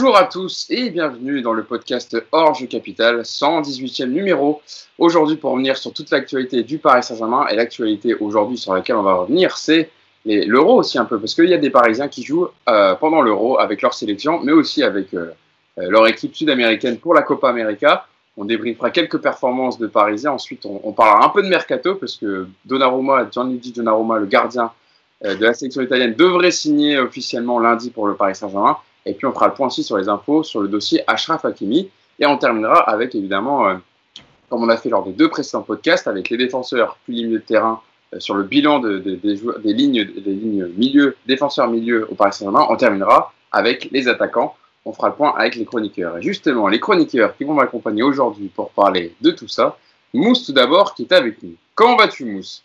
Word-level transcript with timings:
Bonjour 0.00 0.16
à 0.16 0.24
tous 0.24 0.66
et 0.70 0.88
bienvenue 0.88 1.42
dans 1.42 1.52
le 1.52 1.62
podcast 1.62 2.16
Orge 2.32 2.66
Capital, 2.68 3.20
118e 3.20 4.06
numéro. 4.06 4.62
Aujourd'hui 4.96 5.36
pour 5.36 5.50
revenir 5.50 5.76
sur 5.76 5.92
toute 5.92 6.10
l'actualité 6.10 6.62
du 6.62 6.78
Paris 6.78 7.02
Saint-Germain 7.02 7.46
et 7.48 7.54
l'actualité 7.54 8.14
aujourd'hui 8.14 8.56
sur 8.56 8.72
laquelle 8.72 8.96
on 8.96 9.02
va 9.02 9.12
revenir, 9.12 9.58
c'est 9.58 9.90
l'euro 10.24 10.78
aussi 10.78 10.98
un 10.98 11.04
peu, 11.04 11.20
parce 11.20 11.34
qu'il 11.34 11.50
y 11.50 11.52
a 11.52 11.58
des 11.58 11.68
Parisiens 11.68 12.08
qui 12.08 12.22
jouent 12.22 12.48
euh, 12.70 12.94
pendant 12.94 13.20
l'euro 13.20 13.58
avec 13.58 13.82
leur 13.82 13.92
sélection, 13.92 14.40
mais 14.42 14.52
aussi 14.52 14.82
avec 14.82 15.12
euh, 15.12 15.32
euh, 15.76 15.90
leur 15.90 16.06
équipe 16.06 16.34
sud-américaine 16.34 16.96
pour 16.96 17.12
la 17.12 17.20
Copa 17.20 17.50
América. 17.50 18.06
On 18.38 18.46
débriefera 18.46 18.88
quelques 18.88 19.18
performances 19.18 19.78
de 19.78 19.86
Parisiens. 19.86 20.32
Ensuite, 20.32 20.64
on, 20.64 20.92
parlera 20.92 21.26
un 21.26 21.28
peu 21.28 21.42
de 21.42 21.48
mercato, 21.48 21.96
parce 21.96 22.16
que 22.16 22.46
Donnarumma, 22.64 23.28
Gianluigi 23.30 23.72
Donnarumma, 23.72 24.18
le 24.18 24.24
gardien 24.24 24.72
de 25.22 25.44
la 25.44 25.52
sélection 25.52 25.82
italienne, 25.82 26.14
devrait 26.14 26.52
signer 26.52 26.98
officiellement 26.98 27.58
lundi 27.58 27.90
pour 27.90 28.08
le 28.08 28.14
Paris 28.14 28.34
Saint-Germain. 28.34 28.78
Et 29.06 29.14
puis, 29.14 29.26
on 29.26 29.32
fera 29.32 29.48
le 29.48 29.54
point 29.54 29.66
aussi 29.66 29.82
sur 29.82 29.96
les 29.96 30.08
infos 30.08 30.42
sur 30.42 30.60
le 30.60 30.68
dossier 30.68 31.02
Ashraf 31.06 31.44
Hakimi. 31.44 31.90
Et 32.18 32.26
on 32.26 32.36
terminera 32.36 32.80
avec, 32.80 33.14
évidemment, 33.14 33.80
comme 34.50 34.62
on 34.62 34.68
a 34.68 34.76
fait 34.76 34.90
lors 34.90 35.04
des 35.04 35.12
deux 35.12 35.30
précédents 35.30 35.62
podcasts, 35.62 36.06
avec 36.06 36.28
les 36.28 36.36
défenseurs 36.36 36.98
plus 37.04 37.14
les 37.14 37.24
milieux 37.24 37.38
de 37.38 37.44
terrain 37.44 37.80
sur 38.18 38.34
le 38.34 38.42
bilan 38.42 38.80
de, 38.80 38.98
de, 38.98 39.14
des, 39.14 39.36
joueurs, 39.36 39.60
des, 39.60 39.72
lignes, 39.72 40.04
des 40.04 40.32
lignes 40.32 40.66
milieu, 40.76 41.16
défenseurs 41.26 41.68
milieu 41.68 42.06
au 42.10 42.14
Paris 42.14 42.32
Saint-Germain. 42.32 42.66
On 42.68 42.76
terminera 42.76 43.32
avec 43.52 43.88
les 43.92 44.08
attaquants. 44.08 44.54
On 44.84 44.92
fera 44.92 45.08
le 45.08 45.14
point 45.14 45.34
avec 45.36 45.56
les 45.56 45.64
chroniqueurs. 45.64 46.18
Et 46.18 46.22
justement, 46.22 46.68
les 46.68 46.80
chroniqueurs 46.80 47.36
qui 47.36 47.44
vont 47.44 47.54
m'accompagner 47.54 48.02
aujourd'hui 48.02 48.48
pour 48.48 48.70
parler 48.70 49.14
de 49.20 49.30
tout 49.30 49.48
ça. 49.48 49.76
Mousse 50.12 50.46
tout 50.46 50.52
d'abord 50.52 50.94
qui 50.94 51.02
est 51.02 51.12
avec 51.12 51.42
nous. 51.42 51.54
Comment 51.74 51.96
vas-tu 51.96 52.24
Mousse? 52.24 52.64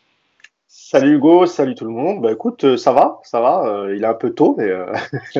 Salut 0.77 1.15
Hugo, 1.15 1.45
salut 1.45 1.73
tout 1.73 1.85
le 1.85 1.91
monde. 1.91 2.21
Bah 2.21 2.33
écoute, 2.33 2.75
ça 2.75 2.91
va, 2.91 3.21
ça 3.23 3.39
va. 3.39 3.65
Euh, 3.65 3.95
il 3.95 4.03
est 4.03 4.07
un 4.07 4.13
peu 4.13 4.31
tôt, 4.31 4.55
mais 4.57 4.69
euh... 4.69 4.93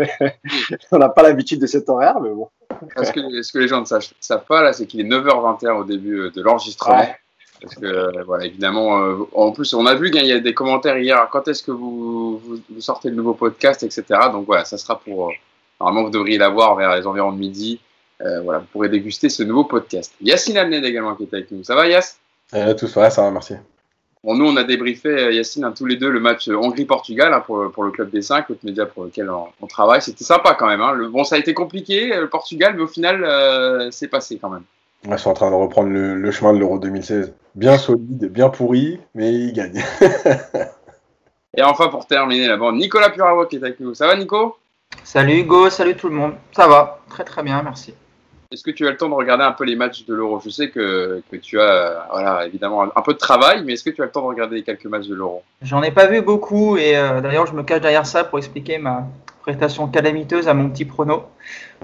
on 0.92 0.98
n'a 0.98 1.10
pas 1.10 1.24
l'habitude 1.24 1.60
de 1.60 1.68
cet 1.68 1.90
horaire, 1.90 2.22
mais 2.22 2.30
bon. 2.30 2.50
ce, 2.96 3.12
que, 3.12 3.42
ce 3.42 3.52
que 3.52 3.60
les 3.60 3.68
gens 3.68 3.82
ne 3.82 3.86
savent, 3.86 4.08
savent 4.22 4.46
pas 4.46 4.64
là, 4.64 4.72
c'est 4.72 4.86
qu'il 4.86 5.02
est 5.02 5.04
9h21 5.04 5.82
au 5.82 5.84
début 5.84 6.32
de 6.32 6.42
l'enregistrement. 6.42 7.00
Ouais. 7.00 7.16
Parce 7.62 7.76
que, 7.76 7.86
euh, 7.86 8.24
voilà, 8.26 8.46
évidemment, 8.46 8.98
euh, 9.04 9.28
en 9.34 9.52
plus, 9.52 9.74
on 9.74 9.86
a 9.86 9.96
vu 9.96 10.10
qu'il 10.10 10.26
y 10.26 10.32
a 10.32 10.40
des 10.40 10.54
commentaires 10.54 10.98
hier. 10.98 11.28
Quand 11.32 11.48
est-ce 11.48 11.64
que 11.64 11.72
vous, 11.72 12.38
vous, 12.38 12.60
vous, 12.70 12.82
sortez 12.82 13.10
le 13.10 13.16
nouveau 13.16 13.34
podcast, 13.34 13.84
etc. 13.84 14.04
Donc 14.32 14.46
voilà, 14.46 14.64
ça 14.64 14.78
sera 14.78 15.00
pour. 15.00 15.30
Euh, 15.30 15.34
normalement, 15.82 16.04
vous 16.06 16.12
devriez 16.12 16.38
l'avoir 16.38 16.76
vers 16.76 16.96
les 16.96 17.06
environs 17.06 17.34
de 17.34 17.40
midi. 17.40 17.82
Euh, 18.22 18.42
voilà, 18.42 18.60
vous 18.60 18.68
pourrez 18.72 18.90
déguster 18.90 19.30
ce 19.30 19.44
nouveau 19.44 19.66
podcast. 19.66 20.14
Yacine 20.22 20.58
Amned 20.58 20.86
également 20.86 21.16
qui 21.16 21.24
est 21.24 21.34
avec 21.34 21.52
nous. 21.52 21.64
Ça 21.64 21.76
va, 21.76 21.88
Yass 21.88 22.18
euh, 22.54 22.74
Tout 22.74 22.88
ça 22.88 23.02
va, 23.02 23.10
ça 23.10 23.24
va, 23.24 23.32
merci. 23.32 23.56
Bon, 24.26 24.34
nous, 24.34 24.48
on 24.48 24.58
a 24.58 24.64
débriefé, 24.64 25.36
Yacine, 25.36 25.66
hein, 25.66 25.74
tous 25.78 25.86
les 25.86 25.98
deux, 25.98 26.10
le 26.10 26.20
match 26.20 26.48
Hongrie-Portugal 26.50 27.32
hein, 27.32 27.44
pour, 27.46 27.72
pour 27.72 27.84
le 27.84 27.92
Club 27.92 28.10
des 28.10 28.24
5, 28.24 28.50
l'autre 28.50 28.66
média 28.66 28.88
pour 28.88 29.04
lequel 29.04 29.30
on, 29.30 29.46
on 29.62 29.68
travaille. 29.68 30.02
C'était 30.02 30.24
sympa 30.24 30.56
quand 30.56 30.66
même. 30.66 30.82
Hein. 30.82 30.94
Le, 30.94 31.10
bon, 31.10 31.24
ça 31.24 31.36
a 31.36 31.38
été 31.38 31.54
compliqué, 31.54 32.08
le 32.08 32.28
Portugal, 32.28 32.74
mais 32.76 32.82
au 32.82 32.88
final, 32.88 33.24
euh, 33.24 33.92
c'est 33.92 34.08
passé 34.08 34.40
quand 34.42 34.50
même. 34.50 34.64
Ils 35.08 35.20
sont 35.20 35.30
en 35.30 35.36
train 35.36 35.52
de 35.52 35.56
reprendre 35.56 35.90
le, 35.90 36.16
le 36.16 36.32
chemin 36.32 36.54
de 36.54 36.58
l'Euro 36.58 36.80
2016. 36.80 37.34
Bien 37.54 37.78
solide, 37.78 38.32
bien 38.32 38.50
pourri, 38.50 39.00
mais 39.14 39.32
ils 39.32 39.54
gagnent. 39.54 39.84
Et 41.56 41.62
enfin, 41.62 41.90
pour 41.90 42.08
terminer 42.08 42.48
la 42.48 42.58
bande, 42.58 42.78
Nicolas 42.78 43.12
Puravo 43.12 43.46
qui 43.46 43.58
est 43.58 43.64
avec 43.64 43.80
nous. 43.80 43.94
Ça 43.94 44.08
va, 44.08 44.16
Nico? 44.16 44.58
Salut 45.04 45.42
Hugo, 45.42 45.70
salut 45.70 45.96
tout 45.96 46.10
le 46.10 46.16
monde. 46.16 46.34
Ça 46.52 46.68
va, 46.68 47.00
très 47.12 47.24
très 47.24 47.44
bien, 47.44 47.62
merci. 47.62 47.94
Est-ce 48.52 48.64
que 48.64 48.72
tu 48.72 48.88
as 48.88 48.92
le 48.92 48.98
temps 48.98 49.10
de 49.10 49.14
regarder 49.14 49.44
un 49.44 49.52
peu 49.52 49.64
les 49.64 49.76
matchs 49.76 50.06
de 50.06 50.14
l'Euro? 50.14 50.40
Je 50.44 50.50
sais 50.50 50.70
que, 50.70 51.22
que, 51.32 51.36
tu 51.38 51.60
as, 51.60 52.08
voilà, 52.12 52.46
évidemment, 52.46 52.84
un 52.84 53.02
peu 53.02 53.14
de 53.14 53.18
travail, 53.18 53.64
mais 53.66 53.74
est-ce 53.74 53.84
que 53.84 53.90
tu 53.90 54.02
as 54.02 54.06
le 54.06 54.12
temps 54.12 54.22
de 54.22 54.28
regarder 54.28 54.62
quelques 54.64 54.86
matchs 54.86 55.08
de 55.08 55.16
l'Euro? 55.16 55.44
J'en 55.62 55.82
ai 55.84 55.92
pas 55.92 56.08
vu 56.08 56.22
beaucoup, 56.22 56.78
et 56.78 56.96
euh, 56.96 57.22
d'ailleurs, 57.22 57.48
je 57.48 57.54
me 57.54 57.64
cache 57.64 57.82
derrière 57.82 58.06
ça 58.06 58.24
pour 58.24 58.38
expliquer 58.38 58.78
ma 58.78 59.08
prestation 59.42 59.88
calamiteuse 59.88 60.48
à 60.48 60.54
mon 60.54 60.70
petit 60.70 60.86
prono. 60.86 61.24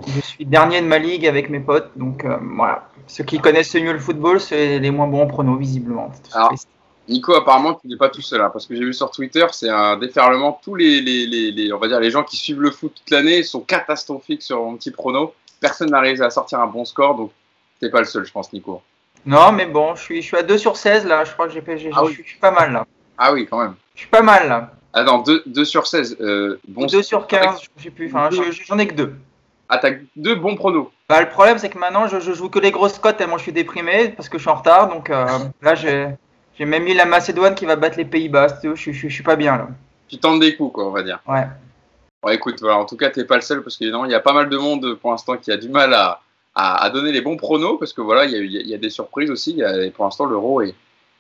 Je 0.08 0.22
suis 0.22 0.46
dernier 0.46 0.82
de 0.82 0.88
ma 0.88 0.98
ligue 0.98 1.28
avec 1.28 1.50
mes 1.50 1.60
potes, 1.60 1.92
donc 1.96 2.26
euh, 2.26 2.38
voilà. 2.56 2.88
Ceux 3.08 3.24
qui 3.24 3.40
connaissent 3.40 3.76
mieux 3.76 3.94
le 3.94 4.00
football, 4.00 4.40
c'est 4.40 4.80
les 4.80 4.92
moins 4.92 5.08
bons 5.08 5.24
en 5.24 5.28
prono, 5.28 5.56
visiblement. 5.58 6.12
Alors, 6.34 6.54
Nico, 7.10 7.34
apparemment, 7.36 7.74
tu 7.74 7.88
n'es 7.88 7.98
pas 7.98 8.10
tout 8.10 8.22
seul, 8.22 8.42
hein, 8.42 8.50
parce 8.54 8.68
que 8.68 8.76
j'ai 8.76 8.86
vu 8.86 8.94
sur 8.94 9.12
Twitter, 9.12 9.46
c'est 9.52 9.70
un 9.70 9.98
déferlement. 9.98 10.60
Tous 10.64 10.76
les, 10.76 11.02
les, 11.02 11.26
les, 11.26 11.52
les, 11.52 11.74
on 11.74 11.78
va 11.78 11.88
dire, 11.88 12.00
les 12.00 12.12
gens 12.12 12.24
qui 12.24 12.38
suivent 12.38 12.62
le 12.62 12.72
foot 12.72 12.94
toute 12.96 13.10
l'année 13.10 13.44
sont 13.44 13.60
catastrophiques 13.60 14.44
sur 14.44 14.64
mon 14.64 14.76
petit 14.78 14.92
prono. 14.92 15.34
Personne 15.62 15.92
n'arrive 15.92 16.22
à 16.22 16.30
sortir 16.30 16.60
un 16.60 16.68
bon 16.68 16.84
score, 16.84 17.16
donc 17.16 17.32
t'es 17.80 17.90
pas 17.90 18.00
le 18.00 18.06
seul, 18.06 18.26
je 18.26 18.32
pense, 18.32 18.52
Nico. 18.52 18.82
Non, 19.26 19.52
mais 19.52 19.68
bon, 19.68 19.96
je 19.96 20.02
suis, 20.02 20.22
je 20.22 20.28
suis 20.28 20.38
à 20.38 20.44
2 20.44 20.58
sur 20.58 20.76
16 20.76 21.06
là. 21.06 21.24
Je 21.24 21.32
crois 21.32 21.48
que 21.48 21.54
j'ai, 21.54 21.64
ah 21.94 22.04
oui. 22.04 22.18
je 22.18 22.28
suis 22.28 22.40
pas 22.40 22.52
mal 22.52 22.74
là. 22.74 22.86
Ah 23.18 23.32
oui, 23.32 23.48
quand 23.50 23.60
même. 23.60 23.76
Je 23.94 24.02
suis 24.02 24.10
pas 24.10 24.24
mal 24.24 24.50
là. 24.50 24.72
Ah 24.94 25.04
non, 25.04 25.20
2, 25.20 25.44
2 25.46 25.64
sur 25.64 25.88
16. 25.88 26.18
Euh, 26.20 26.60
bon 26.68 26.88
2 26.88 27.02
sur 27.04 27.28
15, 27.28 27.46
avec... 27.46 27.70
je 27.78 27.84
sais 27.84 27.90
plus. 27.92 28.08
Enfin, 28.08 28.30
j'en 28.32 28.80
ai 28.80 28.88
que 28.88 28.96
2. 28.96 29.16
Ah, 29.70 29.78
t'as 29.78 29.92
deux 30.18 30.36
bons 30.36 30.56
pronos. 30.56 30.92
Bah, 31.08 31.22
le 31.22 31.30
problème, 31.30 31.58
c'est 31.58 31.70
que 31.70 31.78
maintenant, 31.78 32.06
je, 32.08 32.20
je, 32.20 32.34
joue 32.34 32.50
que 32.50 32.60
les 32.60 32.72
grosses 32.72 33.00
cotes 33.00 33.16
tellement 33.16 33.38
je 33.38 33.44
suis 33.44 33.54
déprimé 33.54 34.10
parce 34.10 34.28
que 34.28 34.38
je 34.38 34.44
suis 34.44 34.50
en 34.50 34.56
retard. 34.56 34.90
Donc 34.90 35.10
euh, 35.10 35.26
là, 35.62 35.76
j'ai, 35.76 36.10
j'ai 36.58 36.66
même 36.66 36.84
mis 36.84 36.94
la 36.94 37.06
Macédoine 37.06 37.56
qui 37.56 37.66
va 37.66 37.78
battre 37.78 37.98
les 37.98 38.06
Pays-Bas. 38.06 38.60
Je, 38.64 38.76
je, 38.76 38.92
je, 38.92 39.08
suis 39.08 39.24
pas 39.24 39.38
bien 39.38 39.58
là. 39.58 39.68
Tu 40.10 40.18
tentes 40.18 40.42
des 40.42 40.58
coups, 40.58 40.74
quoi, 40.74 40.88
on 40.88 40.92
va 40.92 41.04
dire. 41.04 41.20
Ouais. 41.26 41.46
Bon, 42.24 42.30
écoute, 42.30 42.60
voilà, 42.62 42.78
en 42.78 42.86
tout 42.86 42.98
cas, 42.98 43.10
t'es 43.10 43.26
pas 43.26 43.36
le 43.36 43.42
seul 43.42 43.64
parce 43.64 43.78
qu'évidemment, 43.78 44.06
il 44.06 44.12
y 44.12 44.16
a 44.16 44.20
pas 44.20 44.34
mal 44.34 44.48
de 44.48 44.58
monde 44.58 44.94
pour 44.96 45.10
l'instant 45.10 45.38
qui 45.38 45.52
a 45.52 45.58
du 45.58 45.70
mal 45.70 45.92
à, 45.96 46.22
à, 46.54 46.84
à 46.84 46.90
donner 46.92 47.12
les 47.12 47.22
bons 47.22 47.36
pronos 47.36 47.80
parce 47.80 47.94
que 47.94 48.02
voilà, 48.02 48.26
il 48.26 48.46
y, 48.46 48.70
y 48.70 48.76
a 48.76 48.78
des 48.78 48.92
surprises 48.92 49.32
aussi. 49.32 49.54
Y 49.54 49.64
a, 49.64 49.90
pour 49.90 50.06
l'instant, 50.06 50.26
l'euro 50.26 50.62
est, 50.62 50.76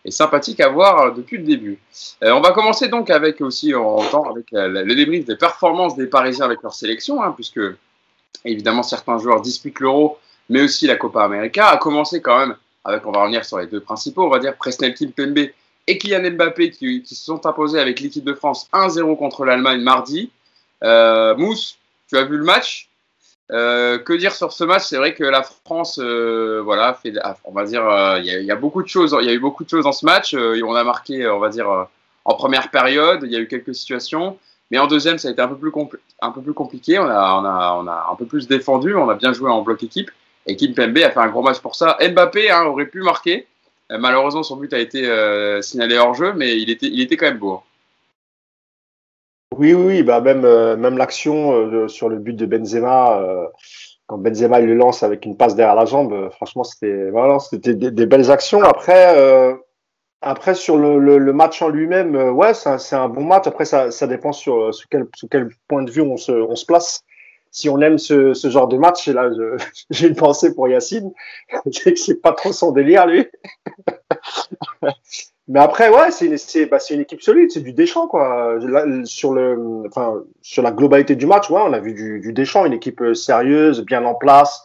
est, 0.05 0.11
sympathique 0.11 0.59
à 0.59 0.69
voir 0.69 1.11
depuis 1.15 1.37
le 1.37 1.43
début. 1.43 1.79
Euh, 2.23 2.33
on 2.33 2.41
va 2.41 2.51
commencer 2.51 2.87
donc 2.87 3.09
avec 3.09 3.41
aussi, 3.41 3.73
en 3.73 3.97
temps, 4.09 4.29
avec 4.29 4.53
euh, 4.53 4.83
le 4.83 4.93
débrief 4.93 5.25
des 5.25 5.35
performances 5.35 5.95
des 5.95 6.05
Parisiens 6.05 6.45
avec 6.45 6.61
leur 6.61 6.73
sélection, 6.75 7.23
hein, 7.23 7.31
puisque 7.31 7.61
évidemment 8.45 8.83
certains 8.83 9.17
joueurs 9.17 9.41
disputent 9.41 9.79
l'euro, 9.79 10.19
mais 10.49 10.61
aussi 10.61 10.85
la 10.85 10.97
Copa 10.97 11.23
América. 11.23 11.69
A 11.69 11.77
commencé 11.77 12.21
quand 12.21 12.37
même 12.37 12.55
avec, 12.85 13.07
on 13.07 13.11
va 13.11 13.21
revenir 13.21 13.43
sur 13.43 13.57
les 13.57 13.65
deux 13.65 13.79
principaux, 13.79 14.25
on 14.25 14.29
va 14.29 14.37
dire 14.37 14.55
Presnel 14.55 14.93
Kimpembe 14.93 15.49
et 15.87 15.97
Kylian 15.97 16.29
Mbappé 16.31 16.69
qui, 16.69 17.01
qui 17.01 17.15
se 17.15 17.25
sont 17.25 17.43
imposés 17.47 17.79
avec 17.79 17.99
l'équipe 18.01 18.23
de 18.23 18.35
France 18.35 18.69
1-0 18.71 19.17
contre 19.17 19.45
l'Allemagne 19.45 19.81
mardi. 19.81 20.29
Euh, 20.83 21.35
Mousse, 21.35 21.77
tu 22.09 22.17
as 22.17 22.23
vu 22.23 22.37
le 22.37 22.43
match 22.43 22.89
euh, 23.51 23.99
que 23.99 24.13
dire 24.13 24.33
sur 24.33 24.51
ce 24.51 24.63
match? 24.63 24.83
C'est 24.85 24.97
vrai 24.97 25.13
que 25.13 25.23
la 25.23 25.43
France, 25.43 25.99
euh, 26.01 26.61
voilà, 26.63 26.93
fait, 26.93 27.13
on 27.43 27.51
va 27.51 27.65
dire, 27.65 27.83
il 28.17 28.25
y, 28.25 28.51
a 28.51 28.55
beaucoup 28.55 28.81
de 28.81 28.87
choses. 28.87 29.15
Il 29.19 29.25
y 29.25 29.29
a 29.29 29.33
eu 29.33 29.39
beaucoup 29.39 29.63
de 29.63 29.69
choses 29.69 29.83
dans 29.83 29.91
ce 29.91 30.05
match. 30.05 30.33
On 30.33 30.75
a 30.75 30.83
marqué, 30.83 31.27
on 31.27 31.39
va 31.39 31.49
dire, 31.49 31.87
en 32.25 32.35
première 32.35 32.69
période, 32.69 33.21
il 33.23 33.31
y 33.31 33.35
a 33.35 33.39
eu 33.39 33.47
quelques 33.47 33.75
situations, 33.75 34.37
mais 34.69 34.79
en 34.79 34.87
deuxième, 34.87 35.17
ça 35.17 35.27
a 35.27 35.31
été 35.31 35.41
un 35.41 35.47
peu 35.47 35.57
plus, 35.57 35.71
compliqué. 35.71 36.97
On 36.99 37.05
a, 37.07 38.07
un 38.09 38.15
peu 38.15 38.25
plus 38.25 38.47
défendu. 38.47 38.95
On 38.95 39.09
a 39.09 39.15
bien 39.15 39.33
joué 39.33 39.49
en 39.49 39.61
bloc 39.61 39.83
équipe. 39.83 40.11
Et 40.47 40.55
Kim 40.55 40.73
Pembe 40.73 40.97
a 40.97 41.11
fait 41.11 41.19
un 41.19 41.27
gros 41.27 41.43
match 41.43 41.59
pour 41.59 41.75
ça. 41.75 41.97
Mbappé 42.01 42.49
hein, 42.49 42.63
aurait 42.63 42.87
pu 42.87 43.01
marquer. 43.01 43.47
malheureusement, 43.89 44.43
son 44.43 44.55
but 44.55 44.73
a 44.73 44.79
été 44.79 45.01
signalé 45.61 45.97
hors 45.97 46.15
jeu, 46.15 46.33
mais 46.33 46.57
il 46.57 46.69
était, 46.69 46.87
il 46.87 47.01
était 47.01 47.17
quand 47.17 47.27
même 47.27 47.37
beau. 47.37 47.61
Oui, 49.57 49.73
oui, 49.73 50.01
bah 50.03 50.21
même, 50.21 50.45
euh, 50.45 50.77
même 50.77 50.97
l'action 50.97 51.51
euh, 51.53 51.87
sur 51.89 52.07
le 52.07 52.17
but 52.17 52.33
de 52.33 52.45
Benzema, 52.45 53.19
euh, 53.21 53.47
quand 54.07 54.17
Benzema 54.17 54.61
il 54.61 54.67
le 54.67 54.75
lance 54.75 55.03
avec 55.03 55.25
une 55.25 55.35
passe 55.35 55.55
derrière 55.55 55.75
la 55.75 55.85
jambe, 55.85 56.13
euh, 56.13 56.29
franchement, 56.29 56.63
c'était 56.63 57.09
voilà, 57.11 57.37
c'était 57.39 57.73
des, 57.75 58.05
belles 58.05 58.31
actions. 58.31 58.63
Après, 58.63 59.17
euh, 59.17 59.53
après 60.21 60.55
sur 60.55 60.77
le, 60.77 60.99
le, 60.99 61.17
le 61.17 61.33
match 61.33 61.61
en 61.61 61.69
lui-même, 61.69 62.15
ouais, 62.15 62.53
c'est 62.53 62.69
un, 62.69 63.03
un, 63.03 63.09
bon 63.09 63.23
match. 63.25 63.47
Après, 63.47 63.65
ça, 63.65 63.91
ça 63.91 64.07
dépend 64.07 64.31
sur, 64.31 64.73
sur, 64.73 64.87
quel, 64.89 65.07
sur 65.15 65.27
quel 65.29 65.49
point 65.67 65.83
de 65.83 65.91
vue 65.91 66.01
on 66.01 66.17
se, 66.17 66.31
on 66.31 66.55
se 66.55 66.65
place. 66.65 67.03
Si 67.51 67.69
on 67.69 67.81
aime 67.81 67.97
ce, 67.97 68.33
ce 68.33 68.49
genre 68.49 68.69
de 68.69 68.77
match, 68.77 69.07
là, 69.09 69.29
j'ai 69.89 70.07
une 70.07 70.15
pensée 70.15 70.55
pour 70.55 70.69
Yacine, 70.69 71.11
c'est 71.71 71.93
que 71.93 71.99
c'est 71.99 72.21
pas 72.21 72.33
trop 72.33 72.53
son 72.53 72.71
délire, 72.71 73.05
lui. 73.07 73.27
Mais 75.47 75.59
après, 75.59 75.89
ouais, 75.89 76.11
c'est 76.11 76.27
une, 76.27 76.69
bah, 76.69 76.77
équipe 76.91 77.21
solide, 77.21 77.51
c'est 77.51 77.61
du 77.61 77.73
Deschamps, 77.73 78.07
quoi. 78.07 78.57
Sur, 79.03 79.33
la 79.33 80.71
globalité 80.71 81.15
du 81.15 81.25
match, 81.25 81.49
ouais, 81.49 81.61
on 81.61 81.73
a 81.73 81.79
vu 81.79 81.93
du, 81.93 82.19
du 82.19 82.29
une 82.65 82.73
équipe 82.73 83.03
sérieuse, 83.13 83.83
bien 83.83 84.05
en 84.05 84.15
place, 84.15 84.63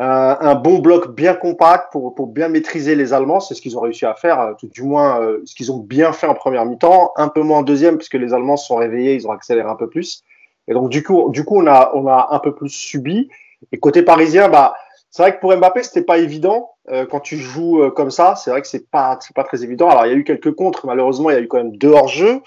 euh, 0.00 0.34
un 0.40 0.56
bon 0.56 0.80
bloc 0.80 1.14
bien 1.14 1.34
compact 1.34 1.92
pour, 1.92 2.26
bien 2.26 2.48
maîtriser 2.48 2.96
les 2.96 3.12
Allemands. 3.12 3.40
C'est 3.40 3.54
ce 3.54 3.62
qu'ils 3.62 3.78
ont 3.78 3.80
réussi 3.80 4.04
à 4.04 4.14
faire, 4.14 4.54
tout 4.58 4.66
du 4.66 4.82
moins 4.82 5.20
euh, 5.22 5.40
ce 5.44 5.54
qu'ils 5.54 5.70
ont 5.70 5.78
bien 5.78 6.12
fait 6.12 6.26
en 6.26 6.34
première 6.34 6.66
mi-temps, 6.66 7.12
un 7.16 7.28
peu 7.28 7.42
moins 7.42 7.58
en 7.58 7.62
deuxième, 7.62 7.96
puisque 7.96 8.14
les 8.14 8.34
Allemands 8.34 8.56
se 8.56 8.66
sont 8.66 8.76
réveillés, 8.76 9.14
ils 9.14 9.26
ont 9.28 9.32
accéléré 9.32 9.68
un 9.68 9.76
peu 9.76 9.88
plus. 9.88 10.24
Et 10.66 10.74
donc, 10.74 10.90
du 10.90 11.02
coup, 11.02 11.30
du 11.30 11.44
coup 11.44 11.56
on, 11.56 11.66
a, 11.66 11.92
on 11.94 12.06
a 12.08 12.28
un 12.32 12.38
peu 12.40 12.54
plus 12.54 12.70
subi. 12.70 13.30
Et 13.72 13.78
côté 13.78 14.02
parisien, 14.02 14.48
bah, 14.48 14.74
c'est 15.10 15.22
vrai 15.22 15.34
que 15.36 15.40
pour 15.40 15.56
Mbappé, 15.56 15.82
c'était 15.82 16.02
pas 16.02 16.18
évident 16.18 16.73
euh, 16.90 17.06
quand 17.06 17.20
tu 17.20 17.38
joues 17.38 17.82
euh, 17.82 17.90
comme 17.90 18.10
ça. 18.10 18.36
C'est 18.36 18.50
vrai 18.50 18.60
que 18.60 18.68
c'est 18.68 18.90
pas 18.90 19.18
c'est 19.20 19.34
pas 19.34 19.44
très 19.44 19.62
évident. 19.64 19.88
Alors 19.88 20.06
il 20.06 20.12
y 20.12 20.14
a 20.14 20.16
eu 20.16 20.24
quelques 20.24 20.52
contres, 20.52 20.86
malheureusement 20.86 21.30
il 21.30 21.34
y 21.34 21.36
a 21.36 21.40
eu 21.40 21.48
quand 21.48 21.58
même 21.58 21.76
deux 21.76 21.90
hors 21.90 22.08
jeu. 22.08 22.40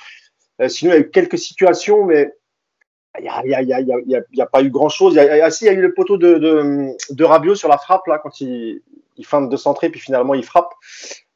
Euh, 0.61 0.69
sinon 0.69 0.91
il 0.91 0.93
y 0.95 0.97
a 0.97 1.01
eu 1.01 1.09
quelques 1.09 1.39
situations, 1.39 2.05
mais 2.05 2.31
il 3.19 3.25
y 3.25 3.29
a 3.29 3.43
y 3.43 4.41
a 4.41 4.45
pas 4.45 4.61
eu 4.61 4.69
grand 4.69 4.89
chose. 4.89 5.13
Il 5.13 5.17
y 5.17 5.19
a, 5.19 5.45
ah, 5.45 5.49
si, 5.49 5.65
il 5.65 5.67
y 5.67 5.69
a 5.71 5.73
eu 5.73 5.81
le 5.81 5.93
poteau 5.93 6.17
de, 6.17 6.35
de 6.35 6.95
de 7.09 7.53
sur 7.55 7.69
la 7.69 7.77
frappe 7.77 8.05
là 8.07 8.19
quand 8.19 8.41
il 8.41 8.81
il 9.19 9.25
feinte 9.25 9.49
de 9.49 9.57
centrer 9.57 9.89
puis 9.89 9.99
finalement 9.99 10.35
il 10.35 10.45
frappe. 10.45 10.73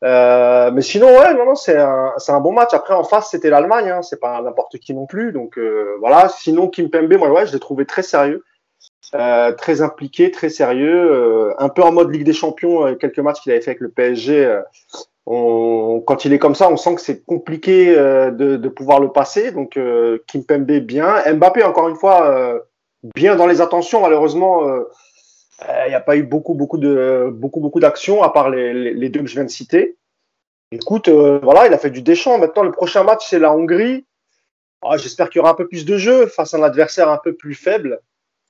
Euh, 0.04 0.72
mais 0.72 0.82
sinon 0.82 1.08
ouais 1.08 1.34
non 1.34 1.46
non 1.46 1.56
c'est 1.56 1.78
un 1.78 2.14
c'est 2.18 2.32
un 2.32 2.40
bon 2.40 2.52
match. 2.54 2.74
Après 2.74 2.94
en 2.94 3.04
face 3.04 3.32
c'était 3.32 3.50
l'Allemagne, 3.50 3.90
hein, 3.90 4.02
c'est 4.04 4.20
pas 4.20 4.40
n'importe 4.44 4.78
qui 4.78 4.94
non 4.94 5.08
plus. 5.08 5.32
Donc 5.32 5.58
euh, 5.58 5.96
voilà. 6.00 6.30
Sinon 6.30 6.68
Kim 6.68 6.92
Pembe 6.92 7.14
moi 7.16 7.32
ouais 7.32 7.48
je 7.48 7.54
l'ai 7.54 7.60
trouvé 7.60 7.86
très 7.88 8.04
sérieux. 8.04 8.44
Euh, 9.16 9.52
très 9.54 9.82
impliqué, 9.82 10.32
très 10.32 10.50
sérieux, 10.50 11.12
euh, 11.12 11.54
un 11.58 11.70
peu 11.70 11.82
en 11.82 11.92
mode 11.92 12.12
Ligue 12.12 12.24
des 12.24 12.34
Champions, 12.34 12.86
euh, 12.86 12.96
quelques 12.96 13.20
matchs 13.20 13.42
qu'il 13.42 13.52
avait 13.52 13.62
fait 13.62 13.72
avec 13.72 13.82
le 13.82 13.90
PSG. 13.90 14.62
Quand 15.26 16.26
il 16.26 16.34
est 16.34 16.40
comme 16.40 16.56
ça, 16.56 16.70
on 16.70 16.78
sent 16.78 16.96
que 16.96 17.02
c'est 17.02 17.24
compliqué 17.24 17.94
de, 17.96 18.68
pouvoir 18.70 19.00
le 19.00 19.12
passer. 19.12 19.52
Donc 19.52 19.80
Kimpembe 20.28 20.72
bien, 20.80 21.22
Mbappé 21.34 21.64
encore 21.64 21.88
une 21.88 21.96
fois 21.96 22.60
bien 23.16 23.36
dans 23.36 23.48
les 23.48 23.62
attentions. 23.62 24.02
Malheureusement, 24.02 24.66
il 24.66 25.90
n'y 25.90 25.96
a 25.96 26.02
pas 26.02 26.18
eu 26.18 26.24
beaucoup 26.24 26.54
beaucoup 26.54 26.80
de 26.80 27.30
beaucoup 27.32 27.62
beaucoup 27.62 27.80
d'actions 27.80 28.24
à 28.24 28.30
part 28.30 28.50
les, 28.50 29.10
deux 29.10 29.22
que 29.22 29.28
je 29.28 29.36
viens 29.36 29.46
de 29.46 29.50
citer. 29.50 29.96
Écoute, 30.72 31.08
voilà, 31.08 31.68
il 31.68 31.74
a 31.74 31.78
fait 31.78 31.92
du 31.92 32.02
déchant. 32.02 32.38
Maintenant, 32.38 32.64
le 32.64 32.72
prochain 32.72 33.04
match 33.04 33.26
c'est 33.30 33.40
la 33.40 33.54
Hongrie. 33.54 34.06
Ah, 34.82 34.98
j'espère 34.98 35.30
qu'il 35.30 35.40
y 35.40 35.42
aura 35.42 35.52
un 35.52 35.56
peu 35.56 35.68
plus 35.68 35.86
de 35.86 35.98
jeu 35.98 36.26
face 36.26 36.56
à 36.56 36.58
un 36.58 36.64
adversaire 36.64 37.10
un 37.10 37.20
peu 37.24 37.34
plus 37.34 37.54
faible. 37.54 38.02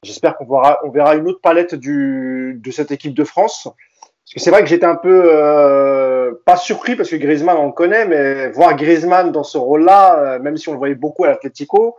J'espère 0.03 0.35
qu'on 0.35 0.45
verra, 0.45 0.79
on 0.83 0.89
verra 0.89 1.15
une 1.15 1.27
autre 1.27 1.41
palette 1.41 1.75
du, 1.75 2.59
de 2.59 2.71
cette 2.71 2.91
équipe 2.91 3.13
de 3.13 3.23
France. 3.23 3.63
Parce 3.65 4.33
que 4.33 4.39
c'est 4.39 4.49
vrai 4.49 4.61
que 4.61 4.67
j'étais 4.67 4.85
un 4.85 4.95
peu 4.95 5.29
euh, 5.31 6.33
pas 6.45 6.57
surpris 6.57 6.95
parce 6.95 7.09
que 7.09 7.17
Griezmann 7.17 7.57
on 7.57 7.67
le 7.67 7.71
connaît, 7.71 8.05
mais 8.05 8.49
voir 8.51 8.75
Griezmann 8.75 9.31
dans 9.31 9.43
ce 9.43 9.57
rôle-là, 9.57 10.19
euh, 10.19 10.39
même 10.39 10.57
si 10.57 10.69
on 10.69 10.71
le 10.73 10.77
voyait 10.77 10.95
beaucoup 10.95 11.25
à 11.25 11.27
l'Atlético, 11.27 11.97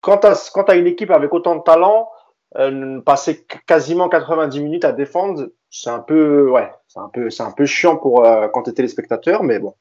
quand 0.00 0.18
tu 0.18 0.26
as, 0.26 0.74
une 0.74 0.86
équipe 0.86 1.10
avec 1.10 1.32
autant 1.32 1.56
de 1.56 1.62
talent, 1.62 2.08
euh, 2.56 3.00
passer 3.00 3.46
quasiment 3.66 4.08
90 4.08 4.60
minutes 4.60 4.84
à 4.84 4.92
défendre, 4.92 5.48
c'est 5.70 5.90
un 5.90 5.98
peu 5.98 6.48
ouais, 6.50 6.72
c'est 6.88 7.00
un 7.00 7.08
peu 7.12 7.28
c'est 7.30 7.42
un 7.42 7.50
peu 7.50 7.66
chiant 7.66 7.96
pour 7.96 8.24
euh, 8.24 8.48
quand 8.48 8.62
tu 8.62 8.70
es 8.70 8.72
téléspectateur, 8.72 9.42
mais 9.42 9.58
bon, 9.58 9.74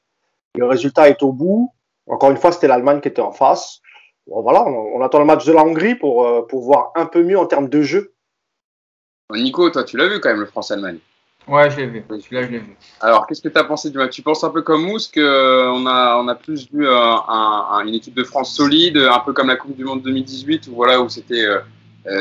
le 0.55 0.65
résultat 0.65 1.09
est 1.09 1.23
au 1.23 1.31
bout. 1.31 1.71
Encore 2.07 2.31
une 2.31 2.37
fois, 2.37 2.51
c'était 2.51 2.67
l'Allemagne 2.67 3.01
qui 3.01 3.07
était 3.07 3.21
en 3.21 3.31
face 3.31 3.81
voilà, 4.27 4.63
on, 4.65 5.01
attend 5.01 5.19
le 5.19 5.25
match 5.25 5.45
de 5.45 5.53
la 5.53 5.63
Hongrie 5.63 5.95
pour, 5.95 6.25
euh, 6.25 6.41
pour 6.47 6.63
voir 6.63 6.91
un 6.95 7.05
peu 7.05 7.23
mieux 7.23 7.37
en 7.37 7.45
termes 7.45 7.69
de 7.69 7.81
jeu. 7.81 8.13
Nico, 9.31 9.69
toi, 9.69 9.83
tu 9.83 9.97
l'as 9.97 10.07
vu 10.07 10.19
quand 10.19 10.29
même, 10.29 10.39
le 10.39 10.45
France-Allemagne 10.45 10.97
Ouais, 11.47 11.69
je 11.69 11.77
l'ai 11.77 11.85
vu. 11.85 12.03
Celui-là, 12.09 12.43
je 12.43 12.51
l'ai 12.51 12.59
vu. 12.59 12.75
Alors, 13.01 13.27
qu'est-ce 13.27 13.41
que 13.41 13.49
tu 13.49 13.57
as 13.57 13.63
pensé 13.63 13.91
du 13.91 13.97
match? 13.99 14.13
Tu 14.13 14.23
penses 14.23 14.43
un 14.43 14.49
peu 14.49 14.63
comme 14.63 14.83
Mousse 14.83 15.07
qu'on 15.07 15.21
euh, 15.21 15.85
a, 15.85 16.19
on 16.19 16.27
a 16.27 16.33
plus 16.33 16.67
vu 16.71 16.87
euh, 16.87 17.15
une 17.85 17.93
équipe 17.93 18.15
de 18.15 18.23
France 18.23 18.55
solide, 18.55 18.97
un 18.97 19.19
peu 19.19 19.31
comme 19.31 19.47
la 19.47 19.55
Coupe 19.55 19.75
du 19.75 19.83
Monde 19.83 20.01
2018, 20.01 20.67
où, 20.67 20.75
voilà, 20.75 20.99
où 20.99 21.09
c'était 21.09 21.45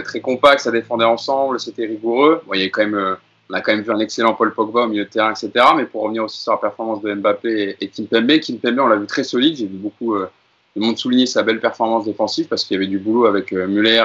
très 0.04 0.20
compact, 0.20 0.60
ça 0.60 0.70
défendait 0.70 1.04
ensemble, 1.04 1.58
c'était 1.58 1.86
rigoureux. 1.86 2.42
Bon, 2.46 2.52
il 2.54 2.62
y 2.62 2.70
quand 2.70 2.86
même, 2.86 3.16
on 3.50 3.54
a 3.54 3.60
quand 3.62 3.72
même 3.72 3.82
vu 3.82 3.92
un 3.92 3.98
excellent 3.98 4.34
Paul 4.34 4.52
Pogba 4.54 4.82
au 4.82 4.88
milieu 4.88 5.04
de 5.04 5.10
terrain, 5.10 5.30
etc. 5.30 5.50
Mais 5.76 5.84
pour 5.84 6.02
revenir 6.02 6.24
aussi 6.24 6.40
sur 6.40 6.52
la 6.52 6.58
performance 6.58 7.00
de 7.00 7.14
Mbappé 7.14 7.76
et, 7.80 7.88
Kim 7.88 8.06
Kimpembe, 8.06 8.40
Kimpembe, 8.40 8.78
on 8.80 8.86
l'a 8.88 8.96
vu 8.96 9.06
très 9.06 9.24
solide. 9.24 9.56
J'ai 9.56 9.66
vu 9.66 9.76
beaucoup 9.76 10.16
le 10.76 10.82
monde 10.82 10.98
souligner 10.98 11.26
sa 11.26 11.42
belle 11.42 11.60
performance 11.60 12.04
défensive 12.04 12.48
parce 12.48 12.64
qu'il 12.64 12.74
y 12.74 12.78
avait 12.78 12.86
du 12.86 12.98
boulot 12.98 13.26
avec 13.26 13.52
euh, 13.52 13.66
Muller, 13.66 14.04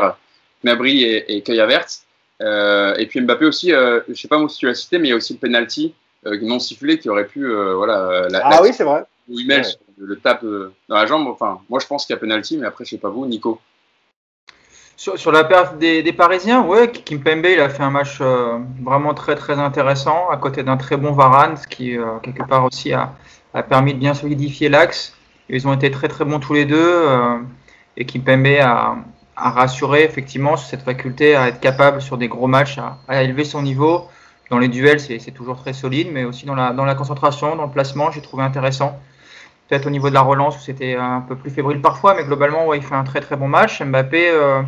Gnabry 0.63 1.03
et, 1.03 1.37
et 1.37 1.43
Euh, 2.41 2.95
et 2.95 3.05
puis 3.07 3.19
Mbappé 3.21 3.45
aussi, 3.45 3.73
euh, 3.73 4.01
je 4.07 4.13
sais 4.13 4.27
pas 4.27 4.39
si 4.47 4.57
tu 4.57 4.65
l'as 4.65 4.75
cité, 4.75 4.97
mais 4.97 5.09
il 5.09 5.11
y 5.11 5.13
a 5.13 5.17
aussi 5.17 5.33
le 5.33 5.39
penalty 5.39 5.93
euh, 6.25 6.37
non 6.41 6.59
sifflé 6.59 6.97
qui 6.97 7.09
aurait 7.09 7.27
pu, 7.27 7.45
euh, 7.45 7.75
voilà. 7.75 8.27
La, 8.29 8.41
ah 8.43 8.59
oui, 8.61 8.69
c'est 8.73 8.83
vrai. 8.83 9.03
Où 9.27 9.39
il 9.39 9.47
met 9.47 9.61
le 9.97 10.17
tape 10.17 10.45
dans 10.87 10.95
la 10.95 11.05
jambe. 11.05 11.27
Enfin, 11.27 11.59
moi 11.69 11.79
je 11.79 11.87
pense 11.87 12.05
qu'il 12.05 12.13
y 12.13 12.17
a 12.17 12.19
penalty, 12.19 12.57
mais 12.57 12.67
après 12.67 12.85
je 12.85 12.91
sais 12.91 12.97
pas 12.97 13.09
vous, 13.09 13.25
Nico. 13.25 13.59
Sur, 14.95 15.17
sur 15.17 15.31
la 15.31 15.43
perte 15.45 15.77
des, 15.77 16.03
des, 16.03 16.13
Parisiens, 16.13 16.61
ouais, 16.61 16.91
Kimpembe 16.91 17.45
il 17.45 17.59
a 17.59 17.69
fait 17.69 17.83
un 17.83 17.89
match 17.89 18.19
vraiment 18.81 19.13
très 19.13 19.35
très 19.35 19.57
intéressant 19.57 20.29
à 20.29 20.37
côté 20.37 20.63
d'un 20.63 20.75
très 20.77 20.97
bon 20.97 21.13
Varane, 21.13 21.55
ce 21.57 21.67
qui 21.67 21.95
quelque 22.21 22.43
part 22.43 22.65
aussi 22.65 22.91
a, 22.91 23.13
a 23.53 23.63
permis 23.63 23.93
de 23.93 23.99
bien 23.99 24.13
solidifier 24.13 24.67
l'axe. 24.67 25.13
Ils 25.49 25.67
ont 25.67 25.73
été 25.73 25.89
très 25.91 26.07
très 26.07 26.25
bons 26.25 26.39
tous 26.39 26.53
les 26.53 26.65
deux 26.65 26.77
euh, 26.79 27.37
et 27.97 28.05
Kimpembe 28.05 28.47
a, 28.61 28.97
a 29.39 29.49
rassuré 29.51 30.03
effectivement 30.03 30.57
sur 30.57 30.69
cette 30.69 30.83
faculté 30.83 31.35
à 31.35 31.47
être 31.47 31.59
capable 31.59 32.01
sur 32.01 32.17
des 32.17 32.27
gros 32.27 32.47
matchs 32.47 32.77
à, 33.07 33.23
élever 33.23 33.45
son 33.45 33.61
niveau. 33.61 34.07
Dans 34.49 34.59
les 34.59 34.67
duels, 34.67 34.99
c'est 34.99 35.19
toujours 35.31 35.57
très 35.57 35.73
solide, 35.73 36.09
mais 36.11 36.23
aussi 36.23 36.45
dans 36.45 36.55
la, 36.55 36.71
dans 36.71 36.85
la 36.85 36.95
concentration, 36.95 37.55
dans 37.55 37.65
le 37.65 37.71
placement, 37.71 38.11
j'ai 38.11 38.21
trouvé 38.21 38.43
intéressant. 38.43 38.99
Peut-être 39.67 39.85
au 39.85 39.91
niveau 39.91 40.09
de 40.09 40.15
la 40.15 40.21
relance 40.21 40.57
où 40.57 40.59
c'était 40.59 40.95
un 40.95 41.21
peu 41.21 41.35
plus 41.35 41.51
fébrile 41.51 41.81
parfois, 41.81 42.15
mais 42.15 42.23
globalement, 42.23 42.65
ouais, 42.65 42.77
il 42.77 42.83
fait 42.83 42.95
un 42.95 43.03
très 43.03 43.21
très 43.21 43.35
bon 43.35 43.47
match. 43.47 43.81
Mbappé, 43.81 44.29
euh, 44.31 44.63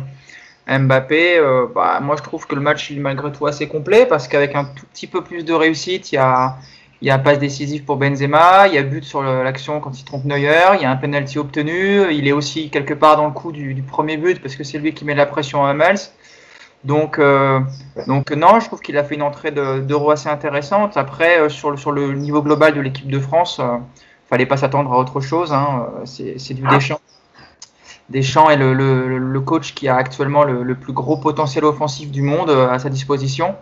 Mbappé 0.68 1.36
euh, 1.38 1.66
bah, 1.74 1.98
moi 2.00 2.14
je 2.16 2.22
trouve 2.22 2.46
que 2.46 2.54
le 2.54 2.60
match 2.60 2.90
il 2.90 2.98
est 2.98 3.00
malgré 3.00 3.32
tout 3.32 3.46
assez 3.46 3.66
complet 3.66 4.06
parce 4.06 4.28
qu'avec 4.28 4.54
un 4.54 4.66
tout 4.66 4.86
petit 4.86 5.08
peu 5.08 5.24
plus 5.24 5.44
de 5.44 5.52
réussite, 5.52 6.12
il 6.12 6.14
y 6.14 6.18
a, 6.18 6.56
il 7.02 7.06
y 7.06 7.10
a 7.10 7.16
un 7.16 7.18
passe 7.18 7.40
décisif 7.40 7.84
pour 7.84 7.96
Benzema, 7.96 8.68
il 8.68 8.74
y 8.74 8.78
a 8.78 8.82
but 8.84 9.02
sur 9.02 9.24
l'action 9.24 9.80
quand 9.80 9.98
il 9.98 10.04
trompe 10.04 10.24
Neuer, 10.24 10.76
il 10.76 10.82
y 10.82 10.84
a 10.84 10.90
un 10.90 10.96
penalty 10.96 11.36
obtenu, 11.36 12.12
il 12.12 12.28
est 12.28 12.32
aussi 12.32 12.70
quelque 12.70 12.94
part 12.94 13.16
dans 13.16 13.26
le 13.26 13.32
coup 13.32 13.50
du, 13.50 13.82
premier 13.82 14.16
but 14.16 14.40
parce 14.40 14.54
que 14.54 14.62
c'est 14.62 14.78
lui 14.78 14.94
qui 14.94 15.04
met 15.04 15.16
la 15.16 15.26
pression 15.26 15.66
à 15.66 15.72
Hummels. 15.72 15.98
Donc, 16.84 17.18
euh, 17.18 17.58
donc 18.06 18.30
non, 18.30 18.60
je 18.60 18.66
trouve 18.66 18.80
qu'il 18.80 18.96
a 18.98 19.04
fait 19.04 19.16
une 19.16 19.22
entrée 19.22 19.50
d'euro 19.50 20.12
assez 20.12 20.28
intéressante. 20.28 20.96
Après, 20.96 21.40
euh, 21.40 21.48
sur, 21.48 21.72
le, 21.72 21.76
sur 21.76 21.90
le 21.90 22.12
niveau 22.14 22.40
global 22.40 22.72
de 22.72 22.80
l'équipe 22.80 23.08
de 23.08 23.18
France, 23.18 23.58
euh, 23.60 23.78
fallait 24.30 24.46
pas 24.46 24.56
s'attendre 24.56 24.92
à 24.92 24.98
autre 24.98 25.20
chose. 25.20 25.52
Hein. 25.52 25.88
C'est 26.04 26.54
du 26.54 26.62
Deschamps. 26.62 27.00
Deschamps 28.10 28.48
est 28.50 28.56
le, 28.56 28.74
le, 28.74 29.18
le, 29.18 29.40
coach 29.40 29.74
qui 29.74 29.88
a 29.88 29.96
actuellement 29.96 30.44
le, 30.44 30.62
le, 30.62 30.74
plus 30.74 30.92
gros 30.92 31.16
potentiel 31.16 31.64
offensif 31.64 32.10
du 32.10 32.22
monde 32.22 32.50
à 32.50 32.78
sa 32.78 32.90
disposition 32.90 33.56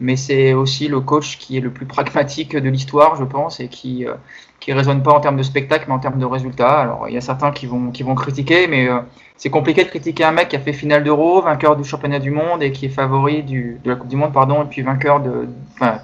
mais 0.00 0.16
c'est 0.16 0.54
aussi 0.54 0.88
le 0.88 1.00
coach 1.00 1.38
qui 1.38 1.56
est 1.56 1.60
le 1.60 1.70
plus 1.70 1.86
pragmatique 1.86 2.56
de 2.56 2.68
l'histoire, 2.68 3.16
je 3.16 3.24
pense, 3.24 3.60
et 3.60 3.68
qui 3.68 4.06
euh, 4.06 4.14
qui 4.60 4.72
raisonne 4.72 5.02
pas 5.02 5.12
en 5.12 5.20
termes 5.20 5.36
de 5.36 5.42
spectacle, 5.42 5.86
mais 5.88 5.94
en 5.94 5.98
termes 5.98 6.18
de 6.18 6.26
résultats. 6.26 6.80
Alors, 6.80 7.08
il 7.08 7.14
y 7.14 7.18
a 7.18 7.20
certains 7.20 7.50
qui 7.52 7.66
vont 7.66 7.90
qui 7.90 8.02
vont 8.02 8.14
critiquer, 8.14 8.66
mais 8.66 8.88
euh, 8.88 9.00
c'est 9.36 9.50
compliqué 9.50 9.84
de 9.84 9.88
critiquer 9.88 10.24
un 10.24 10.32
mec 10.32 10.48
qui 10.48 10.56
a 10.56 10.60
fait 10.60 10.72
finale 10.72 11.04
d'Euro, 11.04 11.42
vainqueur 11.42 11.76
du 11.76 11.84
championnat 11.84 12.18
du 12.18 12.30
monde 12.30 12.62
et 12.62 12.72
qui 12.72 12.86
est 12.86 12.90
favori 12.90 13.42
du, 13.42 13.78
de 13.84 13.90
la 13.90 13.96
Coupe 13.96 14.08
du 14.08 14.16
Monde, 14.16 14.32
pardon, 14.32 14.62
et 14.64 14.66
puis 14.66 14.82
vainqueur 14.82 15.20
de, 15.20 15.48
enfin, 15.74 16.00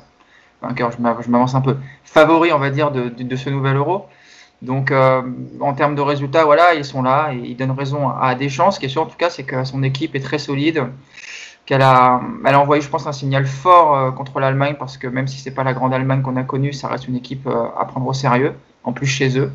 vainqueur, 0.62 0.90
je 0.92 1.00
m'avance 1.31 1.54
un 1.54 1.60
peu, 1.60 1.76
favori, 2.04 2.52
on 2.52 2.58
va 2.58 2.70
dire, 2.70 2.90
de, 2.90 3.08
de, 3.10 3.22
de 3.22 3.37
ce 3.37 3.50
nouvel 3.50 3.76
Euro. 3.76 4.06
Donc, 4.62 4.90
euh, 4.90 5.22
en 5.60 5.75
termes 5.75 5.94
de 5.94 6.00
résultats, 6.00 6.44
voilà, 6.44 6.75
ils 6.75 6.84
sont 6.84 7.02
là 7.02 7.32
et 7.34 7.37
ils 7.37 7.56
donnent 7.56 7.72
raison 7.72 8.08
à 8.08 8.34
Deschamps. 8.34 8.70
Ce 8.70 8.81
qui 8.81 8.87
est 8.87 8.88
sûr, 8.88 9.02
en 9.02 9.06
tout 9.06 9.19
cas, 9.19 9.28
c'est 9.28 9.44
que 9.44 9.64
son 9.64 9.82
équipe 9.82 10.14
est 10.14 10.20
très 10.20 10.38
solide 10.38 10.87
qu'elle 11.66 11.82
a, 11.82 12.20
elle 12.46 12.54
a 12.54 12.60
envoyé, 12.60 12.80
je 12.80 12.88
pense, 12.88 13.06
un 13.06 13.12
signal 13.12 13.44
fort 13.44 13.96
euh, 13.96 14.10
contre 14.12 14.38
l'Allemagne 14.38 14.76
parce 14.78 14.96
que 14.96 15.08
même 15.08 15.26
si 15.26 15.38
c'est 15.40 15.50
pas 15.50 15.64
la 15.64 15.74
grande 15.74 15.92
Allemagne 15.92 16.22
qu'on 16.22 16.36
a 16.36 16.44
connue, 16.44 16.72
ça 16.72 16.88
reste 16.88 17.08
une 17.08 17.16
équipe 17.16 17.46
euh, 17.46 17.66
à 17.76 17.84
prendre 17.84 18.06
au 18.06 18.12
sérieux, 18.12 18.54
en 18.85 18.92
plus 18.92 19.06
chez 19.06 19.37
eux. 19.37 19.52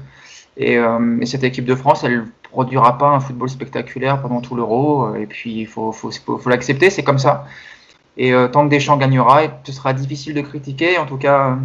Et, 0.57 0.77
euh, 0.77 1.17
et, 1.21 1.25
cette 1.25 1.45
équipe 1.45 1.63
de 1.63 1.73
France, 1.73 2.03
elle 2.03 2.25
produira 2.43 2.97
pas 2.97 3.07
un 3.07 3.21
football 3.21 3.49
spectaculaire 3.49 4.21
pendant 4.21 4.41
tout 4.41 4.55
l'Euro. 4.55 5.15
Et 5.15 5.25
puis 5.25 5.53
il 5.61 5.67
faut, 5.67 5.93
faut, 5.93 6.11
faut, 6.11 6.49
l'accepter, 6.49 6.89
c'est 6.89 7.03
comme 7.03 7.19
ça. 7.19 7.45
Et 8.17 8.33
tant 8.51 8.65
que 8.65 8.69
Deschamps 8.69 8.97
gagnera, 8.97 9.43
ce 9.63 9.71
sera 9.71 9.93
difficile 9.93 10.33
de 10.33 10.41
critiquer. 10.41 10.97
En 10.97 11.05
tout 11.05 11.15
cas, 11.15 11.57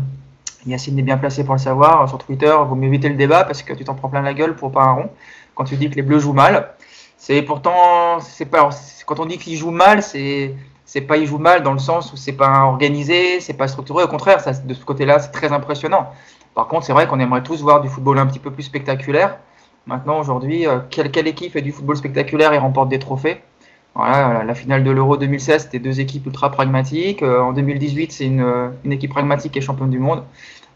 Yacine 0.64 0.96
est 0.96 1.02
bien 1.02 1.18
placé 1.18 1.44
pour 1.44 1.54
le 1.54 1.60
savoir. 1.60 2.08
Sur 2.08 2.18
Twitter, 2.18 2.54
vaut 2.68 2.76
mieux 2.76 2.86
éviter 2.86 3.08
le 3.08 3.16
débat 3.16 3.42
parce 3.42 3.62
que 3.62 3.72
tu 3.72 3.82
t'en 3.82 3.94
prends 3.94 4.08
plein 4.08 4.22
la 4.22 4.32
gueule 4.32 4.54
pour 4.54 4.70
pas 4.70 4.84
un 4.84 4.92
rond 4.92 5.10
quand 5.56 5.64
tu 5.64 5.74
dis 5.74 5.90
que 5.90 5.96
les 5.96 6.02
Bleus 6.02 6.20
jouent 6.20 6.32
mal. 6.32 6.75
C'est 7.16 7.42
pourtant, 7.42 8.20
c'est 8.20 8.44
pas, 8.44 8.68
quand 9.06 9.20
on 9.20 9.26
dit 9.26 9.38
qu'il 9.38 9.56
joue 9.56 9.70
mal, 9.70 10.02
c'est 10.02 10.54
c'est 10.86 11.00
pas 11.00 11.16
il 11.16 11.26
joue 11.26 11.38
mal 11.38 11.62
dans 11.62 11.72
le 11.72 11.80
sens 11.80 12.12
où 12.12 12.16
c'est 12.16 12.32
pas 12.32 12.62
organisé, 12.62 13.40
c'est 13.40 13.54
pas 13.54 13.66
structuré. 13.68 14.04
Au 14.04 14.08
contraire, 14.08 14.40
ça, 14.40 14.52
de 14.52 14.72
ce 14.72 14.84
côté-là, 14.84 15.18
c'est 15.18 15.32
très 15.32 15.52
impressionnant. 15.52 16.12
Par 16.54 16.68
contre, 16.68 16.86
c'est 16.86 16.92
vrai 16.92 17.08
qu'on 17.08 17.18
aimerait 17.18 17.42
tous 17.42 17.60
voir 17.60 17.80
du 17.80 17.88
football 17.88 18.18
un 18.18 18.26
petit 18.26 18.38
peu 18.38 18.50
plus 18.52 18.62
spectaculaire. 18.62 19.38
Maintenant, 19.86 20.20
aujourd'hui, 20.20 20.66
euh, 20.66 20.78
quelle, 20.88 21.10
quelle, 21.10 21.26
équipe 21.26 21.52
fait 21.52 21.62
du 21.62 21.72
football 21.72 21.96
spectaculaire 21.96 22.52
et 22.52 22.58
remporte 22.58 22.88
des 22.88 22.98
trophées? 22.98 23.42
Voilà, 23.94 24.44
la 24.44 24.54
finale 24.54 24.84
de 24.84 24.90
l'Euro 24.90 25.16
2016, 25.16 25.64
c'était 25.64 25.78
deux 25.78 26.00
équipes 26.00 26.26
ultra 26.26 26.50
pragmatiques. 26.50 27.22
Euh, 27.22 27.40
en 27.40 27.52
2018, 27.52 28.12
c'est 28.12 28.26
une, 28.26 28.72
une, 28.84 28.92
équipe 28.92 29.10
pragmatique 29.10 29.56
et 29.56 29.60
championne 29.60 29.90
du 29.90 29.98
monde 29.98 30.22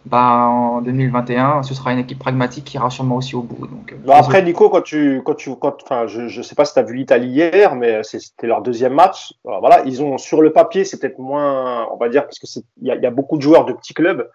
bah, 0.06 0.46
en 0.48 0.80
2021, 0.80 1.62
ce 1.62 1.74
sera 1.74 1.92
une 1.92 1.98
équipe 1.98 2.18
pragmatique 2.18 2.64
qui 2.64 2.76
ira 2.76 2.90
sûrement 2.90 3.16
aussi 3.16 3.36
au 3.36 3.42
bout. 3.42 3.66
Donc, 3.66 3.92
euh, 3.92 4.12
après, 4.12 4.42
Nico, 4.42 4.70
quand 4.70 4.80
tu, 4.80 5.22
quand 5.24 5.34
tu, 5.34 5.54
quand, 5.56 5.76
enfin, 5.82 6.06
je 6.06 6.22
ne 6.22 6.42
sais 6.42 6.54
pas 6.54 6.64
si 6.64 6.72
tu 6.72 6.78
as 6.78 6.82
vu 6.82 6.94
l'Italie 6.94 7.28
hier, 7.28 7.74
mais 7.74 8.02
c'était 8.02 8.46
leur 8.46 8.62
deuxième 8.62 8.94
match. 8.94 9.34
voilà, 9.44 9.82
ils 9.84 10.02
ont 10.02 10.16
sur 10.18 10.42
le 10.42 10.52
papier, 10.52 10.84
c'est 10.84 10.98
peut-être 10.98 11.18
moins, 11.18 11.86
on 11.92 11.96
va 11.96 12.08
dire, 12.08 12.24
parce 12.24 12.38
que 12.38 12.46
il 12.80 12.92
y, 12.92 13.02
y, 13.02 13.06
a 13.06 13.10
beaucoup 13.10 13.36
de 13.36 13.42
joueurs 13.42 13.66
de 13.66 13.72
petits 13.72 13.94
clubs. 13.94 14.28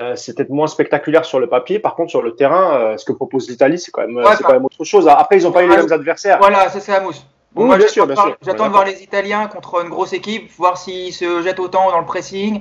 Euh, 0.00 0.14
c'est 0.14 0.34
peut-être 0.34 0.50
moins 0.50 0.66
spectaculaire 0.66 1.24
sur 1.24 1.40
le 1.40 1.48
papier. 1.48 1.78
Par 1.78 1.94
contre, 1.94 2.10
sur 2.10 2.22
le 2.22 2.34
terrain, 2.34 2.74
euh, 2.74 2.96
ce 2.98 3.04
que 3.04 3.12
propose 3.12 3.48
l'Italie, 3.48 3.78
c'est 3.78 3.90
quand 3.90 4.06
même, 4.06 4.22
c'est 4.36 4.44
quand 4.44 4.52
même 4.52 4.64
autre 4.64 4.84
chose. 4.84 5.08
Après, 5.08 5.38
ils 5.38 5.44
n'ont 5.44 5.52
pas 5.52 5.64
eu 5.64 5.68
les 5.68 5.76
mêmes 5.76 5.92
adversaires. 5.92 6.38
Voilà, 6.38 6.68
c'est 6.68 6.80
ça, 6.80 7.00
Mousse. 7.00 7.24
Bon, 7.52 7.64
moi, 7.64 7.78
J'attends 8.42 8.66
de 8.66 8.70
voir 8.70 8.84
les 8.84 9.02
Italiens 9.02 9.46
contre 9.46 9.82
une 9.82 9.88
grosse 9.88 10.12
équipe, 10.12 10.50
voir 10.58 10.76
s'ils 10.76 11.14
se 11.14 11.40
jettent 11.40 11.60
autant 11.60 11.90
dans 11.90 12.00
le 12.00 12.04
pressing, 12.04 12.60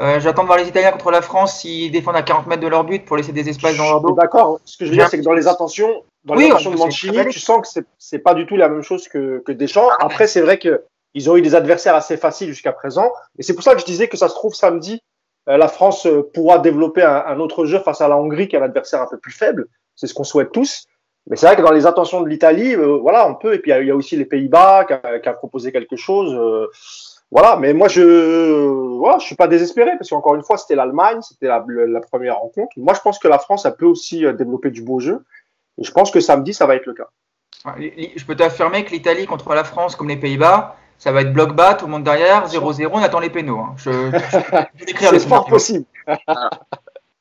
euh, 0.00 0.20
j'attends 0.20 0.42
de 0.42 0.46
voir 0.46 0.58
les 0.58 0.68
Italiens 0.68 0.90
contre 0.90 1.10
la 1.10 1.22
France 1.22 1.60
s'ils 1.60 1.92
défendent 1.92 2.16
à 2.16 2.22
40 2.22 2.46
mètres 2.46 2.62
de 2.62 2.68
leur 2.68 2.84
but 2.84 3.04
pour 3.04 3.16
laisser 3.16 3.32
des 3.32 3.48
espaces 3.48 3.76
dans 3.76 3.88
leur 3.90 4.00
dos. 4.00 4.12
D'accord. 4.12 4.60
Ce 4.64 4.76
que 4.76 4.84
je 4.84 4.90
veux 4.90 4.96
dire, 4.96 5.08
c'est 5.08 5.18
que 5.18 5.22
dans 5.22 5.34
les 5.34 5.46
intentions, 5.46 6.02
dans 6.24 6.34
les 6.34 6.46
intentions 6.46 6.70
de 6.70 6.78
Mancini, 6.78 7.26
tu 7.28 7.40
sens 7.40 7.74
que 7.74 7.80
c'est 7.98 8.18
pas 8.18 8.34
du 8.34 8.46
tout 8.46 8.56
la 8.56 8.68
même 8.68 8.82
chose 8.82 9.08
que, 9.08 9.42
que 9.44 9.52
Deschamps. 9.52 9.88
Ah, 9.90 10.06
Après, 10.06 10.26
c'est 10.26 10.40
vrai 10.40 10.58
que 10.58 10.82
ils 11.14 11.30
ont 11.30 11.36
eu 11.36 11.42
des 11.42 11.54
adversaires 11.54 11.94
assez 11.94 12.16
faciles 12.16 12.48
jusqu'à 12.48 12.72
présent. 12.72 13.12
Et 13.38 13.42
c'est 13.42 13.52
pour 13.52 13.62
ça 13.62 13.74
que 13.74 13.80
je 13.80 13.84
disais 13.84 14.08
que 14.08 14.16
ça 14.16 14.28
se 14.28 14.34
trouve 14.34 14.54
samedi, 14.54 15.02
euh, 15.48 15.58
la 15.58 15.68
France 15.68 16.06
euh, 16.06 16.22
pourra 16.32 16.58
développer 16.58 17.02
un, 17.02 17.24
un, 17.26 17.38
autre 17.38 17.66
jeu 17.66 17.78
face 17.80 18.00
à 18.00 18.08
la 18.08 18.16
Hongrie 18.16 18.48
qui 18.48 18.56
est 18.56 18.58
un 18.58 18.62
adversaire 18.62 19.02
un 19.02 19.06
peu 19.06 19.18
plus 19.18 19.32
faible. 19.32 19.66
C'est 19.94 20.06
ce 20.06 20.14
qu'on 20.14 20.24
souhaite 20.24 20.52
tous. 20.52 20.86
Mais 21.28 21.36
c'est 21.36 21.46
vrai 21.46 21.56
que 21.56 21.62
dans 21.62 21.72
les 21.72 21.84
intentions 21.84 22.22
de 22.22 22.28
l'Italie, 22.28 22.74
euh, 22.74 22.96
voilà, 22.96 23.28
on 23.28 23.34
peut. 23.34 23.54
Et 23.54 23.58
puis 23.58 23.72
il 23.72 23.86
y, 23.86 23.90
a 23.90 23.96
aussi 23.96 24.16
les 24.16 24.24
Pays-Bas 24.24 24.86
qui 24.86 24.94
qui 25.20 25.28
a, 25.28 25.32
proposé 25.34 25.70
quelque 25.70 25.96
chose. 25.96 26.34
Voilà, 27.32 27.56
mais 27.56 27.72
moi 27.72 27.88
je, 27.88 28.02
voilà, 28.98 29.18
je 29.18 29.24
suis 29.24 29.34
pas 29.34 29.48
désespéré 29.48 29.92
parce 29.96 30.10
qu'encore 30.10 30.34
une 30.34 30.42
fois, 30.42 30.58
c'était 30.58 30.74
l'Allemagne, 30.74 31.22
c'était 31.22 31.46
la, 31.46 31.64
la, 31.66 32.00
première 32.00 32.36
rencontre. 32.36 32.70
Moi, 32.76 32.92
je 32.92 33.00
pense 33.00 33.18
que 33.18 33.26
la 33.26 33.38
France, 33.38 33.64
elle 33.64 33.74
peut 33.74 33.86
aussi 33.86 34.26
euh, 34.26 34.34
développer 34.34 34.70
du 34.70 34.82
beau 34.82 35.00
jeu. 35.00 35.24
Et 35.78 35.82
je 35.82 35.90
pense 35.92 36.10
que 36.10 36.20
samedi, 36.20 36.52
ça 36.52 36.66
va 36.66 36.76
être 36.76 36.84
le 36.84 36.92
cas. 36.92 37.08
Je 37.80 38.24
peux 38.26 38.36
t'affirmer 38.36 38.84
que 38.84 38.90
l'Italie 38.90 39.24
contre 39.24 39.54
la 39.54 39.64
France, 39.64 39.96
comme 39.96 40.10
les 40.10 40.18
Pays-Bas, 40.18 40.76
ça 40.98 41.10
va 41.10 41.22
être 41.22 41.32
bloc 41.32 41.54
bas, 41.56 41.74
tout 41.74 41.86
le 41.86 41.92
monde 41.92 42.04
derrière, 42.04 42.46
0-0, 42.46 42.90
on 42.92 42.98
attend 42.98 43.18
les 43.18 43.30
pénaux. 43.30 43.60
Hein. 43.60 43.74
Je, 43.78 43.90
je, 43.90 44.88
je 44.90 44.96
C'est 45.10 45.18
fort 45.20 45.46
possible. 45.46 45.86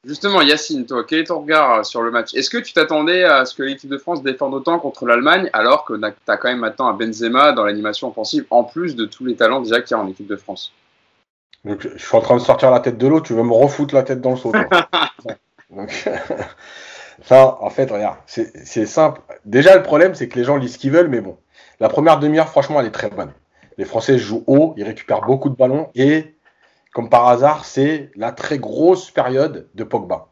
Justement, 0.03 0.41
Yacine, 0.41 0.88
toi, 0.88 1.03
quel 1.08 1.20
est 1.20 1.24
ton 1.25 1.41
regard 1.41 1.79
euh, 1.79 1.84
sur 1.84 2.01
le 2.01 2.10
match? 2.10 2.34
Est-ce 2.34 2.50
que 2.50 2.58
tu 2.58 2.74
t'attendais 2.74 3.24
à 3.24 3.46
ce 3.46 3.53
que 3.53 3.62
l'équipe 3.62 3.89
de 3.89 4.00
France 4.00 4.24
défende 4.24 4.55
autant 4.55 4.79
contre 4.79 5.05
l'Allemagne, 5.05 5.50
alors 5.53 5.86
que 5.86 5.93
tu 5.93 6.05
as 6.27 6.38
quand 6.38 6.50
même 6.50 6.60
maintenant 6.60 6.88
un 6.88 6.93
Benzema 6.93 7.51
dans 7.51 7.63
l'animation 7.63 8.10
offensive, 8.10 8.46
en 8.50 8.63
plus 8.63 8.96
de 8.96 9.05
tous 9.05 9.25
les 9.25 9.36
talents 9.36 9.62
déjà 9.62 9.79
qu'il 9.81 9.96
y 9.96 10.00
a 10.00 10.03
en 10.03 10.08
équipe 10.08 10.25
de 10.25 10.36
France? 10.36 10.74
Donc, 11.63 11.88
Je 11.96 12.03
suis 12.03 12.17
en 12.17 12.22
train 12.22 12.36
de 12.36 12.41
sortir 12.41 12.72
la 12.72 12.79
tête 12.79 12.98
de 12.98 13.08
l'eau, 13.08 13.22
tu 13.22 13.34
veux 13.34 13.43
me 13.43 13.53
refoutre 13.53 13.93
la 13.93 14.01
tête 14.01 14.22
dans 14.22 14.31
le 14.31 14.38
saut. 14.38 14.51
Donc, 15.70 15.91
ça, 17.24 17.58
en 17.62 17.70
fait, 17.70 17.91
regarde, 17.91 18.17
c'est 18.25 18.86
simple. 18.88 19.22
Déjà, 19.46 19.75
le 19.75 19.84
problème, 19.84 20.15
c'est 20.15 20.27
que 20.27 20.39
les 20.39 20.43
gens 20.43 20.58
lisent 20.58 20.74
ce 20.74 20.77
qu'ils 20.79 20.91
veulent, 20.91 21.10
mais 21.10 21.22
bon. 21.22 21.38
La 21.79 21.89
première 21.89 22.20
demi-heure, 22.20 22.50
franchement, 22.50 22.79
elle 22.79 22.88
est 22.88 22.91
très 22.91 23.12
bonne. 23.12 23.31
Les 23.77 23.86
Français 23.86 24.17
jouent 24.17 24.43
haut, 24.48 24.74
ils 24.77 24.84
récupèrent 24.84 25.22
beaucoup 25.22 25.50
de 25.50 25.55
ballons 25.55 25.89
et 25.93 26.36
comme 26.93 27.10
par 27.10 27.27
hasard, 27.27 27.65
c'est 27.65 28.12
la 28.15 28.31
très 28.31 28.60
grosse 28.60 29.12
période 29.12 29.69
de 29.74 29.83
Pogba. 29.83 30.27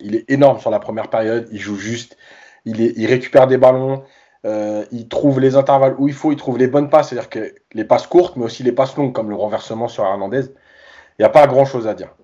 Il 0.00 0.16
est 0.16 0.30
énorme 0.30 0.58
sur 0.58 0.70
la 0.70 0.80
première 0.80 1.08
période, 1.08 1.48
il 1.52 1.60
joue 1.60 1.76
juste, 1.76 2.16
il, 2.64 3.06
récupère 3.06 3.46
des 3.46 3.58
ballons, 3.58 4.02
euh, 4.44 4.84
il 4.90 5.08
trouve 5.08 5.38
les 5.40 5.56
intervalles 5.56 5.94
où 5.98 6.08
il 6.08 6.14
faut, 6.14 6.32
il 6.32 6.36
trouve 6.36 6.58
les 6.58 6.66
bonnes 6.66 6.90
passes, 6.90 7.10
c'est-à-dire 7.10 7.30
que 7.30 7.54
les 7.72 7.84
passes 7.84 8.06
courtes, 8.06 8.36
mais 8.36 8.44
aussi 8.44 8.62
les 8.62 8.72
passes 8.72 8.96
longues, 8.96 9.12
comme 9.12 9.30
le 9.30 9.36
renversement 9.36 9.86
sur 9.88 10.04
Hernandez. 10.04 10.46
Il 11.18 11.22
n'y 11.22 11.24
a 11.24 11.30
pas 11.30 11.46
grand-chose 11.46 11.86
à 11.86 11.94
dire. 11.94 12.14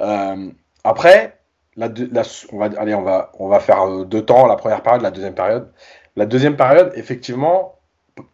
Euh, 0.00 0.50
après, 0.82 1.38
on, 1.76 2.58
va, 2.58 2.70
on, 2.80 3.02
va, 3.02 3.32
on 3.38 3.48
va 3.48 3.60
faire 3.60 3.82
euh, 3.82 4.04
deux 4.04 4.24
temps, 4.24 4.46
la 4.46 4.56
première 4.56 4.82
période, 4.82 5.02
la 5.02 5.10
deuxième 5.10 5.34
période. 5.34 5.72
La 6.16 6.26
deuxième 6.26 6.56
période, 6.56 6.92
effectivement, 6.96 7.76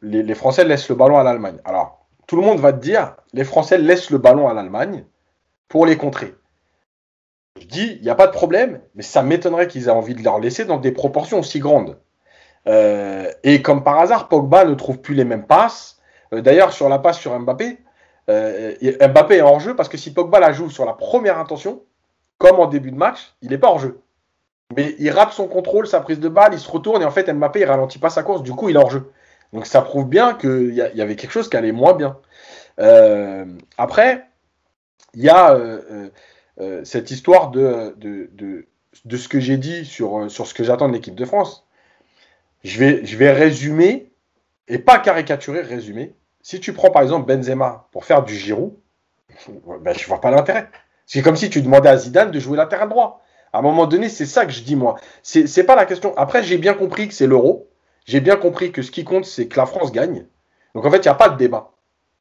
les, 0.01 0.23
les 0.23 0.35
Français 0.35 0.65
laissent 0.65 0.89
le 0.89 0.95
ballon 0.95 1.19
à 1.19 1.23
l'Allemagne. 1.23 1.59
Alors, 1.65 2.06
tout 2.27 2.37
le 2.37 2.43
monde 2.43 2.59
va 2.59 2.73
te 2.73 2.81
dire, 2.81 3.17
les 3.33 3.45
Français 3.45 3.79
laissent 3.79 4.11
le 4.11 4.19
ballon 4.19 4.49
à 4.49 4.55
l'Allemagne 4.55 5.05
pour 5.69 5.87
les 5.87 5.97
contrer. 5.97 6.35
Je 7.61 7.67
dis, 7.67 7.97
il 7.97 8.03
n'y 8.03 8.11
a 8.11 8.15
pas 8.15 8.27
de 8.27 8.33
problème, 8.33 8.81
mais 8.95 9.03
ça 9.03 9.23
m'étonnerait 9.23 9.69
qu'ils 9.69 9.87
aient 9.87 9.91
envie 9.91 10.15
de 10.15 10.23
leur 10.23 10.39
laisser 10.39 10.65
dans 10.65 10.79
des 10.79 10.93
proportions 10.93 11.39
aussi 11.39 11.59
grandes. 11.59 11.99
Euh, 12.69 13.31
et 13.45 13.63
comme 13.63 13.85
par 13.85 13.99
hasard, 13.99 14.29
Pogba 14.29 14.65
ne 14.65 14.75
trouve 14.75 15.01
plus 15.01 15.15
les 15.15 15.25
mêmes 15.25 15.47
passes. 15.47 15.99
Euh, 16.33 16.41
d'ailleurs, 16.41 16.73
sur 16.73 16.89
la 16.89 16.99
passe 16.99 17.19
sur 17.19 17.39
Mbappé, 17.39 17.79
euh, 18.29 18.75
Mbappé 18.83 19.37
est 19.37 19.43
hors 19.43 19.61
jeu 19.61 19.77
parce 19.77 19.89
que 19.89 19.97
si 19.97 20.13
Pogba 20.13 20.41
la 20.41 20.53
joue 20.53 20.69
sur 20.69 20.85
la 20.85 20.93
première 20.93 21.39
intention, 21.39 21.83
comme 22.39 22.59
en 22.59 22.67
début 22.67 22.91
de 22.91 22.97
match, 22.97 23.35
il 23.41 23.51
n'est 23.51 23.59
pas 23.59 23.69
hors 23.69 23.79
jeu. 23.79 24.01
Mais 24.77 24.97
il 24.99 25.11
rate 25.11 25.33
son 25.33 25.47
contrôle, 25.47 25.87
sa 25.87 26.01
prise 26.01 26.19
de 26.19 26.29
balle, 26.29 26.53
il 26.53 26.59
se 26.59 26.69
retourne 26.69 27.01
et 27.01 27.05
en 27.05 27.13
fait 27.13 27.33
Mbappé 27.33 27.61
il 27.61 27.65
ralentit 27.65 28.01
pas 28.01 28.11
sa 28.11 28.25
course, 28.25 28.43
du 28.43 28.53
coup 28.53 28.69
il 28.69 28.75
est 28.75 28.79
hors 28.79 28.91
jeu. 28.91 29.13
Donc 29.57 29.65
ça 29.65 29.81
prouve 29.81 30.07
bien 30.07 30.35
qu'il 30.35 30.75
y, 30.75 31.01
avait 31.01 31.17
quelque 31.17 31.31
chose 31.31 31.49
qui 31.49 31.57
allait 31.57 31.73
moins 31.73 31.95
bien. 31.95 32.19
Euh, 32.79 33.47
après, 33.79 34.27
il 35.15 35.23
y 35.23 35.31
a 35.31 35.55
euh, 35.55 36.11
euh, 36.61 36.85
cette 36.85 37.11
histoire 37.11 37.51
de, 37.51 37.97
ce 38.93 39.29
que 39.29 39.41
j'ai 39.41 39.57
dit 39.57 39.87
sur, 39.87 40.31
ce 40.31 40.53
que 40.53 40.63
j'attends 40.63 40.89
de 40.89 40.93
l'équipe 40.93 41.15
de 41.15 41.25
France. 41.25 41.67
Je 42.65 42.79
vais, 42.79 43.07
je 43.07 43.17
vais 43.17 43.33
résumer, 43.33 44.13
et 44.69 44.79
pas 44.79 44.99
caricaturer, 44.99 45.63
résumer. 45.63 46.15
Si 46.43 46.61
tu 46.61 46.75
prends 46.75 46.91
par 46.91 47.01
exemple 47.01 47.27
Benzema 47.27 47.89
pour 47.93 48.05
faire 48.05 48.25
du 48.25 48.35
Giroud, 48.35 48.75
ben, 49.81 49.97
je 49.97 50.07
vois 50.07 50.21
pas 50.21 50.31
l'intérêt. 50.31 50.69
C'est 51.07 51.23
comme 51.23 51.37
si 51.37 51.49
tu 51.49 51.63
demandais 51.63 51.89
à 51.89 51.97
Zidane 51.97 52.31
de 52.31 52.39
jouer 52.39 52.59
latéral 52.59 52.91
droit. 52.91 53.23
À 53.55 53.61
un 53.61 53.63
moment 53.63 53.87
donné, 53.87 54.11
c'est 54.11 54.27
ça 54.27 54.45
que 54.45 54.53
je 54.53 54.63
dis 54.63 54.77
moi. 54.77 54.97
C'est 55.23 55.65
pas 55.65 55.77
la 55.77 55.87
question. 55.87 56.15
Après, 56.19 56.43
j'ai 56.43 56.59
bien 56.59 56.75
compris 56.75 57.09
que 57.09 57.15
c'est 57.15 57.27
l'euro 57.27 57.71
j'ai 58.07 58.21
bien 58.21 58.37
compris 58.37 58.73
que 58.73 58.83
ce 58.83 58.91
qui 58.91 59.05
compte, 59.05 59.25
c'est 59.25 59.49
que 59.49 59.57
la 59.57 59.67
France 59.67 59.93
gagne. 59.93 60.27
Donc 60.75 60.87
en 60.87 60.91
fait, 60.91 60.99
il 60.99 61.03
n'y 61.03 61.09
a 61.09 61.15
pas 61.15 61.29
de 61.29 61.37
débat. 61.37 61.73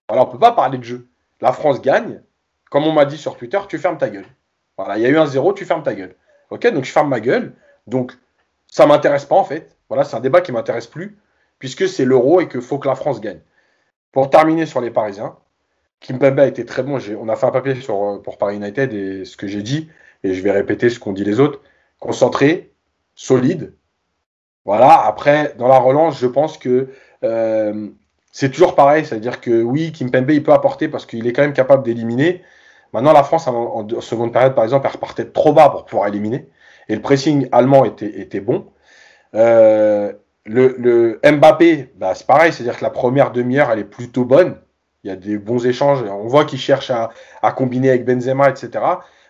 Alors 0.08 0.26
on 0.26 0.28
ne 0.28 0.32
peut 0.34 0.40
pas 0.40 0.52
parler 0.52 0.78
de 0.78 0.84
jeu. 0.84 1.08
La 1.42 1.52
France 1.52 1.82
gagne. 1.82 2.22
Comme 2.70 2.86
on 2.86 2.92
m'a 2.92 3.06
dit 3.06 3.18
sur 3.18 3.38
Twitter, 3.38 3.60
tu 3.70 3.78
fermes 3.78 3.98
ta 3.98 4.10
gueule. 4.10 4.26
Voilà, 4.78 4.98
il 4.98 5.04
y 5.04 5.06
a 5.06 5.10
eu 5.10 5.18
un 5.18 5.28
zéro, 5.28 5.54
tu 5.54 5.64
fermes 5.66 5.84
ta 5.84 5.94
gueule. 5.94 6.16
Ok, 6.50 6.68
donc 6.68 6.84
je 6.84 6.92
ferme 6.92 7.10
ma 7.10 7.20
gueule. 7.20 7.54
Donc 7.88 8.14
ça 8.68 8.86
m'intéresse 8.86 9.26
pas 9.26 9.36
en 9.36 9.44
fait. 9.44 9.78
Voilà, 9.88 10.04
c'est 10.04 10.16
un 10.16 10.20
débat 10.20 10.42
qui 10.42 10.52
m'intéresse 10.52 10.88
plus, 10.88 11.18
puisque 11.60 11.88
c'est 11.88 12.06
l'euro 12.06 12.42
et 12.42 12.50
qu'il 12.50 12.62
faut 12.62 12.80
que 12.80 12.88
la 12.88 12.96
France 12.96 13.22
gagne. 13.22 13.40
Pour 14.12 14.30
terminer 14.30 14.66
sur 14.66 14.82
les 14.82 14.90
Parisiens, 14.90 15.38
Kimpembe 16.00 16.40
a 16.40 16.48
été 16.48 16.66
très 16.66 16.84
bon. 16.84 16.98
On 17.20 17.30
a 17.30 17.36
fait 17.36 17.46
un 17.46 17.52
papier 17.52 17.76
sur, 17.76 18.04
euh, 18.04 18.22
pour 18.22 18.38
Paris 18.38 18.56
United 18.56 18.94
et 18.94 19.26
ce 19.26 19.38
que 19.38 19.48
j'ai 19.48 19.62
dit, 19.62 19.90
et 20.24 20.34
je 20.34 20.42
vais 20.42 20.52
répéter 20.52 20.90
ce 20.90 21.00
qu'ont 21.00 21.14
dit 21.14 21.24
les 21.24 21.40
autres. 21.40 21.62
Concentré, 22.00 22.74
solide, 23.14 23.74
voilà, 24.66 25.06
après, 25.06 25.54
dans 25.58 25.68
la 25.68 25.78
relance, 25.78 26.20
je 26.20 26.26
pense 26.26 26.58
que 26.58 26.90
euh, 27.24 27.88
c'est 28.32 28.50
toujours 28.50 28.76
pareil, 28.76 29.06
c'est-à-dire 29.06 29.40
que 29.40 29.62
oui, 29.62 29.92
Kimpembe, 29.92 30.32
il 30.32 30.44
peut 30.44 30.54
apporter 30.54 30.88
parce 30.88 31.06
qu'il 31.06 31.28
est 31.28 31.34
quand 31.34 31.44
même 31.44 31.54
capable 31.54 31.84
d'éliminer. 31.84 32.42
Maintenant, 32.92 33.14
la 33.14 33.24
France, 33.24 33.48
en, 33.48 33.88
en, 33.88 34.02
seconde 34.02 34.34
période, 34.34 34.56
par 34.56 34.64
exemple, 34.64 34.88
elle 34.88 34.94
repartait 34.94 35.26
trop 35.26 35.54
bas 35.54 35.70
pour 35.70 35.86
pouvoir 35.86 36.08
éliminer. 36.08 36.50
Et 36.90 36.96
le 36.96 37.02
pressing 37.02 37.48
allemand 37.52 37.86
était, 37.86 38.20
était 38.20 38.40
bon. 38.40 38.66
Euh, 39.36 40.14
le, 40.46 40.76
le, 40.80 41.20
Mbappé, 41.24 41.92
bah, 41.96 42.16
c'est 42.16 42.26
pareil, 42.28 42.52
c'est-à-dire 42.52 42.78
que 42.78 42.84
la 42.84 42.90
première 42.90 43.32
demi-heure, 43.32 43.70
elle 43.72 43.80
est 43.80 43.84
plutôt 43.84 44.26
bonne. 44.26 44.58
Il 45.04 45.10
y 45.10 45.12
a 45.12 45.16
des 45.16 45.38
bons 45.38 45.66
échanges. 45.66 46.04
On 46.04 46.28
voit 46.28 46.46
qu'il 46.46 46.60
cherche 46.60 46.90
à, 46.90 47.12
à, 47.44 47.52
combiner 47.52 47.90
avec 47.90 48.06
Benzema, 48.06 48.50
etc. 48.50 48.84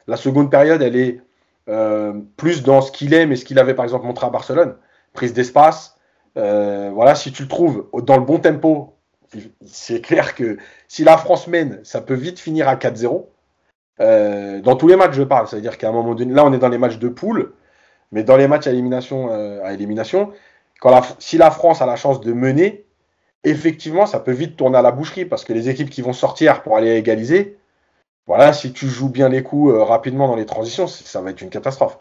La 0.07 0.15
seconde 0.15 0.49
période, 0.49 0.81
elle 0.81 0.95
est 0.95 1.19
euh, 1.67 2.13
plus 2.37 2.63
dans 2.63 2.81
ce 2.81 2.91
qu'il 2.91 3.13
est, 3.13 3.25
mais 3.25 3.35
ce 3.35 3.43
qu'il 3.43 3.59
avait 3.59 3.73
par 3.73 3.83
exemple 3.83 4.05
montré 4.05 4.27
à 4.27 4.29
Barcelone 4.29 4.75
prise 5.15 5.33
d'espace. 5.33 5.97
Euh, 6.37 6.91
voilà, 6.93 7.15
si 7.15 7.31
tu 7.31 7.43
le 7.43 7.47
trouves 7.47 7.87
dans 8.03 8.17
le 8.17 8.25
bon 8.25 8.39
tempo, 8.39 8.95
c'est 9.65 10.01
clair 10.01 10.35
que 10.35 10.57
si 10.87 11.03
la 11.03 11.17
France 11.17 11.47
mène, 11.47 11.79
ça 11.83 12.01
peut 12.01 12.13
vite 12.13 12.39
finir 12.39 12.67
à 12.67 12.75
4-0. 12.75 13.25
Euh, 14.01 14.61
dans 14.61 14.75
tous 14.75 14.87
les 14.87 14.95
matchs, 14.95 15.13
je 15.13 15.23
parle. 15.23 15.47
C'est-à-dire 15.47 15.77
qu'à 15.77 15.89
un 15.89 15.91
moment 15.91 16.15
donné, 16.15 16.33
là, 16.33 16.45
on 16.45 16.53
est 16.53 16.59
dans 16.59 16.69
les 16.69 16.77
matchs 16.77 16.99
de 16.99 17.09
poule, 17.09 17.53
mais 18.11 18.23
dans 18.23 18.37
les 18.37 18.47
matchs 18.47 18.67
à 18.67 18.71
élimination, 18.71 19.31
euh, 19.31 19.63
à 19.63 19.73
élimination 19.73 20.31
quand 20.81 20.91
la, 20.91 21.01
si 21.19 21.37
la 21.37 21.51
France 21.51 21.81
a 21.81 21.85
la 21.85 21.95
chance 21.95 22.19
de 22.21 22.33
mener, 22.33 22.85
effectivement, 23.43 24.05
ça 24.05 24.19
peut 24.19 24.33
vite 24.33 24.57
tourner 24.57 24.77
à 24.77 24.81
la 24.81 24.91
boucherie 24.91 25.25
parce 25.25 25.45
que 25.45 25.53
les 25.53 25.69
équipes 25.69 25.89
qui 25.89 26.01
vont 26.01 26.13
sortir 26.13 26.63
pour 26.63 26.77
aller 26.77 26.95
égaliser, 26.95 27.57
voilà, 28.27 28.53
si 28.53 28.73
tu 28.73 28.87
joues 28.87 29.09
bien 29.09 29.29
les 29.29 29.43
coups 29.43 29.73
rapidement 29.87 30.27
dans 30.27 30.35
les 30.35 30.45
transitions, 30.45 30.87
ça 30.87 31.21
va 31.21 31.29
être 31.31 31.41
une 31.41 31.49
catastrophe. 31.49 31.97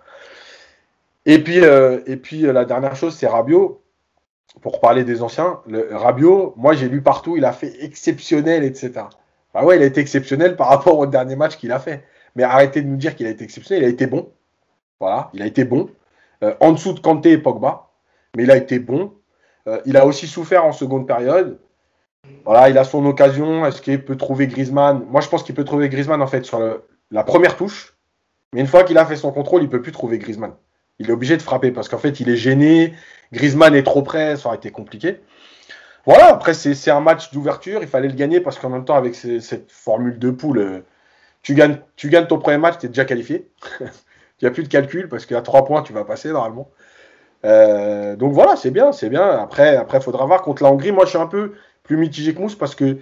Et 1.26 1.43
puis, 1.43 1.61
euh, 1.64 2.00
et 2.07 2.16
puis 2.16 2.47
euh, 2.47 2.52
la 2.52 2.64
dernière 2.64 2.97
chose, 2.97 3.14
c'est 3.16 3.26
Rabiot. 3.26 3.81
Pour 4.61 4.81
parler 4.81 5.02
des 5.02 5.23
anciens, 5.23 5.61
le 5.66 5.88
Rabiot, 5.97 6.54
moi 6.57 6.75
j'ai 6.75 6.88
lu 6.88 7.02
partout, 7.02 7.37
il 7.37 7.45
a 7.45 7.52
fait 7.52 7.73
exceptionnel, 7.83 8.62
etc. 8.62 8.93
Bah 9.52 9.64
ouais, 9.64 9.76
il 9.76 9.83
a 9.83 9.87
été 9.87 10.00
exceptionnel 10.00 10.54
par 10.54 10.69
rapport 10.69 10.97
au 10.99 11.07
dernier 11.07 11.35
match 11.35 11.57
qu'il 11.57 11.73
a 11.73 11.81
fait. 11.81 12.04
Mais 12.37 12.45
arrêtez 12.45 12.83
de 12.83 12.87
nous 12.87 12.97
dire 12.97 13.16
qu'il 13.16 13.26
a 13.26 13.31
été 13.31 13.43
exceptionnel, 13.43 13.83
il 13.83 13.87
a 13.87 13.88
été 13.88 14.07
bon. 14.07 14.31
Voilà, 15.00 15.31
il 15.35 15.43
a 15.43 15.47
été 15.47 15.64
bon. 15.64 15.90
Euh, 16.45 16.54
en 16.61 16.73
dessous 16.73 16.93
de 16.93 17.00
Kanté 17.00 17.33
et 17.33 17.38
Pogba, 17.38 17.88
mais 18.37 18.45
il 18.45 18.50
a 18.50 18.57
été 18.57 18.78
bon. 18.78 19.12
Il 19.87 19.97
a 19.97 20.04
aussi 20.04 20.26
souffert 20.26 20.66
en 20.66 20.73
seconde 20.73 21.07
période. 21.07 21.59
Voilà, 22.45 22.69
il 22.69 22.76
a 22.76 22.85
son 22.85 23.04
occasion. 23.07 23.64
Est-ce 23.64 23.81
qu'il 23.81 24.04
peut 24.04 24.16
trouver 24.16 24.47
Griezmann? 24.47 25.07
Moi, 25.09 25.23
je 25.23 25.28
pense 25.31 25.43
qu'il 25.43 25.54
peut 25.54 25.64
trouver 25.64 25.88
Griezmann 25.88 26.21
en 26.21 26.26
fait 26.26 26.45
sur 26.45 26.61
la 27.11 27.25
première 27.25 27.57
touche. 27.57 27.97
Mais 28.52 28.61
une 28.61 28.66
fois 28.66 28.85
qu'il 28.85 28.99
a 28.99 29.07
fait 29.07 29.16
son 29.16 29.33
contrôle, 29.33 29.62
il 29.62 29.71
peut 29.71 29.81
plus 29.81 29.93
trouver 29.93 30.19
Griezmann. 30.19 30.52
Il 30.98 31.10
est 31.10 31.12
obligé 31.12 31.36
de 31.36 31.42
frapper 31.42 31.70
parce 31.70 31.88
qu'en 31.88 31.98
fait, 31.98 32.20
il 32.20 32.28
est 32.28 32.36
gêné. 32.36 32.94
Griezmann 33.32 33.74
est 33.74 33.82
trop 33.82 34.02
près, 34.02 34.36
ça 34.36 34.48
aurait 34.48 34.56
été 34.56 34.70
compliqué. 34.70 35.20
Voilà, 36.06 36.26
après, 36.28 36.54
c'est 36.54 36.90
un 36.90 37.00
match 37.00 37.32
d'ouverture. 37.32 37.80
Il 37.82 37.88
fallait 37.88 38.08
le 38.08 38.14
gagner 38.14 38.40
parce 38.40 38.58
qu'en 38.58 38.68
même 38.68 38.84
temps, 38.84 38.96
avec 38.96 39.14
cette 39.14 39.70
formule 39.72 40.18
de 40.18 40.30
poule, 40.30 40.58
euh, 40.58 40.80
tu 41.42 41.54
gagnes, 41.54 41.78
tu 41.96 42.10
ton 42.10 42.38
premier 42.38 42.58
match, 42.58 42.78
tu 42.78 42.86
es 42.86 42.88
déjà 42.88 43.04
qualifié. 43.04 43.50
n'y 44.42 44.48
a 44.48 44.50
plus 44.50 44.62
de 44.62 44.68
calcul 44.68 45.08
parce 45.08 45.26
qu'à 45.26 45.42
trois 45.42 45.64
points, 45.64 45.82
tu 45.82 45.92
vas 45.92 46.04
passer 46.04 46.30
normalement. 46.30 46.70
Euh, 47.44 48.16
donc 48.16 48.32
voilà, 48.32 48.56
c'est 48.56 48.70
bien, 48.70 48.92
c'est 48.92 49.08
bien. 49.08 49.26
Après, 49.38 49.76
après, 49.76 50.00
faudra 50.00 50.26
voir 50.26 50.42
contre 50.42 50.62
la 50.62 50.70
Hongrie. 50.70 50.92
Moi, 50.92 51.04
je 51.04 51.10
suis 51.10 51.18
un 51.18 51.26
peu 51.26 51.54
plus 51.82 51.96
mitigé 51.96 52.34
que 52.34 52.40
Mousse 52.40 52.54
parce 52.54 52.74
que 52.74 52.98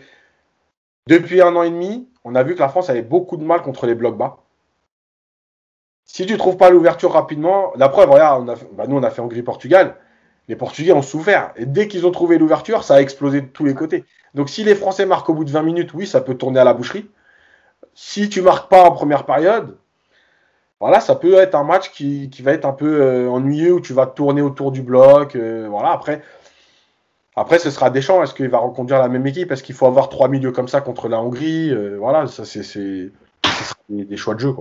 depuis 1.07 1.41
un 1.43 1.55
an 1.57 1.63
et 1.63 1.71
demi, 1.71 2.09
on 2.25 2.35
a 2.35 2.43
vu 2.43 2.55
que 2.55 2.61
la 2.61 2.69
France 2.69 2.91
avait 2.91 3.03
beaucoup 3.03 3.37
de 3.37 3.45
mal 3.45 3.63
contre 3.63 3.87
les 3.87 3.95
blocs 3.95 4.17
bas. 4.17 4.42
Si 6.05 6.27
tu 6.27 6.37
trouves 6.37 6.57
pas 6.57 6.71
l'ouverture 6.71 7.13
rapidement, 7.13 7.73
la 7.77 7.89
preuve, 7.89 8.11
regarde, 8.11 8.55
bah 8.73 8.85
nous 8.87 8.97
on 8.97 9.03
a 9.03 9.11
fait 9.11 9.23
Hongrie-Portugal, 9.23 9.97
les 10.49 10.57
Portugais 10.57 10.93
ont 10.93 11.03
souffert. 11.03 11.53
Et 11.57 11.67
dès 11.67 11.89
qu'ils 11.89 12.07
ont 12.07 12.11
trouvé 12.11 12.39
l'ouverture, 12.39 12.85
ça 12.85 12.97
a 12.97 13.01
explosé 13.01 13.41
de 13.41 13.47
tous 13.47 13.65
les 13.65 13.75
côtés. 13.75 14.05
Donc 14.35 14.51
si 14.51 14.65
les 14.65 14.75
Français 14.75 15.07
marquent 15.07 15.31
au 15.31 15.35
bout 15.35 15.45
de 15.45 15.51
20 15.51 15.63
minutes, 15.63 15.95
oui, 15.95 16.07
ça 16.07 16.21
peut 16.21 16.35
tourner 16.35 16.61
à 16.61 16.65
la 16.65 16.75
boucherie. 16.75 17.09
Si 17.95 18.29
tu 18.29 18.43
marques 18.43 18.71
pas 18.71 18.83
en 18.83 18.93
première 18.93 19.25
période, 19.25 19.77
voilà, 20.81 21.01
ça 21.01 21.15
peut 21.15 21.35
être 21.35 21.55
un 21.55 21.65
match 21.65 21.93
qui, 21.93 22.29
va 22.43 22.53
être 22.53 22.65
un 22.65 22.73
peu 22.73 23.01
euh, 23.03 23.29
ennuyeux 23.31 23.75
où 23.75 23.81
tu 23.81 23.93
vas 23.93 24.07
tourner 24.07 24.43
autour 24.43 24.73
du 24.73 24.83
bloc. 24.83 25.37
euh, 25.37 25.69
voilà, 25.71 25.93
après, 25.93 26.23
après, 27.37 27.59
ce 27.59 27.71
sera 27.71 27.91
Deschamps. 27.91 28.23
Est-ce 28.23 28.35
qu'il 28.35 28.49
va 28.49 28.59
reconduire 28.59 28.99
la 28.99 29.09
même 29.09 29.27
équipe? 29.27 29.53
Est-ce 29.53 29.63
qu'il 29.63 29.75
faut 29.75 29.87
avoir 29.87 30.09
trois 30.09 30.29
milieux 30.29 30.53
comme 30.53 30.69
ça 30.69 30.81
contre 30.81 31.09
la 31.09 31.21
Hongrie? 31.21 31.71
Euh, 31.71 31.97
Voilà, 31.99 32.27
ça, 32.27 32.45
c'est 32.45 33.11
des, 33.89 34.17
choix 34.17 34.35
de 34.35 34.41
jeu. 34.41 34.55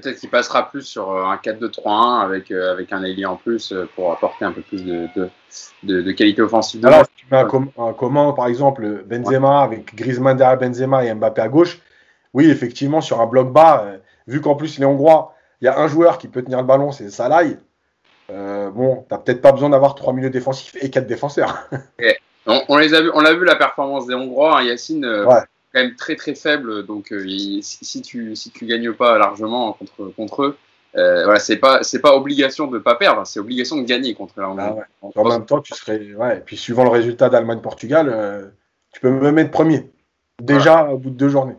Peut-être 0.00 0.18
qu'il 0.18 0.30
passera 0.30 0.68
plus 0.70 0.82
sur 0.82 1.10
euh, 1.12 1.24
un 1.24 1.36
4-2-3-1 1.36 2.22
avec, 2.24 2.50
euh, 2.50 2.72
avec 2.72 2.92
un 2.92 3.02
ailier 3.02 3.26
en 3.26 3.36
plus 3.36 3.72
euh, 3.72 3.88
pour 3.94 4.12
apporter 4.12 4.44
un 4.44 4.52
peu 4.52 4.62
plus 4.62 4.84
de, 4.84 5.08
de, 5.16 5.28
de, 5.82 6.02
de 6.02 6.12
qualité 6.12 6.42
offensive. 6.42 6.84
Alors, 6.86 7.04
si 7.06 7.12
tu 7.16 7.26
mets 7.30 7.38
un, 7.38 7.44
com- 7.44 7.70
un 7.78 7.92
commun, 7.92 8.32
par 8.32 8.46
exemple, 8.46 9.04
Benzema 9.06 9.62
avec 9.62 9.94
Griezmann 9.94 10.36
derrière 10.36 10.58
Benzema 10.58 11.04
et 11.04 11.14
Mbappé 11.14 11.42
à 11.42 11.48
gauche, 11.48 11.80
oui, 12.32 12.50
effectivement, 12.50 13.00
sur 13.00 13.20
un 13.20 13.26
bloc 13.26 13.52
bas, 13.52 13.84
euh, 13.86 13.98
vu 14.26 14.40
qu'en 14.40 14.54
plus 14.56 14.78
les 14.78 14.84
Hongrois, 14.86 15.34
il 15.60 15.66
y 15.66 15.68
a 15.68 15.78
un 15.78 15.86
joueur 15.88 16.18
qui 16.18 16.28
peut 16.28 16.42
tenir 16.42 16.58
le 16.58 16.64
ballon, 16.66 16.90
c'est 16.92 17.08
Salai. 17.10 17.56
Euh, 18.30 18.70
bon, 18.70 19.04
t'as 19.08 19.18
peut-être 19.18 19.40
pas 19.42 19.52
besoin 19.52 19.70
d'avoir 19.70 19.94
trois 19.94 20.12
milieux 20.12 20.30
défensifs 20.30 20.76
et 20.80 20.90
quatre 20.90 21.06
défenseurs. 21.06 21.68
On, 22.46 22.62
on 22.68 22.76
les 22.76 22.92
a 22.94 23.00
vu, 23.00 23.10
on 23.14 23.20
l'a 23.20 23.32
vu 23.34 23.44
la 23.44 23.54
performance 23.56 24.06
des 24.06 24.14
Hongrois, 24.14 24.58
hein, 24.58 24.62
Yacine, 24.64 25.04
Ouais. 25.06 25.40
Quand 25.74 25.80
même 25.80 25.94
très 25.96 26.16
très 26.16 26.34
faible. 26.34 26.86
Donc 26.86 27.12
euh, 27.12 27.24
il- 27.26 27.62
si, 27.62 28.00
tu 28.02 28.34
si 28.36 28.50
tu 28.50 28.64
gagnes 28.66 28.92
pas 28.92 29.18
largement 29.18 29.72
contre 29.72 30.12
contre 30.16 30.42
eux, 30.44 30.56
euh, 30.96 31.24
voilà, 31.24 31.40
c'est 31.40 31.56
pas 31.56 31.82
c'est 31.82 32.00
pas 32.00 32.14
obligation 32.16 32.66
de 32.68 32.78
pas 32.78 32.94
perdre, 32.94 33.26
c'est 33.26 33.40
obligation 33.40 33.76
de 33.76 33.82
gagner 33.82 34.14
contre 34.14 34.40
la 34.40 34.48
Hongrie. 34.48 34.64
Ah 34.68 34.74
ouais. 34.74 35.10
En 35.16 35.28
même 35.28 35.44
temps, 35.44 35.60
tu 35.60 35.74
serais. 35.74 36.14
Ouais. 36.14 36.38
Et 36.38 36.40
puis, 36.40 36.56
suivant 36.56 36.84
le 36.84 36.90
résultat 36.90 37.28
d'Allemagne-Portugal, 37.28 38.08
euh, 38.12 38.46
tu 38.92 39.00
peux 39.00 39.10
me 39.10 39.32
mettre 39.32 39.50
premier. 39.50 39.90
Déjà 40.40 40.88
au 40.90 40.98
bout 40.98 41.10
de 41.10 41.16
deux 41.16 41.28
journées. 41.28 41.56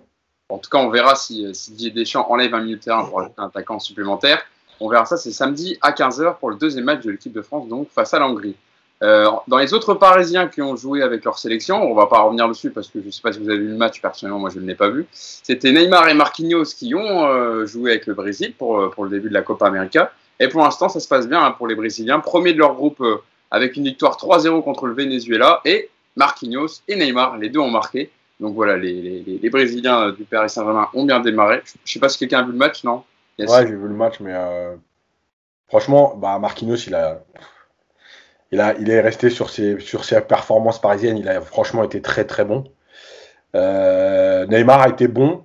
En 0.49 0.57
tout 0.59 0.69
cas, 0.69 0.77
on 0.77 0.89
verra 0.89 1.15
si, 1.15 1.53
si 1.55 1.71
Didier 1.71 1.91
Deschamps 1.91 2.27
enlève 2.29 2.53
un 2.53 2.61
milieu 2.61 2.77
de 2.77 2.81
terrain 2.81 3.03
pour 3.05 3.19
ajouter 3.21 3.35
un 3.37 3.47
attaquant 3.47 3.79
supplémentaire. 3.79 4.41
On 4.79 4.89
verra 4.89 5.05
ça, 5.05 5.17
c'est 5.17 5.31
samedi 5.31 5.77
à 5.81 5.91
15h 5.91 6.37
pour 6.37 6.49
le 6.49 6.57
deuxième 6.57 6.83
match 6.85 7.03
de 7.03 7.11
l'équipe 7.11 7.31
de 7.33 7.41
France, 7.41 7.67
donc 7.67 7.89
face 7.89 8.13
à 8.13 8.19
la 8.19 8.27
Hongrie. 8.27 8.55
Euh, 9.03 9.29
dans 9.47 9.57
les 9.57 9.73
autres 9.73 9.93
Parisiens 9.93 10.47
qui 10.47 10.61
ont 10.61 10.75
joué 10.75 11.01
avec 11.03 11.25
leur 11.25 11.37
sélection, 11.37 11.81
on 11.83 11.93
va 11.93 12.07
pas 12.07 12.21
revenir 12.21 12.47
dessus 12.47 12.71
parce 12.71 12.87
que 12.87 13.01
je 13.01 13.07
ne 13.07 13.11
sais 13.11 13.21
pas 13.21 13.33
si 13.33 13.39
vous 13.39 13.49
avez 13.49 13.59
vu 13.59 13.67
le 13.67 13.75
match, 13.75 14.01
personnellement, 14.01 14.39
moi 14.39 14.49
je 14.49 14.59
ne 14.59 14.65
l'ai 14.65 14.75
pas 14.75 14.89
vu. 14.89 15.05
C'était 15.11 15.71
Neymar 15.73 16.07
et 16.07 16.13
Marquinhos 16.13 16.63
qui 16.77 16.95
ont 16.95 17.25
euh, 17.25 17.65
joué 17.65 17.91
avec 17.91 18.05
le 18.07 18.13
Brésil 18.13 18.53
pour, 18.57 18.79
euh, 18.79 18.89
pour 18.89 19.03
le 19.03 19.09
début 19.09 19.27
de 19.29 19.33
la 19.33 19.41
Copa 19.41 19.67
América. 19.67 20.11
Et 20.39 20.47
pour 20.47 20.61
l'instant, 20.63 20.87
ça 20.89 20.99
se 20.99 21.07
passe 21.07 21.27
bien 21.27 21.43
hein, 21.43 21.51
pour 21.51 21.67
les 21.67 21.75
Brésiliens. 21.75 22.19
Premier 22.21 22.53
de 22.53 22.59
leur 22.59 22.73
groupe 22.75 23.01
euh, 23.01 23.17
avec 23.51 23.75
une 23.75 23.83
victoire 23.83 24.17
3-0 24.17 24.63
contre 24.63 24.85
le 24.85 24.93
Venezuela. 24.93 25.59
Et 25.65 25.89
Marquinhos 26.15 26.81
et 26.87 26.95
Neymar, 26.95 27.37
les 27.37 27.49
deux 27.49 27.59
ont 27.59 27.69
marqué. 27.69 28.09
Donc 28.39 28.53
voilà, 28.55 28.75
les, 28.77 28.93
les, 29.01 29.19
les- 29.21 29.37
les 29.39 29.49
Brésiliens 29.49 30.07
euh, 30.07 30.11
du 30.13 30.23
Paris 30.23 30.49
Saint-Germain 30.49 30.87
ont 30.93 31.03
bien 31.05 31.19
démarré. 31.19 31.61
Je 31.65 31.71
ne 31.73 31.87
sais 31.93 31.99
pas 31.99 32.09
si 32.09 32.17
quelqu'un 32.17 32.39
a 32.39 32.43
vu 32.43 32.51
le 32.53 32.57
match, 32.57 32.83
non? 32.85 33.03
Yes. 33.37 33.49
Ouais, 33.51 33.67
j'ai 33.67 33.75
vu 33.75 33.87
le 33.87 33.93
match, 33.93 34.19
mais 34.21 34.33
euh, 34.33 34.75
franchement, 35.67 36.15
bah, 36.17 36.39
Marquinhos, 36.39 36.75
il 36.87 36.95
a, 36.95 37.21
il 38.51 38.89
est 38.89 39.01
resté 39.01 39.29
sur 39.29 39.49
ses, 39.49 39.75
performances 40.27 40.79
parisiennes. 40.79 41.17
Il 41.17 41.29
a 41.29 41.41
franchement 41.41 41.83
été 41.83 42.01
très 42.01 42.25
très 42.25 42.45
bon. 42.45 42.63
Euh, 43.55 44.45
Neymar 44.47 44.81
a 44.81 44.89
été 44.89 45.07
bon. 45.07 45.43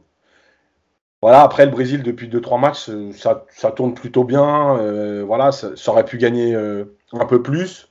Voilà, 1.23 1.43
après 1.43 1.67
le 1.67 1.71
Brésil 1.71 2.03
depuis 2.03 2.29
2-3 2.29 2.61
matchs, 2.61 2.89
euh, 2.89 3.13
ça, 3.13 3.71
tourne 3.73 3.95
plutôt 3.95 4.25
bien. 4.25 4.79
Euh, 4.79 5.23
voilà, 5.27 5.53
ça, 5.53 5.73
aurait 5.89 6.05
pu 6.05 6.19
gagner 6.19 6.55
un 6.55 7.27
peu 7.27 7.43
plus. 7.43 7.91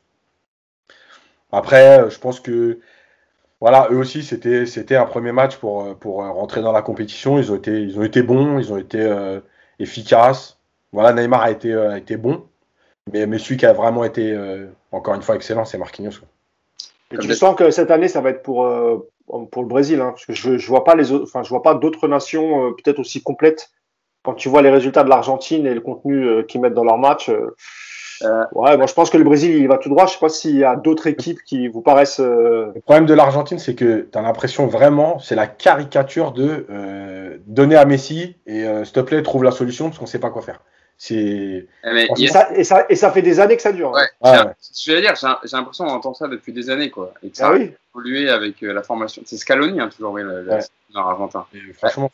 Après, 1.51 2.09
je 2.09 2.19
pense 2.19 2.39
que 2.39 2.79
voilà, 3.61 3.89
eux 3.91 3.97
aussi, 3.97 4.23
c'était 4.23 4.95
un 4.95 5.05
premier 5.05 5.31
match 5.33 5.57
pour, 5.57 5.83
rentrer 6.03 6.61
dans 6.61 6.71
la 6.71 6.81
compétition. 6.81 7.37
Ils 7.39 7.51
ont 7.51 7.55
été, 7.55 8.23
bons, 8.23 8.57
ils 8.59 8.71
ont 8.71 8.77
été 8.77 9.01
euh, 9.01 9.41
efficace. 9.79 10.59
Voilà, 10.93 11.13
Neymar 11.13 11.41
a 11.41 11.51
été 11.51 12.17
bon. 12.17 12.48
Mais, 13.13 13.25
mais 13.25 13.37
celui 13.39 13.57
qui 13.57 13.65
a 13.65 13.73
vraiment 13.73 14.03
été, 14.03 14.31
euh, 14.31 14.67
encore 14.91 15.15
une 15.15 15.21
fois, 15.21 15.35
excellent, 15.35 15.65
c'est 15.65 15.77
Marquinhos. 15.77 16.19
quoi. 16.19 16.27
Et 17.11 17.17
tu 17.17 17.33
sens 17.33 17.55
que 17.55 17.71
cette 17.71 17.91
année, 17.91 18.07
ça 18.07 18.21
va 18.21 18.29
être 18.29 18.43
pour, 18.43 18.65
euh, 18.65 18.97
pour 19.51 19.61
le 19.63 19.67
Brésil, 19.67 19.99
hein, 19.99 20.11
parce 20.11 20.25
que 20.25 20.33
je, 20.33 20.57
je 20.57 20.67
vois 20.67 20.83
pas 20.83 20.95
les 20.95 21.11
autres, 21.11 21.23
enfin, 21.23 21.43
je 21.43 21.49
vois 21.49 21.63
pas 21.63 21.73
d'autres 21.73 22.07
nations 22.07 22.67
euh, 22.67 22.71
peut-être 22.71 22.99
aussi 22.99 23.23
complètes. 23.23 23.69
Quand 24.23 24.33
tu 24.33 24.49
vois 24.49 24.61
les 24.61 24.69
résultats 24.69 25.03
de 25.03 25.09
l'Argentine 25.09 25.65
et 25.65 25.73
le 25.73 25.81
contenu 25.81 26.23
euh, 26.27 26.43
qu'ils 26.43 26.61
mettent 26.61 26.73
dans 26.73 26.83
leur 26.83 26.97
match, 26.97 27.29
euh, 27.29 27.55
Euh. 28.21 28.43
ouais, 28.51 28.75
moi 28.75 28.85
je 28.85 28.93
pense 28.93 29.09
que 29.09 29.17
le 29.17 29.23
Brésil 29.23 29.55
il 29.55 29.67
va 29.69 29.77
tout 29.77 29.87
droit. 29.87 30.05
Je 30.05 30.11
sais 30.11 30.19
pas 30.19 30.27
s'il 30.27 30.57
y 30.57 30.65
a 30.65 30.75
d'autres 30.75 31.07
équipes 31.07 31.39
qui 31.45 31.69
vous 31.69 31.81
paraissent. 31.81 32.19
euh, 32.19 32.69
Le 32.75 32.81
problème 32.81 33.05
de 33.05 33.13
l'Argentine, 33.13 33.59
c'est 33.59 33.75
que 33.75 34.09
tu 34.11 34.17
as 34.17 34.21
l'impression 34.21 34.67
vraiment, 34.67 35.19
c'est 35.19 35.35
la 35.35 35.47
caricature 35.47 36.33
de 36.33 36.65
euh, 36.69 37.37
donner 37.47 37.77
à 37.77 37.85
Messi 37.85 38.35
et 38.45 38.65
euh, 38.65 38.83
s'il 38.83 38.91
te 38.93 38.99
plaît, 38.99 39.23
trouve 39.23 39.45
la 39.45 39.51
solution 39.51 39.85
parce 39.85 39.99
qu'on 39.99 40.05
sait 40.05 40.19
pas 40.19 40.31
quoi 40.31 40.41
faire. 40.41 40.59
C'est. 41.01 41.65
Eh, 41.85 42.07
Et 42.17 42.27
a- 42.27 42.31
ça, 42.31 42.49
et, 42.53 42.63
ça, 42.65 42.85
et 42.89 42.95
ça 42.97 43.09
fait 43.09 43.21
des 43.21 43.39
années 43.39 43.55
que 43.55 43.61
ça 43.61 43.71
dure. 43.71 43.95
hein. 43.95 44.01
Ouais, 44.01 44.31
j'ai- 44.33 44.45
ouais. 44.47 44.53
ce 44.59 44.85
que 44.85 44.91
j'allais 44.91 45.01
dire, 45.01 45.15
j'ai 45.15 45.55
l'impression 45.57 45.85
qu'on 45.85 45.93
entend 45.93 46.13
ça 46.13 46.27
depuis 46.27 46.51
des 46.51 46.69
années, 46.69 46.89
quoi. 46.89 47.13
Et 47.23 47.29
que 47.29 47.37
ça 47.37 47.47
Ah 47.47 47.51
a 47.51 47.53
oui. 47.55 47.71
évolué 47.95 48.29
avec 48.29 48.61
euh, 48.63 48.73
la 48.73 48.83
formation. 48.83 49.21
C'est 49.25 49.37
Scaloni, 49.37 49.79
hein, 49.79 49.87
toujours, 49.87 50.11
oui, 50.11 50.23
le, 50.23 50.43
le 50.43 50.51
Ouais. 50.51 50.59
sélectionneur 50.61 51.07
argentin. 51.07 51.45
Et 51.53 51.71
franchement. 51.73 52.11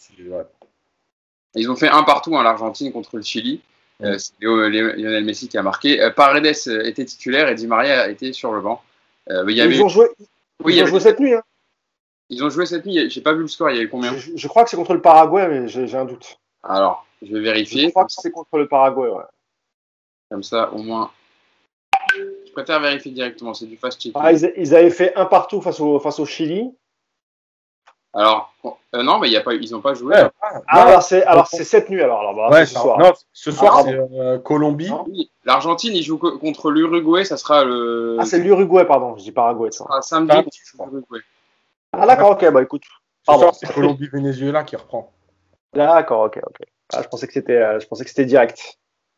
Ils 1.55 1.71
ont 1.71 1.75
fait 1.75 1.87
un 1.87 2.03
partout, 2.03 2.37
hein, 2.37 2.43
l'Argentine 2.43 2.91
contre 2.91 3.17
le 3.17 3.23
Chili. 3.23 3.61
Euh, 4.03 4.17
c'est 4.17 4.33
Lionel 4.41 5.23
Messi 5.23 5.47
qui 5.47 5.57
a 5.57 5.63
marqué. 5.63 6.01
Euh, 6.01 6.11
Paredes 6.11 6.45
euh, 6.67 6.83
était 6.83 7.05
titulaire 7.05 7.47
et 7.47 7.55
Di 7.55 7.65
Maria 7.65 8.09
était 8.09 8.33
sur 8.33 8.51
le 8.53 8.59
banc. 8.61 8.83
Euh, 9.31 9.45
il 9.47 9.55
y 9.55 9.61
avait... 9.61 9.75
Ils 9.75 9.81
ont 9.81 9.87
joué, 9.87 10.07
Oui, 10.63 10.75
ils 10.75 10.83
ont 10.83 10.87
joué 10.87 10.99
cette 10.99 11.19
nuit. 11.19 11.33
Hein. 11.33 11.41
ils 12.29 12.43
ont 12.43 12.49
joué 12.49 12.65
cette 12.65 12.85
nuit. 12.85 13.09
J'ai 13.09 13.21
pas 13.21 13.33
vu 13.33 13.41
le 13.41 13.47
score. 13.47 13.69
Il 13.71 13.77
y 13.77 13.79
avait 13.79 13.87
combien? 13.89 14.13
Je, 14.17 14.31
je 14.35 14.47
crois 14.49 14.63
que 14.65 14.69
c'est 14.69 14.75
contre 14.75 14.93
le 14.93 15.01
Paraguay, 15.01 15.47
mais 15.47 15.67
j'ai 15.69 15.95
un 15.97 16.05
doute. 16.05 16.37
Alors, 16.61 17.04
je 17.21 17.27
vais 17.31 17.37
Je 17.37 17.43
vérifier. 17.43 17.91
crois 17.91 18.05
que 18.05 18.11
c'est 18.11 18.31
contre 18.31 18.57
le 18.57 18.67
Paraguay. 18.67 19.09
Ouais. 19.09 19.23
Comme 20.29 20.43
ça, 20.43 20.71
au 20.73 20.79
moins. 20.83 21.11
Je 22.15 22.51
préfère 22.51 22.79
vérifier 22.79 23.11
directement. 23.11 23.53
C'est 23.53 23.65
du 23.65 23.77
fast 23.77 24.01
check. 24.01 24.11
Ah, 24.15 24.31
ils, 24.31 24.51
ils 24.57 24.75
avaient 24.75 24.89
fait 24.89 25.15
un 25.15 25.25
partout 25.25 25.61
face 25.61 25.79
au, 25.79 25.99
face 25.99 26.19
au 26.19 26.25
Chili. 26.25 26.71
Alors, 28.13 28.53
euh, 28.93 29.03
non, 29.03 29.19
mais 29.19 29.27
il 29.27 29.33
y 29.33 29.37
a 29.37 29.41
pas, 29.41 29.53
ils 29.55 29.69
n'ont 29.71 29.81
pas 29.81 29.93
joué. 29.93 30.15
Ouais. 30.15 30.21
là. 30.21 30.31
Ah, 30.41 30.53
Non, 30.73 30.81
alors 30.87 31.03
c'est 31.03 31.23
alors 31.25 31.47
c'est 31.47 31.65
cette 31.65 31.89
nuit 31.89 32.01
alors. 32.01 32.21
alors 32.21 32.33
bah, 32.33 32.49
ouais, 32.49 32.65
c'est 32.65 32.75
ce 32.75 32.79
soir. 32.79 32.97
non, 32.97 33.11
ce 33.33 33.51
soir, 33.51 33.75
Ah, 33.79 33.83
c'est 33.83 33.93
euh, 33.93 34.39
Colombie. 34.39 34.89
Non. 34.89 35.03
Oui, 35.09 35.29
L'Argentine, 35.43 35.93
ils 35.93 36.01
jouent 36.03 36.17
co- 36.17 36.37
contre 36.37 36.71
l'Uruguay. 36.71 37.25
Ça 37.25 37.35
sera 37.35 37.65
le. 37.65 38.15
Ah 38.19 38.25
c'est 38.25 38.39
l'Uruguay 38.39 38.85
pardon, 38.85 39.17
je 39.17 39.23
dis 39.23 39.33
Paraguay. 39.33 39.69
ça. 39.71 39.79
ça 39.79 39.85
sera 39.89 40.01
samedi. 40.01 40.33
Contre 40.33 40.49
je 40.91 40.95
l'Uruguay. 40.95 41.19
Ah 41.91 42.05
d'accord, 42.07 42.31
ok, 42.31 42.49
bah 42.51 42.61
écoute. 42.63 42.83
Ce 42.85 43.25
Pardon. 43.25 43.41
soir, 43.43 43.55
c'est 43.55 43.73
Colombie-Venezuela 43.73 44.63
qui 44.63 44.75
reprend. 44.77 45.11
D'accord, 45.73 46.21
ok, 46.21 46.39
ok. 46.47 46.59
Ah, 46.93 47.01
je 47.01 47.07
pensais 47.07 47.27
que 47.27 47.33
c'était, 47.33 47.57
euh, 47.61 47.79
je 47.79 47.87
pensais 47.87 48.03
que 48.03 48.09
c'était 48.09 48.25
direct. 48.25 48.77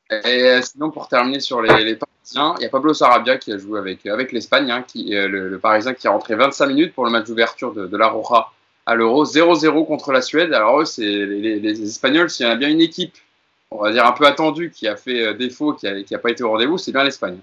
Et 0.09 0.43
euh, 0.43 0.61
sinon, 0.61 0.89
pour 0.89 1.07
terminer 1.09 1.39
sur 1.41 1.61
les, 1.61 1.83
les 1.83 1.95
Parisiens, 1.97 2.55
il 2.59 2.63
y 2.63 2.65
a 2.65 2.69
Pablo 2.69 2.93
Sarabia 2.93 3.37
qui 3.37 3.51
a 3.51 3.57
joué 3.57 3.77
avec, 3.79 4.05
avec 4.05 4.31
l'Espagne, 4.31 4.71
hein, 4.71 4.83
qui, 4.87 5.15
euh, 5.15 5.27
le, 5.27 5.49
le 5.49 5.59
Parisien 5.59 5.93
qui 5.93 6.07
est 6.07 6.09
rentré 6.09 6.35
25 6.35 6.65
minutes 6.67 6.93
pour 6.93 7.03
le 7.05 7.11
match 7.11 7.27
d'ouverture 7.27 7.73
de, 7.73 7.87
de 7.87 7.97
la 7.97 8.07
Roja 8.07 8.47
à 8.85 8.95
l'Euro, 8.95 9.25
0-0 9.25 9.85
contre 9.85 10.13
la 10.13 10.21
Suède. 10.21 10.53
Alors 10.53 10.79
eux, 10.79 10.85
c'est 10.85 11.01
les, 11.01 11.25
les- 11.41 11.59
les 11.59 11.83
Espagnols, 11.83 12.29
s'il 12.29 12.45
y 12.45 12.49
en 12.49 12.53
a 12.53 12.55
bien 12.55 12.69
une 12.69 12.79
équipe, 12.79 13.15
on 13.71 13.81
va 13.81 13.91
dire 13.91 14.05
un 14.05 14.13
peu 14.13 14.25
attendue, 14.25 14.71
qui 14.71 14.87
a 14.87 14.95
fait 14.95 15.21
euh, 15.27 15.33
défaut, 15.33 15.73
qui 15.73 15.87
n'a 15.87 16.01
qui 16.03 16.15
a 16.15 16.19
pas 16.19 16.29
été 16.31 16.43
au 16.43 16.51
rendez-vous, 16.51 16.77
c'est 16.77 16.93
bien 16.93 17.03
l'Espagne. 17.03 17.39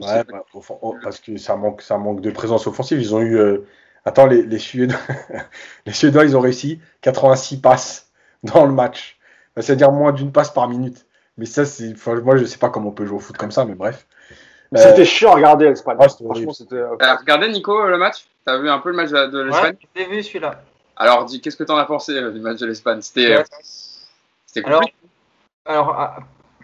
Ouais, 0.00 0.22
bah, 0.24 0.44
au 0.54 0.60
fond- 0.62 0.78
oh, 0.82 0.96
parce 1.02 1.18
que 1.20 1.36
ça 1.36 1.56
manque, 1.56 1.82
ça 1.82 1.98
manque 1.98 2.20
de 2.20 2.30
présence 2.30 2.66
offensive. 2.66 3.00
Ils 3.00 3.14
ont 3.14 3.20
eu. 3.20 3.36
euh, 3.38 3.66
Attends, 4.06 4.26
les, 4.26 4.42
les 4.44 4.58
Suédois, 4.58 4.96
les 5.86 5.92
Suédois, 5.92 6.24
ils 6.24 6.36
ont 6.36 6.40
réussi 6.40 6.80
86 7.02 7.60
passes 7.60 8.09
dans 8.42 8.66
le 8.66 8.72
match. 8.72 9.18
C'est-à-dire 9.56 9.92
moins 9.92 10.12
d'une 10.12 10.32
passe 10.32 10.50
par 10.50 10.68
minute. 10.68 11.06
Mais 11.36 11.46
ça, 11.46 11.64
c'est. 11.64 11.92
enfin, 11.92 12.20
moi, 12.20 12.36
je 12.36 12.44
sais 12.44 12.58
pas 12.58 12.70
comment 12.70 12.90
on 12.90 12.92
peut 12.92 13.06
jouer 13.06 13.16
au 13.16 13.20
foot 13.20 13.36
comme 13.36 13.50
ça, 13.50 13.64
mais 13.64 13.74
bref. 13.74 14.06
Mais 14.72 14.80
Euh, 14.80 14.90
C'était 14.90 15.04
chiant 15.04 15.32
à 15.32 15.34
regarder 15.34 15.68
l'Espagne. 15.68 15.98
ouais, 15.98 16.08
Franchement, 16.08 16.52
c'était. 16.52 16.76
euh, 16.76 16.96
T'as 16.98 17.16
regardé, 17.16 17.48
Nico, 17.48 17.86
le 17.86 17.98
match? 17.98 18.26
T'as 18.44 18.58
vu 18.58 18.68
un 18.68 18.78
peu 18.78 18.90
le 18.90 18.96
match 18.96 19.10
de, 19.10 19.40
l'Espagne? 19.40 19.74
Ouais, 19.74 19.88
j'ai 19.96 20.06
vu 20.06 20.22
celui-là. 20.22 20.62
Alors, 20.96 21.24
dis, 21.24 21.40
qu'est-ce 21.40 21.56
que 21.56 21.64
t'en 21.64 21.76
as 21.76 21.86
pensé 21.86 22.12
euh, 22.12 22.30
du 22.30 22.40
match 22.40 22.58
de 22.58 22.66
l'Espagne? 22.66 23.00
C'était 23.00 23.36
euh, 23.36 23.42
c'était 24.46 24.66
Alors, 24.66 24.80
compliqué. 24.80 24.96
alors, 25.64 25.90
à- 25.90 26.18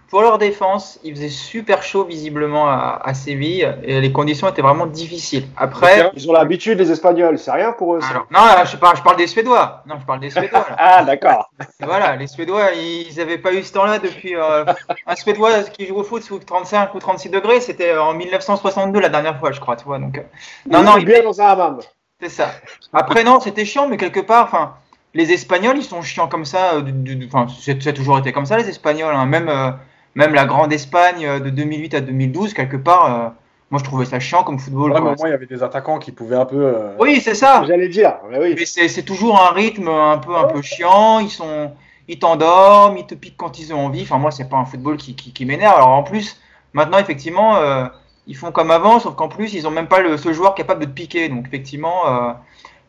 pour 0.08 0.22
leur 0.22 0.38
défense, 0.38 1.00
il 1.02 1.14
faisait 1.14 1.28
super 1.28 1.82
chaud 1.82 2.04
visiblement 2.04 2.68
à, 2.68 3.00
à 3.04 3.12
Séville 3.14 3.76
et 3.82 4.00
les 4.00 4.12
conditions 4.12 4.48
étaient 4.48 4.62
vraiment 4.62 4.86
difficiles. 4.86 5.48
Après, 5.56 6.10
Ils 6.14 6.30
ont 6.30 6.32
l'habitude, 6.32 6.78
les 6.78 6.92
Espagnols, 6.92 7.38
c'est 7.38 7.50
rien 7.50 7.72
pour 7.72 7.96
eux. 7.96 8.00
ça. 8.00 8.08
alors, 8.10 8.26
non, 8.30 8.64
je 8.64 8.76
parle, 8.76 8.96
je 8.96 9.02
parle 9.02 9.16
des 9.16 9.26
Suédois. 9.26 9.82
Non, 9.86 9.96
je 10.00 10.06
parle 10.06 10.20
des 10.20 10.30
Suédois. 10.30 10.66
Ah, 10.78 11.02
d'accord. 11.04 11.50
voilà, 11.80 12.14
les 12.16 12.26
Suédois, 12.28 12.72
ils 12.72 13.16
n'avaient 13.16 13.38
pas 13.38 13.52
eu 13.52 13.62
ce 13.62 13.72
temps-là 13.72 13.98
depuis. 13.98 14.36
euh, 14.36 14.64
un 15.06 15.16
Suédois 15.16 15.64
qui 15.64 15.86
joue 15.86 15.96
au 15.96 16.04
foot 16.04 16.22
sous 16.22 16.38
35 16.38 16.94
ou 16.94 16.98
36 17.00 17.30
degrés, 17.30 17.60
c'était 17.60 17.96
en 17.96 18.14
1962 18.14 19.00
la 19.00 19.08
dernière 19.08 19.38
fois, 19.38 19.50
je 19.52 19.60
crois, 19.60 19.76
tu 19.76 19.84
vois. 19.84 19.98
Donc, 19.98 20.18
euh, 20.18 20.22
non, 20.70 20.82
non, 20.82 20.96
il 20.98 21.04
bien 21.04 21.22
dans 21.22 21.40
un 21.40 21.46
hammam. 21.46 21.78
C'est 22.20 22.28
ça. 22.30 22.50
Après, 22.92 23.24
non, 23.24 23.40
c'était 23.40 23.64
chiant, 23.64 23.88
mais 23.88 23.96
quelque 23.96 24.20
part, 24.20 24.44
enfin, 24.44 24.74
les 25.14 25.32
Espagnols, 25.32 25.76
ils 25.78 25.84
sont 25.84 26.00
chiants 26.02 26.28
comme 26.28 26.44
ça. 26.44 26.74
euh, 26.74 26.82
Enfin, 27.26 27.46
c'est 27.60 27.92
toujours 27.92 28.18
été 28.18 28.32
comme 28.32 28.46
ça, 28.46 28.56
les 28.56 28.68
Espagnols. 28.68 29.14
hein. 29.14 29.26
Même, 29.26 29.48
euh, 29.48 29.70
même 30.16 30.34
la 30.34 30.46
grande 30.46 30.72
Espagne 30.72 31.24
euh, 31.26 31.40
de 31.40 31.50
2008 31.50 31.94
à 31.94 32.00
2012, 32.00 32.54
quelque 32.54 32.76
part, 32.76 33.06
euh, 33.26 33.28
moi, 33.70 33.80
je 33.80 33.84
trouvais 33.84 34.04
ça 34.06 34.20
chiant 34.20 34.44
comme 34.44 34.58
football. 34.58 34.92
ouais, 34.92 35.00
mais 35.00 35.10
au 35.10 35.14
moins, 35.16 35.28
il 35.28 35.30
y 35.30 35.34
avait 35.34 35.46
des 35.46 35.62
attaquants 35.62 35.98
qui 35.98 36.12
pouvaient 36.12 36.36
un 36.36 36.46
peu. 36.46 36.56
euh, 36.66 36.92
Oui, 36.98 37.20
c'est 37.20 37.34
ça. 37.34 37.64
J'allais 37.66 37.88
dire, 37.88 38.18
mais 38.30 38.38
oui. 38.40 38.54
Mais 38.58 38.66
c'est 38.66 38.88
c'est 38.88 39.02
toujours 39.04 39.40
un 39.40 39.50
rythme 39.52 39.88
un 39.88 40.18
peu, 40.18 40.36
un 40.36 40.44
peu 40.44 40.62
chiant. 40.62 41.18
Ils 41.20 41.30
sont, 41.30 41.72
ils 42.08 42.18
t'endorment, 42.18 42.96
ils 42.98 43.06
te 43.06 43.14
piquent 43.14 43.36
quand 43.36 43.58
ils 43.58 43.74
ont 43.74 43.86
envie. 43.86 44.02
Enfin, 44.02 44.18
moi, 44.18 44.30
c'est 44.30 44.48
pas 44.48 44.56
un 44.56 44.64
football 44.64 44.96
qui, 44.96 45.16
qui, 45.16 45.32
qui 45.32 45.44
m'énerve. 45.46 45.76
Alors, 45.76 45.88
en 45.90 46.02
plus, 46.04 46.40
maintenant, 46.74 46.98
effectivement, 46.98 47.56
euh, 47.56 47.86
ils 48.28 48.36
font 48.36 48.52
comme 48.52 48.70
avant, 48.70 49.00
sauf 49.00 49.14
qu'en 49.16 49.28
plus, 49.28 49.54
ils 49.54 49.66
ont 49.66 49.70
même 49.72 49.88
pas 49.88 50.00
le, 50.00 50.16
ce 50.16 50.32
joueur 50.32 50.54
capable 50.54 50.80
de 50.80 50.86
te 50.86 50.90
piquer. 50.92 51.28
Donc, 51.28 51.46
effectivement, 51.46 52.06
euh, 52.08 52.32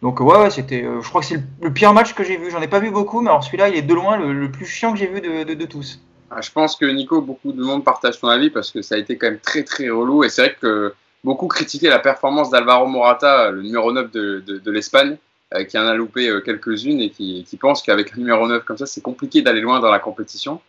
donc 0.01 0.19
ouais, 0.19 0.37
ouais 0.37 0.49
c'était. 0.51 0.83
euh, 0.83 1.01
je 1.01 1.09
crois 1.09 1.21
que 1.21 1.27
c'est 1.27 1.35
le, 1.37 1.43
le 1.61 1.73
pire 1.73 1.93
match 1.93 2.13
que 2.13 2.23
j'ai 2.23 2.37
vu. 2.37 2.51
J'en 2.51 2.61
ai 2.61 2.67
pas 2.67 2.79
vu 2.79 2.91
beaucoup, 2.91 3.21
mais 3.21 3.29
alors 3.29 3.43
celui-là, 3.43 3.69
il 3.69 3.75
est 3.75 3.81
de 3.81 3.93
loin 3.93 4.17
le, 4.17 4.33
le 4.33 4.51
plus 4.51 4.65
chiant 4.65 4.91
que 4.93 4.99
j'ai 4.99 5.07
vu 5.07 5.21
de, 5.21 5.43
de, 5.43 5.53
de 5.55 5.65
tous. 5.65 6.01
Ah, 6.29 6.41
Je 6.41 6.51
pense 6.51 6.75
que 6.75 6.85
Nico, 6.85 7.21
beaucoup 7.21 7.51
de 7.53 7.61
monde 7.63 7.83
partage 7.83 8.19
ton 8.19 8.27
avis 8.27 8.49
parce 8.49 8.71
que 8.71 8.81
ça 8.81 8.95
a 8.95 8.97
été 8.97 9.17
quand 9.17 9.27
même 9.27 9.39
très 9.39 9.63
très 9.63 9.89
relou 9.89 10.23
et 10.23 10.29
c'est 10.29 10.41
vrai 10.43 10.55
que 10.59 10.93
beaucoup 11.23 11.47
critiquaient 11.47 11.89
la 11.89 11.99
performance 11.99 12.49
d'Alvaro 12.49 12.85
Morata, 12.87 13.51
le 13.51 13.61
numéro 13.61 13.91
9 13.91 14.11
de, 14.11 14.43
de, 14.45 14.57
de 14.59 14.71
l'Espagne, 14.71 15.17
euh, 15.53 15.63
qui 15.63 15.77
en 15.79 15.87
a 15.87 15.93
loupé 15.95 16.27
euh, 16.29 16.41
quelques-unes 16.41 16.99
et 16.99 17.09
qui, 17.09 17.45
qui 17.47 17.57
pense 17.57 17.81
qu'avec 17.81 18.13
un 18.13 18.17
numéro 18.17 18.47
9 18.47 18.63
comme 18.65 18.77
ça, 18.77 18.85
c'est 18.85 19.01
compliqué 19.01 19.41
d'aller 19.41 19.61
loin 19.61 19.79
dans 19.79 19.89
la 19.91 19.99
compétition. 19.99 20.59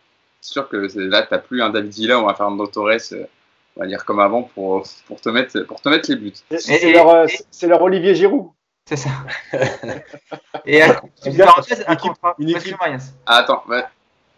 C'est 0.41 0.53
sûr 0.53 0.69
que 0.69 0.77
là, 0.77 1.21
tu 1.23 1.27
n'as 1.33 1.37
plus 1.39 1.61
un 1.61 1.69
David 1.69 1.91
Villa 1.91 2.19
ou 2.19 2.29
un 2.29 2.33
Fernando 2.33 2.65
Torres, 2.67 2.91
euh, 3.11 3.25
on 3.75 3.81
va 3.81 3.87
dire 3.87 4.05
comme 4.05 4.19
avant, 4.21 4.43
pour, 4.43 4.83
pour, 5.07 5.19
te, 5.19 5.27
mettre, 5.29 5.59
pour 5.61 5.81
te 5.81 5.89
mettre 5.89 6.09
les 6.09 6.15
buts. 6.15 6.33
C'est 6.57 6.91
leur, 6.93 7.09
euh, 7.09 7.25
leur 7.63 7.81
Olivier 7.81 8.15
Giroud. 8.15 8.47
C'est 8.85 8.95
ça. 8.95 9.09
et 10.65 10.81
à 10.81 10.93
contra- 10.93 12.35
une 12.39 12.49
équipe-. 12.49 12.75
Ah, 13.25 13.37
attends, 13.37 13.63
ouais. 13.67 13.83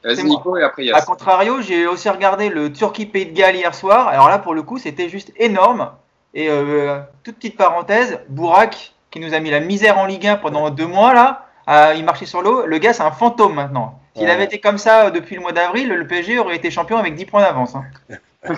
Vas-y. 0.04 0.24
Nico 0.24 0.58
et 0.58 0.64
après 0.64 0.86
Yass. 0.86 1.06
contrario, 1.06 1.62
j'ai 1.62 1.88
aussi 1.88 2.10
regardé 2.10 2.50
le 2.50 2.72
Turquie-Pays 2.72 3.28
de 3.28 3.34
Galles 3.34 3.56
hier 3.56 3.74
soir. 3.76 4.08
Alors 4.08 4.30
là, 4.30 4.40
pour 4.40 4.54
le 4.54 4.64
coup, 4.64 4.78
c'était 4.78 5.10
juste 5.10 5.32
énorme. 5.38 5.92
Et 6.34 6.50
euh, 6.50 7.00
toute 7.24 7.36
petite 7.36 7.58
parenthèse, 7.58 8.20
Bourak, 8.30 8.94
qui 9.12 9.20
nous 9.20 9.34
a 9.34 9.40
mis 9.40 9.50
la 9.52 9.60
misère 9.60 9.98
en 9.98 10.06
Ligue 10.06 10.28
1 10.28 10.38
pendant 10.38 10.70
deux 10.70 10.88
mois, 10.88 11.14
là, 11.14 11.46
euh, 11.70 11.94
il 11.96 12.06
marchait 12.06 12.26
sur 12.26 12.42
l'eau. 12.42 12.66
Le 12.66 12.78
gars, 12.78 12.94
c'est 12.94 13.04
un 13.04 13.12
fantôme 13.12 13.54
maintenant. 13.56 14.00
S'il 14.16 14.26
Ouais. 14.26 14.32
avait 14.32 14.46
été 14.46 14.60
comme 14.60 14.78
ça 14.78 15.06
euh, 15.06 15.10
depuis 15.10 15.36
le 15.36 15.42
mois 15.42 15.52
d'avril, 15.52 15.90
le 15.90 16.08
PSG 16.08 16.40
aurait 16.40 16.56
été 16.56 16.70
champion 16.72 16.98
avec 16.98 17.16
10 17.16 17.26
points 17.26 17.42
d'avance. 17.42 17.76
hein. 17.76 17.84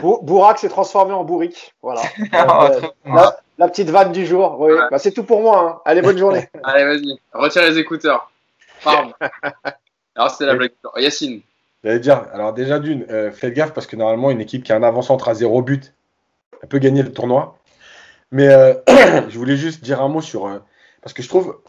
Bou- 0.00 0.18
Bourak 0.22 0.58
s'est 0.58 0.68
transformé 0.68 1.12
en 1.14 1.24
bourrique. 1.24 1.72
Voilà. 1.82 2.02
Ah, 2.32 2.68
Euh, 2.72 2.80
bon. 3.04 3.14
la, 3.14 3.36
la 3.58 3.68
petite 3.68 3.88
vanne 3.90 4.12
du 4.12 4.26
jour. 4.26 4.56
Oui. 4.60 4.72
Ouais. 4.72 4.80
Bah, 4.90 4.98
c'est 4.98 5.12
tout 5.12 5.24
pour 5.24 5.40
moi. 5.42 5.58
hein. 5.60 5.80
Allez, 5.84 6.02
bonne 6.02 6.18
journée. 6.18 6.48
Allez, 6.64 6.84
vas-y, 6.84 7.18
retire 7.32 7.62
les 7.62 7.78
écouteurs. 7.78 8.30
Pardon. 8.84 9.12
Alors, 10.14 10.30
c'est 10.30 10.46
la 10.46 10.54
blague. 10.54 10.72
Yacine. 10.96 11.40
J'allais 11.84 11.98
dire, 12.00 12.26
alors 12.32 12.52
déjà 12.52 12.78
d'une, 12.78 13.04
euh, 13.10 13.32
faites 13.32 13.54
gaffe 13.54 13.72
parce 13.72 13.86
que 13.86 13.96
normalement, 13.96 14.30
une 14.30 14.40
équipe 14.40 14.62
qui 14.62 14.72
a 14.72 14.76
un 14.76 14.82
avant-centre 14.82 15.28
à 15.28 15.34
zéro 15.34 15.62
but, 15.62 15.94
elle 16.62 16.68
peut 16.68 16.78
gagner 16.78 17.02
le 17.02 17.12
tournoi. 17.12 17.58
Mais 18.30 18.48
euh, 18.48 18.74
je 19.28 19.38
voulais 19.38 19.56
juste 19.56 19.82
dire 19.84 20.02
un 20.02 20.08
mot 20.08 20.20
sur. 20.20 20.46
euh, 20.46 20.58
parce 21.02 21.12
que 21.12 21.22
je 21.22 21.28
trouve, 21.28 21.60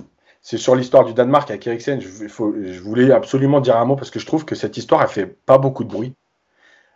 c'est 0.41 0.57
sur 0.57 0.75
l'histoire 0.75 1.05
du 1.05 1.13
Danemark 1.13 1.49
avec 1.49 1.65
Eriksen, 1.67 2.01
je, 2.01 2.07
il 2.23 2.29
faut- 2.29 2.53
je 2.61 2.79
voulais 2.81 3.11
absolument 3.11 3.61
dire 3.61 3.77
un 3.77 3.85
mot 3.85 3.95
parce 3.95 4.11
que 4.11 4.19
je 4.19 4.25
trouve 4.25 4.45
que 4.45 4.55
cette 4.55 4.77
histoire, 4.77 5.01
elle 5.01 5.09
fait 5.09 5.25
pas 5.27 5.57
beaucoup 5.57 5.83
de 5.83 5.89
bruit, 5.89 6.13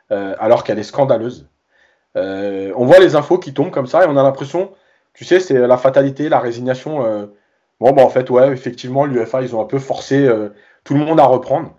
alors 0.10 0.64
qu'elle 0.64 0.80
est 0.80 0.84
scandaleuse. 0.84 1.48
On 2.16 2.86
voit 2.86 3.00
les 3.00 3.16
infos 3.16 3.38
qui 3.40 3.54
tombent 3.54 3.72
comme 3.72 3.88
ça 3.88 4.04
et 4.04 4.08
on 4.08 4.18
a 4.18 4.24
l'impression, 4.24 4.72
tu 5.14 5.26
sais, 5.26 5.40
c'est 5.40 5.58
la 5.58 5.78
fatalité, 5.78 6.30
la 6.30 6.40
résignation. 6.40 7.30
bon, 7.80 7.92
bah 7.94 8.04
en 8.04 8.10
fait, 8.10 8.30
ouais, 8.30 8.50
effectivement, 8.52 9.06
l'UFA, 9.06 9.42
ils 9.42 9.56
ont 9.56 9.62
un 9.62 9.66
peu 9.66 9.80
forcé 9.80 10.30
tout 10.88 10.94
le 10.94 11.02
monde 11.02 11.20
à 11.20 11.26
reprendre. 11.26 11.76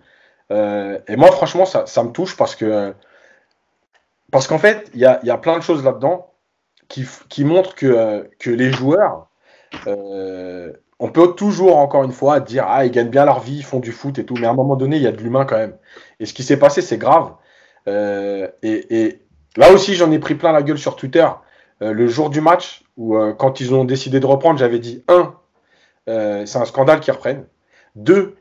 Euh, 0.51 0.99
et 1.07 1.15
moi, 1.15 1.31
franchement, 1.31 1.65
ça, 1.65 2.03
me 2.03 2.11
touche 2.11 2.37
parce 2.37 2.55
que 2.55 2.93
parce 4.31 4.47
qu'en 4.47 4.59
fait, 4.59 4.89
il 4.93 4.99
y 4.99 5.05
a, 5.05 5.19
y 5.23 5.31
a 5.31 5.37
plein 5.37 5.57
de 5.57 5.63
choses 5.63 5.83
là-dedans 5.83 6.31
qui, 6.87 7.07
qui 7.27 7.43
montrent 7.43 7.73
que, 7.73 7.87
euh, 7.87 8.23
que 8.37 8.51
les 8.51 8.71
joueurs, 8.71 9.27
euh, 9.87 10.71
on 10.99 11.09
peut 11.09 11.33
toujours, 11.33 11.77
encore 11.77 12.03
une 12.03 12.11
fois, 12.11 12.39
dire 12.39 12.65
Ah, 12.67 12.85
ils 12.85 12.91
gagnent 12.91 13.09
bien 13.09 13.25
leur 13.25 13.39
vie, 13.39 13.57
ils 13.57 13.63
font 13.63 13.79
du 13.79 13.91
foot 13.91 14.19
et 14.19 14.25
tout, 14.25 14.35
mais 14.35 14.45
à 14.45 14.51
un 14.51 14.53
moment 14.53 14.75
donné, 14.75 14.97
il 14.97 15.01
y 15.01 15.07
a 15.07 15.11
de 15.11 15.17
l'humain 15.17 15.45
quand 15.45 15.57
même. 15.57 15.75
Et 16.19 16.27
ce 16.27 16.33
qui 16.35 16.43
s'est 16.43 16.59
passé, 16.59 16.83
c'est 16.83 16.99
grave. 16.99 17.33
Et, 17.87 18.51
et 18.61 19.21
là 19.57 19.71
aussi, 19.71 19.95
j'en 19.95 20.11
ai 20.11 20.19
pris 20.19 20.35
plein 20.35 20.51
la 20.51 20.61
gueule 20.61 20.77
sur 20.77 20.95
Twitter. 20.95 21.27
Le 21.79 22.07
jour 22.07 22.29
du 22.29 22.41
match, 22.41 22.83
où 22.97 23.17
quand 23.39 23.59
ils 23.61 23.73
ont 23.73 23.85
décidé 23.85 24.19
de 24.19 24.27
reprendre, 24.27 24.59
j'avais 24.59 24.77
dit 24.77 25.03
un, 25.07 25.33
c'est 26.05 26.57
un 26.57 26.65
scandale 26.65 26.99
qu'ils 26.99 27.13
reprennent. 27.13 27.45
Deux, 27.95 28.35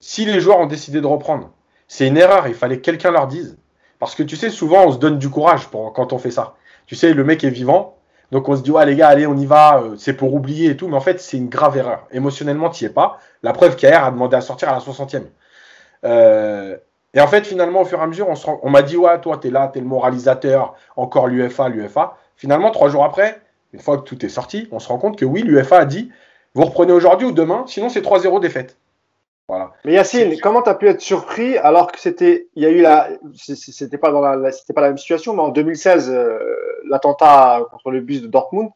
si 0.00 0.24
les 0.24 0.40
joueurs 0.40 0.58
ont 0.58 0.66
décidé 0.66 1.00
de 1.00 1.06
reprendre, 1.06 1.50
c'est 1.88 2.06
une 2.06 2.16
erreur, 2.16 2.48
il 2.48 2.54
fallait 2.54 2.78
que 2.78 2.82
quelqu'un 2.82 3.10
leur 3.10 3.26
dise. 3.26 3.58
Parce 3.98 4.14
que 4.14 4.22
tu 4.22 4.36
sais, 4.36 4.50
souvent, 4.50 4.86
on 4.86 4.92
se 4.92 4.98
donne 4.98 5.18
du 5.18 5.28
courage 5.28 5.68
quand 5.70 6.12
on 6.12 6.18
fait 6.18 6.30
ça. 6.30 6.54
Tu 6.86 6.96
sais, 6.96 7.12
le 7.12 7.22
mec 7.22 7.44
est 7.44 7.50
vivant, 7.50 7.98
donc 8.30 8.48
on 8.48 8.56
se 8.56 8.62
dit, 8.62 8.70
ouais, 8.70 8.86
les 8.86 8.96
gars, 8.96 9.08
allez, 9.08 9.26
on 9.26 9.36
y 9.36 9.46
va, 9.46 9.80
euh, 9.80 9.96
c'est 9.96 10.14
pour 10.14 10.34
oublier 10.34 10.70
et 10.70 10.76
tout. 10.76 10.88
Mais 10.88 10.96
en 10.96 11.00
fait, 11.00 11.20
c'est 11.20 11.36
une 11.36 11.48
grave 11.48 11.76
erreur. 11.76 12.06
Émotionnellement, 12.12 12.70
tu 12.70 12.84
es 12.84 12.88
pas. 12.88 13.18
La 13.42 13.52
preuve 13.52 13.76
qu'AR 13.76 14.04
a 14.04 14.10
demandé 14.10 14.36
à 14.36 14.40
sortir 14.40 14.68
à 14.68 14.72
la 14.72 14.78
60e. 14.78 15.24
Euh, 16.04 16.76
et 17.12 17.20
en 17.20 17.26
fait, 17.26 17.44
finalement, 17.44 17.80
au 17.82 17.84
fur 17.84 17.98
et 17.98 18.02
à 18.02 18.06
mesure, 18.06 18.28
on, 18.62 18.70
m'a 18.70 18.82
dit, 18.82 18.96
ouais, 18.96 19.20
toi, 19.20 19.38
tu 19.38 19.48
es 19.48 19.50
là, 19.50 19.68
tu 19.72 19.78
es 19.78 19.82
le 19.82 19.88
moralisateur, 19.88 20.74
encore 20.96 21.26
l'UFA, 21.26 21.68
l'UFA. 21.68 22.16
Finalement, 22.36 22.70
trois 22.70 22.88
jours 22.88 23.04
après, 23.04 23.40
une 23.72 23.80
fois 23.80 23.98
que 23.98 24.04
tout 24.04 24.24
est 24.24 24.28
sorti, 24.28 24.68
on 24.70 24.78
se 24.78 24.88
rend 24.88 24.98
compte 24.98 25.18
que 25.18 25.24
oui, 25.24 25.42
l'UFA 25.42 25.78
a 25.78 25.84
dit, 25.84 26.10
vous 26.54 26.64
reprenez 26.64 26.92
aujourd'hui 26.92 27.26
ou 27.26 27.32
demain, 27.32 27.64
sinon 27.66 27.88
c'est 27.88 28.00
3-0 28.00 28.40
défaite. 28.40 28.76
Voilà. 29.50 29.72
Mais 29.84 29.94
Yacine, 29.94 30.38
comment 30.40 30.62
tu 30.62 30.70
as 30.70 30.74
pu 30.76 30.86
être 30.88 31.00
surpris 31.00 31.58
alors 31.58 31.90
que 31.90 31.98
c'était, 31.98 32.46
il 32.54 32.62
y 32.62 32.66
a 32.66 32.70
eu 32.70 32.80
la, 32.82 33.08
c'est- 33.34 33.56
c'est- 33.56 33.72
c'était 33.72 33.98
pas 33.98 34.12
dans 34.12 34.20
la, 34.20 34.52
c'était 34.52 34.72
pas 34.72 34.80
la 34.80 34.88
même 34.88 34.98
situation, 34.98 35.34
mais 35.34 35.42
en 35.42 35.48
2016, 35.48 36.08
euh, 36.08 36.38
l'attentat 36.88 37.62
contre 37.70 37.90
le 37.90 38.00
bus 38.00 38.22
de 38.22 38.28
Dortmund, 38.28 38.68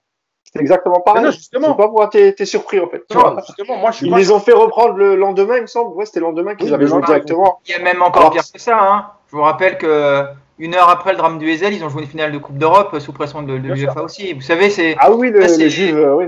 c'était 0.43 0.61
exactement 0.61 1.01
pareil. 1.01 1.21
Mais 1.23 1.27
non, 1.27 1.31
Je 1.33 1.37
justement. 1.37 1.69
sais 1.69 1.77
pas 1.77 1.85
pourquoi 1.87 2.09
t'es, 2.09 2.33
t'es 2.33 2.45
surpris 2.45 2.81
en 2.81 2.89
fait. 2.89 3.03
Non, 3.15 3.37
justement, 3.47 3.77
moi, 3.77 3.93
je 3.93 3.99
suis 3.99 4.07
Ils 4.07 4.11
pas 4.11 4.19
les 4.19 4.31
ont 4.33 4.41
fait 4.41 4.53
reprendre 4.53 4.95
le 4.95 5.15
lendemain, 5.15 5.57
il 5.57 5.63
me 5.63 5.67
semble. 5.69 5.95
Ouais, 5.97 6.07
c'était 6.07 6.21
le 6.21 6.27
lendemain 6.27 6.55
qu'ils 6.57 6.69
Oui, 6.69 6.75
avaient 6.75 6.87
joué 6.87 7.03
directement. 7.03 7.61
Il 7.67 7.73
y 7.73 7.75
a 7.75 7.79
même 7.79 8.03
encore 8.03 8.23
Alors, 8.23 8.33
pire 8.33 8.43
que 8.53 8.61
ça. 8.61 8.77
Hein. 8.81 9.07
Je 9.31 9.37
vous 9.37 9.43
rappelle 9.43 9.79
que 9.79 10.25
une 10.59 10.75
heure 10.75 10.89
après 10.89 11.13
le 11.13 11.19
drame 11.19 11.39
du 11.39 11.49
Ezel, 11.51 11.73
ils 11.73 11.85
ont 11.85 11.89
joué 11.89 12.03
une 12.03 12.09
finale 12.09 12.33
de 12.33 12.39
Coupe 12.39 12.59
d'Europe 12.59 12.99
sous 12.99 13.13
pression 13.13 13.43
de, 13.43 13.59
de 13.59 13.69
l'UEFA 13.73 14.03
aussi. 14.03 14.33
Vous 14.33 14.41
savez, 14.41 14.71
c'est 14.71 14.97
Ah 14.99 15.13
oui, 15.13 15.31
le, 15.31 15.41
Ça, 15.43 15.49
c'est- 15.49 15.69
les 15.69 15.93
euh, 15.93 16.15
oui. 16.15 16.27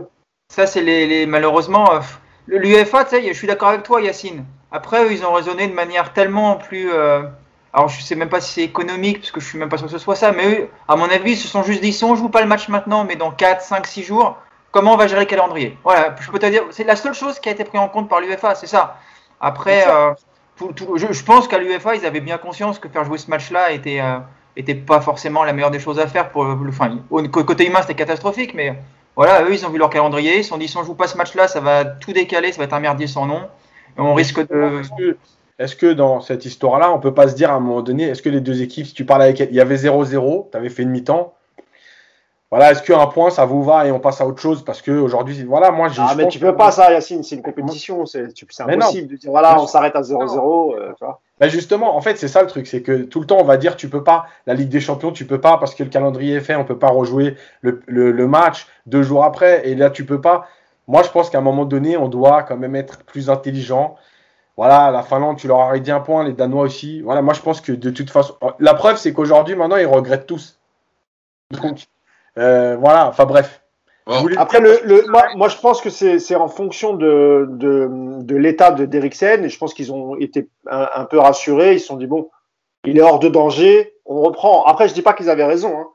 ça, 0.53 0.67
c'est 0.67 0.83
les, 0.83 1.07
les- 1.07 1.27
malheureusement 1.27 1.93
euh, 1.95 1.99
l'UEFA. 2.47 3.05
Tu 3.05 3.11
sais, 3.11 3.29
je 3.29 3.33
suis 3.33 3.47
d'accord 3.47 3.69
avec 3.69 3.83
toi, 3.83 4.01
Yacine. 4.01 4.45
Après, 4.73 5.05
eux, 5.05 5.13
ils 5.13 5.25
ont 5.25 5.33
raisonné 5.33 5.69
de 5.69 5.75
manière 5.75 6.13
tellement 6.13 6.57
plus. 6.57 6.91
euh, 6.93 7.23
alors, 7.73 7.89
je 7.89 8.01
sais 8.03 8.15
même 8.15 8.29
pas 8.31 8.41
si 8.41 8.53
c'est 8.55 8.63
économique, 8.63 9.19
parce 9.21 9.31
que 9.31 9.41
je 9.41 9.47
suis 9.47 9.59
même 9.59 9.69
pas 9.69 9.77
sûr 9.77 9.87
que 9.87 9.93
ce 9.93 9.99
soit 9.99 10.15
ça. 10.17 10.33
Mais 10.33 10.61
eux, 10.61 10.69
à 10.89 10.97
mon 10.97 11.05
avis, 11.11 11.33
ils 11.33 11.37
se 11.37 11.49
sont 11.49 11.63
juste 11.63 11.83
dit 11.83 11.93
si 11.93 12.05
on 12.05 12.15
joue 12.15 12.29
pas 12.31 12.41
le 12.41 12.47
match 12.49 12.69
maintenant, 12.69 13.05
mais 13.05 13.17
dans 13.17 13.31
4, 13.31 13.63
5, 13.63 13.87
6 13.87 14.03
jours, 14.03 14.37
comment 14.71 14.95
on 14.95 14.97
va 14.97 15.07
gérer 15.07 15.21
le 15.21 15.27
calendrier? 15.27 15.77
Voilà, 15.85 16.15
je 16.21 16.31
peux 16.31 16.39
te 16.39 16.47
dire, 16.47 16.63
c'est 16.71 16.85
la 16.85 16.97
seule 16.97 17.15
chose 17.15 17.39
qui 17.39 17.49
a 17.49 17.53
été 17.53 17.65
prise 17.65 17.81
en 17.81 17.89
compte 17.89 18.09
par 18.09 18.21
l'UEFA, 18.21 18.55
c'est 18.55 18.67
ça. 18.67 18.99
Après, 19.41 19.83
ça. 19.83 20.09
euh, 20.09 20.15
tout- 20.57 20.73
tout- 20.73 20.97
je, 20.97 21.13
je 21.13 21.25
pense 21.25 21.49
qu'à 21.49 21.59
l'UEFA, 21.59 21.97
ils 21.97 22.07
avaient 22.07 22.21
bien 22.21 22.39
conscience 22.39 22.79
que 22.79 22.89
faire 22.89 23.05
jouer 23.05 23.19
ce 23.19 23.29
match-là 23.31 23.73
était, 23.73 24.01
euh, 24.01 24.19
était 24.57 24.75
pas 24.75 25.01
forcément 25.03 25.45
la 25.45 25.53
meilleure 25.53 25.71
des 25.71 25.81
choses 25.81 25.99
à 26.01 26.07
faire. 26.07 26.31
Pour 26.31 26.45
le, 26.45 26.57
enfin, 26.69 26.99
côté 27.31 27.67
humain, 27.67 27.81
c'était 27.83 27.95
catastrophique, 27.95 28.55
mais 28.55 28.79
voilà, 29.17 29.43
eux, 29.45 29.53
ils 29.53 29.65
ont 29.65 29.71
vu 29.71 29.79
leur 29.79 29.91
calendrier, 29.91 30.39
ils 30.39 30.45
se 30.45 30.51
sont 30.51 30.59
dit 30.59 30.69
si 30.69 30.77
on 30.77 30.85
joue 30.85 30.95
pas 30.95 31.09
ce 31.09 31.17
match-là, 31.17 31.49
ça 31.49 31.61
va 31.61 31.85
tout 31.85 32.13
décaler, 32.13 32.53
ça 32.53 32.59
va 32.59 32.65
être 32.65 32.75
un 32.75 32.81
merdier 32.81 33.07
sans 33.07 33.27
nom. 33.27 33.41
On 33.97 34.15
risque 34.15 34.47
de. 34.47 34.83
Est-ce 35.59 35.75
que, 35.75 35.95
dans 35.95 36.21
cette 36.21 36.45
histoire-là, 36.45 36.93
on 36.93 37.01
peut 37.01 37.15
pas 37.15 37.29
se 37.29 37.35
dire 37.35 37.51
à 37.51 37.55
un 37.55 37.61
moment 37.61 37.81
donné, 37.81 38.05
est-ce 38.05 38.21
que 38.21 38.29
les 38.29 38.43
deux 38.43 38.61
équipes, 38.61 38.87
si 38.87 38.93
tu 38.93 39.07
parles 39.07 39.23
avec 39.23 39.41
il 39.41 39.55
y 39.55 39.61
avait 39.61 39.77
0-0, 39.77 40.51
tu 40.51 40.57
avais 40.57 40.69
fait 40.69 40.83
une 40.83 40.91
mi-temps, 40.91 41.33
voilà, 42.51 42.71
est-ce 42.71 42.83
qu'un 42.83 43.07
point 43.09 43.31
ça 43.31 43.45
vous 43.45 43.65
va 43.65 43.87
et 43.87 43.91
on 43.93 43.99
passe 43.99 44.21
à 44.21 44.27
autre 44.27 44.41
chose 44.41 44.65
parce 44.65 44.81
que 44.81 44.93
aujourd'hui, 44.93 45.43
voilà, 45.45 45.71
moi 45.73 45.89
j'ai. 45.89 46.01
Ah, 46.05 46.15
mais 46.17 46.29
tu 46.29 46.39
que- 46.39 46.45
peux 46.47 46.55
pas 46.57 46.71
ça, 46.71 46.93
Yacine, 46.93 47.23
c'est 47.25 47.35
une 47.37 47.43
compétition, 47.43 48.07
c'est 48.07 48.29
impossible 48.61 49.09
de 49.09 49.17
dire 49.17 49.31
voilà, 49.31 49.61
on 49.61 49.67
s'arrête 49.67 49.97
à 49.97 50.03
0-0. 50.03 50.75
euh. 50.77 50.93
Ben 51.41 51.51
justement, 51.51 51.97
en 51.97 52.01
fait, 52.01 52.17
c'est 52.17 52.29
ça 52.29 52.43
le 52.43 52.49
truc, 52.49 52.67
c'est 52.67 52.83
que 52.83 53.03
tout 53.03 53.21
le 53.21 53.27
temps 53.27 53.39
on 53.41 53.45
va 53.45 53.57
dire 53.57 53.77
tu 53.77 53.89
peux 53.89 54.05
pas, 54.05 54.27
la 54.47 54.55
Ligue 54.55 54.69
des 54.69 54.81
Champions, 54.81 55.11
tu 55.13 55.27
peux 55.27 55.41
pas 55.41 55.59
parce 55.59 55.75
que 55.75 55.83
le 55.83 55.91
calendrier 55.91 56.37
est 56.37 56.41
fait, 56.41 56.55
on 56.55 56.65
peut 56.65 56.79
pas 56.79 56.89
rejouer 56.89 57.37
le, 57.63 57.83
le, 57.87 58.11
le 58.13 58.27
match 58.29 58.67
deux 58.87 59.03
jours 59.03 59.25
après, 59.25 59.69
et 59.69 59.75
là 59.75 59.91
tu 59.91 60.07
peux 60.07 60.21
pas. 60.21 60.47
Moi, 60.89 61.03
je 61.03 61.11
pense 61.11 61.31
qu'à 61.31 61.39
un 61.39 61.43
moment 61.43 61.65
donné, 61.65 61.97
on 61.97 62.07
doit 62.09 62.45
quand 62.45 62.57
même 62.57 62.77
être 62.77 63.03
plus 63.05 63.29
intelligent. 63.29 63.97
Voilà, 64.57 64.93
la 64.93 65.03
Finlande, 65.03 65.37
tu 65.37 65.49
leur 65.49 65.59
aurais 65.59 65.81
dit 65.81 65.91
un 65.91 65.99
point, 66.01 66.23
les 66.25 66.33
Danois 66.33 66.63
aussi. 66.63 67.03
Voilà, 67.03 67.21
moi 67.23 67.35
je 67.35 67.41
pense 67.43 67.61
que 67.61 67.73
de 67.73 67.91
toute 67.91 68.09
façon, 68.09 68.35
la 68.61 68.73
preuve 68.75 68.97
c'est 68.97 69.13
qu'aujourd'hui, 69.13 69.57
maintenant, 69.57 69.77
ils 69.77 69.87
regrettent 69.87 70.27
tous. 70.29 70.59
Donc, 71.51 71.87
voilà, 72.37 73.09
enfin 73.09 73.25
bref. 73.25 73.63
Après, 74.37 74.61
le, 74.61 74.79
le, 74.85 75.05
moi, 75.09 75.25
moi, 75.35 75.49
je 75.49 75.57
pense 75.57 75.81
que 75.81 75.91
c'est 75.91 76.21
c'est 76.21 76.37
en 76.37 76.47
fonction 76.47 76.95
de, 76.95 77.47
de, 77.51 77.89
de 78.23 78.37
l'état 78.37 78.71
de 78.71 78.85
d'Eriksen 78.85 79.45
et 79.45 79.49
je 79.49 79.59
pense 79.59 79.75
qu'ils 79.75 79.93
ont 79.93 80.17
été 80.17 80.49
un, 80.71 80.89
un 80.95 81.05
peu 81.07 81.19
rassurés. 81.19 81.75
Ils 81.75 81.81
se 81.81 81.87
sont 81.87 81.97
dit 81.97 82.07
bon, 82.07 82.31
il 82.85 82.99
est 82.99 83.03
hors 83.03 83.19
de 83.19 83.29
danger, 83.29 83.95
on 84.05 84.21
reprend. 84.21 84.65
Après, 84.65 84.89
je 84.89 84.95
dis 84.95 85.03
pas 85.03 85.13
qu'ils 85.13 85.29
avaient 85.29 85.45
raison. 85.45 85.77
Hein. 85.77 85.87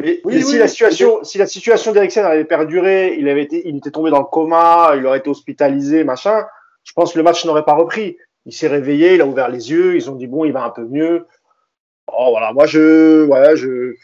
Mais, 0.00 0.20
Oui, 0.24 0.34
mais 0.34 0.40
si 0.42 0.54
oui, 0.54 0.58
la 0.58 0.66
situation, 0.66 1.22
si 1.22 1.38
la 1.38 1.46
situation 1.46 1.92
d'Eriksen 1.92 2.24
avait 2.24 2.44
perduré, 2.44 3.14
il 3.16 3.28
avait 3.28 3.44
été, 3.44 3.68
il 3.68 3.76
était 3.76 3.92
tombé 3.92 4.10
dans 4.10 4.18
le 4.18 4.24
coma, 4.24 4.94
il 4.96 5.06
aurait 5.06 5.18
été 5.18 5.30
hospitalisé, 5.30 6.02
machin. 6.02 6.44
Je 6.82 6.92
pense 6.92 7.12
que 7.12 7.18
le 7.18 7.22
match 7.22 7.44
n'aurait 7.44 7.64
pas 7.64 7.74
repris. 7.74 8.16
Il 8.46 8.52
s'est 8.52 8.66
réveillé, 8.66 9.14
il 9.14 9.20
a 9.20 9.26
ouvert 9.26 9.48
les 9.48 9.70
yeux, 9.70 9.94
ils 9.94 10.10
ont 10.10 10.16
dit 10.16 10.26
bon, 10.26 10.44
il 10.44 10.52
va 10.52 10.64
un 10.64 10.70
peu 10.70 10.84
mieux. 10.84 11.26
Oh 12.08 12.30
voilà, 12.30 12.52
moi 12.52 12.66
je, 12.66 13.22
voilà, 13.22 13.54
je, 13.54 13.94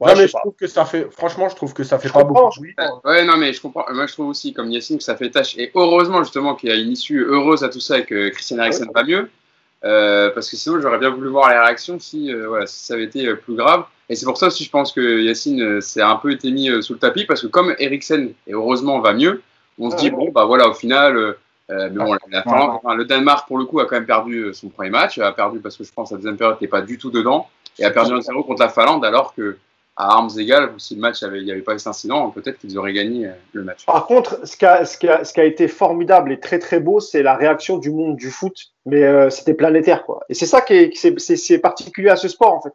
Ouais, 0.00 0.14
mais 0.16 0.26
je 0.26 0.32
trouve 0.32 0.54
que 0.58 0.66
ça 0.66 0.86
fait, 0.86 1.08
franchement, 1.10 1.50
je 1.50 1.56
trouve 1.56 1.74
que 1.74 1.84
ça 1.84 1.98
fait 1.98 2.08
pas 2.08 2.24
beaucoup. 2.24 2.50
Oui. 2.60 2.74
Ouais, 3.04 3.24
non, 3.24 3.36
mais 3.36 3.52
je 3.52 3.60
comprends. 3.60 3.84
Moi, 3.92 4.06
je 4.06 4.12
trouve 4.14 4.28
aussi, 4.28 4.54
comme 4.54 4.70
Yacine, 4.70 4.96
que 4.96 5.04
ça 5.04 5.14
fait 5.14 5.28
tâche. 5.28 5.58
Et 5.58 5.70
heureusement, 5.74 6.22
justement, 6.24 6.54
qu'il 6.54 6.70
y 6.70 6.72
a 6.72 6.76
une 6.76 6.90
issue 6.90 7.22
heureuse 7.22 7.62
à 7.64 7.68
tout 7.68 7.80
ça 7.80 7.98
et 7.98 8.06
que 8.06 8.30
Christian 8.30 8.58
Eriksen 8.58 8.88
va 8.94 9.04
mieux. 9.04 9.28
Euh, 9.84 10.30
parce 10.30 10.50
que 10.50 10.56
sinon, 10.56 10.80
j'aurais 10.80 10.98
bien 10.98 11.10
voulu 11.10 11.28
voir 11.28 11.50
les 11.50 11.58
réactions 11.58 11.98
si, 11.98 12.32
euh, 12.32 12.48
voilà, 12.48 12.66
si 12.66 12.82
ça 12.82 12.94
avait 12.94 13.04
été 13.04 13.26
euh, 13.26 13.36
plus 13.36 13.54
grave. 13.54 13.84
Et 14.08 14.16
c'est 14.16 14.24
pour 14.24 14.38
ça 14.38 14.46
aussi, 14.46 14.64
je 14.64 14.70
pense 14.70 14.92
que 14.92 15.20
Yacine 15.20 15.82
s'est 15.82 16.02
un 16.02 16.16
peu 16.16 16.32
été 16.32 16.50
mis 16.50 16.68
sous 16.82 16.94
le 16.94 16.98
tapis 16.98 17.26
parce 17.26 17.42
que 17.42 17.46
comme 17.46 17.74
Eriksen, 17.78 18.32
et 18.46 18.52
heureusement, 18.52 19.00
va 19.00 19.12
mieux, 19.12 19.42
on 19.78 19.90
se 19.90 19.96
dit, 19.96 20.10
bon, 20.10 20.30
bah 20.32 20.46
voilà, 20.46 20.68
au 20.68 20.74
final, 20.74 21.36
mais 21.68 21.90
bon, 21.90 22.14
le 22.14 23.04
Danemark, 23.04 23.46
pour 23.46 23.58
le 23.58 23.66
coup, 23.66 23.80
a 23.80 23.84
quand 23.84 23.96
même 23.96 24.06
perdu 24.06 24.52
son 24.52 24.68
premier 24.68 24.90
match. 24.90 25.18
A 25.18 25.30
perdu 25.30 25.60
parce 25.60 25.76
que 25.76 25.84
je 25.84 25.92
pense 25.92 26.08
que 26.08 26.14
la 26.14 26.18
deuxième 26.18 26.36
période 26.36 26.56
n'était 26.56 26.70
pas 26.70 26.82
du 26.82 26.98
tout 26.98 27.10
dedans. 27.10 27.48
Et 27.78 27.84
a 27.84 27.90
perdu 27.90 28.12
1-0 28.12 28.44
contre 28.44 28.62
la 28.62 28.68
Finlande 28.68 29.04
alors 29.04 29.32
que 29.34 29.56
à 29.96 30.14
armes 30.14 30.30
égales, 30.38 30.72
si 30.78 30.94
le 30.94 31.00
match 31.00 31.22
avait, 31.22 31.40
il 31.40 31.44
n'y 31.44 31.52
avait 31.52 31.62
pas 31.62 31.74
eu 31.74 31.78
cet 31.78 31.88
incident, 31.88 32.30
peut-être 32.30 32.58
qu'ils 32.58 32.78
auraient 32.78 32.92
gagné 32.92 33.26
euh, 33.26 33.32
le 33.52 33.64
match. 33.64 33.84
Par 33.84 34.06
contre, 34.06 34.46
ce 34.46 34.56
qui 34.56 34.64
a, 34.64 34.84
ce 34.84 34.96
qui 34.96 35.08
a, 35.08 35.24
ce 35.24 35.32
qui 35.32 35.40
a 35.40 35.44
été 35.44 35.68
formidable 35.68 36.32
et 36.32 36.40
très 36.40 36.58
très 36.58 36.80
beau, 36.80 37.00
c'est 37.00 37.22
la 37.22 37.36
réaction 37.36 37.76
du 37.76 37.90
monde 37.90 38.16
du 38.16 38.30
foot, 38.30 38.54
mais 38.86 39.02
euh, 39.02 39.30
c'était 39.30 39.54
planétaire 39.54 40.04
quoi. 40.04 40.20
Et 40.28 40.34
c'est 40.34 40.46
ça 40.46 40.60
qui 40.60 40.74
est, 40.74 41.58
particulier 41.58 42.08
à 42.08 42.16
ce 42.16 42.28
sport 42.28 42.54
en 42.54 42.62
fait. 42.62 42.72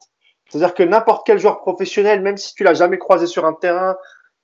C'est-à-dire 0.49 0.75
que 0.75 0.83
n'importe 0.83 1.25
quel 1.25 1.39
joueur 1.39 1.59
professionnel, 1.59 2.21
même 2.21 2.37
si 2.37 2.53
tu 2.53 2.63
l'as 2.63 2.75
jamais 2.75 2.99
croisé 2.99 3.25
sur 3.25 3.45
un 3.45 3.53
terrain, 3.53 3.95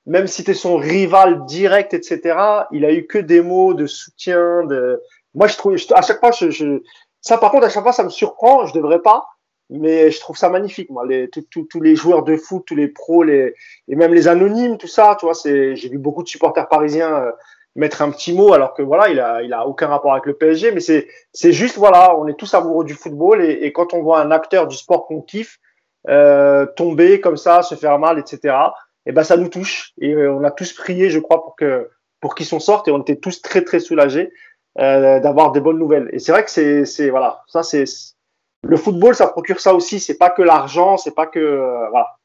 même 0.06 0.28
si 0.28 0.44
tu 0.44 0.52
es 0.52 0.56
son 0.56 0.78
rival 0.78 1.46
direct, 1.46 1.94
etc., 1.94 2.38
il 2.72 2.86
a 2.86 2.92
eu 2.92 3.06
que 3.06 3.20
des 3.20 3.42
mots 3.42 3.74
de 3.74 3.86
soutien. 3.86 4.64
De... 4.66 5.02
Moi, 5.36 5.48
je 5.48 5.58
trouve, 5.58 5.76
à 5.94 6.02
chaque 6.02 6.20
fois, 6.20 6.32
je, 6.32 6.50
je... 6.50 6.82
ça 7.22 7.38
par 7.38 7.52
contre, 7.52 7.68
à 7.68 7.70
chaque 7.70 7.84
fois, 7.84 7.94
ça 7.94 8.04
me 8.04 8.10
surprend. 8.10 8.66
Je 8.66 8.74
devrais 8.74 9.00
pas, 9.00 9.26
mais 9.72 10.12
je 10.12 10.20
trouve 10.20 10.38
ça 10.38 10.50
magnifique 10.50 10.90
moi 10.90 11.06
les, 11.06 11.30
tous 11.30 11.82
les 11.82 11.96
joueurs 11.96 12.24
de 12.24 12.36
foot 12.36 12.64
tous 12.66 12.76
les 12.76 12.88
pros 12.88 13.24
les 13.24 13.56
et 13.88 13.96
même 13.96 14.14
les 14.14 14.28
anonymes 14.28 14.78
tout 14.78 14.88
ça 14.88 15.16
tu 15.20 15.26
vois 15.26 15.34
c'est 15.34 15.76
j'ai 15.76 15.90
vu 15.90 15.98
beaucoup 15.98 16.24
de 16.24 16.28
supporters 16.28 16.68
parisiens 16.68 17.16
euh, 17.16 17.32
mettre 17.76 18.02
un 18.02 18.12
petit 18.12 18.34
mot 18.34 18.54
alors 18.54 18.74
que 18.74 18.82
voilà 18.82 19.10
il 19.10 19.20
a 19.20 19.42
il 19.42 19.54
a 19.54 19.66
aucun 19.66 19.88
rapport 19.88 20.12
avec 20.12 20.26
le 20.26 20.34
PSG 20.34 20.72
mais 20.72 20.82
c'est 20.82 21.08
c'est 21.32 21.54
juste 21.54 21.78
voilà 21.78 22.16
on 22.18 22.28
est 22.28 22.38
tous 22.38 22.54
amoureux 22.54 22.84
du 22.84 22.94
football 22.94 23.44
et, 23.44 23.52
et 23.52 23.72
quand 23.72 23.94
on 23.94 24.02
voit 24.02 24.20
un 24.20 24.32
acteur 24.32 24.68
du 24.68 24.76
sport 24.76 25.08
qu'on 25.08 25.22
kiffe 25.22 25.60
euh, 26.10 26.66
tomber 26.66 27.22
comme 27.22 27.38
ça 27.38 27.62
se 27.62 27.76
faire 27.76 27.98
mal 27.98 28.20
etc 28.20 28.56
et 29.06 29.12
ben 29.14 29.24
ça 29.24 29.38
nous 29.38 29.50
touche 29.50 29.94
et 30.00 30.14
euh, 30.14 30.34
on 30.34 30.44
a 30.44 30.52
tous 30.52 30.74
prié 30.74 31.10
je 31.10 31.20
crois 31.20 31.42
pour 31.44 31.56
que 31.56 31.90
pour 32.20 32.36
qu'ils 32.36 32.46
s'en 32.46 32.60
sortent 32.60 32.88
et 32.88 32.92
on 32.92 33.02
était 33.02 33.16
tous 33.16 33.42
très 33.42 33.64
très 33.64 33.80
soulagés 33.80 34.32
euh, 34.80 35.20
d'avoir 35.20 35.52
des 35.52 35.60
bonnes 35.60 35.80
nouvelles. 35.80 36.10
Et 36.14 36.20
c'est 36.20 36.32
vrai 36.32 36.46
que 36.46 36.50
c'est 36.50 36.86
c'est 36.86 37.10
voilà 37.10 37.44
ça 37.48 37.62
c'est 37.62 37.84
le 38.67 38.78
football, 38.78 39.15
ça 39.15 39.28
procure 39.28 39.60
ça 39.60 39.74
aussi. 39.74 40.00
C'est 40.00 40.17
pas 40.17 40.30
que 40.30 40.41
l'argent, 40.41 40.97
c'est 40.97 41.15
pas 41.15 41.26
que 41.26 41.39
euh, 41.39 41.89
voilà. 41.89 42.17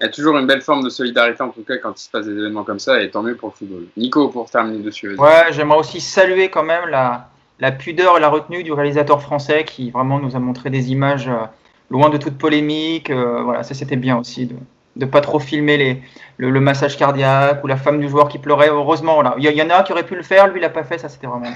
Il 0.00 0.06
y 0.06 0.08
a 0.08 0.12
toujours 0.12 0.38
une 0.38 0.46
belle 0.46 0.62
forme 0.62 0.82
de 0.82 0.88
solidarité 0.88 1.42
en 1.42 1.50
tout 1.50 1.62
cas 1.62 1.76
quand 1.76 1.92
il 1.92 2.02
se 2.02 2.10
passe 2.10 2.24
des 2.24 2.32
événements 2.32 2.64
comme 2.64 2.78
ça, 2.78 3.02
et 3.02 3.10
tant 3.10 3.22
mieux 3.22 3.36
pour 3.36 3.50
le 3.50 3.54
football. 3.54 3.86
Nico, 3.98 4.28
pour 4.28 4.50
terminer 4.50 4.82
dessus. 4.82 5.14
Ouais, 5.16 5.46
j'aimerais 5.50 5.78
aussi 5.78 6.00
saluer 6.00 6.48
quand 6.48 6.62
même 6.62 6.88
la, 6.88 7.28
la, 7.58 7.70
pudeur 7.70 8.16
et 8.16 8.20
la 8.20 8.30
retenue 8.30 8.62
du 8.62 8.72
réalisateur 8.72 9.20
français 9.20 9.64
qui 9.64 9.90
vraiment 9.90 10.18
nous 10.18 10.36
a 10.36 10.38
montré 10.38 10.70
des 10.70 10.90
images 10.90 11.28
euh, 11.28 11.44
loin 11.90 12.08
de 12.08 12.16
toute 12.16 12.38
polémique. 12.38 13.10
Euh, 13.10 13.42
voilà, 13.42 13.62
ça 13.62 13.74
c'était 13.74 13.96
bien 13.96 14.18
aussi 14.18 14.46
de 14.46 14.56
ne 14.96 15.04
pas 15.04 15.20
trop 15.20 15.38
filmer 15.38 15.76
les, 15.76 16.02
le, 16.38 16.60
massage 16.60 16.96
cardiaque 16.96 17.62
ou 17.62 17.66
la 17.66 17.76
femme 17.76 18.00
du 18.00 18.08
joueur 18.08 18.28
qui 18.28 18.38
pleurait. 18.38 18.70
Heureusement, 18.70 19.20
là, 19.20 19.34
il 19.36 19.44
y, 19.44 19.62
en 19.62 19.68
a 19.68 19.82
qui 19.82 19.92
aurait 19.92 20.06
pu 20.06 20.16
le 20.16 20.22
faire, 20.22 20.48
lui 20.48 20.60
il 20.60 20.62
l'a 20.62 20.70
pas 20.70 20.84
fait. 20.84 20.96
Ça 20.96 21.10
c'était 21.10 21.26
vraiment. 21.26 21.50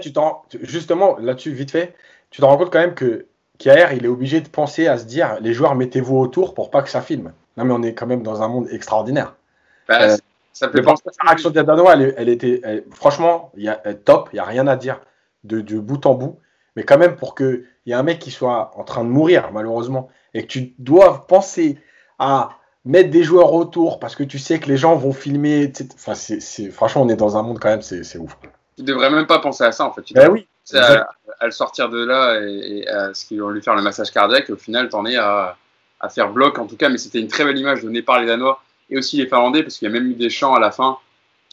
Tu 0.48 0.58
justement 0.62 1.18
là-dessus 1.20 1.52
vite 1.52 1.70
fait 1.70 1.94
tu 2.30 2.40
te 2.40 2.46
rends 2.46 2.56
compte 2.56 2.70
quand 2.70 2.80
même 2.80 2.94
que 2.94 3.26
Kiaer, 3.58 3.88
il 3.96 4.04
est 4.04 4.08
obligé 4.08 4.40
de 4.40 4.48
penser 4.48 4.86
à 4.86 4.98
se 4.98 5.04
dire 5.04 5.38
les 5.40 5.52
joueurs, 5.52 5.74
mettez-vous 5.74 6.16
autour 6.16 6.54
pour 6.54 6.70
pas 6.70 6.82
que 6.82 6.88
ça 6.88 7.00
filme. 7.00 7.32
Non, 7.56 7.64
mais 7.64 7.74
on 7.74 7.82
est 7.82 7.94
quand 7.94 8.06
même 8.06 8.22
dans 8.22 8.42
un 8.42 8.48
monde 8.48 8.68
extraordinaire. 8.70 9.34
Bah, 9.88 10.02
euh, 10.02 10.16
ça 10.52 10.68
peut 10.68 10.82
penser 10.82 11.02
la 11.06 11.30
réaction 11.30 11.50
de 11.50 11.62
Danois, 11.62 11.94
elle, 11.94 12.28
était 12.28 12.84
franchement, 12.90 13.52
y 13.56 13.68
a, 13.68 13.76
top, 13.94 14.28
il 14.32 14.36
n'y 14.36 14.40
a 14.40 14.44
rien 14.44 14.66
à 14.66 14.76
dire 14.76 15.00
de, 15.44 15.60
bout 15.78 16.04
en 16.06 16.14
bout. 16.14 16.38
Mais 16.76 16.84
quand 16.84 16.98
même, 16.98 17.16
pour 17.16 17.34
qu'il 17.34 17.64
y 17.86 17.92
ait 17.92 17.94
un 17.94 18.02
mec 18.02 18.18
qui 18.18 18.30
soit 18.30 18.70
en 18.76 18.84
train 18.84 19.02
de 19.02 19.08
mourir, 19.08 19.50
malheureusement, 19.52 20.08
et 20.34 20.42
que 20.42 20.46
tu 20.46 20.74
dois 20.78 21.26
penser 21.26 21.78
à 22.18 22.50
mettre 22.84 23.10
des 23.10 23.24
joueurs 23.24 23.52
autour 23.52 23.98
parce 23.98 24.14
que 24.14 24.22
tu 24.22 24.38
sais 24.38 24.60
que 24.60 24.68
les 24.68 24.76
gens 24.76 24.94
vont 24.94 25.12
filmer. 25.12 25.72
Enfin, 25.94 26.14
c'est, 26.14 26.70
franchement, 26.70 27.02
on 27.02 27.08
est 27.08 27.16
dans 27.16 27.36
un 27.36 27.42
monde 27.42 27.58
quand 27.58 27.70
même, 27.70 27.82
c'est, 27.82 28.18
ouf. 28.18 28.36
Tu 28.76 28.84
devrais 28.84 29.10
même 29.10 29.26
pas 29.26 29.40
penser 29.40 29.64
à 29.64 29.72
ça, 29.72 29.84
en 29.84 29.92
fait. 29.92 30.02
ben 30.12 30.30
oui 30.30 30.48
à, 30.76 31.06
le 31.44 31.50
sortir 31.50 31.88
de 31.88 32.04
là 32.04 32.40
et, 32.40 32.86
à 32.88 33.14
ce 33.14 33.24
qu'ils 33.24 33.40
vont 33.40 33.50
lui 33.50 33.62
faire 33.62 33.74
le 33.74 33.82
massage 33.82 34.10
cardiaque. 34.10 34.50
au 34.50 34.56
final, 34.56 34.88
t'en 34.88 35.06
es 35.06 35.16
à, 35.16 35.56
à, 36.00 36.08
faire 36.08 36.30
bloc 36.30 36.58
en 36.58 36.66
tout 36.66 36.76
cas. 36.76 36.88
Mais 36.88 36.98
c'était 36.98 37.20
une 37.20 37.28
très 37.28 37.44
belle 37.44 37.58
image 37.58 37.82
donnée 37.82 38.02
par 38.02 38.20
les 38.20 38.26
Danois 38.26 38.60
et 38.90 38.98
aussi 38.98 39.16
les 39.16 39.26
Finlandais 39.26 39.62
parce 39.62 39.78
qu'il 39.78 39.88
y 39.88 39.90
a 39.90 39.94
même 39.94 40.10
eu 40.10 40.14
des 40.14 40.30
chants 40.30 40.54
à 40.54 40.60
la 40.60 40.70
fin 40.70 40.98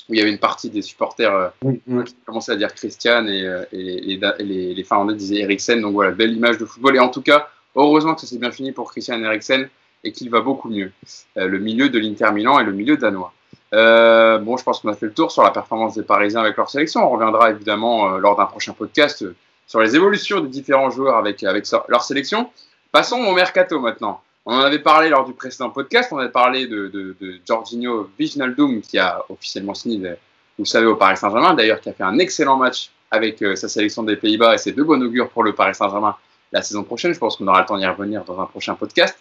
où 0.09 0.13
il 0.13 0.19
y 0.19 0.21
avait 0.21 0.31
une 0.31 0.39
partie 0.39 0.69
des 0.69 0.81
supporters 0.81 1.33
euh, 1.33 2.03
qui 2.03 2.15
commençaient 2.25 2.51
à 2.51 2.55
dire 2.55 2.73
Christian 2.73 3.25
et, 3.27 3.45
euh, 3.45 3.63
et, 3.71 4.17
les, 4.39 4.73
les, 4.73 4.83
Finlandais 4.83 5.15
disaient 5.15 5.39
Eriksen. 5.39 5.81
Donc 5.81 5.93
voilà, 5.93 6.11
belle 6.11 6.33
image 6.33 6.57
de 6.57 6.65
football. 6.65 6.95
Et 6.95 6.99
en 6.99 7.09
tout 7.09 7.21
cas, 7.21 7.49
heureusement 7.75 8.13
que 8.13 8.21
ça 8.21 8.27
s'est 8.27 8.37
bien 8.37 8.51
fini 8.51 8.71
pour 8.71 8.91
Christian 8.91 9.21
Eriksen 9.21 9.67
et 10.03 10.11
qu'il 10.11 10.29
va 10.29 10.41
beaucoup 10.41 10.69
mieux. 10.69 10.91
Euh, 11.37 11.47
le 11.47 11.59
milieu 11.59 11.89
de 11.89 11.97
l'Inter 11.97 12.31
Milan 12.31 12.59
et 12.59 12.63
le 12.63 12.71
milieu 12.71 12.97
danois. 12.97 13.33
Euh, 13.73 14.37
bon, 14.37 14.57
je 14.57 14.63
pense 14.63 14.79
qu'on 14.79 14.89
a 14.89 14.93
fait 14.93 15.07
le 15.07 15.13
tour 15.13 15.31
sur 15.31 15.43
la 15.43 15.51
performance 15.51 15.95
des 15.95 16.03
Parisiens 16.03 16.41
avec 16.41 16.57
leur 16.57 16.69
sélection. 16.69 17.05
On 17.05 17.09
reviendra 17.09 17.51
évidemment 17.51 18.13
euh, 18.13 18.17
lors 18.19 18.35
d'un 18.37 18.45
prochain 18.45 18.73
podcast 18.73 19.23
euh, 19.23 19.35
sur 19.67 19.79
les 19.79 19.95
évolutions 19.95 20.39
des 20.39 20.49
différents 20.49 20.91
joueurs 20.91 21.17
avec, 21.17 21.41
leur 21.87 22.03
sélection. 22.03 22.49
Passons 22.91 23.17
au 23.17 23.33
mercato 23.33 23.79
maintenant. 23.79 24.21
On 24.45 24.53
en 24.53 24.61
avait 24.61 24.79
parlé 24.79 25.09
lors 25.09 25.25
du 25.25 25.33
précédent 25.33 25.71
podcast. 25.71 26.09
On 26.11 26.19
avait 26.19 26.29
parlé 26.29 26.67
de, 26.67 26.87
de, 26.87 27.15
de 27.19 28.81
qui 28.81 28.99
a 28.99 29.23
officiellement 29.29 29.73
signé, 29.73 30.13
vous 30.59 30.65
savez, 30.65 30.85
au 30.85 30.95
Paris 30.95 31.17
Saint-Germain. 31.17 31.55
D'ailleurs, 31.55 31.81
qui 31.81 31.89
a 31.89 31.93
fait 31.93 32.03
un 32.03 32.19
excellent 32.19 32.55
match 32.55 32.91
avec 33.09 33.43
sa 33.55 33.67
sélection 33.67 34.03
des 34.03 34.15
Pays-Bas 34.15 34.53
et 34.53 34.57
c'est 34.59 34.71
de 34.73 34.83
bon 34.83 35.01
augure 35.01 35.29
pour 35.29 35.43
le 35.43 35.53
Paris 35.53 35.73
Saint-Germain 35.73 36.15
la 36.51 36.61
saison 36.61 36.83
prochaine. 36.83 37.11
Je 37.13 37.19
pense 37.19 37.37
qu'on 37.37 37.47
aura 37.47 37.61
le 37.61 37.65
temps 37.65 37.77
d'y 37.77 37.87
revenir 37.87 38.23
dans 38.23 38.39
un 38.39 38.45
prochain 38.45 38.75
podcast. 38.75 39.17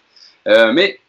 mais 0.47 1.01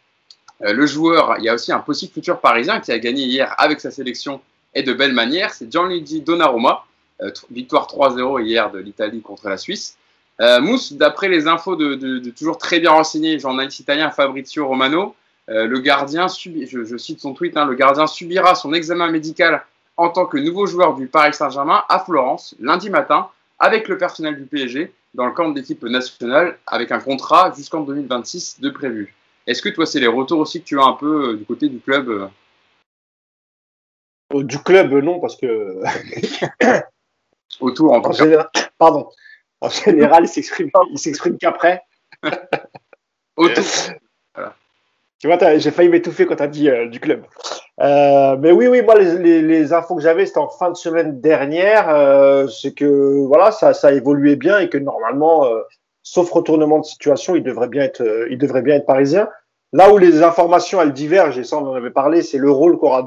le 0.60 0.86
joueur, 0.86 1.36
il 1.38 1.44
y 1.44 1.48
a 1.48 1.54
aussi 1.54 1.72
un 1.72 1.80
possible 1.80 2.12
futur 2.12 2.40
parisien 2.40 2.80
qui 2.80 2.92
a 2.92 2.98
gagné 2.98 3.24
hier 3.24 3.54
avec 3.58 3.80
sa 3.80 3.90
sélection 3.90 4.40
et 4.74 4.82
de 4.82 4.92
belle 4.92 5.12
manière, 5.12 5.52
c'est 5.52 5.70
Gianluigi 5.70 6.20
Donnarumma, 6.20 6.84
euh, 7.22 7.30
victoire 7.50 7.86
3-0 7.86 8.42
hier 8.44 8.70
de 8.70 8.78
l'Italie 8.78 9.22
contre 9.22 9.48
la 9.48 9.56
Suisse. 9.56 9.96
Euh, 10.40 10.60
Mousse, 10.60 10.92
d'après 10.92 11.28
les 11.28 11.46
infos 11.46 11.76
de, 11.76 12.30
toujours 12.30 12.58
très 12.58 12.78
bien 12.78 12.90
renseigné 12.90 13.38
journaliste 13.38 13.80
italien 13.80 14.10
Fabrizio 14.10 14.66
Romano, 14.66 15.14
le 15.48 15.78
gardien, 15.78 16.26
je, 16.26 16.96
cite 16.96 17.20
son 17.20 17.32
tweet, 17.32 17.56
hein, 17.56 17.66
le 17.66 17.74
gardien 17.74 18.08
subira 18.08 18.56
son 18.56 18.74
examen 18.74 19.08
médical 19.10 19.64
en 19.96 20.08
tant 20.08 20.26
que 20.26 20.38
nouveau 20.38 20.66
joueur 20.66 20.94
du 20.94 21.06
Paris 21.06 21.34
Saint-Germain 21.34 21.82
à 21.88 22.00
Florence 22.00 22.54
lundi 22.60 22.90
matin 22.90 23.28
avec 23.58 23.88
le 23.88 23.96
personnel 23.96 24.36
du 24.36 24.42
PSG 24.42 24.92
dans 25.14 25.26
le 25.26 25.32
camp 25.32 25.48
d'équipe 25.50 25.82
nationale 25.84 26.58
avec 26.66 26.92
un 26.92 27.00
contrat 27.00 27.52
jusqu'en 27.56 27.80
2026 27.80 28.60
de 28.60 28.70
prévu. 28.70 29.14
Est-ce 29.46 29.62
que 29.62 29.68
toi, 29.68 29.86
c'est 29.86 30.00
les 30.00 30.08
retours 30.08 30.40
aussi 30.40 30.60
que 30.60 30.66
tu 30.66 30.80
as 30.80 30.84
un 30.84 30.94
peu 30.94 31.30
euh, 31.30 31.36
du 31.36 31.44
côté 31.44 31.68
du 31.68 31.78
club 31.78 32.08
euh 32.08 32.28
euh, 34.34 34.42
Du 34.42 34.58
club, 34.58 34.92
non, 34.92 35.20
parce 35.20 35.36
que. 35.36 35.80
Autour, 37.60 37.92
en, 37.92 38.04
en 38.04 38.12
général, 38.12 38.48
Pardon. 38.78 39.08
En 39.60 39.70
général, 39.70 40.24
il 40.24 40.28
s'exprime, 40.28 40.70
il 40.90 40.98
s'exprime 40.98 41.38
qu'après. 41.38 41.82
Autour. 43.36 43.64
Tu 45.18 45.28
vois, 45.28 45.58
j'ai 45.58 45.70
failli 45.70 45.88
m'étouffer 45.88 46.26
quand 46.26 46.36
tu 46.36 46.42
as 46.42 46.48
dit 46.48 46.68
du 46.90 47.00
club. 47.00 47.24
mais 47.78 48.52
oui, 48.52 48.66
oui, 48.66 48.82
moi, 48.82 48.98
les, 48.98 49.40
les, 49.40 49.72
infos 49.72 49.96
que 49.96 50.02
j'avais, 50.02 50.26
c'était 50.26 50.38
en 50.38 50.50
fin 50.50 50.70
de 50.70 50.76
semaine 50.76 51.22
dernière. 51.22 52.50
c'est 52.50 52.74
que 52.74 53.24
voilà, 53.26 53.50
ça, 53.50 53.72
ça 53.72 53.88
a 53.88 53.92
évolué 53.92 54.36
bien 54.36 54.58
et 54.58 54.68
que 54.68 54.76
normalement, 54.76 55.46
sauf 56.06 56.30
retournement 56.30 56.78
de 56.78 56.84
situation, 56.84 57.34
il 57.34 57.42
devrait 57.42 57.66
bien 57.66 57.82
être, 57.82 58.00
euh, 58.00 58.28
il 58.30 58.38
devrait 58.38 58.62
bien 58.62 58.76
être 58.76 58.86
parisien. 58.86 59.28
Là 59.72 59.92
où 59.92 59.98
les 59.98 60.22
informations 60.22 60.80
elles 60.80 60.92
divergent, 60.92 61.36
et 61.36 61.42
ça 61.42 61.58
on 61.58 61.66
en 61.66 61.74
avait 61.74 61.90
parlé, 61.90 62.22
c'est 62.22 62.38
le 62.38 62.48
rôle 62.48 62.78
qu'aura 62.78 63.04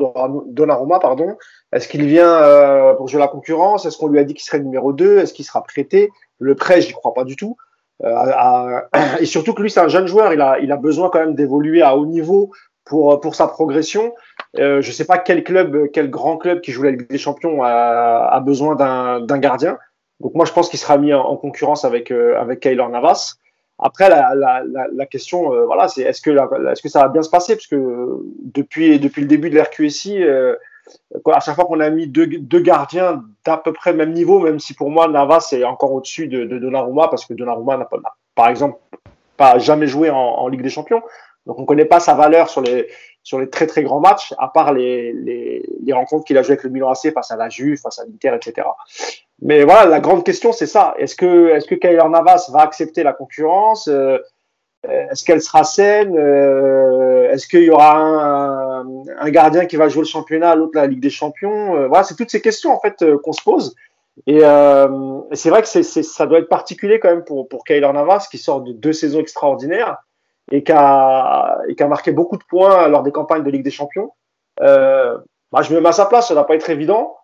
Donnarumma, 0.47 0.99
pardon. 0.99 1.37
Est-ce 1.71 1.87
qu'il 1.87 2.05
vient 2.05 2.29
euh, 2.29 2.93
pour 2.95 3.07
jouer 3.07 3.21
la 3.21 3.29
concurrence? 3.29 3.85
Est-ce 3.85 3.97
qu'on 3.97 4.09
lui 4.09 4.19
a 4.19 4.25
dit 4.25 4.33
qu'il 4.33 4.43
serait 4.43 4.59
numéro 4.59 4.91
2 4.91 5.19
Est-ce 5.19 5.33
qu'il 5.33 5.45
sera 5.45 5.63
prêté? 5.63 6.11
Le 6.39 6.55
prêt, 6.55 6.81
j'y 6.81 6.91
crois 6.91 7.13
pas 7.13 7.23
du 7.23 7.37
tout. 7.37 7.55
Euh, 8.03 8.81
et 9.21 9.25
surtout 9.25 9.53
que 9.53 9.61
lui, 9.61 9.71
c'est 9.71 9.79
un 9.79 9.87
jeune 9.87 10.07
joueur, 10.07 10.33
il 10.33 10.41
a, 10.41 10.59
il 10.59 10.69
a 10.73 10.77
besoin 10.77 11.09
quand 11.09 11.19
même 11.19 11.35
d'évoluer 11.35 11.81
à 11.81 11.95
haut 11.95 12.05
niveau 12.05 12.51
pour, 12.83 13.17
pour 13.21 13.33
sa 13.33 13.47
progression. 13.47 14.13
Euh, 14.57 14.81
je 14.81 14.91
sais 14.91 15.05
pas 15.05 15.17
quel 15.17 15.45
club, 15.45 15.87
quel 15.93 16.09
grand 16.09 16.35
club 16.35 16.59
qui 16.59 16.73
joue 16.73 16.83
la 16.83 16.91
Ligue 16.91 17.09
des 17.09 17.17
Champions 17.17 17.63
a, 17.63 18.27
a 18.29 18.39
besoin 18.41 18.75
d'un 18.75 19.37
gardien. 19.37 19.77
Donc 20.19 20.35
moi, 20.35 20.45
je 20.45 20.51
pense 20.51 20.69
qu'il 20.69 20.79
sera 20.79 20.97
mis 20.97 21.13
en, 21.13 21.37
concurrence 21.37 21.85
avec 21.85 22.11
euh, 22.11 22.39
avec 22.39 22.59
Kaylor 22.59 22.89
Navas. 22.89 23.35
Après, 23.81 24.09
la, 24.09 24.35
la, 24.35 24.63
la, 24.65 25.05
question, 25.05 25.53
euh, 25.53 25.65
voilà, 25.65 25.87
c'est 25.87 26.01
est-ce 26.01 26.21
que 26.21 26.31
est-ce 26.31 26.81
que 26.81 26.89
ça 26.89 27.03
va 27.03 27.07
bien 27.07 27.21
se 27.21 27.29
passer? 27.29 27.55
Parce 27.55 27.67
que 27.67 28.19
depuis 28.43 28.99
depuis 28.99 29.21
le 29.21 29.27
début 29.27 29.49
de 29.49 29.57
l'RQSI, 29.57 30.21
euh, 30.21 30.55
à 31.31 31.39
chaque 31.39 31.55
fois 31.55 31.65
qu'on 31.65 31.79
a 31.79 31.89
mis 31.89 32.07
deux, 32.07 32.27
deux 32.27 32.59
gardiens 32.59 33.23
d'à 33.45 33.55
peu 33.55 33.71
près 33.71 33.93
même 33.93 34.11
niveau, 34.11 34.39
même 34.39 34.59
si 34.59 34.73
pour 34.73 34.89
moi 34.89 35.07
Navas 35.07 35.49
est 35.53 35.63
encore 35.63 35.93
au-dessus 35.93 36.27
de, 36.27 36.43
de 36.43 36.59
Donnarumma, 36.59 37.07
parce 37.07 37.25
que 37.25 37.33
Donnarumma 37.33 37.77
n'a 37.77 37.85
pas, 37.85 37.97
par 38.35 38.49
exemple, 38.49 38.79
pas 39.37 39.57
jamais 39.59 39.87
joué 39.87 40.09
en, 40.09 40.17
en, 40.17 40.47
Ligue 40.49 40.63
des 40.63 40.69
Champions. 40.69 41.01
Donc 41.45 41.57
on 41.57 41.61
ne 41.61 41.65
connaît 41.65 41.85
pas 41.85 42.01
sa 42.01 42.15
valeur 42.15 42.49
sur 42.49 42.61
les, 42.61 42.89
sur 43.23 43.39
les 43.39 43.49
très 43.49 43.67
très 43.67 43.83
grands 43.83 43.99
matchs, 43.99 44.33
à 44.37 44.47
part 44.47 44.73
les, 44.73 45.13
les, 45.13 45.93
rencontres 45.93 46.25
qu'il 46.25 46.37
a 46.37 46.43
joué 46.43 46.53
avec 46.53 46.63
le 46.63 46.69
Milan 46.69 46.91
AC 46.91 47.11
face 47.13 47.31
à 47.31 47.35
la 47.35 47.49
Juve, 47.49 47.79
face 47.79 47.99
à 47.99 48.05
l'Inter, 48.05 48.35
etc. 48.35 48.67
Mais 49.41 49.63
voilà, 49.63 49.85
la 49.85 49.99
grande 49.99 50.23
question 50.23 50.51
c'est 50.51 50.67
ça. 50.67 50.93
Est-ce 50.97 51.15
que 51.15 51.49
est-ce 51.49 51.67
que 51.67 51.75
Kyler 51.75 52.07
Navas 52.09 52.49
va 52.51 52.61
accepter 52.61 53.03
la 53.03 53.13
concurrence? 53.13 53.87
Euh, 53.87 54.17
Est-ce 55.11 55.25
qu'elle 55.25 55.41
sera 55.41 55.63
saine? 55.63 56.15
Euh, 56.17 57.31
Est-ce 57.31 57.47
qu'il 57.47 57.63
y 57.63 57.69
aura 57.69 57.97
un, 57.97 58.85
un, 59.19 59.29
gardien 59.29 59.65
qui 59.65 59.75
va 59.75 59.89
jouer 59.89 60.03
le 60.03 60.07
championnat, 60.07 60.55
l'autre 60.55 60.71
la 60.75 60.87
Ligue 60.87 61.01
des 61.01 61.09
Champions? 61.09 61.75
Euh, 61.75 61.87
Voilà, 61.87 62.03
c'est 62.03 62.15
toutes 62.15 62.31
ces 62.31 62.41
questions 62.41 62.71
en 62.71 62.79
fait 62.79 63.03
qu'on 63.23 63.33
se 63.33 63.43
pose. 63.43 63.75
Et, 64.27 64.39
c'est 65.33 65.49
vrai 65.49 65.61
que 65.61 65.67
ça 65.67 66.25
doit 66.25 66.39
être 66.39 66.49
particulier 66.49 66.99
quand 66.99 67.09
même 67.09 67.23
pour, 67.23 67.47
pour 67.47 67.63
Navas 67.69 68.27
qui 68.29 68.37
sort 68.37 68.61
de 68.61 68.73
deux 68.73 68.93
saisons 68.93 69.19
extraordinaires 69.19 69.97
et 70.51 70.63
qui 70.63 70.71
a, 70.71 71.59
et 71.67 71.75
qui 71.75 71.83
a 71.83 71.87
marqué 71.87 72.11
beaucoup 72.11 72.37
de 72.37 72.43
points 72.43 72.87
lors 72.87 73.03
des 73.03 73.11
campagnes 73.11 73.43
de 73.43 73.49
Ligue 73.49 73.63
des 73.63 73.71
Champions. 73.71 74.11
Euh, 74.61 75.17
bah, 75.51 75.61
je 75.61 75.73
me 75.73 75.79
mets 75.79 75.89
à 75.89 75.93
sa 75.93 76.05
place, 76.05 76.27
ça 76.27 76.33
va 76.33 76.43
pas 76.43 76.55
être 76.55 76.69
évident. 76.69 77.15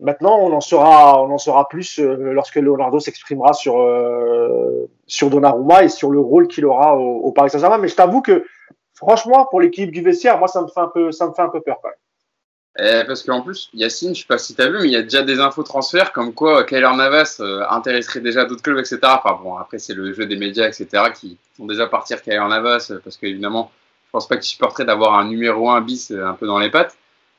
Maintenant, 0.00 0.38
on 0.38 0.52
en 0.52 0.60
saura, 0.60 1.22
on 1.22 1.30
en 1.30 1.38
saura 1.38 1.68
plus 1.68 1.98
euh, 1.98 2.32
lorsque 2.32 2.56
Leonardo 2.56 3.00
s'exprimera 3.00 3.52
sur 3.52 3.80
euh, 3.80 4.90
sur 5.06 5.28
Donnarumma 5.28 5.84
et 5.84 5.88
sur 5.88 6.10
le 6.10 6.20
rôle 6.20 6.48
qu'il 6.48 6.64
aura 6.64 6.96
au, 6.96 7.30
Paris 7.32 7.50
Saint-Germain. 7.50 7.76
Mais 7.76 7.88
je 7.88 7.96
t'avoue 7.96 8.22
que, 8.22 8.46
franchement, 8.94 9.46
pour 9.50 9.60
l'équipe 9.60 9.90
du 9.90 10.00
vestiaire, 10.00 10.38
moi, 10.38 10.48
ça 10.48 10.62
me 10.62 10.68
fait 10.68 10.80
un 10.80 10.88
peu, 10.88 11.12
ça 11.12 11.26
me 11.26 11.34
fait 11.34 11.42
un 11.42 11.50
peu 11.50 11.60
peur. 11.60 11.78
Eh, 12.78 13.02
parce 13.06 13.22
qu'en 13.24 13.42
plus, 13.42 13.68
Yacine, 13.74 14.14
je 14.14 14.20
sais 14.20 14.26
pas 14.26 14.38
si 14.38 14.54
tu 14.54 14.62
as 14.62 14.68
vu, 14.68 14.78
mais 14.78 14.84
il 14.84 14.92
y 14.92 14.96
a 14.96 15.02
déjà 15.02 15.22
des 15.22 15.40
infos 15.40 15.64
transferts 15.64 16.12
comme 16.12 16.32
quoi 16.32 16.64
Kyler 16.64 16.90
Navas 16.96 17.38
euh, 17.40 17.64
intéresserait 17.68 18.20
déjà 18.20 18.44
d'autres 18.44 18.62
clubs, 18.62 18.78
etc. 18.78 18.98
Enfin 19.02 19.38
bon, 19.42 19.56
après, 19.56 19.78
c'est 19.78 19.94
le 19.94 20.12
jeu 20.12 20.26
des 20.26 20.36
médias, 20.36 20.68
etc. 20.68 20.86
qui 21.14 21.36
font 21.56 21.66
déjà 21.66 21.86
partir 21.86 22.22
Kyler 22.22 22.46
Navas 22.48 22.92
parce 23.02 23.16
qu'évidemment, 23.16 23.72
je 24.06 24.10
pense 24.12 24.28
pas 24.28 24.36
qu'il 24.36 24.46
supporterait 24.46 24.84
d'avoir 24.84 25.14
un 25.18 25.24
numéro 25.24 25.68
1 25.70 25.80
bis 25.80 26.12
un 26.12 26.34
peu 26.34 26.46
dans 26.46 26.58
les 26.58 26.70
pattes. 26.70 26.96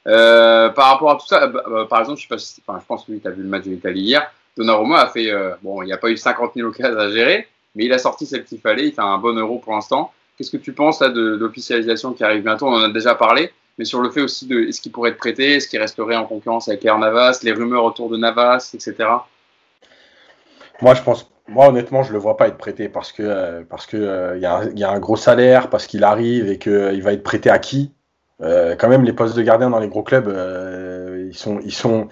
Euh, 0.08 0.70
par 0.70 0.88
rapport 0.88 1.12
à 1.12 1.16
tout 1.16 1.28
ça, 1.28 1.48
bah, 1.48 1.64
bah, 1.68 1.86
par 1.90 2.00
exemple, 2.02 2.18
je, 2.18 2.24
sais 2.24 2.30
pas 2.30 2.38
si, 2.38 2.62
enfin, 2.66 2.80
je 2.80 2.86
pense 2.86 3.06
que 3.06 3.12
tu 3.14 3.28
as 3.28 3.32
vu 3.32 3.44
le 3.44 3.50
match 3.50 3.66
de 3.66 3.72
l'Italie 3.72 4.02
hier. 4.02 4.32
Donnarumma 4.58 5.00
a 5.00 5.08
fait, 5.08 5.32
euh, 5.32 5.54
bon, 5.62 5.82
il 5.82 5.86
n'y 5.86 5.94
a 5.94 5.98
pas 5.98 6.10
eu 6.10 6.18
50 6.18 6.54
000 6.56 6.68
occasions 6.68 7.00
à 7.00 7.10
gérer, 7.10 7.48
mais 7.76 7.86
il 7.86 7.94
a 7.94 7.98
sorti 7.98 8.26
celle 8.26 8.44
qu'il 8.44 8.60
fallait. 8.60 8.88
Il 8.88 8.94
fait 8.94 9.02
un 9.02 9.18
bon 9.18 9.38
euro 9.38 9.60
pour 9.60 9.74
l'instant. 9.74 10.12
Qu'est-ce 10.38 10.52
que 10.52 10.58
tu 10.58 10.74
penses 10.74 11.00
là 11.02 11.10
de 11.10 11.22
l'officialisation 11.22 12.14
qui 12.14 12.24
arrive 12.24 12.44
bientôt? 12.44 12.68
On 12.68 12.74
en 12.74 12.84
a 12.84 12.90
déjà 12.90 13.16
parlé 13.16 13.54
mais 13.78 13.86
sur 13.86 14.02
le 14.02 14.10
fait 14.10 14.22
aussi 14.22 14.48
de 14.48 14.62
est-ce 14.62 14.82
qu'il 14.82 14.92
pourrait 14.92 15.12
être 15.12 15.18
prêté, 15.18 15.56
est-ce 15.56 15.68
qu'il 15.68 15.80
resterait 15.80 16.16
en 16.16 16.26
concurrence 16.26 16.68
avec 16.68 16.84
Air 16.86 16.98
Navas, 17.00 17.40
les 17.44 17.52
rumeurs 17.52 17.84
autour 17.84 18.10
de 18.10 18.18
Navas, 18.18 18.72
etc. 18.74 19.10
Moi, 20.82 20.96
je 20.96 21.02
pense, 21.04 21.32
moi 21.48 21.68
honnêtement, 21.68 22.04
je 22.04 22.12
le 22.12 22.20
vois 22.20 22.38
pas 22.38 22.48
être 22.48 22.58
prêté 22.58 22.90
parce 22.90 23.12
que 23.12 23.24
euh, 23.24 23.64
euh, 23.94 24.34
il 24.74 24.80
y, 24.80 24.84
a 24.84 24.90
un 24.90 25.00
gros 25.00 25.16
salaire, 25.16 25.70
parce 25.70 25.86
qu'il 25.86 26.04
arrive 26.04 26.50
et 26.50 26.58
qu'il 26.58 26.72
euh, 26.72 27.00
va 27.02 27.14
être 27.14 27.24
prêté 27.24 27.50
à 27.50 27.60
qui? 27.60 27.94
Quand 28.40 28.90
même, 28.90 29.04
les 29.04 29.14
postes 29.14 29.36
de 29.36 29.44
gardien 29.44 29.70
dans 29.70 29.78
les 29.78 29.88
gros 29.88 30.02
clubs, 30.02 30.28
ils 31.30 31.38
sont 31.38 31.60
ils 31.64 31.72
sont 31.72 32.08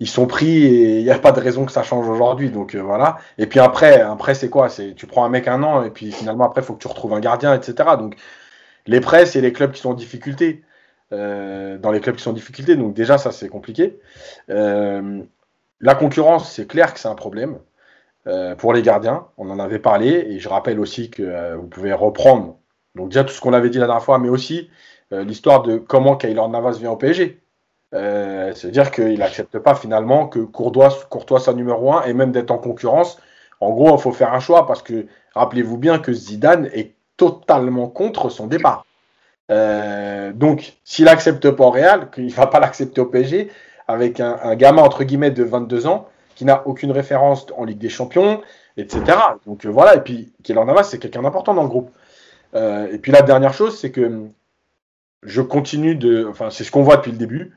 ils 0.00 0.08
sont 0.08 0.26
pris 0.26 0.64
et 0.64 1.00
il 1.00 1.04
n'y 1.04 1.10
a 1.10 1.18
pas 1.18 1.30
de 1.30 1.40
raison 1.40 1.66
que 1.66 1.72
ça 1.72 1.82
change 1.82 2.08
aujourd'hui. 2.08 2.48
Donc 2.48 2.74
voilà. 2.74 3.18
Et 3.36 3.46
puis 3.46 3.60
après, 3.60 4.00
après 4.00 4.34
c'est 4.34 4.48
quoi? 4.48 4.70
C'est 4.70 4.94
tu 4.94 5.06
prends 5.06 5.26
un 5.26 5.28
mec 5.28 5.46
un 5.46 5.62
an 5.62 5.84
et 5.84 5.90
puis 5.90 6.10
finalement 6.10 6.44
après, 6.46 6.62
il 6.62 6.64
faut 6.64 6.72
que 6.72 6.80
tu 6.80 6.88
retrouves 6.88 7.12
un 7.12 7.20
gardien, 7.20 7.54
etc. 7.54 7.74
Donc 7.98 8.16
les 8.86 9.00
prêts, 9.00 9.26
c'est 9.26 9.42
les 9.42 9.52
clubs 9.52 9.72
qui 9.72 9.82
sont 9.82 9.90
en 9.90 9.94
difficulté. 9.94 10.62
Euh, 11.12 11.76
dans 11.76 11.92
les 11.92 12.00
clubs 12.00 12.16
qui 12.16 12.22
sont 12.22 12.30
en 12.30 12.34
difficulté. 12.34 12.76
Donc 12.76 12.94
déjà, 12.94 13.18
ça, 13.18 13.30
c'est 13.30 13.48
compliqué. 13.48 14.00
Euh, 14.50 15.22
la 15.80 15.94
concurrence, 15.94 16.50
c'est 16.50 16.66
clair 16.66 16.94
que 16.94 17.00
c'est 17.00 17.08
un 17.08 17.14
problème 17.14 17.58
euh, 18.26 18.54
pour 18.54 18.72
les 18.72 18.82
gardiens. 18.82 19.26
On 19.36 19.50
en 19.50 19.58
avait 19.58 19.78
parlé 19.78 20.08
et 20.08 20.38
je 20.38 20.48
rappelle 20.48 20.80
aussi 20.80 21.10
que 21.10 21.54
vous 21.56 21.66
pouvez 21.66 21.92
reprendre 21.92 22.56
donc 22.94 23.10
déjà 23.10 23.24
tout 23.24 23.34
ce 23.34 23.40
qu'on 23.40 23.52
avait 23.52 23.70
dit 23.70 23.78
la 23.78 23.86
dernière 23.86 24.04
fois, 24.04 24.18
mais 24.18 24.28
aussi 24.28 24.70
l'histoire 25.10 25.62
de 25.62 25.76
comment 25.76 26.16
Kaylor 26.16 26.48
Navas 26.48 26.78
vient 26.78 26.92
au 26.92 26.96
PSG. 26.96 27.40
C'est-à-dire 27.92 28.90
qu'il 28.92 29.18
n'accepte 29.18 29.58
pas 29.58 29.74
finalement 29.74 30.28
que 30.28 30.38
Courtois, 30.38 30.90
Courtois 31.10 31.40
soit 31.40 31.54
numéro 31.54 31.92
1 31.92 32.04
et 32.04 32.14
même 32.14 32.30
d'être 32.30 32.52
en 32.52 32.58
concurrence. 32.58 33.20
En 33.60 33.70
gros, 33.70 33.96
il 33.96 34.00
faut 34.00 34.12
faire 34.12 34.32
un 34.32 34.40
choix 34.40 34.66
parce 34.66 34.82
que 34.82 35.06
rappelez-vous 35.34 35.76
bien 35.76 35.98
que 35.98 36.12
Zidane 36.12 36.66
est 36.72 36.94
totalement 37.16 37.88
contre 37.88 38.30
son 38.30 38.46
départ. 38.46 38.84
Euh, 39.50 40.32
donc, 40.32 40.74
s'il 40.84 41.08
accepte 41.08 41.50
pas 41.50 41.64
au 41.64 41.70
Real, 41.70 42.10
qu'il 42.10 42.32
va 42.32 42.46
pas 42.46 42.60
l'accepter 42.60 43.00
au 43.00 43.06
PSG, 43.06 43.50
avec 43.88 44.20
un, 44.20 44.54
gamin 44.56 44.82
entre 44.82 45.04
guillemets 45.04 45.30
de 45.30 45.44
22 45.44 45.86
ans 45.86 46.08
qui 46.34 46.44
n'a 46.44 46.66
aucune 46.66 46.90
référence 46.90 47.46
en 47.56 47.64
Ligue 47.64 47.78
des 47.78 47.88
Champions, 47.88 48.40
etc. 48.76 49.18
Donc 49.46 49.66
euh, 49.66 49.68
voilà, 49.68 49.96
et 49.96 50.00
puis 50.00 50.32
Kélan 50.42 50.64
Navas, 50.64 50.84
c'est 50.84 50.98
quelqu'un 50.98 51.22
d'important 51.22 51.54
dans 51.54 51.62
le 51.62 51.68
groupe. 51.68 51.90
Euh, 52.54 52.88
et 52.90 52.98
puis 52.98 53.12
la 53.12 53.22
dernière 53.22 53.52
chose, 53.52 53.78
c'est 53.78 53.90
que 53.90 54.26
je 55.22 55.40
continue 55.42 55.94
de, 55.94 56.26
enfin 56.28 56.50
c'est 56.50 56.64
ce 56.64 56.70
qu'on 56.70 56.82
voit 56.82 56.96
depuis 56.96 57.12
le 57.12 57.18
début. 57.18 57.56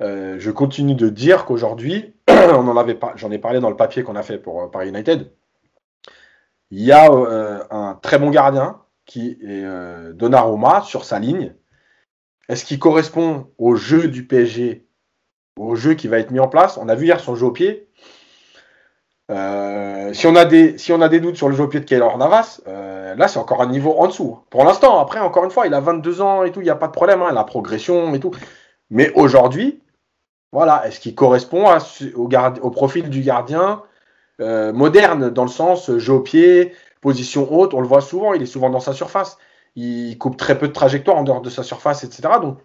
Euh, 0.00 0.36
je 0.38 0.50
continue 0.50 0.94
de 0.94 1.08
dire 1.08 1.44
qu'aujourd'hui, 1.44 2.14
on 2.28 2.66
en 2.66 2.76
avait 2.76 2.94
pas, 2.94 3.12
j'en 3.16 3.30
ai 3.30 3.38
parlé 3.38 3.60
dans 3.60 3.70
le 3.70 3.76
papier 3.76 4.02
qu'on 4.02 4.16
a 4.16 4.22
fait 4.22 4.38
pour 4.38 4.70
Paris 4.70 4.88
United. 4.88 5.30
Il 6.70 6.82
y 6.82 6.90
a 6.90 7.10
un 7.70 7.94
très 8.00 8.18
bon 8.18 8.30
gardien 8.30 8.81
qui 9.12 9.32
est 9.42 9.64
euh, 9.64 10.14
Donnarumma 10.14 10.80
sur 10.82 11.04
sa 11.04 11.18
ligne. 11.18 11.52
Est-ce 12.48 12.64
qu'il 12.64 12.78
correspond 12.78 13.50
au 13.58 13.76
jeu 13.76 14.08
du 14.08 14.26
PSG, 14.26 14.86
au 15.58 15.74
jeu 15.74 15.92
qui 15.92 16.08
va 16.08 16.18
être 16.18 16.30
mis 16.30 16.40
en 16.40 16.48
place? 16.48 16.78
On 16.78 16.88
a 16.88 16.94
vu 16.94 17.06
hier 17.06 17.20
son 17.20 17.34
jeu 17.34 17.44
au 17.44 17.50
pied. 17.50 17.88
Euh, 19.30 20.14
si, 20.14 20.26
on 20.26 20.34
a 20.34 20.46
des, 20.46 20.78
si 20.78 20.92
on 20.92 21.02
a 21.02 21.10
des 21.10 21.20
doutes 21.20 21.36
sur 21.36 21.50
le 21.50 21.54
jeu 21.54 21.64
au 21.64 21.68
pied 21.68 21.80
de 21.80 21.84
Keylor 21.84 22.16
Navas, 22.16 22.62
euh, 22.66 23.14
là 23.14 23.28
c'est 23.28 23.38
encore 23.38 23.60
un 23.60 23.66
niveau 23.66 23.94
en 23.98 24.06
dessous. 24.06 24.38
Pour 24.48 24.64
l'instant, 24.64 24.98
après, 24.98 25.20
encore 25.20 25.44
une 25.44 25.50
fois, 25.50 25.66
il 25.66 25.74
a 25.74 25.80
22 25.80 26.22
ans 26.22 26.44
et 26.44 26.50
tout, 26.50 26.62
il 26.62 26.64
n'y 26.64 26.70
a 26.70 26.74
pas 26.74 26.88
de 26.88 26.92
problème, 26.92 27.20
hein, 27.20 27.32
la 27.32 27.44
progression 27.44 28.14
et 28.14 28.20
tout. 28.20 28.32
Mais 28.88 29.12
aujourd'hui, 29.14 29.82
voilà, 30.52 30.86
est-ce 30.86 31.00
qu'il 31.00 31.14
correspond 31.14 31.66
au, 32.14 32.70
profil 32.70 33.10
du 33.10 33.20
gardien 33.20 33.82
moderne, 34.38 35.30
dans 35.30 35.44
le 35.44 35.50
sens 35.50 35.96
jeu 35.98 36.14
au 36.14 36.20
pied, 36.20 36.72
position 37.02 37.52
haute, 37.52 37.74
on 37.74 37.80
le 37.82 37.86
voit 37.86 38.00
souvent, 38.00 38.32
il 38.32 38.40
est 38.40 38.46
souvent 38.46 38.70
dans 38.70 38.80
sa 38.80 38.94
surface. 38.94 39.36
Il 39.76 40.16
coupe 40.16 40.38
très 40.38 40.58
peu 40.58 40.68
de 40.68 40.72
trajectoire 40.72 41.18
en 41.18 41.24
dehors 41.24 41.42
de 41.42 41.50
sa 41.50 41.62
surface, 41.62 42.04
etc. 42.04 42.22
Donc 42.40 42.58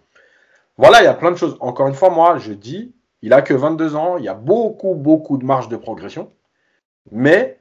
voilà, 0.78 1.02
il 1.02 1.04
y 1.04 1.08
a 1.08 1.14
plein 1.14 1.30
de 1.30 1.36
choses. 1.36 1.58
Encore 1.60 1.88
une 1.88 1.94
fois, 1.94 2.08
moi, 2.08 2.38
je 2.38 2.52
dis, 2.52 2.94
il 3.20 3.34
a 3.34 3.42
que 3.42 3.52
22 3.52 3.96
ans, 3.96 4.16
il 4.16 4.24
y 4.24 4.28
a 4.28 4.34
beaucoup, 4.34 4.94
beaucoup 4.94 5.36
de 5.36 5.44
marge 5.44 5.68
de 5.68 5.76
progression. 5.76 6.30
Mais 7.10 7.58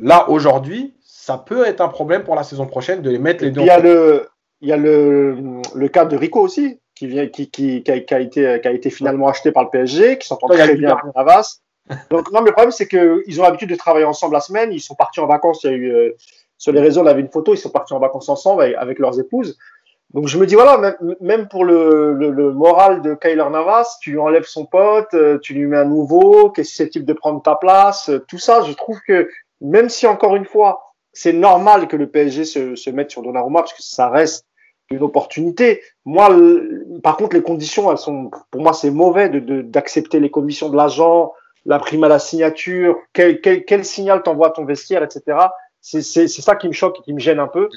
là, 0.00 0.30
aujourd'hui, 0.30 0.94
ça 1.02 1.36
peut 1.36 1.66
être 1.66 1.80
un 1.80 1.88
problème 1.88 2.22
pour 2.22 2.36
la 2.36 2.44
saison 2.44 2.66
prochaine 2.66 3.02
de 3.02 3.10
les 3.10 3.18
mettre 3.18 3.42
les 3.42 3.50
deux. 3.50 3.62
Il 3.62 3.66
y 3.66 3.70
a 3.70 3.80
le, 3.80 4.28
il 4.60 4.68
y 4.68 4.72
a 4.72 4.76
le, 4.76 5.62
le 5.74 5.88
cas 5.88 6.04
de 6.04 6.16
Rico 6.16 6.40
aussi, 6.40 6.78
qui, 6.94 7.08
vient, 7.08 7.26
qui, 7.26 7.50
qui, 7.50 7.82
qui, 7.82 7.90
a, 7.90 8.00
qui, 8.00 8.14
a, 8.14 8.20
été, 8.20 8.60
qui 8.60 8.68
a 8.68 8.72
été 8.72 8.90
finalement 8.90 9.28
acheté 9.28 9.50
par 9.50 9.64
le 9.64 9.70
PSG, 9.70 10.18
qui 10.18 10.28
s'entend 10.28 10.46
très 10.46 10.76
bien 10.76 10.90
avec 10.90 11.14
Navas. 11.16 11.60
Donc, 12.10 12.32
non, 12.32 12.40
mais 12.40 12.48
le 12.48 12.52
problème, 12.52 12.70
c'est 12.70 12.88
qu'ils 12.88 13.40
ont 13.40 13.42
l'habitude 13.42 13.68
de 13.68 13.76
travailler 13.76 14.06
ensemble 14.06 14.34
la 14.34 14.40
semaine. 14.40 14.72
Ils 14.72 14.80
sont 14.80 14.94
partis 14.94 15.20
en 15.20 15.26
vacances. 15.26 15.64
Il 15.64 15.70
y 15.70 15.74
a 15.74 15.76
eu, 15.76 15.92
euh, 15.92 16.10
sur 16.56 16.72
les 16.72 16.80
réseaux, 16.80 17.02
on 17.02 17.06
avait 17.06 17.20
une 17.20 17.30
photo. 17.30 17.54
Ils 17.54 17.58
sont 17.58 17.70
partis 17.70 17.92
en 17.92 17.98
vacances 17.98 18.28
ensemble 18.28 18.62
avec, 18.76 18.98
leurs 18.98 19.20
épouses. 19.20 19.58
Donc, 20.12 20.28
je 20.28 20.38
me 20.38 20.46
dis, 20.46 20.54
voilà, 20.54 20.96
même, 21.20 21.48
pour 21.48 21.64
le, 21.64 22.52
moral 22.52 23.02
de 23.02 23.14
Kyler 23.14 23.50
Navas, 23.50 23.98
tu 24.00 24.12
lui 24.12 24.18
enlèves 24.18 24.46
son 24.46 24.64
pote, 24.64 25.12
euh, 25.14 25.38
tu 25.38 25.54
lui 25.54 25.66
mets 25.66 25.76
un 25.76 25.84
nouveau, 25.84 26.50
qui 26.50 26.62
est 26.62 26.64
susceptible 26.64 27.04
de 27.04 27.12
prendre 27.12 27.42
ta 27.42 27.56
place. 27.56 28.08
Euh, 28.08 28.24
tout 28.28 28.38
ça, 28.38 28.62
je 28.62 28.72
trouve 28.72 29.00
que, 29.06 29.28
même 29.60 29.88
si 29.88 30.06
encore 30.06 30.36
une 30.36 30.44
fois, 30.44 30.94
c'est 31.12 31.32
normal 31.32 31.88
que 31.88 31.96
le 31.96 32.08
PSG 32.08 32.44
se, 32.44 32.90
mette 32.90 33.10
sur 33.10 33.22
Donnarumma, 33.22 33.60
parce 33.60 33.72
que 33.72 33.82
ça 33.82 34.08
reste 34.08 34.46
une 34.90 35.02
opportunité. 35.02 35.82
Moi, 36.04 36.28
par 37.02 37.16
contre, 37.16 37.34
les 37.34 37.42
conditions, 37.42 37.90
elles 37.90 37.98
sont, 37.98 38.30
pour 38.50 38.62
moi, 38.62 38.72
c'est 38.72 38.90
mauvais 38.90 39.28
de, 39.28 39.62
d'accepter 39.62 40.20
les 40.20 40.30
conditions 40.30 40.68
de 40.68 40.76
l'agent, 40.76 41.32
la 41.66 41.78
prime 41.78 42.04
à 42.04 42.08
la 42.08 42.18
signature, 42.18 42.96
quel, 43.12 43.40
quel, 43.40 43.64
quel 43.64 43.84
signal 43.84 44.22
t'envoie 44.22 44.50
ton 44.50 44.64
vestiaire, 44.64 45.02
etc. 45.02 45.38
C'est 45.80 46.02
ça 46.02 46.56
qui 46.56 46.68
me 46.68 46.72
choque 46.72 46.98
et 47.00 47.02
qui 47.02 47.12
me 47.12 47.20
gêne 47.20 47.38
un 47.38 47.46
peu. 47.46 47.68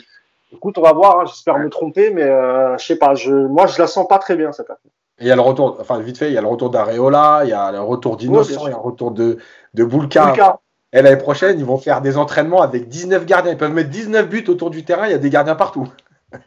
Écoute, 0.53 0.77
on 0.77 0.81
va 0.81 0.93
voir, 0.93 1.19
hein, 1.19 1.25
j'espère 1.25 1.57
me 1.59 1.69
tromper, 1.69 2.09
mais 2.09 2.23
euh, 2.23 2.77
je 2.77 2.85
sais 2.85 2.95
pas, 2.95 3.15
je, 3.15 3.31
moi 3.31 3.67
je 3.67 3.79
la 3.79 3.87
sens 3.87 4.07
pas 4.07 4.17
très 4.17 4.35
bien 4.35 4.51
cette 4.51 4.69
affaire. 4.69 4.91
Et 5.19 5.23
il 5.23 5.27
y 5.27 5.31
a 5.31 5.35
le 5.35 5.41
retour, 5.41 5.77
enfin 5.79 5.99
vite 5.99 6.17
fait, 6.17 6.27
il 6.27 6.33
y 6.33 6.37
a 6.37 6.41
le 6.41 6.47
retour 6.47 6.69
d'Areola, 6.69 7.41
il 7.43 7.49
y 7.49 7.53
a 7.53 7.71
le 7.71 7.81
retour 7.81 8.17
d'Innocent, 8.17 8.61
il 8.61 8.63
y 8.63 8.67
a 8.67 8.69
le 8.69 8.75
retour 8.75 9.11
de, 9.11 9.39
de 9.73 9.83
Boulka. 9.83 10.27
Boulka. 10.27 10.59
Et 10.93 11.01
l'année 11.01 11.17
prochaine, 11.17 11.59
ils 11.59 11.65
vont 11.65 11.77
faire 11.77 12.01
des 12.01 12.17
entraînements 12.17 12.61
avec 12.61 12.87
19 12.87 13.25
gardiens. 13.25 13.51
Ils 13.51 13.57
peuvent 13.57 13.73
mettre 13.73 13.89
19 13.89 14.29
buts 14.29 14.45
autour 14.47 14.69
du 14.69 14.85
terrain, 14.85 15.07
il 15.07 15.11
y 15.11 15.15
a 15.15 15.17
des 15.17 15.29
gardiens 15.29 15.55
partout. 15.55 15.87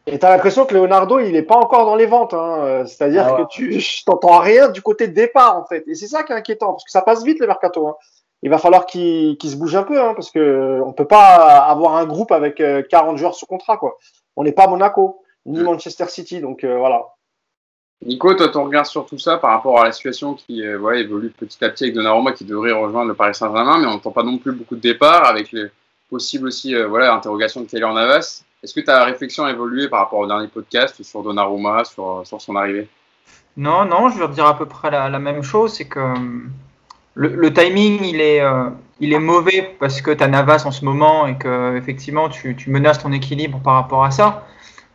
Et 0.06 0.18
tu 0.18 0.26
as 0.26 0.30
l'impression 0.30 0.66
que 0.66 0.74
Leonardo, 0.74 1.20
il 1.20 1.32
n'est 1.32 1.42
pas 1.42 1.56
encore 1.56 1.86
dans 1.86 1.96
les 1.96 2.06
ventes. 2.06 2.34
Hein. 2.34 2.84
C'est-à-dire 2.86 3.26
ah 3.26 3.34
ouais. 3.34 3.42
que 3.42 3.48
tu 3.48 3.82
t'entends 4.04 4.38
rien 4.38 4.68
du 4.68 4.82
côté 4.82 5.08
de 5.08 5.14
départ, 5.14 5.56
en 5.56 5.64
fait. 5.64 5.84
Et 5.86 5.94
c'est 5.94 6.06
ça 6.06 6.22
qui 6.22 6.32
est 6.32 6.36
inquiétant, 6.36 6.72
parce 6.72 6.84
que 6.84 6.90
ça 6.90 7.02
passe 7.02 7.24
vite, 7.24 7.40
le 7.40 7.46
mercato. 7.46 7.88
Hein. 7.88 7.96
Il 8.42 8.50
va 8.50 8.58
falloir 8.58 8.86
qu'il 8.86 9.36
qu 9.38 9.48
se 9.48 9.56
bouge 9.56 9.76
un 9.76 9.82
peu, 9.82 10.00
hein, 10.00 10.14
parce 10.14 10.30
que 10.30 10.80
on 10.84 10.92
peut 10.92 11.06
pas 11.06 11.58
avoir 11.58 11.96
un 11.96 12.06
groupe 12.06 12.32
avec 12.32 12.62
40 12.88 13.16
joueurs 13.16 13.34
sous 13.34 13.46
contrat. 13.46 13.76
quoi. 13.76 13.96
On 14.36 14.44
n'est 14.44 14.52
pas 14.52 14.66
Monaco, 14.66 15.22
ni 15.46 15.62
Manchester 15.62 16.06
City. 16.08 16.40
Donc 16.40 16.64
euh, 16.64 16.78
voilà. 16.78 17.06
Nico, 18.02 18.32
toi, 18.34 18.48
ton 18.48 18.64
regard 18.64 18.86
sur 18.86 19.04
tout 19.04 19.18
ça 19.18 19.36
par 19.36 19.50
rapport 19.50 19.80
à 19.80 19.84
la 19.84 19.92
situation 19.92 20.34
qui 20.34 20.62
euh, 20.64 20.78
ouais, 20.78 21.02
évolue 21.02 21.30
petit 21.30 21.62
à 21.62 21.68
petit 21.68 21.84
avec 21.84 21.94
Donnarumma 21.94 22.32
qui 22.32 22.44
devrait 22.44 22.72
rejoindre 22.72 23.08
le 23.08 23.14
Paris 23.14 23.34
Saint-Germain, 23.34 23.78
mais 23.78 23.86
on 23.86 23.90
n'entend 23.90 24.10
pas 24.10 24.22
non 24.22 24.38
plus 24.38 24.52
beaucoup 24.52 24.76
de 24.76 24.80
départs 24.80 25.26
avec 25.26 25.52
les 25.52 25.66
possibles 26.08 26.48
aussi 26.48 26.74
euh, 26.74 26.88
voilà, 26.88 27.12
interrogations 27.14 27.60
de 27.60 27.66
Taylor 27.66 27.92
Navas. 27.92 28.42
Est-ce 28.62 28.74
que 28.74 28.80
ta 28.80 29.04
réflexion 29.04 29.44
a 29.44 29.50
évolué 29.50 29.88
par 29.88 30.00
rapport 30.00 30.18
au 30.18 30.26
dernier 30.26 30.48
podcast 30.48 31.02
sur 31.02 31.22
Donnarumma, 31.22 31.84
sur, 31.84 32.22
sur 32.24 32.40
son 32.40 32.56
arrivée? 32.56 32.88
Non, 33.56 33.84
non, 33.84 34.10
je 34.10 34.18
vais 34.18 34.28
dire 34.28 34.46
à 34.46 34.56
peu 34.56 34.66
près 34.66 34.90
la, 34.90 35.18
même 35.18 35.42
chose. 35.42 35.74
C'est 35.74 35.88
que 35.88 36.14
le, 37.14 37.52
timing, 37.52 38.04
il 38.04 38.20
est, 38.20 38.42
il 39.00 39.14
est 39.14 39.18
mauvais 39.18 39.74
parce 39.80 40.02
que 40.02 40.10
tu 40.10 40.22
as 40.22 40.28
Navas 40.28 40.64
en 40.66 40.70
ce 40.70 40.84
moment 40.84 41.26
et 41.26 41.36
que 41.38 41.76
effectivement 41.76 42.28
tu, 42.28 42.54
tu, 42.54 42.70
menaces 42.70 42.98
ton 42.98 43.12
équilibre 43.12 43.60
par 43.60 43.74
rapport 43.74 44.04
à 44.04 44.10
ça. 44.10 44.46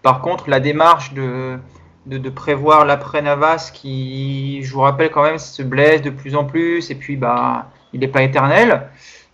Par 0.04 0.22
contre, 0.22 0.50
la 0.50 0.60
démarche 0.60 1.14
de, 1.14 1.58
de, 2.06 2.30
prévoir 2.30 2.86
l'après 2.86 3.24
Navas 3.24 3.72
qui, 3.74 4.62
je 4.64 4.72
vous 4.72 4.82
rappelle 4.82 5.10
quand 5.10 5.24
même, 5.24 5.40
se 5.40 5.64
blesse 5.64 6.04
de 6.04 6.12
plus 6.12 6.36
en 6.36 6.46
plus 6.46 6.92
et 6.92 6.96
puis 6.96 7.18
bah, 7.18 7.72
il 7.94 8.02
n'est 8.02 8.08
pas 8.08 8.22
éternel. 8.22 8.90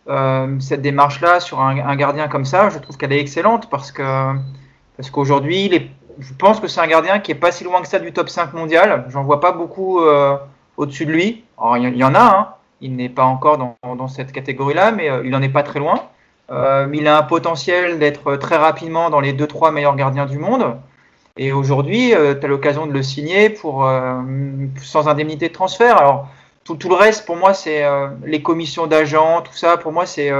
Euh, 0.10 0.60
cette 0.60 0.82
démarche-là 0.82 1.40
sur 1.40 1.62
un, 1.62 1.96
gardien 1.96 2.28
comme 2.28 2.46
ça, 2.46 2.70
je 2.70 2.80
trouve 2.80 2.98
qu'elle 2.98 3.14
est 3.14 3.20
excellente 3.20 3.70
parce 3.70 3.92
que 3.92 4.34
parce 4.98 5.10
qu'aujourd'hui, 5.12 5.92
je 6.20 6.34
pense 6.34 6.60
que 6.60 6.68
c'est 6.68 6.82
un 6.82 6.88
gardien 6.88 7.20
qui 7.20 7.32
est 7.32 7.36
pas 7.36 7.52
si 7.52 7.64
loin 7.64 7.82
que 7.82 7.88
ça 7.88 8.00
du 8.00 8.12
top 8.12 8.30
5 8.30 8.54
mondial. 8.54 9.06
J'en 9.10 9.24
vois 9.24 9.40
pas 9.40 9.52
beaucoup 9.52 10.02
euh, 10.02 10.38
au-dessus 10.78 11.06
de 11.06 11.12
lui. 11.12 11.44
il 11.76 11.98
y, 11.98 12.04
en 12.04 12.16
a, 12.16 12.20
hein. 12.20 12.48
il 12.82 12.96
n'est 12.96 13.10
pas 13.10 13.24
encore 13.24 13.58
dans, 13.58 14.08
cette 14.08 14.32
catégorie-là, 14.32 14.92
mais 14.92 15.10
euh, 15.10 15.22
il 15.24 15.32
n'en 15.32 15.42
est 15.42 15.50
pas 15.50 15.64
très 15.64 15.80
loin. 15.80 16.10
il 16.50 17.08
a 17.08 17.18
un 17.18 17.24
potentiel 17.24 18.00
d'être 18.00 18.36
très 18.36 18.58
rapidement 18.58 19.10
dans 19.10 19.22
les 19.22 19.34
2-3 19.34 19.72
meilleurs 19.72 19.96
gardiens 19.96 20.26
du 20.26 20.38
monde. 20.38 20.78
Et 21.38 21.52
aujourd'hui, 21.54 22.10
tu 22.12 22.46
as 22.46 22.50
l'occasion 22.50 22.86
de 22.86 22.92
le 22.92 23.02
signer 23.02 23.50
pour, 23.50 23.90
sans 24.82 25.08
indemnité 25.08 25.48
de 25.48 25.54
transfert. 25.54 25.98
Alors, 25.98 26.28
tout, 26.64 26.78
le 26.88 26.96
reste, 26.96 27.26
pour 27.26 27.36
moi, 27.36 27.54
c'est 27.54 27.84
euh, 27.84 28.08
les 28.26 28.42
commissions 28.42 28.88
d'agents, 28.88 29.42
tout 29.42 29.54
ça, 29.54 29.78
pour 29.78 29.92
moi, 29.92 30.06
c'est 30.06 30.32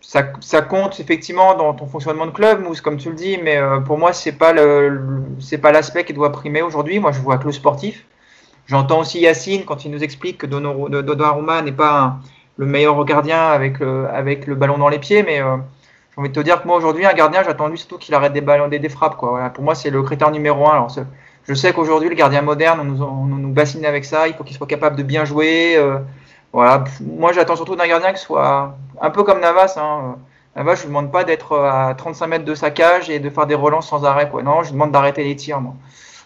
ça, 0.00 0.32
ça, 0.40 0.62
compte 0.62 0.98
effectivement 1.00 1.54
dans 1.54 1.74
ton 1.74 1.86
fonctionnement 1.86 2.26
de 2.26 2.32
club, 2.32 2.62
Mousse, 2.62 2.80
comme 2.80 2.96
tu 2.96 3.10
le 3.10 3.14
dis, 3.14 3.38
mais 3.38 3.58
pour 3.86 3.98
moi, 3.98 4.12
c'est 4.12 4.32
pas 4.32 4.52
c'est 5.40 5.58
pas 5.58 5.72
l'aspect 5.72 6.04
qui 6.04 6.12
doit 6.12 6.32
primer 6.32 6.62
aujourd'hui. 6.62 6.98
Moi, 6.98 7.12
je 7.12 7.20
vois 7.20 7.38
que 7.38 7.46
le 7.46 7.52
sportif. 7.52 8.06
J'entends 8.66 9.00
aussi 9.00 9.20
Yacine 9.20 9.64
quand 9.64 9.84
il 9.84 9.90
nous 9.90 10.02
explique 10.02 10.38
que 10.38 10.46
Donnarumma 10.46 11.62
n'est 11.62 11.72
pas 11.72 12.18
le 12.56 12.66
meilleur 12.66 13.04
gardien 13.04 13.48
avec, 13.48 13.78
le 13.78 14.54
ballon 14.54 14.78
dans 14.78 14.88
les 14.88 14.98
pieds, 14.98 15.22
mais 15.22 15.42
j'ai 16.20 16.20
envie 16.20 16.28
de 16.28 16.34
te 16.34 16.40
dire 16.40 16.60
que 16.60 16.66
moi 16.66 16.76
aujourd'hui, 16.76 17.06
un 17.06 17.14
gardien, 17.14 17.42
j'attends 17.44 17.68
lui 17.68 17.78
surtout 17.78 17.98
qu'il 17.98 18.14
arrête 18.14 18.32
des 18.32 18.40
ballons, 18.40 18.68
des, 18.68 18.78
des 18.78 18.88
frappes. 18.88 19.16
Voilà, 19.20 19.50
pour 19.50 19.62
moi, 19.62 19.74
c'est 19.74 19.90
le 19.90 20.02
critère 20.02 20.30
numéro 20.30 20.66
un. 20.66 20.86
Je 21.44 21.54
sais 21.54 21.72
qu'aujourd'hui, 21.72 22.08
le 22.08 22.14
gardien 22.14 22.42
moderne, 22.42 22.80
on 22.80 22.84
nous, 22.84 23.02
on 23.02 23.24
nous 23.24 23.52
bassine 23.52 23.84
avec 23.84 24.04
ça. 24.04 24.28
Il 24.28 24.34
faut 24.34 24.44
qu'il 24.44 24.56
soit 24.56 24.66
capable 24.66 24.96
de 24.96 25.02
bien 25.02 25.24
jouer. 25.24 25.74
Euh, 25.76 25.98
voilà. 26.52 26.84
Moi, 27.00 27.32
j'attends 27.32 27.56
surtout 27.56 27.76
d'un 27.76 27.86
gardien 27.86 28.12
qui 28.12 28.20
soit 28.20 28.76
un 29.00 29.10
peu 29.10 29.22
comme 29.22 29.40
Navas. 29.40 29.74
Hein. 29.76 30.16
Navas, 30.56 30.76
je 30.76 30.82
ne 30.82 30.88
demande 30.88 31.10
pas 31.10 31.24
d'être 31.24 31.58
à 31.58 31.94
35 31.94 32.26
mètres 32.26 32.44
de 32.44 32.54
sa 32.54 32.70
cage 32.70 33.08
et 33.08 33.18
de 33.18 33.30
faire 33.30 33.46
des 33.46 33.54
relances 33.54 33.88
sans 33.88 34.04
arrêt. 34.04 34.28
Quoi. 34.28 34.42
Non, 34.42 34.62
je 34.62 34.68
lui 34.68 34.72
demande 34.74 34.92
d'arrêter 34.92 35.24
les 35.24 35.36
tirs. 35.36 35.60
Moi. 35.60 35.74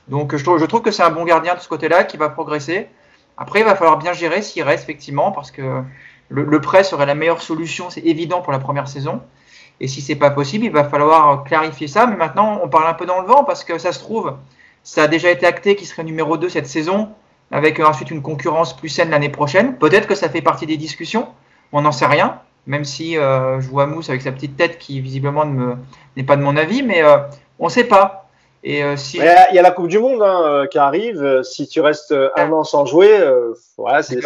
Donc, 0.08 0.36
je 0.36 0.42
trouve, 0.42 0.58
je 0.58 0.64
trouve 0.64 0.82
que 0.82 0.90
c'est 0.90 1.02
un 1.02 1.10
bon 1.10 1.24
gardien 1.24 1.54
de 1.54 1.60
ce 1.60 1.68
côté-là 1.68 2.04
qui 2.04 2.16
va 2.16 2.28
progresser. 2.28 2.88
Après, 3.36 3.60
il 3.60 3.64
va 3.64 3.74
falloir 3.74 3.98
bien 3.98 4.12
gérer 4.12 4.42
s'il 4.42 4.62
reste 4.62 4.84
effectivement 4.84 5.32
parce 5.32 5.50
que 5.50 5.82
le, 6.28 6.44
le 6.44 6.60
prêt 6.60 6.84
serait 6.84 7.06
la 7.06 7.14
meilleure 7.14 7.42
solution, 7.42 7.90
c'est 7.90 8.02
évident 8.02 8.40
pour 8.42 8.52
la 8.52 8.58
première 8.58 8.88
saison. 8.88 9.20
Et 9.80 9.88
si 9.88 10.00
c'est 10.00 10.14
pas 10.16 10.30
possible, 10.30 10.64
il 10.64 10.70
va 10.70 10.84
falloir 10.84 11.44
clarifier 11.44 11.88
ça. 11.88 12.06
Mais 12.06 12.16
maintenant, 12.16 12.60
on 12.62 12.68
parle 12.68 12.86
un 12.86 12.94
peu 12.94 13.06
dans 13.06 13.20
le 13.20 13.26
vent 13.26 13.44
parce 13.44 13.64
que 13.64 13.78
ça 13.78 13.92
se 13.92 13.98
trouve, 13.98 14.34
ça 14.84 15.04
a 15.04 15.08
déjà 15.08 15.30
été 15.30 15.46
acté 15.46 15.74
qu'il 15.74 15.86
serait 15.86 16.04
numéro 16.04 16.36
2 16.36 16.48
cette 16.48 16.66
saison, 16.66 17.08
avec 17.50 17.80
ensuite 17.80 18.10
une 18.10 18.22
concurrence 18.22 18.76
plus 18.76 18.90
saine 18.90 19.10
l'année 19.10 19.30
prochaine. 19.30 19.76
Peut-être 19.76 20.06
que 20.06 20.14
ça 20.14 20.28
fait 20.28 20.42
partie 20.42 20.66
des 20.66 20.76
discussions. 20.76 21.28
On 21.72 21.80
n'en 21.80 21.92
sait 21.92 22.06
rien, 22.06 22.40
même 22.66 22.84
si 22.84 23.16
euh, 23.16 23.60
je 23.60 23.68
vois 23.68 23.86
Mousse 23.86 24.10
avec 24.10 24.22
sa 24.22 24.30
petite 24.30 24.56
tête 24.56 24.78
qui 24.78 25.00
visiblement 25.00 25.44
n'est 26.16 26.22
pas 26.22 26.36
de 26.36 26.42
mon 26.42 26.56
avis, 26.56 26.82
mais 26.82 27.02
euh, 27.02 27.16
on 27.58 27.66
ne 27.66 27.70
sait 27.70 27.84
pas. 27.84 28.28
Et, 28.62 28.84
euh, 28.84 28.96
si... 28.96 29.16
Il 29.16 29.24
y 29.24 29.58
a 29.58 29.62
la 29.62 29.70
Coupe 29.70 29.88
du 29.88 29.98
Monde 29.98 30.22
hein, 30.22 30.66
qui 30.70 30.78
arrive. 30.78 31.42
Si 31.42 31.66
tu 31.66 31.80
restes 31.80 32.14
un 32.36 32.52
an 32.52 32.62
sans 32.62 32.84
jouer, 32.84 33.10
voilà, 33.78 34.02
c'est 34.02 34.20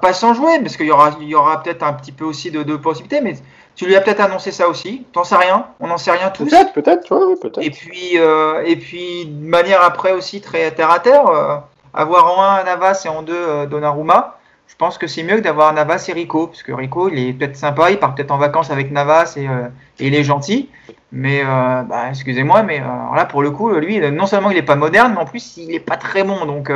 pas, 0.00 0.12
sans 0.12 0.34
jouer, 0.34 0.58
parce 0.60 0.76
qu'il 0.76 0.86
y 0.86 0.90
aura, 0.90 1.16
il 1.20 1.28
y 1.28 1.34
aura 1.34 1.62
peut-être 1.62 1.82
un 1.82 1.92
petit 1.92 2.12
peu 2.12 2.24
aussi 2.24 2.50
de, 2.50 2.76
possibilités, 2.76 3.20
mais 3.20 3.34
tu 3.74 3.86
lui 3.86 3.96
as 3.96 4.00
peut-être 4.00 4.20
annoncé 4.20 4.52
ça 4.52 4.68
aussi. 4.68 5.06
T'en 5.12 5.24
sais 5.24 5.36
rien, 5.36 5.66
on 5.80 5.88
n'en 5.88 5.98
sait 5.98 6.12
rien 6.12 6.30
tous. 6.30 6.48
Peut-être, 6.48 6.72
peut-être, 6.72 7.10
ouais, 7.14 7.36
peut-être. 7.40 7.64
Et 7.64 7.70
puis, 7.70 8.18
euh, 8.18 8.62
et 8.64 8.76
puis, 8.76 9.26
de 9.26 9.46
manière 9.46 9.82
après 9.82 10.12
aussi 10.12 10.40
très 10.40 10.70
terre 10.70 10.90
à 10.90 11.00
terre, 11.00 11.26
euh, 11.28 11.56
avoir 11.92 12.38
en 12.38 12.42
un 12.42 12.64
Navas 12.64 13.02
et 13.04 13.08
en 13.08 13.22
deux 13.22 13.34
euh, 13.34 13.66
Donnarumma, 13.66 14.38
je 14.66 14.74
pense 14.76 14.98
que 14.98 15.06
c'est 15.06 15.22
mieux 15.22 15.36
que 15.36 15.42
d'avoir 15.42 15.72
Navas 15.72 16.06
et 16.08 16.12
Rico, 16.12 16.48
parce 16.48 16.62
que 16.62 16.72
Rico, 16.72 17.08
il 17.08 17.18
est 17.18 17.32
peut-être 17.32 17.56
sympa, 17.56 17.90
il 17.90 17.98
part 17.98 18.14
peut-être 18.14 18.32
en 18.32 18.38
vacances 18.38 18.70
avec 18.70 18.90
Navas 18.90 19.34
et, 19.36 19.44
et 19.44 20.06
il 20.06 20.14
est 20.14 20.24
gentil. 20.24 20.68
Mais 21.12 21.44
bah, 21.44 22.08
excusez-moi, 22.10 22.64
mais 22.64 22.80
là 22.80 23.26
pour 23.26 23.42
le 23.42 23.52
coup, 23.52 23.70
lui, 23.74 24.00
non 24.10 24.26
seulement 24.26 24.50
il 24.50 24.56
n'est 24.56 24.62
pas 24.62 24.74
moderne, 24.74 25.12
mais 25.14 25.20
en 25.20 25.24
plus 25.24 25.56
il 25.56 25.68
n'est 25.68 25.78
pas 25.78 25.96
très 25.96 26.24
bon. 26.24 26.46
Donc 26.46 26.68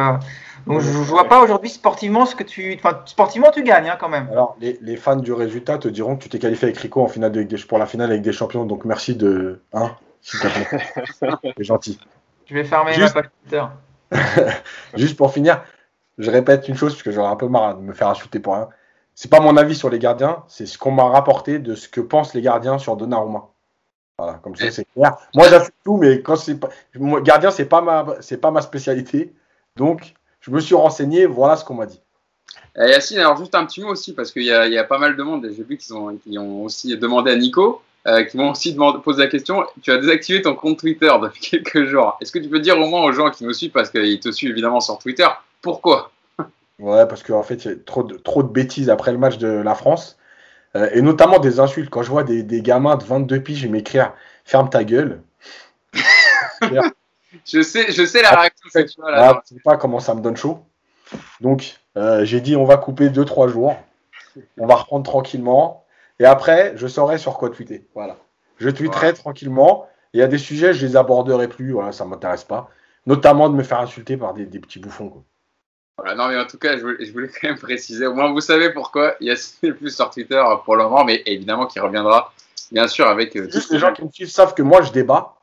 donc 0.66 0.80
je, 0.80 0.90
ne 0.90 1.04
vois 1.04 1.28
pas 1.28 1.42
aujourd'hui 1.42 1.70
sportivement 1.70 2.26
ce 2.26 2.34
que 2.34 2.44
tu. 2.44 2.74
Enfin, 2.74 3.00
sportivement, 3.06 3.50
tu 3.50 3.62
gagnes 3.62 3.88
hein, 3.88 3.96
quand 3.98 4.08
même. 4.08 4.28
Alors, 4.30 4.56
les, 4.60 4.96
fans 4.96 5.16
du 5.16 5.32
résultat 5.32 5.78
te 5.78 5.88
diront 5.88 6.16
que 6.16 6.22
tu 6.22 6.28
t'es 6.28 6.38
qualifié 6.38 6.68
avec 6.68 6.78
Rico 6.78 7.02
en 7.02 7.08
finale 7.08 7.32
de, 7.32 7.66
pour 7.66 7.78
la 7.78 7.86
finale 7.86 8.10
avec 8.10 8.22
des 8.22 8.32
champions. 8.32 8.64
Donc 8.64 8.84
merci 8.84 9.14
de. 9.14 9.60
Hein, 9.72 9.92
C'est 10.22 11.64
gentil. 11.64 11.98
Je 12.46 12.54
vais 12.54 12.64
fermer 12.64 12.92
Juste... 12.92 13.14
ma 13.14 13.22
page 13.22 13.68
Juste 14.94 15.16
pour 15.16 15.32
finir, 15.32 15.62
je 16.18 16.30
répète 16.30 16.68
une 16.68 16.76
chose 16.76 16.94
parce 16.94 17.02
que 17.02 17.12
j'aurais 17.12 17.30
un 17.30 17.36
peu 17.36 17.48
marre 17.48 17.76
de 17.76 17.82
me 17.82 17.92
faire 17.92 18.08
insulter 18.08 18.40
pour 18.40 18.54
rien. 18.54 18.68
C'est 19.14 19.30
pas 19.30 19.40
mon 19.40 19.56
avis 19.56 19.74
sur 19.74 19.90
les 19.90 19.98
gardiens, 19.98 20.42
c'est 20.48 20.66
ce 20.66 20.78
qu'on 20.78 20.90
m'a 20.90 21.04
rapporté 21.04 21.58
de 21.58 21.74
ce 21.74 21.88
que 21.88 22.00
pensent 22.00 22.34
les 22.34 22.42
gardiens 22.42 22.78
sur 22.78 22.96
Donnarumma. 22.96 23.48
Voilà, 24.18 24.34
comme 24.34 24.54
ça 24.56 24.70
c'est 24.70 24.84
clair. 24.84 25.16
Moi 25.34 25.48
j'assume 25.48 25.70
tout, 25.84 25.96
mais 25.96 26.20
quand 26.20 26.36
c'est 26.36 26.58
pas. 26.58 26.68
Gardien, 27.22 27.50
c'est 27.50 27.64
pas 27.64 27.80
ma, 27.80 28.04
c'est 28.20 28.36
pas 28.36 28.50
ma 28.50 28.60
spécialité. 28.60 29.32
Donc, 29.76 30.14
je 30.50 30.54
me 30.54 30.60
suis 30.60 30.74
renseigné, 30.74 31.26
voilà 31.26 31.54
ce 31.54 31.64
qu'on 31.64 31.74
m'a 31.74 31.86
dit. 31.86 32.00
Euh, 32.76 32.88
Yacine, 32.88 33.18
alors 33.18 33.36
juste 33.36 33.54
un 33.54 33.64
petit 33.66 33.80
mot 33.80 33.90
aussi, 33.90 34.14
parce 34.14 34.32
qu'il 34.32 34.42
y, 34.42 34.46
y, 34.46 34.78
a 34.78 34.84
pas 34.84 34.98
mal 34.98 35.16
de 35.16 35.22
monde, 35.22 35.46
et 35.46 35.54
j'ai 35.54 35.62
vu 35.62 35.76
qu'ils 35.76 35.94
ont, 35.94 36.18
ont, 36.36 36.64
aussi 36.64 36.96
demandé 36.96 37.30
à 37.30 37.36
Nico, 37.36 37.82
euh, 38.08 38.24
qui 38.24 38.36
m'ont 38.36 38.50
aussi 38.50 38.72
demandé, 38.72 38.98
posé 39.02 39.22
la 39.22 39.28
question, 39.28 39.64
tu 39.80 39.92
as 39.92 39.98
désactivé 39.98 40.42
ton 40.42 40.56
compte 40.56 40.80
Twitter 40.80 41.12
depuis 41.22 41.40
quelques 41.40 41.84
jours. 41.84 42.18
Est-ce 42.20 42.32
que 42.32 42.40
tu 42.40 42.48
peux 42.48 42.58
dire 42.58 42.80
au 42.80 42.86
moins 42.86 43.04
aux 43.04 43.12
gens 43.12 43.30
qui 43.30 43.44
nous 43.44 43.52
suivent, 43.52 43.70
parce 43.70 43.90
qu'ils 43.90 44.18
te 44.18 44.32
suivent 44.32 44.50
évidemment 44.50 44.80
sur 44.80 44.98
Twitter, 44.98 45.28
pourquoi? 45.62 46.10
Ouais, 46.80 47.06
parce 47.06 47.22
qu'en 47.22 47.44
fait, 47.44 47.64
il 47.64 47.70
y 47.70 47.74
a 47.74 47.76
trop 47.76 48.02
de, 48.02 48.16
trop 48.16 48.42
de 48.42 48.48
bêtises 48.48 48.90
après 48.90 49.12
le 49.12 49.18
match 49.18 49.38
de 49.38 49.48
la 49.48 49.76
France, 49.76 50.18
euh, 50.74 50.88
et 50.92 51.02
notamment 51.02 51.38
des 51.38 51.60
insultes. 51.60 51.90
Quand 51.90 52.02
je 52.02 52.10
vois 52.10 52.24
des, 52.24 52.42
des 52.42 52.62
gamins 52.62 52.96
de 52.96 53.04
22 53.04 53.40
piges 53.40 53.66
m'écrire 53.66 54.14
«ferme 54.44 54.68
ta 54.68 54.82
gueule», 54.82 55.22
je 57.46 57.62
sais, 57.62 57.92
je 57.92 58.04
sais 58.04 58.22
la 58.22 58.32
ah, 58.32 58.40
réaction 58.40 58.68
que 58.72 58.80
tu 58.82 59.00
là. 59.00 59.42
sais 59.44 59.56
pas 59.64 59.76
comment 59.76 60.00
ça 60.00 60.14
me 60.14 60.20
donne 60.20 60.36
chaud. 60.36 60.64
Donc, 61.40 61.80
euh, 61.96 62.24
j'ai 62.24 62.40
dit 62.40 62.56
on 62.56 62.64
va 62.64 62.76
couper 62.76 63.08
2-3 63.08 63.48
jours. 63.48 63.76
On 64.58 64.66
va 64.66 64.76
reprendre 64.76 65.04
tranquillement. 65.04 65.84
Et 66.18 66.24
après, 66.24 66.74
je 66.76 66.86
saurai 66.86 67.18
sur 67.18 67.38
quoi 67.38 67.50
tweeter. 67.50 67.86
Voilà. 67.94 68.16
Je 68.58 68.68
tweeterai 68.68 69.14
tranquillement. 69.14 69.88
Il 70.12 70.20
y 70.20 70.22
a 70.22 70.26
des 70.26 70.38
sujets, 70.38 70.74
je 70.74 70.86
les 70.86 70.96
aborderai 70.96 71.48
plus. 71.48 71.72
Voilà, 71.72 71.92
ça 71.92 72.04
m'intéresse 72.04 72.44
pas. 72.44 72.70
Notamment 73.06 73.48
de 73.48 73.54
me 73.54 73.62
faire 73.62 73.80
insulter 73.80 74.16
par 74.16 74.34
des, 74.34 74.44
petits 74.46 74.78
bouffons. 74.78 75.24
Voilà, 75.96 76.14
non, 76.14 76.28
mais 76.28 76.38
en 76.38 76.46
tout 76.46 76.58
cas, 76.58 76.76
je 76.76 76.82
voulais, 77.12 77.28
quand 77.28 77.48
même 77.48 77.58
préciser. 77.58 78.06
Au 78.06 78.14
moins, 78.14 78.30
vous 78.30 78.40
savez 78.40 78.72
pourquoi 78.72 79.16
il 79.20 79.28
y 79.28 79.30
a 79.30 79.70
plus 79.72 79.94
sur 79.94 80.10
Twitter 80.10 80.42
pour 80.64 80.76
le 80.76 80.84
moment, 80.84 81.04
mais 81.04 81.22
évidemment 81.26 81.66
qu'il 81.66 81.80
reviendra, 81.80 82.32
bien 82.70 82.86
sûr, 82.86 83.06
avec. 83.06 83.34
Euh, 83.36 83.50
Juste 83.50 83.70
les 83.70 83.78
gens 83.78 83.92
qui 83.92 84.04
me 84.04 84.10
suivent 84.10 84.30
savent 84.30 84.54
que 84.54 84.62
moi, 84.62 84.82
je 84.82 84.92
débat. 84.92 85.39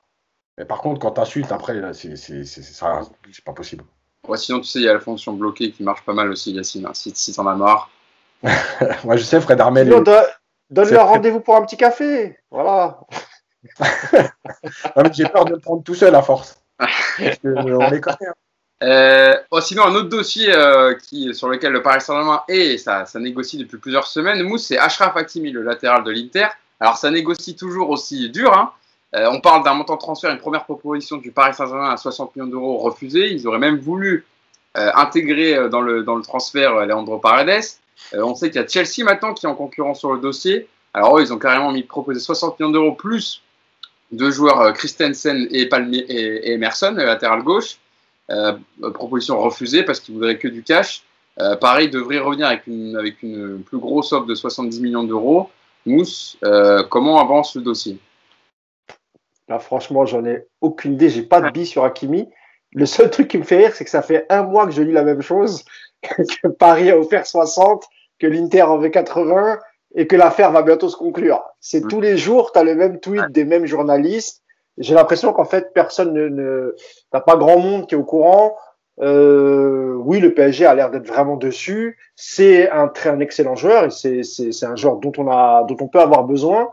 Mais 0.57 0.65
par 0.65 0.79
contre, 0.79 0.99
quand 0.99 1.11
tu 1.11 1.21
insultes, 1.21 1.51
après, 1.51 1.79
c'est 1.93 3.43
pas 3.45 3.53
possible. 3.53 3.83
Ouais, 4.27 4.37
sinon, 4.37 4.59
tu 4.59 4.67
sais, 4.67 4.79
il 4.79 4.85
y 4.85 4.89
a 4.89 4.93
la 4.93 4.99
fonction 4.99 5.33
bloquée 5.33 5.71
qui 5.71 5.83
marche 5.83 6.03
pas 6.03 6.13
mal 6.13 6.29
aussi, 6.29 6.51
Yacine, 6.51 6.85
hein, 6.85 6.93
si, 6.93 7.11
si 7.15 7.33
t'en 7.33 7.47
as 7.47 7.55
marre. 7.55 7.89
Moi, 9.03 9.15
je 9.15 9.23
sais, 9.23 9.39
Fred 9.39 9.61
Armel. 9.61 9.89
Donne-leur 10.69 11.07
rendez-vous 11.07 11.39
pour 11.39 11.55
un 11.55 11.61
petit 11.63 11.77
café. 11.77 12.37
Voilà. 12.51 12.99
j'ai 15.13 15.27
peur 15.29 15.45
de 15.45 15.51
le 15.51 15.59
prendre 15.59 15.83
tout 15.83 15.95
seul 15.95 16.13
à 16.13 16.21
force. 16.21 16.59
Parce 16.77 17.37
que, 17.41 17.47
euh, 17.47 17.77
on 17.79 17.89
les 17.89 18.01
connaît. 18.01 18.17
Hein. 18.27 18.33
Euh, 18.83 19.35
oh, 19.49 19.61
sinon, 19.61 19.85
un 19.85 19.95
autre 19.95 20.09
dossier 20.09 20.53
euh, 20.53 20.93
qui, 20.95 21.33
sur 21.33 21.47
lequel 21.47 21.71
le 21.71 21.81
Paris 21.81 22.01
Saint-Germain 22.01 22.43
est, 22.47 22.73
et 22.73 22.77
ça, 22.77 23.05
ça 23.05 23.19
négocie 23.19 23.57
depuis 23.57 23.77
plusieurs 23.77 24.05
semaines, 24.05 24.43
Mousse, 24.43 24.67
c'est 24.67 24.77
Ashraf 24.77 25.15
Hakimi, 25.15 25.51
le 25.51 25.63
latéral 25.63 26.03
de 26.03 26.11
l'Inter. 26.11 26.47
Alors, 26.79 26.97
ça 26.97 27.09
négocie 27.09 27.55
toujours 27.55 27.89
aussi 27.89 28.29
dur, 28.29 28.55
hein, 28.55 28.71
euh, 29.15 29.29
on 29.31 29.39
parle 29.39 29.63
d'un 29.63 29.73
montant 29.73 29.95
de 29.95 29.99
transfert, 29.99 30.31
une 30.31 30.37
première 30.37 30.65
proposition 30.65 31.17
du 31.17 31.31
Paris 31.31 31.53
Saint-Germain 31.53 31.91
à 31.91 31.97
60 31.97 32.35
millions 32.35 32.47
d'euros 32.47 32.77
refusée. 32.77 33.31
Ils 33.31 33.47
auraient 33.47 33.57
même 33.57 33.77
voulu 33.77 34.25
euh, 34.77 34.91
intégrer 34.95 35.55
euh, 35.55 35.69
dans 35.69 35.81
le, 35.81 36.21
transfert 36.21 36.85
Leandro 36.85 37.17
Paredes. 37.17 37.63
on 38.13 38.35
sait 38.35 38.49
qu'il 38.49 38.61
y 38.61 38.63
a 38.63 38.67
Chelsea 38.67 39.05
maintenant 39.05 39.33
qui 39.33 39.45
est 39.45 39.49
en 39.49 39.55
concurrence 39.55 39.99
sur 39.99 40.13
le 40.13 40.19
dossier. 40.19 40.67
Alors 40.93 41.17
eux, 41.17 41.21
ils 41.21 41.31
ont 41.31 41.37
carrément 41.37 41.71
mis 41.71 41.83
proposer 41.83 42.19
60 42.19 42.59
millions 42.59 42.71
d'euros 42.71 42.91
plus 42.91 43.41
deux 44.11 44.31
joueurs 44.31 44.73
Christensen 44.73 45.47
et, 45.51 45.69
Emerson, 46.51 46.93
latéral 46.97 47.43
gauche. 47.43 47.77
proposition 48.93 49.39
refusée 49.39 49.83
parce 49.83 49.99
qu'ils 49.99 50.15
voudraient 50.15 50.37
que 50.37 50.47
du 50.47 50.63
cash. 50.63 51.03
Paris 51.59 51.89
devrait 51.89 52.19
revenir 52.19 52.47
avec 52.47 52.67
une, 52.67 52.95
avec 52.95 53.21
une 53.21 53.61
plus 53.63 53.77
grosse 53.77 54.13
offre 54.13 54.25
de 54.25 54.33
70 54.33 54.79
millions 54.79 55.03
d'euros. 55.03 55.49
Mousse, 55.85 56.37
comment 56.89 57.19
avance 57.19 57.55
le 57.55 57.61
dossier? 57.61 57.99
Là, 59.47 59.59
franchement, 59.59 60.05
j'en 60.05 60.25
ai 60.25 60.45
aucune 60.61 60.93
idée. 60.93 61.09
J'ai 61.09 61.23
pas 61.23 61.41
de 61.41 61.49
billes 61.49 61.65
sur 61.65 61.83
Hakimi. 61.83 62.29
Le 62.73 62.85
seul 62.85 63.09
truc 63.09 63.29
qui 63.29 63.37
me 63.37 63.43
fait 63.43 63.57
rire, 63.57 63.73
c'est 63.73 63.85
que 63.85 63.89
ça 63.89 64.01
fait 64.01 64.25
un 64.29 64.43
mois 64.43 64.65
que 64.65 64.71
je 64.71 64.81
lis 64.81 64.91
la 64.91 65.03
même 65.03 65.21
chose, 65.21 65.63
que 66.01 66.47
Paris 66.47 66.91
a 66.91 66.97
offert 66.97 67.25
60, 67.25 67.85
que 68.19 68.27
l'Inter 68.27 68.63
en 68.63 68.77
veut 68.77 68.89
80 68.89 69.59
et 69.95 70.05
que 70.05 70.15
l'affaire 70.15 70.51
va 70.51 70.63
bientôt 70.63 70.89
se 70.89 70.97
conclure. 70.97 71.43
C'est 71.61 71.87
tous 71.87 72.01
les 72.01 72.17
jours, 72.17 72.51
tu 72.51 72.59
as 72.59 72.63
le 72.63 72.75
même 72.75 72.99
tweet 72.99 73.31
des 73.31 73.45
mêmes 73.45 73.65
journalistes. 73.65 74.43
J'ai 74.77 74.93
l'impression 74.93 75.33
qu'en 75.33 75.45
fait, 75.45 75.73
personne 75.73 76.13
ne, 76.13 76.27
ne 76.27 76.75
t'as 77.11 77.21
pas 77.21 77.37
grand 77.37 77.57
monde 77.57 77.87
qui 77.87 77.95
est 77.95 77.97
au 77.97 78.03
courant. 78.03 78.55
Euh, 78.99 79.93
oui, 79.93 80.19
le 80.19 80.33
PSG 80.33 80.65
a 80.65 80.75
l'air 80.75 80.91
d'être 80.91 81.07
vraiment 81.07 81.37
dessus. 81.37 81.97
C'est 82.15 82.69
un 82.69 82.87
très 82.87 83.09
un 83.09 83.19
excellent 83.19 83.55
joueur 83.55 83.85
et 83.85 83.91
c'est, 83.91 84.23
c'est, 84.23 84.51
c'est 84.51 84.65
un 84.65 84.75
joueur 84.75 84.97
dont 84.97 85.11
on 85.17 85.29
a, 85.29 85.63
dont 85.63 85.77
on 85.79 85.87
peut 85.87 85.99
avoir 85.99 86.25
besoin. 86.25 86.69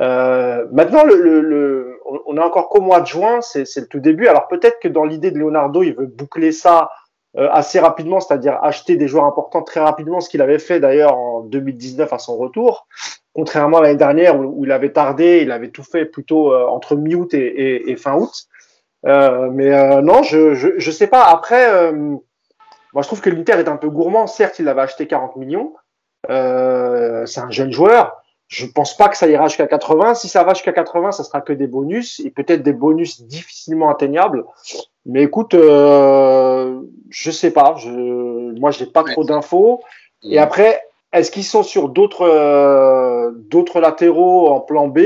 Euh, 0.00 0.66
maintenant, 0.72 1.04
le, 1.04 1.16
le, 1.20 1.40
le, 1.40 1.93
on 2.04 2.36
est 2.36 2.40
encore 2.40 2.68
qu'au 2.68 2.80
mois 2.80 3.00
de 3.00 3.06
juin, 3.06 3.40
c'est, 3.40 3.64
le 3.76 3.86
tout 3.86 4.00
début. 4.00 4.26
Alors 4.26 4.48
peut-être 4.48 4.78
que 4.80 4.88
dans 4.88 5.04
l'idée 5.04 5.30
de 5.30 5.38
Leonardo, 5.38 5.82
il 5.82 5.94
veut 5.94 6.06
boucler 6.06 6.52
ça 6.52 6.90
euh, 7.36 7.48
assez 7.50 7.80
rapidement, 7.80 8.20
c'est-à-dire 8.20 8.58
acheter 8.62 8.96
des 8.96 9.08
joueurs 9.08 9.24
importants 9.24 9.62
très 9.62 9.80
rapidement, 9.80 10.20
ce 10.20 10.28
qu'il 10.28 10.42
avait 10.42 10.58
fait 10.58 10.80
d'ailleurs 10.80 11.16
en 11.16 11.40
2019 11.40 12.12
à 12.12 12.18
son 12.18 12.36
retour, 12.36 12.86
contrairement 13.34 13.78
à 13.78 13.82
l'année 13.82 13.96
dernière 13.96 14.38
où, 14.38 14.64
il 14.64 14.70
avait 14.70 14.92
tardé, 14.92 15.40
il 15.42 15.50
avait 15.50 15.70
tout 15.70 15.82
fait 15.82 16.04
plutôt 16.04 16.52
euh, 16.52 16.66
entre 16.66 16.96
mi-août 16.96 17.34
et, 17.34 17.96
fin 17.96 18.14
août. 18.14 18.46
Euh, 19.06 19.50
mais 19.52 20.00
non, 20.00 20.22
je, 20.22 20.54
je, 20.54 20.68
je 20.78 20.90
sais 20.90 21.08
pas. 21.08 21.24
Après, 21.24 21.92
moi 21.92 23.02
je 23.02 23.06
trouve 23.06 23.20
que 23.20 23.30
l'Inter 23.30 23.54
est 23.54 23.68
un 23.68 23.76
peu 23.76 23.90
gourmand. 23.90 24.26
Certes, 24.26 24.58
il 24.60 24.68
avait 24.68 24.82
acheté 24.82 25.06
40 25.06 25.36
millions. 25.36 25.74
c'est 26.28 27.40
un 27.40 27.50
jeune 27.50 27.72
joueur. 27.72 28.23
Je 28.48 28.66
pense 28.66 28.96
pas 28.96 29.08
que 29.08 29.16
ça 29.16 29.26
ira 29.26 29.48
jusqu'à 29.48 29.66
80. 29.66 30.14
Si 30.14 30.28
ça 30.28 30.44
va 30.44 30.54
jusqu'à 30.54 30.72
80, 30.72 31.12
ça 31.12 31.24
sera 31.24 31.40
que 31.40 31.52
des 31.52 31.66
bonus 31.66 32.20
et 32.20 32.30
peut-être 32.30 32.62
des 32.62 32.72
bonus 32.72 33.22
difficilement 33.22 33.90
atteignables. 33.90 34.44
Mais 35.06 35.22
écoute, 35.22 35.54
euh, 35.54 36.80
je 37.10 37.30
sais 37.30 37.50
pas. 37.50 37.74
Je, 37.78 37.90
moi, 38.58 38.70
j'ai 38.70 38.86
pas 38.86 39.02
trop 39.02 39.24
d'infos. 39.24 39.80
Et 40.22 40.38
après, 40.38 40.80
est-ce 41.12 41.30
qu'ils 41.30 41.44
sont 41.44 41.62
sur 41.62 41.88
d'autres 41.88 42.26
euh, 42.28 43.30
d'autres 43.34 43.80
latéraux 43.80 44.48
en 44.48 44.60
plan 44.60 44.88
B? 44.88 44.98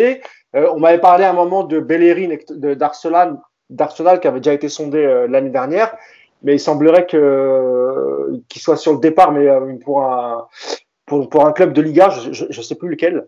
Euh, 0.56 0.70
On 0.72 0.80
m'avait 0.80 1.00
parlé 1.00 1.24
à 1.24 1.30
un 1.30 1.34
moment 1.34 1.64
de 1.64 1.80
Bellerin 1.80 2.36
d'Arsenal, 2.50 3.38
d'Arsenal 3.68 4.18
qui 4.18 4.26
avait 4.26 4.40
déjà 4.40 4.54
été 4.54 4.68
sondé 4.68 4.98
euh, 4.98 5.26
l'année 5.28 5.50
dernière, 5.50 5.94
mais 6.42 6.54
il 6.54 6.60
semblerait 6.60 7.06
que 7.06 8.40
qu'il 8.48 8.62
soit 8.62 8.76
sur 8.76 8.92
le 8.92 9.00
départ, 9.00 9.32
mais 9.32 9.46
pour 9.84 10.02
un 10.02 10.46
pour, 11.08 11.28
pour 11.28 11.46
un 11.46 11.52
club 11.52 11.72
de 11.72 11.82
Liga, 11.82 12.10
je 12.10 12.44
ne 12.44 12.62
sais 12.62 12.74
plus 12.74 12.88
lequel. 12.88 13.26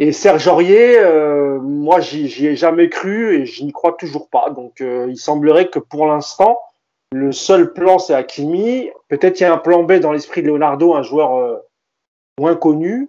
Et 0.00 0.12
Serge 0.12 0.46
Aurier, 0.46 0.98
euh, 0.98 1.58
moi, 1.60 2.00
j'y 2.00 2.46
ai 2.46 2.56
jamais 2.56 2.88
cru 2.88 3.34
et 3.34 3.46
je 3.46 3.64
n'y 3.64 3.72
crois 3.72 3.96
toujours 3.98 4.28
pas. 4.28 4.50
Donc, 4.50 4.80
euh, 4.80 5.06
il 5.08 5.16
semblerait 5.16 5.68
que 5.68 5.80
pour 5.80 6.06
l'instant, 6.06 6.60
le 7.12 7.32
seul 7.32 7.72
plan, 7.72 7.98
c'est 7.98 8.14
Hakimi. 8.14 8.90
Peut-être 9.08 9.40
il 9.40 9.42
y 9.42 9.46
a 9.46 9.52
un 9.52 9.58
plan 9.58 9.82
B 9.82 9.94
dans 9.94 10.12
l'esprit 10.12 10.42
de 10.42 10.48
Leonardo, 10.48 10.94
un 10.94 11.02
joueur 11.02 11.34
euh, 11.36 11.56
moins 12.38 12.54
connu. 12.54 13.08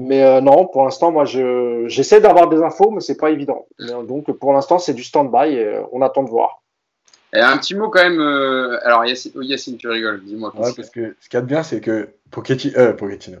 Mais 0.00 0.22
euh, 0.22 0.40
non, 0.40 0.66
pour 0.66 0.84
l'instant, 0.84 1.12
moi, 1.12 1.24
je 1.24 1.84
j'essaie 1.86 2.20
d'avoir 2.20 2.48
des 2.48 2.62
infos, 2.62 2.90
mais 2.90 3.00
c'est 3.00 3.18
pas 3.18 3.30
évident. 3.30 3.66
Donc, 3.78 4.30
pour 4.32 4.52
l'instant, 4.52 4.78
c'est 4.78 4.94
du 4.94 5.04
stand-by 5.04 5.54
et 5.54 5.80
on 5.92 6.02
attend 6.02 6.22
de 6.22 6.30
voir. 6.30 6.62
Et 7.34 7.40
un 7.40 7.56
petit 7.56 7.74
mot 7.74 7.88
quand 7.88 8.02
même. 8.02 8.20
alors, 8.82 9.06
Yacine, 9.06 9.32
Yacine, 9.36 9.76
tu 9.78 9.88
rigoles, 9.88 10.22
dis-moi. 10.24 10.52
Ouais, 10.56 10.72
parce 10.76 10.90
que 10.90 11.14
ce 11.20 11.28
qu'il 11.28 11.34
y 11.34 11.36
a 11.38 11.40
de 11.40 11.46
bien, 11.46 11.62
c'est 11.62 11.80
que 11.80 12.10
Pochettino, 12.32 12.78
euh, 12.78 12.92
Pochettino. 12.94 13.38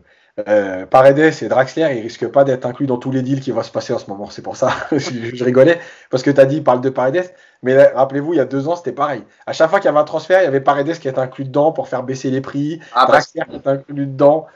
Euh, 0.48 0.86
Paredes 0.86 1.18
et 1.42 1.48
Draxler, 1.48 1.94
ils 1.94 2.02
risquent 2.02 2.28
pas 2.28 2.44
d'être 2.44 2.64
inclus 2.64 2.86
dans 2.86 2.96
tous 2.96 3.10
les 3.10 3.20
deals 3.20 3.40
qui 3.40 3.50
vont 3.50 3.62
se 3.62 3.70
passer 3.70 3.92
en 3.92 3.98
ce 3.98 4.08
moment. 4.08 4.30
C'est 4.30 4.40
pour 4.40 4.56
ça 4.56 4.70
je 4.92 5.44
rigolais 5.44 5.78
parce 6.10 6.22
que 6.22 6.30
tu 6.30 6.40
as 6.40 6.46
dit 6.46 6.62
parle 6.62 6.80
de 6.80 6.88
Paredes, 6.88 7.30
mais 7.62 7.76
rappelez-vous 7.88 8.32
il 8.32 8.36
y 8.36 8.40
a 8.40 8.46
deux 8.46 8.66
ans 8.66 8.76
c'était 8.76 8.92
pareil. 8.92 9.24
À 9.46 9.52
chaque 9.52 9.68
fois 9.68 9.78
qu'il 9.78 9.86
y 9.86 9.90
avait 9.90 9.98
un 9.98 10.04
transfert, 10.04 10.40
il 10.40 10.44
y 10.44 10.46
avait 10.46 10.62
Paredes 10.62 10.98
qui 10.98 11.08
était 11.08 11.18
inclus 11.18 11.44
dedans 11.44 11.72
pour 11.72 11.88
faire 11.88 12.02
baisser 12.02 12.30
les 12.30 12.40
prix, 12.40 12.80
ah, 12.94 13.04
Draxler 13.06 13.42
qui 13.50 13.56
était 13.56 13.68
inclus 13.68 14.06
dedans. 14.06 14.46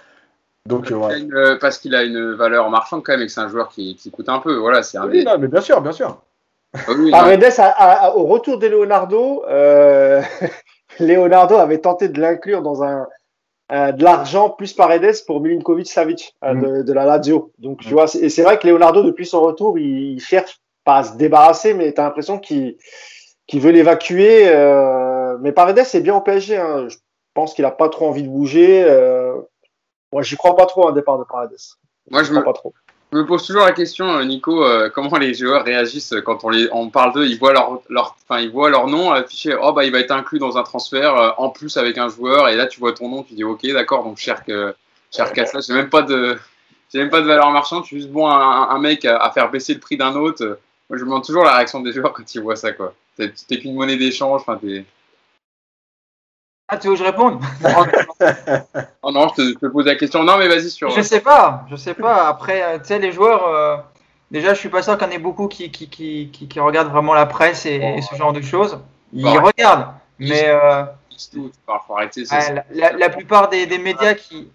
Donc 0.65 0.91
euh, 0.91 1.59
parce 1.61 1.77
qu'il 1.79 1.95
a 1.95 2.05
une 2.05 2.33
valeur 2.33 2.71
marchande 2.71 3.05
quand 3.05 3.13
même 3.13 3.21
et 3.21 3.27
que 3.27 3.33
c'est 3.33 3.41
un 3.41 3.49
joueur 3.49 3.69
qui, 3.69 3.99
coûte 4.11 4.31
un 4.31 4.39
peu. 4.39 4.57
Voilà, 4.57 4.83
c'est 4.83 4.97
un 4.97 5.07
oui, 5.07 5.25
non, 5.25 5.37
mais 5.39 5.49
bien 5.49 5.61
sûr, 5.61 5.83
bien 5.83 5.93
sûr. 5.93 6.23
Ah 6.75 6.93
Paredes, 7.11 7.53
au 8.17 8.25
retour 8.25 8.59
de 8.59 8.67
Leonardo, 8.67 9.45
Leonardo 11.01 11.57
avait 11.57 11.79
tenté 11.79 12.09
de 12.09 12.19
l'inclure 12.19 12.63
dans 12.63 12.83
un 12.83 13.07
euh, 13.73 13.91
de 13.93 14.05
l'argent 14.05 14.51
plus 14.51 14.73
Paredes 14.73 15.25
pour 15.27 15.41
Milinkovic 15.41 15.89
Savic 15.89 16.37
euh, 16.45 16.55
mm. 16.55 16.83
de, 16.85 16.93
la 16.93 17.05
Lazio. 17.05 17.53
Donc 17.59 17.81
tu 17.81 17.89
mm. 17.89 17.93
vois, 17.93 18.05
et 18.21 18.29
c'est 18.29 18.43
vrai 18.43 18.59
que 18.59 18.67
Leonardo 18.67 19.03
depuis 19.03 19.27
son 19.27 19.41
retour, 19.41 19.79
il, 19.79 20.21
cherche 20.21 20.61
pas 20.85 20.99
à 20.99 21.05
se 21.05 21.17
débarrasser, 21.17 21.75
mais 21.75 21.93
tu 21.93 22.01
as 22.01 22.05
l'impression 22.05 22.39
qu'il 22.39 22.77
veut 23.53 23.73
l'évacuer. 23.73 24.49
Euh, 24.49 25.37
mais 25.41 25.51
Paredes 25.53 25.85
c'est 25.85 26.01
bien 26.01 26.15
au 26.15 26.21
PSG. 26.21 26.57
Hein. 26.57 26.89
Je 26.89 26.97
pense 27.35 27.55
qu'il 27.55 27.65
a 27.65 27.73
pas 27.73 27.89
trop 27.89 28.07
envie 28.07 28.23
de 28.23 28.29
bouger. 28.29 28.85
moi, 30.13 30.23
j'y 30.23 30.37
crois 30.37 30.57
pas 30.57 30.67
trop 30.67 30.89
un 30.89 30.93
départ 30.93 31.19
de 31.19 31.25
Paredes. 31.25 31.57
Moi, 32.09 32.23
je, 32.23 32.33
me, 32.33 32.45
pas 32.45 32.53
trop. 32.53 32.73
Je 33.17 33.23
me 33.23 33.27
pose 33.27 33.47
toujours 33.47 33.65
la 33.65 33.73
question, 33.73 34.19
euh, 34.19 34.25
Nico, 34.25 34.63
euh, 34.63 34.91
comment 34.95 35.17
les 35.17 35.33
joueurs 35.33 35.65
réagissent 35.65 36.13
quand 36.23 36.45
on, 36.45 36.51
les, 36.51 36.69
parle 36.93 37.15
d'eux 37.15 37.27
Ils 37.27 37.39
voient 37.39 37.55
leur, 37.55 37.81
leur, 37.89 38.15
ils 38.33 38.51
voient 38.51 38.69
leur 38.69 38.89
nom 38.89 39.11
affiché. 39.11 39.57
Oh 39.59 39.73
bah 39.73 39.85
il 39.87 39.91
va 39.91 40.01
être 40.01 40.11
inclus 40.11 40.39
dans 40.39 40.59
un 40.59 40.63
transfert 40.63 41.17
euh, 41.17 41.31
en 41.39 41.49
plus 41.49 41.79
avec 41.79 41.97
un 41.97 42.11
joueur. 42.11 42.51
Et 42.51 42.57
là 42.57 42.67
tu 42.67 42.79
vois 42.79 42.93
ton 42.93 43.09
nom, 43.09 43.23
tu 43.23 43.33
dis 43.33 43.43
ok 43.43 43.67
d'accord. 43.73 44.05
Donc 44.05 44.19
cher 44.19 44.45
que 44.45 44.75
cher 45.11 45.33
Cassa, 45.33 45.61
j'ai 45.61 45.73
même 45.73 45.89
pas 45.89 46.03
de, 46.03 46.37
j'ai 46.93 46.99
même 46.99 47.09
pas 47.09 47.23
de 47.23 47.27
valeur 47.27 47.51
marchande. 47.53 47.85
Je 47.85 47.87
suis 47.87 47.97
juste 48.01 48.11
bon 48.11 48.29
un, 48.29 48.69
un 48.69 48.79
mec 48.79 49.07
à, 49.07 49.31
faire 49.31 49.51
baisser 49.51 49.73
le 49.73 49.81
prix 49.81 49.97
d'un 49.97 50.15
autre. 50.15 50.59
Moi 50.91 50.99
je 50.99 51.05
me 51.05 51.09
demande 51.09 51.25
toujours 51.25 51.45
la 51.45 51.57
réaction 51.57 51.81
des 51.81 51.95
joueurs 51.95 52.13
quand 52.13 52.35
ils 52.35 52.43
voient 52.43 52.55
ça 52.55 52.73
quoi. 52.73 52.93
T'es 53.17 53.59
qu'une 53.59 53.75
monnaie 53.75 53.97
d'échange. 53.97 54.43
Enfin 54.43 54.61
t'es 54.61 54.85
ah, 56.69 56.79
tu 56.79 56.89
veux 56.89 56.95
que 56.95 56.99
je 56.99 57.05
réponde? 57.05 57.41
Oh 59.03 59.13
non, 59.13 59.29
je 59.29 59.53
te, 59.53 59.67
pose 59.67 59.87
la 59.87 59.95
question. 59.95 60.25
Non, 60.25 60.37
mais 60.37 60.49
vas-y 60.49 60.69
sur. 60.69 60.91
Je 60.91 61.01
sais 61.01 61.21
pas, 61.21 61.65
je 61.71 61.77
sais 61.77 61.95
pas. 61.95 62.27
Après, 62.27 62.61
euh, 62.63 62.79
tu 62.79 62.87
sais, 62.87 62.99
les 62.99 63.13
joueurs, 63.13 63.47
euh, 63.47 63.77
déjà, 64.33 64.53
je 64.53 64.59
suis 64.59 64.69
pas 64.69 64.83
sûr 64.83 64.99
qu'il 64.99 65.07
y 65.07 65.11
en 65.11 65.13
ait 65.13 65.19
beaucoup 65.19 65.47
qui, 65.47 65.71
qui, 65.71 65.89
qui, 65.89 66.29
qui, 66.29 66.61
regardent 66.61 66.91
vraiment 66.91 67.15
la 67.15 67.27
presse 67.27 67.67
et, 67.67 68.01
ce 68.03 68.17
genre 68.17 68.33
de 68.33 68.41
choses. 68.41 68.81
Ils 69.13 69.27
regardent, 69.29 69.89
mais. 70.19 70.49
Euh, 70.49 70.83
la, 72.71 72.93
la, 72.93 73.09
plupart 73.11 73.49
des, 73.49 73.67
des, 73.67 73.79
médias 73.79 74.15
qui. 74.15 74.51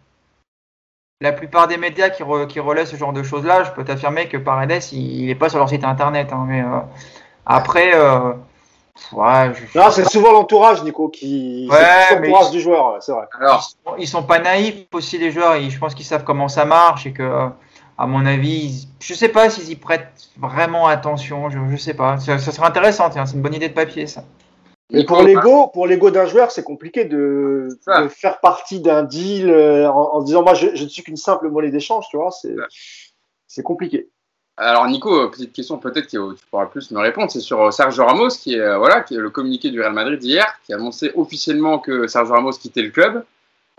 La 1.22 1.32
plupart 1.32 1.70
des 1.70 1.78
médias 1.78 2.10
qui, 2.10 2.24
qui 2.50 2.60
relaient 2.60 2.86
ce 2.86 2.98
genre 2.98 3.14
de 3.14 3.24
choses-là, 3.24 3.64
je 3.64 3.72
peux 3.72 3.86
t'affirmer 3.86 4.28
que 4.28 4.38
Paredes, 4.38 4.84
il 4.92 5.28
n'est 5.28 5.36
pas 5.36 5.48
sur 5.48 5.60
leur 5.60 5.70
site 5.70 5.86
internet. 5.86 6.34
Hein, 6.34 6.46
mais 6.48 6.64
après, 7.46 7.94
Ouais, 9.14 9.52
c'est 9.92 10.10
souvent 10.10 10.32
l'entourage, 10.32 10.84
Nico, 10.84 11.10
qui 11.10 11.68
ouais, 11.70 12.20
l'entourage 12.20 12.52
du 12.52 12.60
joueur, 12.60 13.02
c'est 13.02 13.12
vrai. 13.12 13.26
Alors, 13.40 13.70
ils 13.98 14.08
sont 14.08 14.24
pas 14.24 14.40
naïfs 14.40 14.86
aussi 14.94 15.18
les 15.18 15.32
joueurs. 15.32 15.60
Je 15.62 15.78
pense 15.80 15.96
qu'ils 15.96 16.06
savent 16.06 16.24
comment 16.24 16.48
ça 16.48 16.66
marche 16.66 17.06
et 17.06 17.14
que, 17.14 17.50
à 17.98 18.08
mon 18.08 18.26
avis, 18.26 18.88
je 19.00 19.14
sais 19.14 19.30
pas 19.30 19.50
s'ils 19.50 19.70
y 19.70 19.76
prêtent 19.76 20.30
vraiment 20.38 20.88
attention. 20.88 21.50
Je, 21.50 21.60
je 21.70 21.78
sais 21.78 21.94
pas. 21.94 22.18
Ça, 22.20 22.38
serait 22.40 22.68
intéressant. 22.68 23.10
C'est 23.12 23.34
une 23.34 23.42
bonne 23.42 23.54
idée 23.54 23.70
de 23.70 23.74
papier, 23.74 24.08
ça. 24.08 24.24
Mais 24.94 25.06
pour 25.06 25.22
l'ego, 25.22 25.68
pour 25.68 25.88
l'ego 25.88 26.12
d'un 26.12 26.26
joueur, 26.26 26.52
c'est 26.52 26.64
compliqué 26.64 27.06
de, 27.06 27.80
de, 27.88 28.08
faire 28.10 28.42
partie 28.42 28.82
d'un 28.82 29.04
deal 29.04 29.50
euh, 29.50 29.90
en, 29.90 30.16
en, 30.16 30.22
disant 30.22 30.44
moi 30.44 30.54
je, 30.54 30.76
je 30.76 30.84
ne 30.84 30.90
suis 30.90 31.02
qu'une 31.02 31.16
simple 31.16 31.50
monnaie 31.50 31.72
d'échange, 31.72 32.08
tu 32.10 32.18
vois. 32.18 32.32
C'est 33.48 33.64
compliqué. 33.64 34.10
Alors 34.64 34.88
Nico, 34.88 35.28
petite 35.30 35.54
question 35.54 35.80
peut-être 35.80 36.06
que 36.06 36.36
tu 36.36 36.46
pourras 36.52 36.68
plus 36.68 36.92
me 36.92 37.00
répondre, 37.00 37.32
c'est 37.32 37.40
sur 37.40 37.64
euh, 37.64 37.72
Sergio 37.72 38.06
Ramos 38.06 38.30
qui 38.30 38.54
est 38.54 38.60
euh, 38.60 38.78
voilà 38.78 39.02
qui 39.02 39.16
est 39.16 39.18
le 39.18 39.32
communiqué 39.32 39.72
du 39.72 39.82
Real 39.82 39.92
Madrid 39.92 40.24
hier, 40.24 40.46
qui 40.64 40.72
a 40.72 40.76
annoncé 40.76 41.12
officiellement 41.16 41.80
que 41.80 42.06
Sergio 42.06 42.36
Ramos 42.36 42.52
quittait 42.52 42.84
le 42.84 42.92
club. 42.92 43.26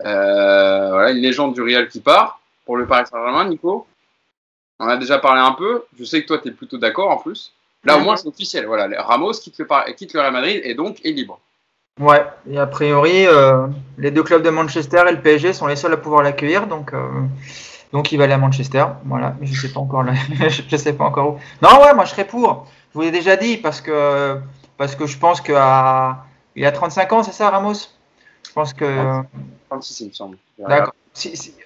Euh, 0.03 0.89
voilà 0.91 1.11
une 1.11 1.19
légende 1.19 1.53
du 1.53 1.61
Real 1.61 1.87
qui 1.87 2.01
part 2.01 2.41
pour 2.65 2.75
le 2.75 2.85
Paris 2.85 3.05
Saint-Germain, 3.09 3.45
Nico. 3.45 3.87
On 4.81 4.89
a 4.89 4.97
déjà 4.97 5.19
parlé 5.19 5.39
un 5.39 5.53
peu. 5.53 5.85
Je 5.97 6.03
sais 6.03 6.21
que 6.21 6.27
toi 6.27 6.39
tu 6.39 6.49
es 6.49 6.51
plutôt 6.51 6.77
d'accord 6.77 7.11
en 7.11 7.17
plus. 7.17 7.53
Là 7.85 7.95
au 7.95 8.01
moins 8.01 8.17
c'est 8.17 8.27
officiel. 8.27 8.65
Voilà, 8.65 9.01
Ramos 9.03 9.31
quitte 9.31 9.59
le, 9.59 9.93
quitte 9.93 10.13
le 10.13 10.19
Real 10.19 10.33
Madrid 10.33 10.59
et 10.65 10.73
donc 10.73 10.99
est 11.05 11.11
libre. 11.11 11.39
Ouais, 11.97 12.25
et 12.49 12.57
a 12.57 12.67
priori 12.67 13.25
les 13.97 14.11
deux 14.11 14.23
clubs 14.23 14.43
de 14.43 14.49
Manchester 14.49 15.03
et 15.07 15.13
le 15.13 15.21
PSG 15.21 15.53
sont 15.53 15.67
les 15.67 15.77
seuls 15.77 15.93
à 15.93 15.97
pouvoir 15.97 16.23
l'accueillir, 16.23 16.67
donc. 16.67 16.91
Donc 17.93 18.11
il 18.11 18.17
va 18.17 18.23
aller 18.23 18.33
à 18.33 18.39
Manchester, 18.39 18.85
voilà, 19.05 19.35
mais 19.39 19.45
je 19.45 19.67
sais 19.67 19.71
pas 19.71 19.79
encore 19.79 20.03
je 20.67 20.75
sais 20.77 20.93
pas 20.93 21.05
encore 21.05 21.35
où. 21.35 21.37
Non 21.61 21.79
ouais, 21.83 21.93
moi 21.93 22.05
je 22.05 22.09
serais 22.09 22.25
pour. 22.25 22.65
Je 22.91 22.95
vous 22.95 23.01
l'ai 23.01 23.11
déjà 23.11 23.37
dit 23.37 23.57
parce 23.57 23.81
que 23.81 24.39
parce 24.77 24.95
que 24.95 25.05
je 25.05 25.15
pense 25.17 25.41
qu'il 25.41 25.55
a 25.55 26.25
35 26.55 27.13
ans, 27.13 27.23
c'est 27.23 27.31
ça 27.31 27.51
Ramos? 27.51 27.89
Je 28.47 28.51
pense 28.51 28.73
que 28.73 29.23
36 29.69 29.99
il 30.01 30.07
me 30.07 30.13
semble. 30.13 30.37
D'accord. 30.57 30.93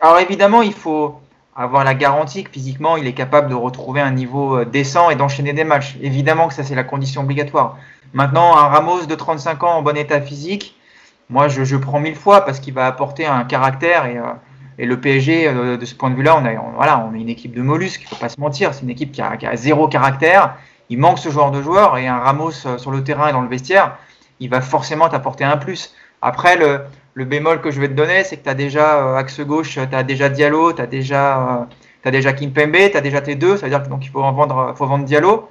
Alors 0.02 0.20
évidemment, 0.20 0.62
il 0.62 0.74
faut 0.74 1.18
avoir 1.56 1.86
la 1.86 1.94
garantie 1.94 2.44
que 2.44 2.52
physiquement 2.52 2.98
il 2.98 3.08
est 3.08 3.14
capable 3.14 3.50
de 3.50 3.56
retrouver 3.56 4.02
un 4.02 4.12
niveau 4.12 4.58
euh, 4.58 4.66
décent 4.66 5.10
et 5.10 5.16
d'enchaîner 5.16 5.54
des 5.54 5.64
matchs. 5.64 5.98
Évidemment 6.02 6.50
que 6.50 6.54
ça 6.54 6.64
c'est 6.64 6.76
la 6.76 6.84
condition 6.84 7.22
obligatoire. 7.22 7.78
Maintenant, 8.14 8.56
un 8.58 8.68
Ramos 8.68 9.06
de 9.06 9.16
35 9.16 9.64
ans 9.64 9.78
en 9.78 9.82
bon 9.82 9.96
état 9.96 10.22
physique, 10.22 10.78
moi 11.30 11.48
je, 11.48 11.64
je 11.64 11.78
prends 11.78 12.00
mille 12.02 12.16
fois 12.16 12.46
parce 12.46 12.60
qu'il 12.60 12.74
va 12.74 12.86
apporter 12.86 13.26
un 13.26 13.44
caractère 13.46 14.06
et, 14.06 14.18
euh, 14.18 14.24
Et 14.80 14.86
le 14.86 15.00
PSG, 15.00 15.52
de 15.78 15.86
ce 15.86 15.96
point 15.96 16.12
de 16.12 16.16
vue-là, 16.16 16.38
on 16.38 16.46
a, 16.46 16.54
voilà, 16.76 17.00
on 17.00 17.16
est 17.16 17.20
une 17.20 17.30
équipe 17.30 17.56
de 17.56 17.62
mollusques, 17.62 18.02
il 18.02 18.06
ne 18.06 18.10
faut 18.10 18.16
pas 18.16 18.30
se 18.30 18.40
mentir. 18.40 18.74
C'est 18.74 18.84
une 18.84 18.92
équipe 18.92 19.12
qui 19.12 19.22
a, 19.22 19.56
zéro 19.56 19.88
caractère. 19.88 20.56
Il 20.90 21.00
manque 21.00 21.18
ce 21.18 21.30
joueur 21.30 21.52
de 21.52 21.62
joueur 21.62 21.98
et 21.98 22.08
un 22.08 22.20
Ramos 22.20 22.52
sur 22.52 22.92
le 22.92 23.04
terrain 23.04 23.30
et 23.30 23.32
dans 23.32 23.42
le 23.42 23.50
vestiaire, 23.50 23.98
il 24.40 24.50
va 24.50 24.62
forcément 24.62 25.10
t'apporter 25.10 25.44
un 25.44 25.58
plus. 25.58 25.94
Après, 26.22 26.58
le, 26.58 27.26
bémol 27.26 27.62
que 27.62 27.72
je 27.72 27.80
vais 27.80 27.88
te 27.88 27.94
donner, 27.94 28.24
c'est 28.24 28.38
que 28.38 28.44
tu 28.44 28.50
as 28.50 28.54
déjà 28.54 29.04
euh, 29.04 29.16
axe 29.16 29.40
gauche, 29.42 29.74
tu 29.74 29.80
as 29.80 30.04
déjà 30.04 30.30
Diallo, 30.30 30.74
tu 30.74 30.82
as 30.82 30.88
déjà, 30.88 31.68
euh, 32.06 32.12
déjà 32.12 32.34
Kimpembe, 32.34 32.92
tu 32.92 32.98
as 32.98 33.02
déjà 33.02 33.22
tes 33.22 33.36
deux, 33.36 33.58
ça 33.58 33.68
veut 33.68 33.70
dire 33.70 33.84
qu'il 34.00 34.10
faut, 34.10 34.22
vendre, 34.22 34.74
faut 34.78 34.86
vendre 34.86 35.06
Diallo. 35.06 35.50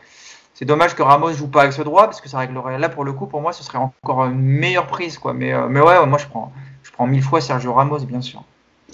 C'est 0.55 0.65
dommage 0.65 0.95
que 0.95 1.03
Ramos 1.03 1.33
joue 1.33 1.49
pas 1.49 1.63
axe 1.63 1.79
droit 1.81 2.05
parce 2.05 2.21
que 2.21 2.29
ça 2.29 2.39
réglerait 2.39 2.79
là 2.79 2.89
pour 2.89 3.05
le 3.05 3.13
coup 3.13 3.27
pour 3.27 3.43
moi 3.43 3.53
ce 3.53 3.63
serait 3.63 3.77
encore 3.77 4.25
une 4.25 4.41
meilleure 4.41 4.87
prise 4.87 5.19
quoi. 5.19 5.35
Mais, 5.35 5.53
euh, 5.53 5.69
mais 5.69 5.81
ouais, 5.81 6.07
moi 6.07 6.19
je 6.19 6.27
prends 6.27 6.51
je 6.83 6.91
prends 6.93 7.07
mille 7.07 7.23
fois 7.23 7.43
Sergio 7.43 7.75
Ramos 7.75 7.99
bien 8.07 8.23
sûr. 8.23 8.43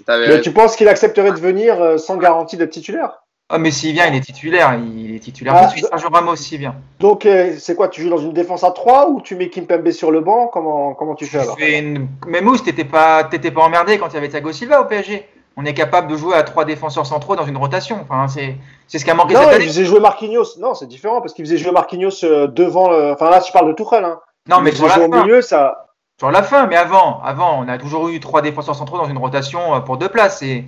Mais 0.08 0.40
tu 0.40 0.52
penses 0.52 0.76
qu'il 0.76 0.88
accepterait 0.88 1.32
de 1.32 1.38
venir 1.38 1.98
sans 1.98 2.16
garantie 2.16 2.56
d'être 2.56 2.70
titulaire? 2.70 3.22
Ah, 3.54 3.58
mais 3.58 3.70
s'il 3.70 3.92
vient, 3.92 4.06
il 4.06 4.14
est 4.14 4.20
titulaire. 4.20 4.80
Il 4.82 5.14
est 5.14 5.18
titulaire 5.18 5.54
ah, 5.54 5.68
Sergio 5.68 6.08
Ramos, 6.08 6.36
s'il 6.36 6.58
vient. 6.58 6.74
Donc, 7.00 7.26
euh, 7.26 7.52
c'est 7.58 7.74
quoi 7.74 7.88
Tu 7.88 8.00
joues 8.00 8.08
dans 8.08 8.16
une 8.16 8.32
défense 8.32 8.64
à 8.64 8.70
3 8.70 9.10
ou 9.10 9.20
tu 9.20 9.36
mets 9.36 9.50
Kimpembe 9.50 9.90
sur 9.90 10.10
le 10.10 10.22
banc? 10.22 10.48
Comment, 10.48 10.94
comment 10.94 11.14
tu 11.14 11.26
fais 11.26 11.40
alors? 11.40 11.58
une... 11.60 12.08
Mais 12.26 12.40
Mousse, 12.40 12.64
t'étais 12.64 12.84
pas, 12.84 13.24
pas 13.24 13.60
emmerdé 13.60 13.98
quand 13.98 14.08
il 14.08 14.14
y 14.14 14.16
avait 14.16 14.30
Thiago 14.30 14.52
Silva 14.52 14.80
au 14.80 14.86
PSG 14.86 15.26
on 15.58 15.66
est 15.66 15.74
capable 15.74 16.10
de 16.10 16.16
jouer 16.16 16.34
à 16.34 16.44
trois 16.44 16.64
défenseurs 16.64 17.04
centraux 17.04 17.36
dans 17.36 17.44
une 17.44 17.58
rotation. 17.58 17.98
Enfin, 18.08 18.26
c'est, 18.26 18.56
c'est 18.88 18.98
ce 18.98 19.04
qui 19.04 19.10
a 19.10 19.14
manqué 19.14 19.34
non, 19.34 19.40
cette 19.40 19.50
année. 19.50 19.64
il 19.64 19.68
faisait 19.68 19.84
jouer 19.84 20.00
Marquinhos. 20.00 20.58
Non, 20.58 20.72
c'est 20.72 20.86
différent 20.86 21.20
parce 21.20 21.34
qu'il 21.34 21.44
faisait 21.44 21.58
jouer 21.58 21.72
Marquinhos 21.72 22.24
euh, 22.24 22.46
devant. 22.46 22.86
Enfin 23.12 23.28
là, 23.28 23.42
je 23.46 23.52
parle 23.52 23.68
de 23.68 23.74
Tuchel. 23.74 24.02
Hein. 24.02 24.18
Non, 24.48 24.62
mais 24.62 24.72
sur 24.72 24.86
la 24.86 24.94
fin. 24.94 25.08
milieu, 25.08 25.42
ça. 25.42 25.81
Sur 26.22 26.30
la 26.30 26.44
fin, 26.44 26.68
mais 26.68 26.76
avant, 26.76 27.20
avant, 27.24 27.64
on 27.64 27.66
a 27.66 27.78
toujours 27.78 28.08
eu 28.08 28.20
trois 28.20 28.42
défenseurs 28.42 28.76
centraux 28.76 28.96
dans 28.96 29.08
une 29.08 29.18
rotation 29.18 29.74
euh, 29.74 29.80
pour 29.80 29.96
deux 29.96 30.08
places 30.08 30.40
et 30.42 30.64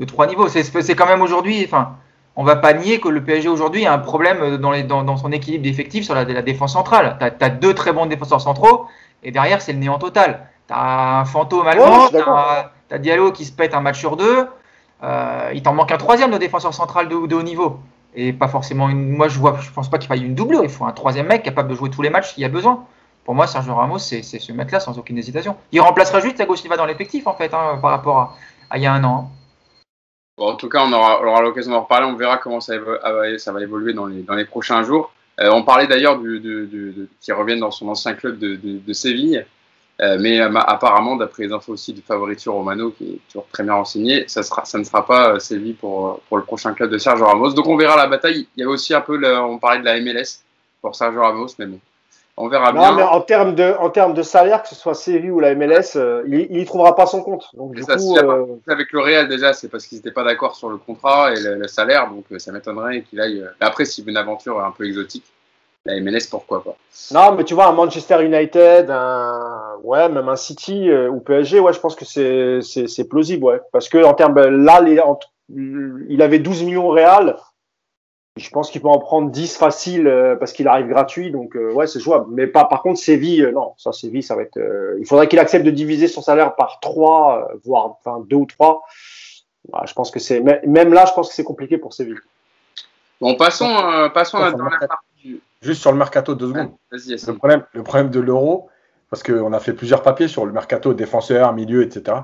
de 0.00 0.04
trois 0.04 0.26
niveaux. 0.26 0.48
C'est, 0.48 0.96
quand 0.96 1.06
même 1.06 1.22
aujourd'hui. 1.22 1.62
Enfin, 1.64 1.94
on 2.34 2.42
va 2.42 2.56
pas 2.56 2.72
nier 2.72 2.98
que 2.98 3.08
le 3.08 3.22
PSG 3.22 3.48
aujourd'hui 3.48 3.86
a 3.86 3.92
un 3.92 4.00
problème 4.00 4.56
dans, 4.56 4.72
les, 4.72 4.82
dans, 4.82 5.16
son 5.16 5.30
équilibre 5.30 5.62
d'effectifs 5.62 6.06
sur 6.06 6.16
la, 6.16 6.24
défense 6.24 6.72
centrale. 6.72 7.18
Tu 7.20 7.44
as, 7.44 7.50
deux 7.50 7.72
très 7.72 7.92
bons 7.92 8.06
défenseurs 8.06 8.40
centraux 8.40 8.86
et 9.22 9.30
derrière, 9.30 9.62
c'est 9.62 9.72
le 9.72 9.78
néant 9.78 10.00
total. 10.00 10.48
Tu 10.66 10.74
as 10.74 11.20
un 11.20 11.24
fantôme 11.24 11.68
allemand, 11.68 12.08
tu 12.08 12.16
as, 12.92 12.98
Diallo 12.98 13.30
qui 13.30 13.44
se 13.44 13.52
pète 13.52 13.74
un 13.74 13.82
match 13.82 14.00
sur 14.00 14.16
deux. 14.16 14.48
Euh, 15.04 15.52
il 15.54 15.62
t'en 15.62 15.72
manque 15.72 15.92
un 15.92 15.98
troisième 15.98 16.32
de 16.32 16.38
défenseur 16.38 16.74
central 16.74 17.08
de, 17.08 17.28
de, 17.28 17.34
haut 17.36 17.44
niveau. 17.44 17.78
Et 18.16 18.32
pas 18.32 18.48
forcément 18.48 18.88
une. 18.88 19.10
Moi, 19.10 19.28
je 19.28 19.38
vois, 19.38 19.56
je 19.60 19.70
pense 19.70 19.88
pas 19.88 19.98
qu'il 19.98 20.08
faille 20.08 20.24
une 20.24 20.34
double. 20.34 20.58
Il 20.64 20.68
faut 20.68 20.84
un 20.84 20.90
troisième 20.90 21.28
mec 21.28 21.44
capable 21.44 21.68
de 21.68 21.76
jouer 21.76 21.90
tous 21.90 22.02
les 22.02 22.10
matchs 22.10 22.34
s'il 22.34 22.42
y 22.42 22.44
a 22.44 22.48
besoin. 22.48 22.84
Pour 23.26 23.34
moi, 23.34 23.48
Sergio 23.48 23.74
Ramos, 23.74 23.98
c'est 23.98 24.22
ce 24.22 24.52
mec-là 24.52 24.78
sans 24.78 24.96
aucune 25.00 25.18
hésitation. 25.18 25.56
Il 25.72 25.80
remplacerait 25.80 26.20
juste 26.22 26.36
Thiago 26.36 26.54
Silva 26.54 26.76
dans 26.76 26.86
l'effectif, 26.86 27.26
en 27.26 27.34
fait, 27.34 27.52
hein, 27.52 27.76
par 27.82 27.90
rapport 27.90 28.36
à, 28.70 28.78
il 28.78 28.84
y 28.84 28.86
a 28.86 28.92
un 28.92 29.02
an. 29.02 29.32
En 30.36 30.54
tout 30.54 30.68
cas, 30.68 30.84
on 30.86 30.92
aura, 30.92 31.42
l'occasion 31.42 31.72
d'en 31.72 31.80
reparler. 31.80 32.06
On 32.06 32.14
verra 32.14 32.38
comment 32.38 32.60
ça, 32.60 32.74
ça 33.38 33.52
va 33.52 33.60
évoluer 33.60 33.94
dans 33.94 34.06
les, 34.06 34.44
prochains 34.44 34.84
jours. 34.84 35.12
Euh, 35.40 35.50
on 35.50 35.64
parlait 35.64 35.88
d'ailleurs 35.88 36.20
du, 36.20 37.08
reviennent 37.30 37.58
dans 37.58 37.72
son 37.72 37.88
ancien 37.88 38.14
club 38.14 38.38
de, 38.38 38.92
Séville. 38.92 39.44
Euh, 40.00 40.18
mais 40.20 40.40
euh, 40.40 40.52
apparemment, 40.54 41.16
d'après 41.16 41.46
les 41.46 41.52
infos 41.52 41.72
aussi 41.72 41.92
du 41.92 42.02
Favoritio 42.02 42.52
Romano, 42.52 42.92
qui 42.92 43.14
est 43.14 43.20
toujours 43.28 43.48
très 43.50 43.64
bien 43.64 43.74
renseigné, 43.74 44.28
ça, 44.28 44.42
ne 44.78 44.84
sera 44.84 45.04
pas 45.04 45.40
Séville 45.40 45.74
pour, 45.74 46.20
le 46.30 46.42
prochain 46.42 46.74
club 46.74 46.90
de 46.90 46.98
Sergio 46.98 47.26
Ramos. 47.26 47.54
Donc 47.54 47.66
on 47.66 47.76
verra 47.76 47.96
la 47.96 48.06
bataille. 48.06 48.46
Il 48.56 48.60
y 48.60 48.62
avait 48.62 48.72
aussi 48.72 48.94
un 48.94 49.00
peu, 49.00 49.20
on 49.40 49.58
parlait 49.58 49.80
de 49.80 49.84
la 49.84 50.00
MLS 50.00 50.44
pour 50.80 50.94
Sergio 50.94 51.22
Ramos, 51.22 51.48
mais 51.58 51.66
bon, 51.66 51.80
on 52.36 52.48
verra 52.48 52.72
bien. 52.72 52.94
Mais 52.94 53.02
en 53.02 53.20
termes 53.20 53.54
de, 53.54 53.74
en 53.78 53.90
termes 53.90 54.14
de 54.14 54.22
salaire, 54.22 54.62
que 54.62 54.68
ce 54.68 54.74
soit 54.74 54.94
Séville 54.94 55.30
ou 55.30 55.40
la 55.40 55.54
MLS, 55.54 55.96
euh, 55.96 56.22
il, 56.26 56.50
n'y 56.50 56.64
trouvera 56.66 56.94
pas 56.94 57.06
son 57.06 57.22
compte. 57.22 57.46
Donc, 57.54 57.74
du 57.74 57.82
coup, 57.82 58.16
euh, 58.18 58.46
Avec 58.68 58.92
le 58.92 59.00
Real, 59.00 59.28
déjà, 59.28 59.52
c'est 59.54 59.68
parce 59.68 59.86
qu'ils 59.86 59.98
n'étaient 59.98 60.10
pas 60.10 60.24
d'accord 60.24 60.54
sur 60.54 60.68
le 60.68 60.76
contrat 60.76 61.32
et 61.32 61.40
le, 61.40 61.66
salaire, 61.66 62.10
donc 62.10 62.24
euh, 62.30 62.38
ça 62.38 62.52
m'étonnerait 62.52 63.02
qu'il 63.02 63.20
aille. 63.20 63.44
Après, 63.60 63.84
si 63.84 64.02
une 64.06 64.16
aventure 64.16 64.62
un 64.62 64.70
peu 64.70 64.86
exotique, 64.86 65.24
la 65.86 65.98
MLS, 66.00 66.28
pourquoi 66.30 66.62
pas? 66.62 66.76
Non, 67.12 67.32
mais 67.32 67.44
tu 67.44 67.54
vois, 67.54 67.68
un 67.68 67.72
Manchester 67.72 68.24
United, 68.24 68.90
un, 68.90 69.76
ouais, 69.82 70.08
même 70.08 70.28
un 70.28 70.36
City 70.36 70.92
ou 70.92 71.20
PSG, 71.20 71.60
ouais, 71.60 71.72
je 71.72 71.80
pense 71.80 71.94
que 71.94 72.04
c'est 72.04 73.08
plausible, 73.08 73.44
ouais. 73.44 73.60
Parce 73.72 73.88
que 73.88 74.02
en 74.04 74.12
termes, 74.12 74.38
là, 74.38 74.84
il 75.48 76.22
avait 76.22 76.38
12 76.38 76.64
millions 76.64 76.88
au 76.88 76.90
Real. 76.90 77.36
Je 78.36 78.50
pense 78.50 78.70
qu'il 78.70 78.82
peut 78.82 78.88
en 78.88 78.98
prendre 78.98 79.30
10 79.30 79.56
facile 79.56 80.06
euh, 80.06 80.36
parce 80.36 80.52
qu'il 80.52 80.68
arrive 80.68 80.88
gratuit, 80.88 81.30
donc 81.30 81.56
euh, 81.56 81.72
ouais, 81.72 81.86
c'est 81.86 82.00
jouable. 82.00 82.26
Mais 82.30 82.46
pas, 82.46 82.66
par 82.66 82.82
contre, 82.82 83.00
Séville, 83.00 83.42
euh, 83.42 83.52
non, 83.52 83.72
ça, 83.78 83.92
Séville, 83.92 84.22
ça 84.22 84.36
va 84.36 84.42
être. 84.42 84.58
il 84.98 85.06
faudrait 85.06 85.26
qu'il 85.26 85.38
accepte 85.38 85.64
de 85.64 85.70
diviser 85.70 86.06
son 86.06 86.20
salaire 86.20 86.54
par 86.54 86.78
3, 86.80 87.52
voire 87.64 87.86
enfin 87.86 88.22
2 88.28 88.36
ou 88.36 88.44
3. 88.44 88.82
je 89.86 89.92
pense 89.94 90.10
que 90.10 90.20
c'est. 90.20 90.40
Même 90.40 90.92
là, 90.92 91.06
je 91.06 91.12
pense 91.14 91.30
que 91.30 91.34
c'est 91.34 91.44
compliqué 91.44 91.78
pour 91.78 91.94
Séville. 91.94 92.18
Bon, 93.22 93.34
passons, 93.36 94.10
passons 94.12 94.36
à 94.36 94.50
la 94.50 94.52
dernière 94.52 94.80
partie. 94.80 95.40
Juste 95.62 95.80
sur 95.80 95.90
le 95.90 95.98
mercato, 95.98 96.34
deux 96.34 96.48
secondes. 96.48 96.72
le, 96.90 97.32
problème, 97.32 97.64
le 97.72 97.82
problème 97.82 98.10
de 98.10 98.20
l'euro, 98.20 98.68
parce 99.08 99.22
qu'on 99.22 99.54
a 99.54 99.60
fait 99.60 99.72
plusieurs 99.72 100.02
papiers 100.02 100.28
sur 100.28 100.44
le 100.44 100.52
mercato, 100.52 100.92
défenseur, 100.92 101.54
milieu, 101.54 101.82
etc. 101.82 102.18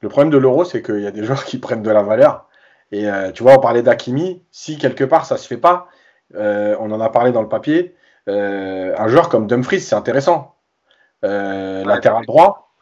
Le 0.00 0.08
problème 0.08 0.30
de 0.30 0.38
l'euro, 0.38 0.64
c'est 0.64 0.82
qu'il 0.82 1.00
y 1.00 1.06
a 1.06 1.10
des 1.10 1.24
joueurs 1.24 1.44
qui 1.44 1.58
prennent 1.58 1.82
de 1.82 1.90
la 1.90 2.02
valeur 2.02 2.47
et 2.92 3.08
euh, 3.08 3.32
tu 3.32 3.42
vois, 3.42 3.54
on 3.56 3.60
parlait 3.60 3.82
d'Akimi. 3.82 4.42
Si 4.50 4.78
quelque 4.78 5.04
part 5.04 5.26
ça 5.26 5.36
se 5.36 5.46
fait 5.46 5.56
pas, 5.58 5.88
euh, 6.34 6.76
on 6.80 6.90
en 6.90 7.00
a 7.00 7.08
parlé 7.10 7.32
dans 7.32 7.42
le 7.42 7.48
papier. 7.48 7.94
Euh, 8.28 8.94
un 8.96 9.08
joueur 9.08 9.28
comme 9.28 9.46
Dumfries, 9.46 9.80
c'est 9.80 9.94
intéressant. 9.94 10.54
latéral 11.22 12.24
droit. 12.26 12.72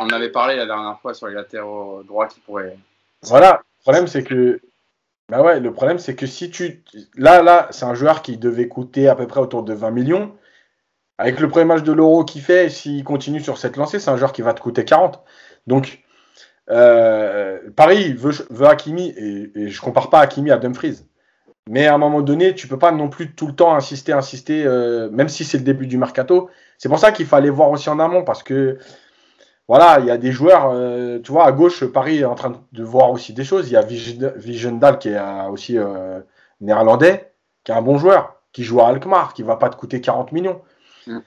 On 0.00 0.08
avait 0.08 0.30
parlé 0.30 0.56
la 0.56 0.66
dernière 0.66 0.98
fois 1.00 1.14
sur 1.14 1.28
les 1.28 1.34
latéraux 1.34 2.02
droits 2.02 2.26
qui 2.26 2.40
pourraient. 2.40 2.76
Voilà. 3.22 3.62
Le 3.78 3.82
problème, 3.82 4.06
c'est 4.06 4.24
que. 4.24 4.60
Bah 5.30 5.40
ouais, 5.40 5.58
le 5.58 5.72
problème, 5.72 5.98
c'est 5.98 6.14
que 6.14 6.26
si 6.26 6.50
tu. 6.50 6.82
Là, 7.16 7.42
là, 7.42 7.68
c'est 7.70 7.84
un 7.84 7.94
joueur 7.94 8.22
qui 8.22 8.36
devait 8.36 8.68
coûter 8.68 9.08
à 9.08 9.14
peu 9.14 9.26
près 9.26 9.40
autour 9.40 9.62
de 9.62 9.72
20 9.72 9.90
millions. 9.90 10.36
Avec 11.16 11.38
le 11.38 11.48
premier 11.48 11.64
match 11.64 11.82
de 11.84 11.92
l'Euro 11.92 12.24
qu'il 12.24 12.42
fait, 12.42 12.68
s'il 12.68 13.04
continue 13.04 13.40
sur 13.40 13.56
cette 13.56 13.76
lancée, 13.76 14.00
c'est 14.00 14.10
un 14.10 14.16
joueur 14.16 14.32
qui 14.32 14.42
va 14.42 14.52
te 14.52 14.60
coûter 14.60 14.84
40. 14.84 15.22
Donc, 15.68 16.03
euh, 16.70 17.58
Paris 17.76 18.14
veut, 18.14 18.32
veut 18.50 18.66
Hakimi, 18.66 19.10
et, 19.16 19.50
et, 19.54 19.68
je 19.68 19.80
compare 19.80 20.10
pas 20.10 20.20
Hakimi 20.20 20.50
à 20.50 20.56
Dumfries. 20.56 21.04
Mais 21.68 21.86
à 21.86 21.94
un 21.94 21.98
moment 21.98 22.20
donné, 22.20 22.54
tu 22.54 22.68
peux 22.68 22.78
pas 22.78 22.92
non 22.92 23.08
plus 23.08 23.34
tout 23.34 23.46
le 23.46 23.54
temps 23.54 23.74
insister, 23.74 24.12
insister, 24.12 24.64
euh, 24.66 25.08
même 25.10 25.28
si 25.28 25.44
c'est 25.44 25.58
le 25.58 25.64
début 25.64 25.86
du 25.86 25.96
mercato. 25.96 26.50
C'est 26.78 26.88
pour 26.88 26.98
ça 26.98 27.12
qu'il 27.12 27.26
fallait 27.26 27.50
voir 27.50 27.70
aussi 27.70 27.88
en 27.88 27.98
amont, 27.98 28.22
parce 28.22 28.42
que 28.42 28.78
voilà, 29.66 29.98
il 30.00 30.06
y 30.06 30.10
a 30.10 30.18
des 30.18 30.30
joueurs, 30.30 30.70
euh, 30.72 31.20
tu 31.20 31.32
vois, 31.32 31.46
à 31.46 31.52
gauche, 31.52 31.84
Paris 31.86 32.18
est 32.18 32.24
en 32.24 32.34
train 32.34 32.52
de 32.72 32.84
voir 32.84 33.10
aussi 33.10 33.32
des 33.32 33.44
choses. 33.44 33.70
Il 33.70 33.72
y 33.72 33.76
a 33.76 33.82
Vigendal 33.82 34.98
qui 34.98 35.08
est 35.08 35.20
aussi 35.50 35.78
néerlandais, 36.60 37.32
qui 37.62 37.72
est 37.72 37.74
un 37.74 37.82
bon 37.82 37.96
joueur, 37.96 38.36
qui 38.52 38.62
joue 38.62 38.80
à 38.80 38.88
Alkmaar, 38.88 39.32
qui 39.32 39.42
va 39.42 39.56
pas 39.56 39.70
te 39.70 39.76
coûter 39.76 40.02
40 40.02 40.32
millions. 40.32 40.60
Mm. 41.06 41.18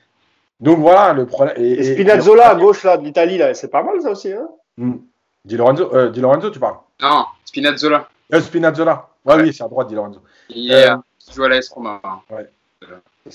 Donc 0.59 0.79
voilà 0.79 1.13
le 1.13 1.25
problème. 1.25 1.55
Et, 1.57 1.83
Spinazzola 1.83 2.49
à 2.49 2.55
gauche 2.55 2.83
là, 2.83 2.97
de 2.97 3.03
l'Italie, 3.03 3.41
c'est 3.53 3.69
pas 3.69 3.83
mal 3.83 4.01
ça 4.01 4.11
aussi. 4.11 4.33
Hein 4.33 4.47
mm. 4.77 4.97
Di 5.47 5.55
Lorenzo, 5.55 5.95
euh, 5.95 6.09
Di 6.09 6.19
Lorenzo, 6.19 6.49
tu 6.51 6.59
parles 6.59 6.77
Non, 7.01 7.25
Spinazzola. 7.45 8.09
Euh, 8.33 8.41
Spinazzola. 8.41 9.07
Ouais, 9.23 9.35
ouais. 9.35 9.43
oui, 9.43 9.53
c'est 9.53 9.63
à 9.63 9.69
droite, 9.69 9.87
Di 9.87 9.95
Lorenzo. 9.95 10.21
Il, 10.49 10.73
euh, 10.73 10.97
joue 11.33 11.43
à 11.45 11.49
l'AS 11.49 11.69
Roma. 11.69 12.01
Ouais. 12.29 12.49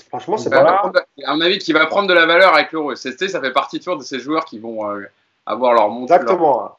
Franchement, 0.09 0.37
c'est 0.37 0.51
pas 0.51 0.63
mal. 0.63 1.03
À 1.25 1.35
mon 1.35 1.41
avis, 1.41 1.57
qui 1.57 1.73
va 1.73 1.87
prendre 1.87 2.07
de 2.07 2.13
la 2.13 2.27
valeur 2.27 2.53
avec 2.53 2.71
l'Euro. 2.71 2.93
Ça 2.95 3.11
fait 3.11 3.51
partie 3.51 3.79
toujours 3.79 3.97
de 3.97 4.03
ces 4.03 4.19
joueurs 4.19 4.45
qui 4.45 4.59
vont 4.59 4.87
euh, 4.87 5.05
avoir 5.47 5.73
leur 5.73 5.89
montre. 5.89 6.13
Exactement. 6.13 6.77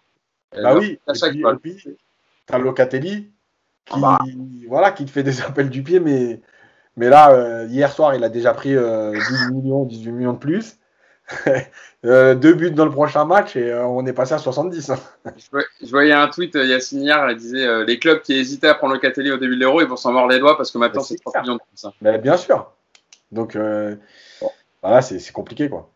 Bah 0.53 0.77
oui. 0.77 1.01
Et 1.09 1.57
puis, 1.61 1.99
t'as 2.47 2.59
Locatelli 2.59 3.33
qui, 3.87 3.95
ah 3.97 3.99
bah. 4.01 4.19
voilà, 4.69 4.93
qui 4.93 5.05
te 5.05 5.11
fait 5.11 5.25
des 5.25 5.41
appels 5.43 5.69
du 5.69 5.83
pied, 5.83 5.99
mais, 5.99 6.41
mais 6.97 7.09
là, 7.09 7.33
euh, 7.33 7.67
hier 7.69 7.91
soir, 7.91 8.15
il 8.15 8.23
a 8.23 8.29
déjà 8.29 8.55
pris 8.55 8.73
12 8.73 9.51
millions, 9.51 9.85
18 9.85 10.13
millions 10.13 10.33
de 10.33 10.39
plus. 10.39 10.79
Euh, 12.07 12.35
deux 12.35 12.53
buts 12.53 12.71
dans 12.71 12.85
le 12.85 12.91
prochain 12.91 13.25
match 13.25 13.57
et 13.57 13.73
euh, 13.73 13.87
on 13.87 14.05
est 14.05 14.13
passé 14.13 14.35
à 14.35 14.39
70. 14.39 14.91
Hein. 14.91 14.99
je, 15.83 15.91
voyais 15.91 16.13
un 16.13 16.29
tweet, 16.29 16.55
euh, 16.55 16.67
Yacine 16.67 17.01
hier, 17.01 17.25
elle 17.27 17.35
disait 17.35 17.83
les 17.87 17.99
clubs 17.99 18.21
qui 18.21 18.35
hésitaient 18.35 18.69
à 18.69 18.75
prendre 18.75 18.93
le 18.93 18.99
Catelli 18.99 19.33
au 19.33 19.39
début 19.39 19.55
de 19.57 19.61
l'Euro, 19.61 19.81
ils 19.81 19.87
vont 19.87 19.97
s'en 19.97 20.13
mordre 20.13 20.31
les 20.31 20.39
doigts 20.39 20.59
parce 20.59 20.71
que 20.71 20.77
maintenant 20.77 21.01
c'est 21.01 21.17
3 21.17 21.41
millions 21.41 21.55
de 21.55 21.61
plus. 21.61 21.83
Hein. 21.87 21.93
Mais 22.03 22.19
bien 22.19 22.37
sûr. 22.37 22.71
Donc 23.33 23.57
voilà, 24.83 25.01
c'est 25.01 25.33
compliqué 25.33 25.71
quoi. 25.71 25.89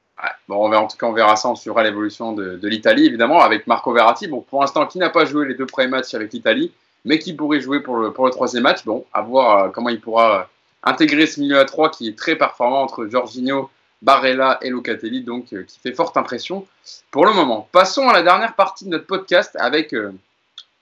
Bon, 0.49 0.64
on 0.64 0.70
verra, 0.70 0.83
en 0.83 0.87
tout 0.87 0.97
cas, 0.97 1.07
on 1.07 1.12
verra 1.12 1.37
ça, 1.37 1.51
on 1.51 1.55
suivra 1.55 1.83
l'évolution 1.83 2.33
de, 2.33 2.57
de 2.57 2.68
l'Italie, 2.68 3.05
évidemment, 3.05 3.43
avec 3.43 3.66
Marco 3.66 3.93
Verratti. 3.93 4.29
Bon, 4.29 4.41
pour 4.41 4.62
l'instant, 4.62 4.87
qui 4.87 4.97
n'a 4.99 5.11
pas 5.11 5.26
joué 5.26 5.47
les 5.47 5.55
deux 5.55 5.66
premiers 5.66 5.89
matchs 5.89 6.14
avec 6.14 6.33
l'Italie, 6.33 6.72
mais 7.05 7.18
qui 7.18 7.35
pourrait 7.35 7.61
jouer 7.61 7.81
pour 7.81 7.99
le, 7.99 8.14
pour 8.14 8.24
le 8.24 8.31
troisième 8.31 8.62
match? 8.62 8.83
Bon, 8.87 9.05
à 9.12 9.20
voir 9.20 9.72
comment 9.72 9.91
il 9.91 10.01
pourra 10.01 10.49
intégrer 10.83 11.26
ce 11.26 11.39
milieu 11.39 11.59
à 11.59 11.66
3 11.66 11.91
qui 11.91 12.09
est 12.09 12.16
très 12.16 12.35
performant 12.35 12.83
entre 12.83 13.07
Jorginho 13.07 13.68
Barella 14.03 14.59
et 14.62 14.70
Locatelli, 14.70 15.22
donc 15.22 15.53
euh, 15.53 15.64
qui 15.64 15.78
fait 15.80 15.92
forte 15.92 16.16
impression 16.16 16.66
pour 17.11 17.26
le 17.26 17.32
moment. 17.32 17.68
Passons 17.72 18.09
à 18.09 18.12
la 18.12 18.22
dernière 18.22 18.55
partie 18.55 18.84
de 18.84 18.90
notre 18.90 19.07
podcast 19.07 19.57
avec, 19.59 19.92
euh, 19.92 20.12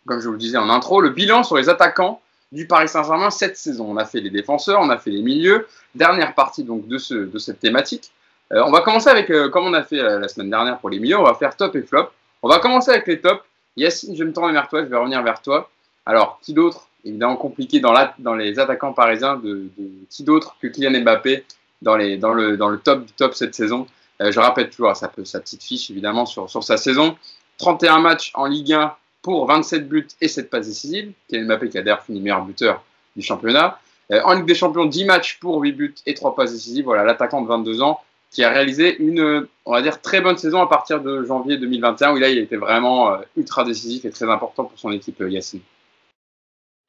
comme 0.06 0.20
je 0.20 0.26
vous 0.26 0.32
le 0.32 0.38
disais 0.38 0.58
en 0.58 0.68
intro, 0.68 1.00
le 1.00 1.10
bilan 1.10 1.42
sur 1.42 1.56
les 1.56 1.68
attaquants 1.68 2.20
du 2.52 2.66
Paris 2.66 2.88
Saint-Germain 2.88 3.30
cette 3.30 3.56
saison. 3.56 3.86
On 3.88 3.96
a 3.96 4.04
fait 4.04 4.20
les 4.20 4.30
défenseurs, 4.30 4.80
on 4.80 4.90
a 4.90 4.98
fait 4.98 5.10
les 5.10 5.22
milieux. 5.22 5.66
Dernière 5.94 6.34
partie 6.34 6.62
donc 6.62 6.86
de, 6.88 6.98
ce, 6.98 7.14
de 7.14 7.38
cette 7.38 7.60
thématique. 7.60 8.12
Euh, 8.52 8.62
on 8.64 8.70
va 8.70 8.82
commencer 8.82 9.08
avec, 9.08 9.32
comme 9.50 9.64
on 9.64 9.74
a 9.74 9.82
fait 9.82 9.96
la 9.96 10.28
semaine 10.28 10.50
dernière 10.50 10.78
pour 10.78 10.90
les 10.90 11.00
milieux, 11.00 11.18
on 11.18 11.24
va 11.24 11.34
faire 11.34 11.56
top 11.56 11.74
et 11.74 11.82
flop. 11.82 12.10
On 12.42 12.48
va 12.48 12.58
commencer 12.58 12.90
avec 12.90 13.06
les 13.06 13.20
tops. 13.20 13.42
Yacine, 13.76 14.14
je 14.14 14.20
vais 14.20 14.28
me 14.28 14.32
tourner 14.32 14.52
vers 14.52 14.68
toi, 14.68 14.82
je 14.82 14.88
vais 14.88 14.96
revenir 14.96 15.22
vers 15.22 15.42
toi. 15.42 15.68
Alors, 16.04 16.38
qui 16.42 16.54
d'autre 16.54 16.88
Évidemment 17.06 17.36
compliqué 17.36 17.78
dans, 17.78 18.34
les 18.34 18.58
attaquants 18.58 18.92
parisiens, 18.92 19.36
de, 19.36 19.66
qui 20.10 20.24
d'autre 20.24 20.56
que 20.60 20.66
Kylian 20.66 21.02
Mbappé 21.02 21.44
dans, 21.82 21.96
les, 21.96 22.16
dans, 22.16 22.32
le, 22.32 22.56
dans 22.56 22.68
le 22.68 22.78
top 22.78 23.04
du 23.04 23.12
top 23.12 23.34
cette 23.34 23.54
saison 23.54 23.86
euh, 24.20 24.30
Je 24.30 24.40
rappelle 24.40 24.70
toujours 24.70 24.96
sa, 24.96 25.10
sa 25.24 25.40
petite 25.40 25.62
fiche, 25.62 25.90
évidemment, 25.90 26.26
sur, 26.26 26.48
sur 26.50 26.64
sa 26.64 26.76
saison. 26.76 27.16
31 27.58 28.00
matchs 28.00 28.32
en 28.34 28.46
Ligue 28.46 28.72
1 28.72 28.94
pour 29.22 29.46
27 29.46 29.88
buts 29.88 30.08
et 30.20 30.28
7 30.28 30.50
passes 30.50 30.66
décisives. 30.66 31.12
Kylian 31.28 31.46
Mbappé 31.46 31.68
qui 31.68 31.78
a 31.78 31.82
d'ailleurs 31.82 32.02
fini 32.02 32.20
meilleur 32.20 32.44
buteur 32.44 32.82
du 33.14 33.22
championnat. 33.22 33.80
Euh, 34.12 34.20
en 34.24 34.34
Ligue 34.34 34.46
des 34.46 34.54
Champions, 34.54 34.86
10 34.86 35.04
matchs 35.04 35.38
pour 35.40 35.60
8 35.60 35.72
buts 35.72 35.94
et 36.06 36.14
3 36.14 36.34
passes 36.34 36.52
décisives. 36.52 36.84
Voilà, 36.84 37.04
l'attaquant 37.04 37.42
de 37.42 37.48
22 37.48 37.82
ans 37.82 38.00
qui 38.30 38.44
a 38.44 38.50
réalisé 38.50 38.96
une, 38.98 39.46
on 39.64 39.72
va 39.72 39.82
dire, 39.82 40.00
très 40.00 40.20
bonne 40.20 40.36
saison 40.36 40.60
à 40.60 40.66
partir 40.66 41.00
de 41.00 41.22
janvier 41.24 41.56
2021, 41.56 42.12
où 42.12 42.16
là, 42.16 42.28
il 42.28 42.38
était 42.38 42.56
vraiment 42.56 43.12
euh, 43.12 43.18
ultra 43.36 43.64
décisif 43.64 44.04
et 44.04 44.10
très 44.10 44.28
important 44.28 44.64
pour 44.64 44.78
son 44.78 44.90
équipe, 44.90 45.22
Yacine. 45.26 45.60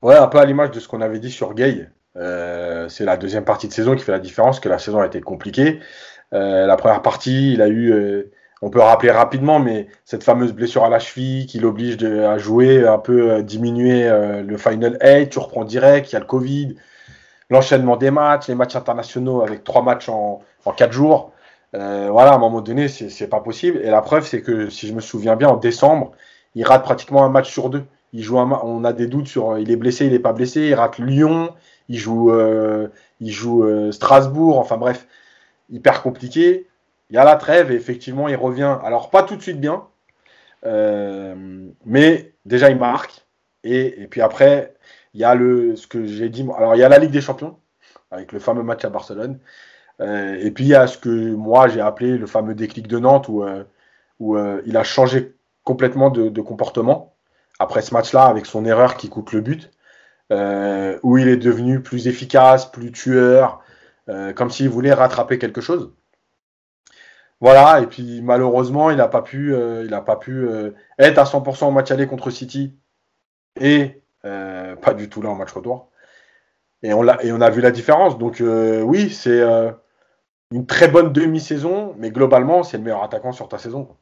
Ouais, 0.02 0.16
un 0.16 0.28
peu 0.28 0.40
à 0.40 0.46
l'image 0.46 0.72
de 0.72 0.80
ce 0.80 0.88
qu'on 0.88 1.02
avait 1.02 1.20
dit 1.20 1.32
sur 1.32 1.54
Gay. 1.54 1.90
Euh, 2.18 2.90
c'est 2.90 3.06
la 3.06 3.18
deuxième 3.18 3.46
partie 3.46 3.68
de 3.68 3.74
saison 3.74 3.96
qui 3.96 4.04
fait 4.04 4.12
la 4.12 4.20
différence, 4.20 4.60
que 4.60 4.70
la 4.70 4.80
saison 4.80 5.00
a 5.00 5.06
été 5.06 5.22
compliquée. 5.22 5.80
la 6.32 6.76
première 6.76 7.02
partie, 7.02 7.54
il 7.54 7.62
a 7.62 7.70
eu, 7.70 8.26
on 8.62 8.70
peut 8.70 8.82
rappeler 8.82 9.12
rapidement, 9.12 9.60
mais 9.60 9.88
cette 10.04 10.24
fameuse 10.24 10.54
blessure 10.54 10.84
à 10.84 10.90
la 10.90 11.00
cheville 11.00 11.46
qui 11.46 11.60
l'oblige 11.60 12.04
à 12.04 12.38
jouer, 12.38 12.86
un 12.86 12.98
peu 12.98 13.44
diminuer 13.44 14.10
le 14.44 14.58
Final 14.58 14.98
8, 15.02 15.30
tu 15.30 15.40
reprends 15.40 15.64
direct, 15.64 16.12
il 16.12 16.14
y 16.14 16.16
a 16.18 16.20
le 16.20 16.26
Covid, 16.26 16.76
l'enchaînement 17.50 17.98
des 17.98 18.12
matchs, 18.12 18.48
les 18.48 18.56
matchs 18.56 18.76
internationaux 18.76 19.42
avec 19.42 19.64
trois 19.64 19.82
matchs 19.82 20.10
en, 20.10 20.42
quatre 20.76 20.92
jours. 20.92 21.32
Euh, 21.76 22.10
voilà, 22.12 22.32
à 22.32 22.36
un 22.36 22.40
moment 22.40 22.62
donné, 22.62 22.88
c'est 22.88 23.28
pas 23.28 23.40
possible. 23.40 23.80
Et 23.84 23.90
la 23.90 24.02
preuve, 24.02 24.26
c'est 24.26 24.42
que 24.42 24.70
si 24.70 24.88
je 24.88 24.94
me 24.94 25.02
souviens 25.02 25.36
bien, 25.36 25.50
en 25.50 25.58
décembre, 25.58 26.12
il 26.56 26.66
rate 26.66 26.84
pratiquement 26.84 27.24
un 27.24 27.30
match 27.30 27.52
sur 27.52 27.70
deux. 27.70 27.86
Il 28.14 28.24
joue 28.24 28.38
on 28.38 28.84
a 28.84 28.94
des 28.94 29.08
doutes 29.08 29.28
sur 29.28 29.58
il 29.58 29.70
est 29.70 29.76
blessé, 29.76 30.06
il 30.06 30.14
n'est 30.14 30.20
pas 30.20 30.34
blessé. 30.34 30.62
Il 30.62 30.74
rate 30.74 30.98
Lyon, 30.98 31.54
il 31.90 31.98
joue, 31.98 32.32
euh, 32.32 32.88
il 33.22 33.32
joue 33.32 33.64
euh, 33.64 33.92
Strasbourg. 33.92 34.60
Enfin 34.60 34.78
bref, 34.78 35.08
hyper 35.70 36.02
compliqué. 36.02 36.68
Il 37.10 37.16
y 37.16 37.20
a 37.20 37.24
la 37.24 37.36
trêve 37.36 37.72
et 37.72 37.76
effectivement, 37.76 38.28
il 38.28 38.36
revient. 38.36 38.78
Alors 38.84 39.10
pas 39.10 39.24
tout 39.24 39.36
de 39.36 39.42
suite 39.42 39.60
bien, 39.60 39.88
mais 41.86 42.34
déjà 42.46 42.70
il 42.70 42.78
marque. 42.78 43.26
Et, 43.64 44.08
puis 44.10 44.22
après, 44.22 44.76
il 45.14 45.22
y 45.22 45.24
a 45.24 45.36
le 45.36 45.76
ce 45.76 45.88
que 45.88 46.06
j'ai 46.06 46.30
dit. 46.30 46.46
Alors 46.58 46.76
il 46.76 46.80
y 46.80 46.84
a 46.84 46.90
la 46.90 47.00
Ligue 47.00 47.12
des 47.12 47.22
Champions 47.22 47.58
avec 48.12 48.32
le 48.32 48.40
fameux 48.40 48.64
match 48.64 48.86
à 48.86 48.90
Barcelone. 48.90 49.40
Euh, 50.00 50.38
et 50.40 50.52
puis 50.52 50.66
il 50.66 50.70
y 50.70 50.76
a 50.76 50.88
ce 50.88 50.98
que 50.98 51.10
moi 51.10 51.68
j'ai 51.68 51.82
appelé 51.82 52.18
le 52.18 52.28
fameux 52.28 52.54
déclic 52.54 52.88
de 52.88 53.00
Nantes 53.00 53.30
où, 53.30 53.44
euh, 53.44 53.64
euh, 54.22 54.62
il 54.66 54.78
a 54.78 54.84
changé 54.84 55.36
complètement 55.64 56.10
de, 56.10 56.42
comportement 56.42 57.16
après 57.60 57.82
ce 57.82 57.94
match-là 57.94 58.26
avec 58.26 58.46
son 58.46 58.66
erreur 58.66 58.96
qui 58.98 59.10
coûte 59.10 59.32
le 59.34 59.42
but, 59.42 59.72
où 60.30 61.18
il 61.18 61.28
est 61.28 61.38
devenu 61.38 61.82
plus 61.82 62.08
efficace, 62.08 62.72
plus 62.72 62.92
tueur, 62.92 63.62
comme 64.36 64.50
s'il 64.50 64.70
voulait 64.70 64.94
rattraper 64.94 65.38
quelque 65.38 65.62
chose. 65.62 65.94
Voilà, 67.40 67.82
et 67.82 67.86
puis 67.86 68.22
malheureusement, 68.24 68.90
il 68.90 68.98
n'a 68.98 69.08
pas 69.08 69.22
pu, 69.22 69.54
pu 70.22 70.50
être 70.98 71.18
à 71.18 71.24
100% 71.24 71.66
au 71.66 71.72
match 71.72 71.92
aller 71.92 72.08
contre 72.08 72.32
City 72.32 72.76
et 73.60 74.02
pas 74.24 74.94
du 74.96 75.10
tout 75.10 75.22
là 75.22 75.30
en 75.30 75.36
match 75.36 75.52
retour. 75.52 75.92
Et 76.84 76.94
on 76.94 77.08
a 77.08 77.50
vu 77.50 77.62
la 77.62 77.72
différence. 77.72 78.18
Donc 78.18 78.42
oui, 78.42 79.10
c'est 79.10 79.42
une 80.52 80.66
très 80.66 80.88
bonne 80.88 81.12
demi-saison, 81.14 81.94
mais 81.98 82.10
globalement, 82.10 82.64
c'est 82.64 82.78
le 82.78 82.84
meilleur 82.84 83.04
attaquant 83.04 83.32
sur 83.34 83.50
ta 83.50 83.58
saison. 83.58 83.98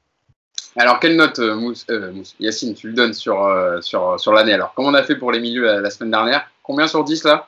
Alors, 0.78 1.00
quelle 1.00 1.16
note, 1.16 1.40
euh, 1.40 1.56
Mousse, 1.56 1.86
euh, 1.90 2.12
Yacine, 2.40 2.74
tu 2.74 2.88
lui 2.88 2.96
donnes 2.96 3.14
sur, 3.14 3.44
euh, 3.44 3.80
sur, 3.82 4.20
sur 4.20 4.34
l'année 4.34 4.54
Alors, 4.54 4.74
comme 4.74 4.86
on 4.86 4.94
a 4.94 5.04
fait 5.04 5.16
pour 5.16 5.32
les 5.32 5.40
milieux 5.40 5.64
la, 5.64 5.90
semaine 5.90 6.12
dernière, 6.12 6.50
combien 6.64 6.88
sur 6.88 7.04
10 7.04 7.24
là? 7.24 7.48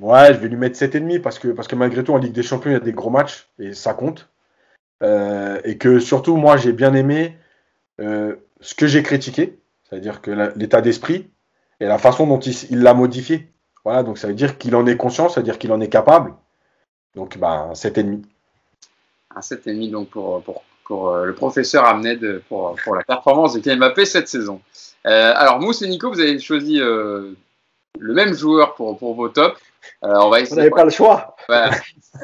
Ouais, 0.00 0.32
je 0.32 0.38
vais 0.38 0.48
lui 0.48 0.56
mettre 0.56 0.78
7,5 0.78 1.20
parce 1.20 1.40
que, 1.40 1.48
parce 1.48 1.66
que 1.66 1.74
malgré 1.74 2.04
tout, 2.04 2.12
en 2.12 2.18
Ligue 2.18 2.32
des 2.32 2.44
Champions, 2.44 2.70
il 2.70 2.74
y 2.74 2.76
a 2.76 2.80
des 2.80 2.92
gros 2.92 3.10
matchs 3.10 3.48
et 3.58 3.74
ça 3.74 3.94
compte. 3.94 4.28
et 5.02 5.78
que 5.78 5.98
surtout, 5.98 6.36
moi, 6.36 6.56
j'ai 6.56 6.72
bien 6.72 6.94
aimé 6.94 7.36
ce 7.98 8.74
que 8.76 8.86
j'ai 8.86 9.02
critiqué, 9.02 9.58
c'est-à-dire 9.84 10.20
que 10.20 10.30
l'état 10.56 10.80
d'esprit 10.80 11.28
et 11.80 11.86
la 11.86 11.98
façon 11.98 12.26
dont 12.28 12.38
il 12.38 12.82
l'a 12.82 12.94
modifié. 12.94 13.48
Voilà, 13.84 14.04
donc 14.04 14.18
ça 14.18 14.28
veut 14.28 14.34
dire 14.34 14.58
qu'il 14.58 14.76
en 14.76 14.86
est 14.86 14.96
conscient, 14.96 15.28
ça 15.28 15.40
veut 15.40 15.44
dire 15.44 15.58
qu'il 15.58 15.72
en 15.72 15.80
est 15.80 15.88
capable. 15.88 16.34
Donc, 17.16 17.36
bah, 17.38 17.70
7,5. 17.72 18.22
Un 19.34 19.40
7,5 19.40 19.90
donc 19.90 20.10
pour, 20.10 20.42
pour, 20.42 20.62
pour 20.88 21.10
euh, 21.10 21.26
le 21.26 21.34
professeur 21.34 21.84
Amned 21.84 22.42
pour, 22.48 22.74
pour 22.82 22.96
la 22.96 23.04
performance 23.04 23.52
de 23.52 23.60
Kylian 23.60 23.76
Mbappé 23.76 24.06
cette 24.06 24.26
saison. 24.26 24.60
Euh, 25.06 25.32
alors, 25.36 25.60
Mousse 25.60 25.82
et 25.82 25.88
Nico, 25.88 26.10
vous 26.10 26.18
avez 26.18 26.40
choisi 26.40 26.80
euh, 26.80 27.32
le 27.98 28.14
même 28.14 28.34
joueur 28.34 28.74
pour, 28.74 28.98
pour 28.98 29.14
vos 29.14 29.28
tops. 29.28 29.60
on 30.02 30.30
va 30.30 30.42
n'avez 30.42 30.70
pas 30.70 30.84
le 30.84 30.90
choix. 30.90 31.36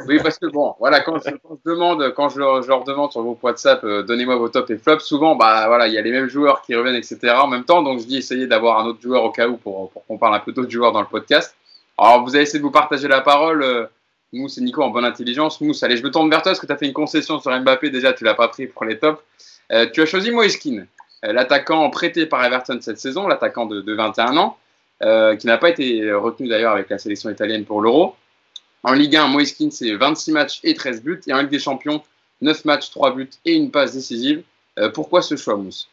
Oui, 0.09 0.19
parce 0.21 0.39
que 0.39 0.47
bon, 0.47 0.75
voilà, 0.81 1.01
quand 1.01 1.19
je, 1.19 1.31
demande, 1.65 2.13
quand 2.15 2.29
je 2.29 2.41
leur, 2.41 2.83
demande 2.83 3.13
sur 3.13 3.23
vos 3.23 3.39
WhatsApp, 3.41 3.87
donnez-moi 3.87 4.35
vos 4.35 4.49
tops 4.49 4.69
et 4.71 4.77
flops, 4.77 5.05
souvent, 5.05 5.37
bah 5.37 5.69
voilà, 5.69 5.87
il 5.87 5.95
y 5.95 5.99
a 5.99 6.03
les 6.03 6.11
mêmes 6.11 6.27
joueurs 6.27 6.63
qui 6.63 6.75
reviennent, 6.75 6.97
etc. 6.97 7.35
En 7.41 7.47
même 7.47 7.65
temps, 7.65 7.81
donc 7.81 8.01
je 8.01 8.05
dis 8.05 8.17
essayez 8.17 8.49
d'avoir 8.49 8.81
un 8.81 8.87
autre 8.87 9.01
joueur 9.01 9.23
au 9.23 9.31
cas 9.31 9.47
où 9.47 9.57
pour, 9.57 9.91
pour 9.91 10.05
qu'on 10.07 10.19
parle 10.19 10.35
un 10.35 10.41
peu 10.41 10.51
d'autres 10.51 10.71
joueurs 10.71 10.91
dans 10.91 11.01
le 11.01 11.07
podcast. 11.07 11.55
Alors, 11.97 12.25
vous 12.25 12.35
avez 12.35 12.43
essayé 12.43 12.59
de 12.59 12.65
vous 12.65 12.73
partager 12.73 13.07
la 13.07 13.21
parole. 13.21 13.89
Mousse 14.35 14.59
et 14.59 14.61
Nico 14.61 14.83
en 14.83 14.91
bonne 14.91 15.05
intelligence. 15.05 15.61
Mousse, 15.61 15.83
allez, 15.83 15.97
je 15.97 16.03
me 16.03 16.11
tourne 16.11 16.29
vers 16.29 16.43
toi 16.43 16.51
parce 16.51 16.61
que 16.61 16.67
tu 16.67 16.73
as 16.73 16.77
fait 16.77 16.87
une 16.87 16.93
concession 16.93 17.41
sur 17.41 17.59
Mbappé. 17.59 17.91
Déjà, 17.91 18.13
tu 18.13 18.25
l'as 18.25 18.35
pas 18.35 18.49
pris 18.49 18.67
pour 18.67 18.85
les 18.85 18.99
tops. 18.99 19.23
Euh, 19.73 19.87
tu 19.91 20.03
as 20.03 20.07
choisi 20.07 20.31
Moïse 20.31 20.59
euh, 20.67 21.33
l'attaquant 21.33 21.89
prêté 21.91 22.27
par 22.27 22.45
Everton 22.45 22.79
cette 22.81 22.99
saison, 22.99 23.27
l'attaquant 23.27 23.67
de, 23.67 23.95
21 23.95 24.37
ans, 24.37 24.59
euh, 25.03 25.37
qui 25.37 25.47
n'a 25.47 25.57
pas 25.57 25.71
été 25.71 26.13
retenu 26.13 26.49
d'ailleurs 26.49 26.73
avec 26.73 26.91
la 26.91 26.99
sélection 26.99 27.31
italienne 27.31 27.65
pour 27.65 27.81
l'Euro. 27.81 28.17
En 28.83 28.93
Ligue 28.93 29.17
1, 29.17 29.29
Moïse 29.29 29.57
c'est 29.71 29.95
26 29.95 30.33
matchs 30.33 30.61
et 30.65 30.75
13 30.75 31.03
buts. 31.03 31.21
Et 31.27 31.33
en 31.33 31.41
Ligue 31.41 31.51
des 31.51 31.59
Champions, 31.59 32.03
9 32.43 32.65
matchs, 32.67 32.91
3 32.91 33.15
buts 33.15 33.31
et 33.45 33.55
une 33.55 33.71
passe 33.71 33.95
décisive. 33.95 34.43
pourquoi 34.93 35.23
ce 35.23 35.37
choix, 35.37 35.57
Mousse? 35.57 35.89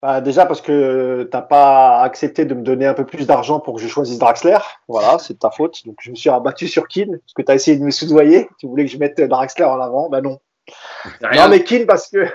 Bah, 0.00 0.20
déjà 0.20 0.46
parce 0.46 0.60
que 0.60 1.24
tu 1.24 1.36
n'as 1.36 1.42
pas 1.42 2.02
accepté 2.02 2.44
de 2.44 2.54
me 2.54 2.62
donner 2.62 2.86
un 2.86 2.94
peu 2.94 3.04
plus 3.04 3.26
d'argent 3.26 3.58
pour 3.58 3.74
que 3.74 3.80
je 3.80 3.88
choisisse 3.88 4.18
Draxler. 4.18 4.58
Voilà, 4.86 5.18
c'est 5.18 5.40
ta 5.40 5.50
faute. 5.50 5.84
Donc 5.86 5.96
je 6.00 6.10
me 6.10 6.14
suis 6.14 6.30
rabattu 6.30 6.68
sur 6.68 6.86
Keane 6.86 7.18
parce 7.18 7.32
que 7.34 7.42
tu 7.42 7.50
as 7.50 7.56
essayé 7.56 7.76
de 7.76 7.82
me 7.82 7.90
soudoyer. 7.90 8.48
Tu 8.58 8.68
voulais 8.68 8.84
que 8.84 8.92
je 8.92 8.98
mette 8.98 9.20
Draxler 9.20 9.64
en 9.64 9.80
avant. 9.80 10.08
Ben 10.08 10.20
non. 10.20 10.38
Non 11.34 11.48
mais 11.48 11.64
Keane 11.64 11.86
parce 11.86 12.08
que. 12.10 12.26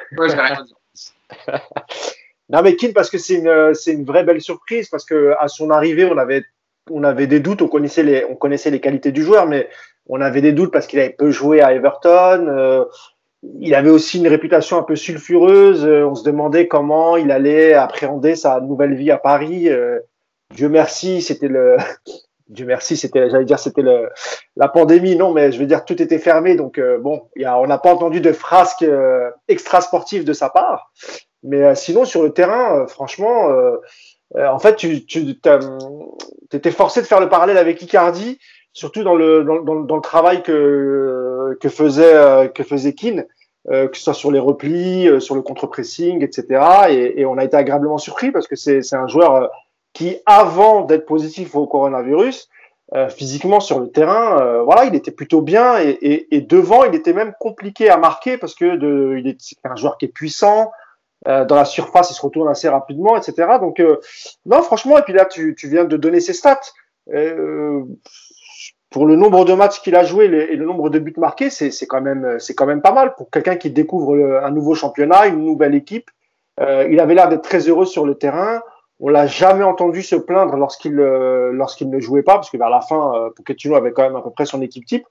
non 2.49 2.61
mais 2.61 2.75
Keane 2.75 2.93
parce 2.93 3.09
que 3.09 3.17
c'est 3.17 3.35
une, 3.35 3.73
c'est 3.73 3.93
une 3.93 4.03
vraie 4.03 4.25
belle 4.25 4.41
surprise 4.41 4.89
parce 4.89 5.05
que 5.05 5.33
à 5.39 5.47
son 5.47 5.69
arrivée 5.69 6.05
on 6.05 6.17
avait, 6.17 6.43
on 6.91 7.03
avait 7.03 7.27
des 7.27 7.39
doutes. 7.39 7.61
On 7.61 7.69
connaissait 7.69 8.03
les, 8.03 8.25
on 8.25 8.35
connaissait 8.35 8.71
les 8.71 8.81
qualités 8.81 9.13
du 9.13 9.23
joueur, 9.23 9.45
mais 9.45 9.69
on 10.07 10.19
avait 10.19 10.41
des 10.41 10.51
doutes 10.51 10.71
parce 10.71 10.85
qu'il 10.85 10.99
avait 10.99 11.11
peu 11.11 11.31
joué 11.31 11.61
à 11.61 11.73
Everton. 11.73 12.45
Euh, 12.49 12.83
il 13.59 13.75
avait 13.75 13.89
aussi 13.89 14.19
une 14.19 14.27
réputation 14.27 14.77
un 14.77 14.83
peu 14.83 14.95
sulfureuse. 14.95 15.85
Euh, 15.85 16.05
on 16.05 16.15
se 16.15 16.23
demandait 16.23 16.67
comment 16.67 17.17
il 17.17 17.31
allait 17.31 17.73
appréhender 17.73 18.35
sa 18.35 18.59
nouvelle 18.61 18.95
vie 18.95 19.11
à 19.11 19.17
Paris. 19.17 19.69
Euh, 19.69 19.99
Dieu 20.53 20.69
merci, 20.69 21.21
c'était 21.21 21.47
le. 21.47 21.77
Dieu 22.49 22.65
merci, 22.65 22.97
c'était, 22.97 23.29
j'allais 23.29 23.45
dire, 23.45 23.57
c'était 23.57 23.81
le, 23.81 24.09
la 24.57 24.67
pandémie. 24.67 25.15
Non, 25.15 25.31
mais 25.31 25.51
je 25.51 25.59
veux 25.59 25.65
dire, 25.65 25.85
tout 25.85 25.99
était 26.01 26.19
fermé. 26.19 26.55
Donc, 26.55 26.77
euh, 26.77 26.99
bon, 26.99 27.23
y 27.35 27.45
a, 27.45 27.57
on 27.57 27.65
n'a 27.65 27.77
pas 27.77 27.93
entendu 27.93 28.21
de 28.21 28.31
frasques 28.31 28.85
extra 29.47 29.81
sportives 29.81 30.25
de 30.25 30.33
sa 30.33 30.49
part. 30.49 30.91
Mais 31.41 31.73
sinon, 31.73 32.05
sur 32.05 32.21
le 32.21 32.31
terrain, 32.31 32.85
franchement, 32.87 33.49
en 34.37 34.59
fait, 34.59 34.75
tu, 34.75 35.05
tu 35.05 35.35
étais 36.53 36.71
forcé 36.71 37.01
de 37.01 37.07
faire 37.07 37.21
le 37.21 37.29
parallèle 37.29 37.57
avec 37.57 37.81
Icardi 37.81 38.39
surtout 38.73 39.03
dans 39.03 39.15
le 39.15 39.43
dans, 39.43 39.61
dans, 39.61 39.75
dans, 39.75 39.95
le 39.95 40.01
travail 40.01 40.43
que 40.43 41.57
que 41.61 41.69
faisait 41.69 42.13
euh, 42.13 42.47
que 42.47 42.63
faisait 42.63 42.93
Keane, 42.93 43.25
euh, 43.71 43.87
que 43.87 43.95
ce 43.95 44.03
soit 44.03 44.13
sur 44.13 44.31
les 44.31 44.39
replis, 44.39 45.07
euh, 45.07 45.19
sur 45.19 45.35
le 45.35 45.41
contre-pressing, 45.41 46.23
etc. 46.23 46.61
Et, 46.89 47.21
et, 47.21 47.25
on 47.25 47.37
a 47.37 47.43
été 47.43 47.55
agréablement 47.55 47.99
surpris 47.99 48.31
parce 48.31 48.47
que 48.47 48.55
c'est 48.55 48.81
c'est 48.81 48.95
un 48.95 49.07
joueur 49.07 49.49
qui 49.93 50.17
avant 50.25 50.81
d'être 50.81 51.05
positif 51.05 51.55
au 51.55 51.67
coronavirus, 51.67 52.49
physiquement 53.09 53.59
sur 53.59 53.79
le 53.79 53.89
terrain, 53.89 54.61
voilà, 54.63 54.85
il 54.85 54.93
était 54.93 55.11
plutôt 55.11 55.41
bien 55.41 55.79
et, 55.79 55.89
et, 55.89 56.35
et, 56.35 56.41
devant, 56.41 56.83
il 56.83 56.93
était 56.93 57.13
même 57.13 57.33
compliqué 57.39 57.89
à 57.89 57.97
marquer 57.97 58.37
parce 58.37 58.53
que 58.53 58.75
de, 58.75 59.15
il 59.17 59.27
est 59.27 59.39
un 59.63 59.75
joueur 59.75 59.97
qui 59.97 60.05
est 60.05 60.09
puissant. 60.09 60.71
dans 61.25 61.55
la 61.55 61.65
surface, 61.65 62.11
il 62.11 62.13
se 62.13 62.21
retourne 62.21 62.49
assez 62.49 62.69
rapidement, 62.69 63.17
etc. 63.17 63.57
Donc, 63.59 63.81
non, 64.45 64.61
franchement, 64.61 64.97
et 64.97 65.01
puis 65.03 65.13
là, 65.13 65.25
tu, 65.25 65.55
tu 65.55 65.69
viens 65.69 65.85
de 65.85 65.97
donner 65.97 66.19
ses 66.19 66.33
stats. 66.33 66.59
Pour 68.93 69.07
le 69.07 69.15
nombre 69.15 69.43
de 69.43 69.53
matchs 69.53 69.81
qu'il 69.81 69.95
a 69.95 70.03
joué 70.03 70.25
et 70.25 70.55
le 70.55 70.65
nombre 70.65 70.91
de 70.91 70.99
buts 70.99 71.15
marqués, 71.17 71.49
c'est 71.49 71.87
quand 71.87 71.99
même 71.99 72.81
pas 72.83 72.91
mal 72.91 73.15
pour 73.15 73.31
quelqu'un 73.31 73.55
qui 73.55 73.71
découvre 73.71 74.39
un 74.43 74.51
nouveau 74.51 74.75
championnat, 74.75 75.25
une 75.25 75.43
nouvelle 75.43 75.73
équipe. 75.73 76.11
Euh, 76.59 76.87
il 76.91 76.99
avait 76.99 77.15
l'air 77.15 77.27
d'être 77.27 77.41
très 77.41 77.67
heureux 77.67 77.85
sur 77.85 78.05
le 78.05 78.13
terrain. 78.13 78.61
On 78.99 79.09
l'a 79.09 79.25
jamais 79.25 79.63
entendu 79.63 80.03
se 80.03 80.15
plaindre 80.15 80.55
lorsqu'il 80.55 80.99
euh, 80.99 81.51
ne 81.51 81.99
jouait 81.99 82.21
pas, 82.21 82.35
parce 82.35 82.51
que 82.51 82.57
vers 82.57 82.69
la 82.69 82.81
fin, 82.81 83.15
euh, 83.15 83.29
Pochettino 83.35 83.75
avait 83.75 83.93
quand 83.93 84.03
même 84.03 84.15
à 84.15 84.21
peu 84.21 84.29
près 84.29 84.45
son 84.45 84.61
équipe 84.61 84.85
type. 84.85 85.07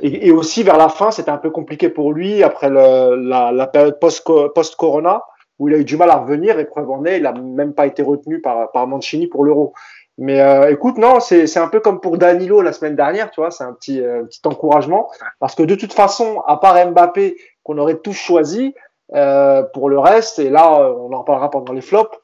Et, 0.00 0.30
aussi 0.30 0.62
vers 0.62 0.78
la 0.78 0.88
fin, 0.88 1.10
c'était 1.10 1.30
un 1.30 1.36
peu 1.36 1.50
compliqué 1.50 1.90
pour 1.90 2.14
lui 2.14 2.42
après 2.42 2.70
la, 2.70 3.66
période 3.66 3.98
post-corona, 4.00 5.22
où 5.58 5.68
il 5.68 5.74
a 5.74 5.78
eu 5.78 5.84
du 5.84 5.98
mal 5.98 6.08
à 6.08 6.16
revenir 6.16 6.58
et 6.58 6.64
preuve 6.64 6.90
en 6.90 7.04
est, 7.04 7.18
il 7.18 7.26
a 7.26 7.32
même 7.32 7.74
pas 7.74 7.86
été 7.86 8.02
retenu 8.02 8.40
par 8.40 8.86
Mancini 8.86 9.26
pour 9.26 9.44
l'Euro. 9.44 9.74
Mais 10.18 10.40
euh, 10.40 10.70
écoute, 10.70 10.98
non, 10.98 11.20
c'est 11.20 11.56
un 11.56 11.68
peu 11.68 11.80
comme 11.80 12.00
pour 12.00 12.18
Danilo 12.18 12.60
la 12.60 12.72
semaine 12.72 12.96
dernière, 12.96 13.30
tu 13.30 13.40
vois, 13.40 13.50
c'est 13.50 13.64
un 13.64 13.72
petit, 13.72 14.00
euh, 14.00 14.24
petit 14.24 14.40
encouragement. 14.44 15.10
Parce 15.38 15.54
que 15.54 15.62
de 15.62 15.74
toute 15.74 15.92
façon, 15.92 16.42
à 16.46 16.58
part 16.58 16.74
Mbappé, 16.90 17.36
qu'on 17.62 17.78
aurait 17.78 17.98
tous 17.98 18.12
choisi, 18.12 18.74
euh, 19.14 19.62
pour 19.62 19.88
le 19.88 19.98
reste, 19.98 20.38
et 20.38 20.50
là, 20.50 20.80
on 20.80 21.12
en 21.12 21.20
reparlera 21.20 21.50
pendant 21.50 21.72
les 21.72 21.80
flops, 21.80 22.16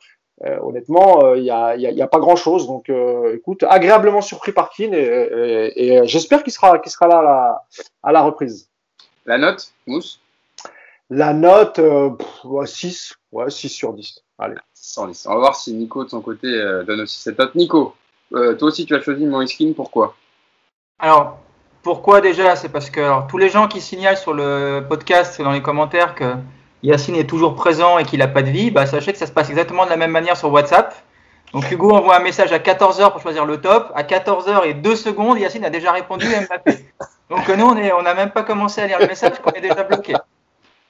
euh, 0.45 0.59
honnêtement, 0.63 1.35
il 1.35 1.43
n'y 1.43 1.51
a, 1.51 1.77
y 1.77 1.87
a, 1.87 1.91
y 1.91 2.03
a, 2.03 2.07
pas 2.07 2.21
grand-chose. 2.21 2.67
Donc, 2.67 2.91
écoute, 3.33 3.65
agréablement 3.69 4.21
surpris 4.21 4.53
par 4.53 4.71
Keane 4.71 4.95
et, 4.95 5.73
et, 5.77 6.07
j'espère 6.07 6.43
qu'il 6.43 6.53
sera, 6.53 6.79
qu'il 6.79 6.93
sera 6.93 7.09
là 7.09 7.19
à 7.19 7.23
la, 7.23 7.63
à 8.03 8.13
la 8.13 8.21
reprise. 8.23 8.69
La 9.25 9.39
note, 9.39 9.73
Mousse? 9.87 10.21
La 11.11 11.33
note, 11.33 11.81
6, 12.67 13.15
ouais, 13.33 13.51
6 13.51 13.69
sur 13.71 13.95
10. 13.95 14.23
Allez. 14.39 14.57
On 14.97 15.07
va 15.07 15.39
voir 15.39 15.57
si 15.57 15.75
Nico, 15.75 16.05
de 16.05 16.11
son 16.11 16.21
côté, 16.21 16.47
euh, 16.49 16.83
donne 16.83 17.03
aussi 17.03 17.21
cette 17.21 17.39
note. 17.39 17.55
Nico, 17.55 17.95
euh, 18.35 18.55
toi 18.55 18.69
aussi, 18.69 18.87
tu 18.87 18.95
as 18.95 19.01
choisi 19.01 19.27
Moiskin, 19.27 19.73
pourquoi? 19.75 20.15
Alors, 20.99 21.39
pourquoi 21.83 22.21
déjà? 22.21 22.57
C'est 22.57 22.69
parce 22.69 22.91
que 22.91 23.01
alors, 23.01 23.27
tous 23.27 23.39
les 23.39 23.49
gens 23.49 23.69
qui 23.69 23.81
signalent 23.81 24.17
sur 24.17 24.33
le 24.33 24.85
podcast 24.89 25.39
et 25.39 25.45
dans 25.45 25.53
les 25.53 25.63
commentaires 25.63 26.15
que 26.15 26.35
Yacine 26.83 27.17
est 27.17 27.29
toujours 27.29 27.55
présent 27.55 27.99
et 27.99 28.05
qu'il 28.05 28.19
n'a 28.19 28.29
pas 28.29 28.43
de 28.43 28.51
vie, 28.51 28.71
bah, 28.71 28.87
sachez 28.87 29.13
que 29.13 29.19
ça 29.19 29.27
se 29.27 29.33
passe 29.33 29.51
exactement 29.51 29.85
de 29.85 29.91
la 29.91 29.97
même 29.97 30.11
manière 30.11 30.37
sur 30.37 30.51
WhatsApp. 30.53 30.95
Donc 31.53 31.71
Hugo 31.71 31.93
envoie 31.93 32.17
un 32.19 32.23
message 32.23 32.53
à 32.53 32.59
14h 32.59 33.13
pour 33.13 33.21
choisir 33.23 33.47
le 33.47 33.61
top. 33.61 33.91
À 33.95 34.03
14h 34.03 34.67
et 34.67 34.75
2 34.75 34.97
secondes, 34.97 35.39
Yacine 35.39 35.65
a 35.65 35.71
déjà 35.71 35.93
répondu 35.93 36.27
Mbappé. 36.27 36.79
Donc 37.31 37.49
nous, 37.49 37.65
on 37.65 38.03
n'a 38.03 38.15
même 38.15 38.31
pas 38.31 38.43
commencé 38.43 38.81
à 38.81 38.87
lire 38.87 38.99
le 38.99 39.07
message 39.07 39.39
qu'on 39.41 39.51
est 39.53 39.61
déjà 39.61 39.83
bloqué. 39.83 40.15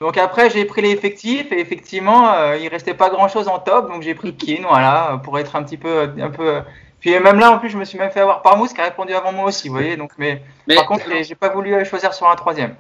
Donc 0.01 0.17
après, 0.17 0.49
j'ai 0.49 0.65
pris 0.65 0.81
les 0.81 0.91
effectifs 0.91 1.51
et 1.51 1.59
effectivement, 1.59 2.33
euh, 2.33 2.57
il 2.57 2.69
restait 2.69 2.95
pas 2.95 3.11
grand 3.11 3.27
chose 3.27 3.49
en 3.49 3.59
top, 3.59 3.91
donc 3.91 4.03
j'ai 4.03 4.15
pris 4.15 4.37
Keane, 4.37 4.63
voilà, 4.63 5.21
pour 5.25 5.39
être 5.41 5.57
un 5.57 5.65
petit 5.65 5.77
peu, 5.77 6.09
un 6.21 6.31
peu. 6.31 6.61
Puis 7.01 7.19
même 7.19 7.41
là, 7.41 7.51
en 7.51 7.59
plus, 7.59 7.69
je 7.69 7.77
me 7.77 7.85
suis 7.85 7.99
même 7.99 8.11
fait 8.13 8.21
avoir 8.21 8.43
par 8.43 8.57
Mousse 8.57 8.73
qui 8.73 8.81
a 8.81 8.85
répondu 8.85 9.13
avant 9.13 9.33
moi 9.33 9.47
aussi, 9.47 9.69
vous 9.69 9.75
voyez. 9.75 9.97
Donc, 9.97 10.13
mais, 10.17 10.41
par 10.73 10.87
contre, 10.87 11.05
j'ai 11.23 11.35
pas 11.35 11.49
voulu 11.49 11.85
choisir 11.85 12.15
sur 12.15 12.29
un 12.29 12.37
troisième. 12.37 12.77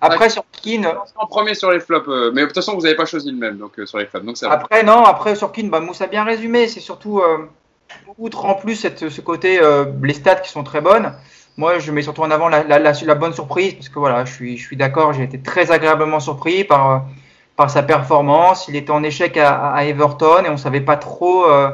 Après, 0.00 0.28
sur 0.28 0.42
Keane. 0.50 0.88
En 1.14 1.26
premier 1.26 1.54
sur 1.54 1.70
les 1.70 1.78
flops, 1.78 2.08
euh, 2.08 2.32
mais 2.34 2.40
de 2.40 2.46
toute 2.46 2.56
façon, 2.56 2.74
vous 2.74 2.82
n'avez 2.82 2.96
pas 2.96 3.04
choisi 3.04 3.30
le 3.30 3.36
même 3.36 3.58
donc, 3.58 3.78
euh, 3.78 3.86
sur 3.86 3.98
les 3.98 4.06
flops. 4.06 4.24
Donc 4.24 4.36
après, 4.42 4.82
non, 4.82 5.04
après 5.04 5.36
sur 5.36 5.52
Keane, 5.52 5.70
bah, 5.70 5.78
Mousse 5.78 6.00
a 6.00 6.08
bien 6.08 6.24
résumé. 6.24 6.66
C'est 6.66 6.80
surtout, 6.80 7.22
outre 8.18 8.44
en 8.46 8.54
plus 8.54 8.74
cette, 8.74 9.08
ce 9.08 9.20
côté, 9.20 9.60
les 10.02 10.14
stats 10.14 10.36
qui 10.36 10.50
sont 10.50 10.64
très 10.64 10.80
bonnes 10.80 11.12
moi, 11.60 11.78
je 11.78 11.92
mets 11.92 12.00
surtout 12.00 12.22
en 12.22 12.30
avant 12.30 12.48
la, 12.48 13.14
bonne 13.16 13.34
surprise 13.34 13.74
parce 13.74 13.90
que 13.90 13.98
voilà, 13.98 14.24
je 14.24 14.32
suis, 14.32 14.76
d'accord, 14.78 15.12
j'ai 15.12 15.24
été 15.24 15.38
très 15.40 15.70
agréablement 15.70 16.18
surpris 16.18 16.64
par, 16.64 17.04
par 17.54 17.68
sa 17.68 17.82
performance. 17.82 18.66
Il 18.68 18.76
était 18.76 18.90
en 18.90 19.02
échec 19.02 19.36
à, 19.36 19.84
Everton 19.84 20.44
et 20.46 20.48
on 20.48 20.56
savait 20.56 20.80
pas 20.80 20.96
trop 20.96 21.44
euh, 21.44 21.70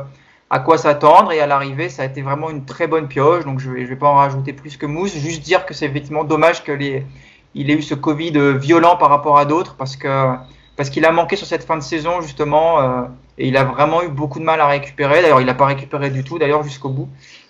à 0.51 0.59
quoi 0.59 0.77
s'attendre. 0.77 1.31
Et 1.31 1.39
à 1.39 1.47
l'arrivée, 1.47 1.89
ça 1.89 2.03
a 2.03 2.07
été 2.07 2.21
vraiment 2.21 2.51
une 2.51 2.65
très 2.65 2.89
bonne 2.89 3.07
pioche. 3.07 3.45
Donc, 3.45 3.61
je 3.61 3.71
je 3.71 3.85
vais 3.85 3.95
pas 3.95 4.09
en 4.09 4.17
rajouter 4.17 4.53
plus 4.53 4.77
que 4.77 4.87
mousse. 4.87 5.15
Juste 5.15 5.43
dire 5.43 5.65
que 5.65 5.73
c'est 5.73 5.87
effectivement 5.87 6.25
dommage 6.25 6.65
que 6.65 6.73
les, 6.73 7.07
il 7.55 7.71
ait 7.71 7.75
eu 7.75 7.83
ce 7.83 7.95
Covid 7.95 8.57
violent 8.59 8.97
par 8.97 9.09
rapport 9.09 9.39
à 9.39 9.45
d'autres 9.45 9.77
parce 9.77 9.97
que 9.97 10.35
parce 10.77 10.91
qu'il 10.91 11.05
a 11.05 11.13
manqué 11.13 11.37
sur 11.37 11.47
cette 11.47 11.65
fin 11.65 11.77
de 11.77 11.83
saison 11.83 12.21
justement 12.21 12.81
euh, 12.81 13.03
et 13.39 13.49
il 13.49 13.57
a 13.57 13.65
vraiment 13.65 14.03
eu 14.03 14.09
beaucoup 14.09 14.39
de 14.39 14.45
mal 14.45 14.61
à 14.61 14.67
récupérer. 14.67 15.23
D'ailleurs, 15.23 15.41
il 15.41 15.47
n'a 15.47 15.55
pas 15.55 15.67
récupéré 15.67 16.11
du 16.11 16.25
tout 16.25 16.39
d'ailleurs 16.39 16.63
jusqu'au 16.63 16.91
bout. 16.91 17.09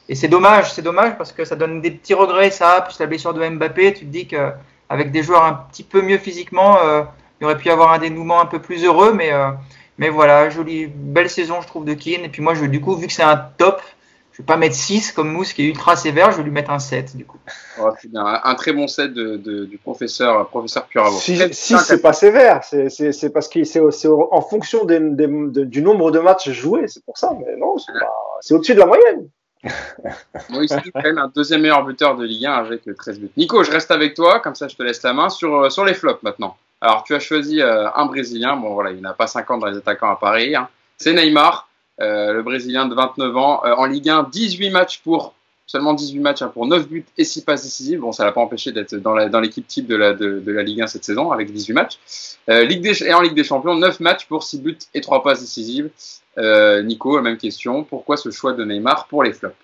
Et 0.09 0.15
c'est 0.15 0.29
dommage, 0.29 0.73
c'est 0.73 0.83
dommage 0.83 1.17
parce 1.19 1.33
que 1.33 1.45
ça 1.45 1.57
donne 1.57 1.81
des 1.81 1.91
petits 1.91 2.15
regrets, 2.15 2.51
ça, 2.51 2.81
plus 2.81 2.99
la 3.01 3.07
blessure 3.07 3.35
de 3.35 3.47
Mbappé. 3.49 3.95
Tu 3.95 4.01
te 4.01 4.11
dis 4.11 4.27
qu'avec 4.27 5.11
des 5.11 5.23
joueurs 5.23 5.45
un 5.45 5.55
petit 5.55 5.83
peu 5.83 6.01
mieux 6.01 6.19
physiquement, 6.19 6.79
euh, 6.85 7.03
il 7.41 7.45
aurait 7.45 7.59
pu 7.59 7.67
y 7.67 7.71
avoir 7.71 7.93
un 7.93 7.99
dénouement 7.99 8.41
un 8.41 8.47
peu 8.47 8.61
plus 8.61 8.85
heureux. 8.85 9.13
Mais, 9.13 9.33
euh, 9.33 9.51
mais 9.99 10.09
voilà, 10.09 10.49
jolie, 10.49 10.87
belle 10.87 11.29
saison, 11.29 11.61
je 11.61 11.67
trouve, 11.67 11.85
de 11.85 11.95
Keane. 11.95 12.25
Et 12.25 12.29
puis 12.29 12.41
moi, 12.41 12.55
je, 12.55 12.65
du 12.67 12.81
coup, 12.81 12.95
vu 12.95 13.09
que 13.09 13.13
c'est 13.13 13.25
un 13.25 13.37
top, 13.37 13.83
je 14.37 14.43
vais 14.43 14.47
pas 14.47 14.59
mettre 14.59 14.75
6 14.75 15.13
comme 15.13 15.33
Mousse 15.33 15.55
qui 15.55 15.63
est 15.63 15.69
ultra 15.69 15.97
sévère, 15.97 16.31
je 16.31 16.37
vais 16.37 16.43
lui 16.43 16.51
mettre 16.51 16.71
un 16.71 16.79
7 16.79 17.17
du 17.17 17.25
coup. 17.25 17.39
Oh, 17.81 17.89
un, 18.15 18.41
un, 18.45 18.55
très 18.55 18.75
bon 18.75 18.87
7 18.87 19.15
de, 19.15 19.37
de, 19.39 19.65
du 19.65 19.79
professeur, 19.79 20.47
professeur 20.49 20.85
Puravo. 20.85 21.17
6, 21.17 21.77
c'est 21.79 22.03
pas 22.03 22.13
sévère, 22.13 22.63
c'est 22.63 23.33
parce 23.33 23.49
que 23.49 23.65
c'est 23.65 23.81
en 23.81 24.43
fonction 24.43 24.85
des, 24.85 25.01
des, 25.01 25.27
du 25.65 25.81
nombre 25.81 26.11
de 26.11 26.19
matchs 26.19 26.51
joués, 26.51 26.87
c'est 26.87 27.03
pour 27.03 27.17
ça, 27.17 27.33
mais 27.39 27.57
non, 27.57 27.77
c'est 28.43 28.53
au-dessus 28.53 28.75
de 28.75 28.81
la 28.81 28.87
moyenne. 28.87 29.27
Moi, 30.51 30.65
c'est 30.69 30.91
quand 30.93 31.03
même 31.03 31.17
un 31.17 31.33
deuxième 31.35 31.63
meilleur 31.63 31.83
buteur 31.83 32.15
de 32.15 32.25
Ligue 32.27 32.45
1 32.45 32.53
avec 32.53 32.83
13 32.95 33.19
buts. 33.19 33.31
Nico, 33.39 33.65
je 33.65 33.71
reste 33.71 33.91
avec 33.91 34.13
toi, 34.13 34.41
comme 34.41 34.55
ça 34.55 34.69
je 34.69 34.77
te 34.77 34.83
laisse 34.83 35.03
la 35.03 35.15
main 35.15 35.31
sur, 35.31 35.63
euh, 35.63 35.71
sur 35.71 35.87
les 35.87 35.95
flops 35.95 36.23
maintenant. 36.23 36.59
Alors, 36.83 37.05
tu 37.05 37.15
as 37.15 37.21
choisi 37.21 37.63
euh, 37.63 37.89
un 37.95 38.05
Brésilien, 38.05 38.57
bon 38.57 38.75
voilà, 38.75 38.91
il 38.91 39.01
n'a 39.01 39.15
pas 39.15 39.27
50 39.27 39.61
dans 39.61 39.67
les 39.69 39.79
attaquants 39.79 40.11
à 40.11 40.17
Paris, 40.17 40.55
hein. 40.55 40.69
c'est 40.99 41.15
Neymar, 41.15 41.71
le 41.99 42.43
Brésilien 42.43 42.87
de 42.87 42.95
29 42.95 43.37
ans, 43.37 43.63
euh, 43.65 43.75
en 43.75 43.87
Ligue 43.87 44.09
1, 44.09 44.29
18 44.31 44.71
matchs 44.71 45.01
pour 45.03 45.35
seulement 45.67 45.95
18 45.95 46.21
matchs 46.21 46.43
hein, 46.43 46.51
pour 46.53 46.67
9 46.67 46.89
buts 46.89 47.05
et 47.19 47.25
6 47.25 47.43
passes 47.43 47.65
décisives. 47.65 48.01
Bon, 48.01 48.13
ça 48.13 48.25
l'a 48.25 48.33
pas 48.33 48.41
empêché 48.41 48.73
d'être 48.73 48.95
dans 48.95 49.41
l'équipe 49.41 49.67
type 49.67 49.87
de 49.87 49.97
la, 49.97 50.13
Ligue 50.63 50.83
1 50.83 50.87
cette 50.87 51.05
saison 51.05 51.33
avec 51.33 51.53
18 51.53 51.73
matchs. 51.73 51.99
Euh, 52.49 52.65
Ligue 52.65 52.87
et 53.03 53.15
en 53.15 53.21
Ligue 53.21 53.35
des 53.35 53.45
Champions, 53.45 53.75
9 53.75 54.01
matchs 54.01 54.27
pour 54.27 54.45
6 54.45 54.61
buts 54.61 54.79
et 54.95 55.01
3 55.01 55.23
passes 55.23 55.41
décisives. 55.41 55.91
Euh, 56.39 56.83
Nico, 56.83 57.21
même 57.21 57.39
question. 57.39 57.83
Pourquoi 57.83 58.17
ce 58.17 58.31
choix 58.31 58.53
de 58.53 58.65
Neymar 58.65 59.07
pour 59.09 59.23
les 59.23 59.33
flops? 59.33 59.57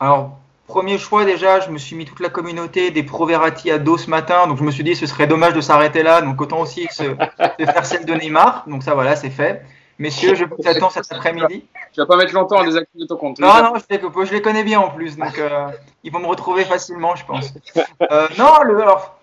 Alors, 0.00 0.38
premier 0.66 0.98
choix 0.98 1.24
déjà, 1.24 1.60
je 1.60 1.70
me 1.70 1.78
suis 1.78 1.94
mis 1.94 2.04
toute 2.04 2.20
la 2.20 2.30
communauté 2.30 2.90
des 2.90 3.02
Proverati 3.02 3.70
à 3.70 3.78
dos 3.78 3.98
ce 3.98 4.10
matin, 4.10 4.46
donc 4.48 4.58
je 4.58 4.64
me 4.64 4.70
suis 4.70 4.82
dit 4.82 4.96
ce 4.96 5.06
serait 5.06 5.26
dommage 5.26 5.54
de 5.54 5.60
s'arrêter 5.60 6.02
là, 6.02 6.22
donc 6.22 6.40
autant 6.40 6.60
aussi 6.60 6.88
se, 6.90 7.04
se 7.60 7.64
faire 7.64 7.86
celle 7.86 8.04
de 8.04 8.14
Neymar. 8.14 8.64
Donc 8.66 8.82
ça 8.82 8.94
voilà, 8.94 9.14
c'est 9.14 9.30
fait. 9.30 9.64
Messieurs, 9.98 10.34
je 10.34 10.44
vous 10.44 10.56
attends 10.66 10.90
cet 10.90 11.12
après-midi. 11.12 11.64
Tu 11.92 12.00
vas 12.00 12.06
pas 12.06 12.16
mettre 12.16 12.34
longtemps 12.34 12.58
à 12.58 12.64
désactiver 12.64 13.06
ton 13.06 13.16
compte. 13.16 13.38
Non, 13.38 13.62
non, 13.62 13.74
je, 13.76 14.24
je, 14.24 14.32
les 14.32 14.42
connais 14.42 14.64
bien 14.64 14.80
en 14.80 14.90
plus, 14.90 15.16
donc 15.16 15.38
euh, 15.38 15.68
ils 16.02 16.12
vont 16.12 16.18
me 16.18 16.26
retrouver 16.26 16.64
facilement, 16.64 17.14
je 17.14 17.24
pense. 17.24 17.54
Euh, 18.10 18.28
non, 18.38 18.52
le, 18.64 18.82
alors, 18.82 19.16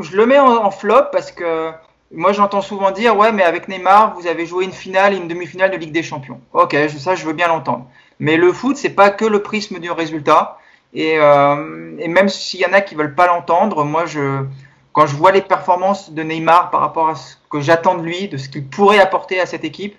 je 0.00 0.16
le 0.16 0.26
mets 0.26 0.38
en, 0.38 0.64
en 0.64 0.70
flop 0.70 1.10
parce 1.12 1.30
que 1.30 1.70
moi 2.10 2.32
j'entends 2.32 2.62
souvent 2.62 2.90
dire 2.90 3.16
ouais, 3.16 3.32
mais 3.32 3.44
avec 3.44 3.68
Neymar, 3.68 4.14
vous 4.14 4.26
avez 4.26 4.44
joué 4.44 4.64
une 4.64 4.72
finale 4.72 5.14
et 5.14 5.16
une 5.16 5.28
demi-finale 5.28 5.70
de 5.70 5.76
Ligue 5.76 5.92
des 5.92 6.02
Champions. 6.02 6.40
Ok, 6.52 6.76
ça 6.98 7.14
je 7.14 7.24
veux 7.24 7.32
bien 7.32 7.48
l'entendre. 7.48 7.86
Mais 8.18 8.36
le 8.36 8.52
foot, 8.52 8.76
c'est 8.76 8.90
pas 8.90 9.10
que 9.10 9.24
le 9.24 9.42
prisme 9.42 9.78
du 9.78 9.90
résultat. 9.90 10.58
Et, 10.94 11.18
euh, 11.18 11.96
et 11.98 12.08
même 12.08 12.28
s'il 12.28 12.60
y 12.60 12.66
en 12.66 12.72
a 12.72 12.80
qui 12.80 12.94
veulent 12.94 13.14
pas 13.14 13.26
l'entendre, 13.26 13.84
moi, 13.84 14.06
je, 14.06 14.44
quand 14.92 15.06
je 15.06 15.16
vois 15.16 15.32
les 15.32 15.42
performances 15.42 16.12
de 16.12 16.22
Neymar 16.22 16.70
par 16.70 16.80
rapport 16.80 17.08
à 17.08 17.14
ce 17.14 17.36
que 17.50 17.60
j'attends 17.60 17.96
de 17.96 18.02
lui, 18.02 18.28
de 18.28 18.36
ce 18.36 18.48
qu'il 18.48 18.66
pourrait 18.66 18.98
apporter 18.98 19.40
à 19.40 19.46
cette 19.46 19.64
équipe, 19.64 19.96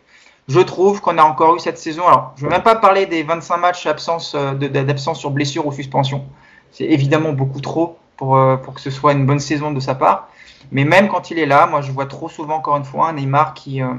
je 0.47 0.59
trouve 0.59 1.01
qu'on 1.01 1.17
a 1.17 1.23
encore 1.23 1.55
eu 1.55 1.59
cette 1.59 1.77
saison. 1.77 2.07
Alors, 2.07 2.33
je 2.35 2.43
ne 2.43 2.49
veux 2.49 2.55
même 2.55 2.63
pas 2.63 2.75
parler 2.75 3.05
des 3.05 3.23
25 3.23 3.57
matchs 3.57 3.85
d'absence 3.85 4.35
d'absence 4.35 5.19
sur 5.19 5.31
blessure 5.31 5.65
ou 5.65 5.71
suspension. 5.71 6.25
C'est 6.71 6.85
évidemment 6.85 7.33
beaucoup 7.33 7.61
trop 7.61 7.97
pour, 8.17 8.37
euh, 8.37 8.57
pour 8.57 8.73
que 8.73 8.81
ce 8.81 8.91
soit 8.91 9.13
une 9.13 9.25
bonne 9.25 9.39
saison 9.39 9.71
de 9.71 9.79
sa 9.79 9.95
part. 9.95 10.27
Mais 10.71 10.85
même 10.85 11.07
quand 11.07 11.31
il 11.31 11.39
est 11.39 11.45
là, 11.45 11.67
moi, 11.67 11.81
je 11.81 11.91
vois 11.91 12.05
trop 12.05 12.29
souvent, 12.29 12.55
encore 12.55 12.77
une 12.77 12.83
fois, 12.83 13.09
un 13.09 13.13
Neymar 13.13 13.53
qui, 13.53 13.81
euh, 13.81 13.93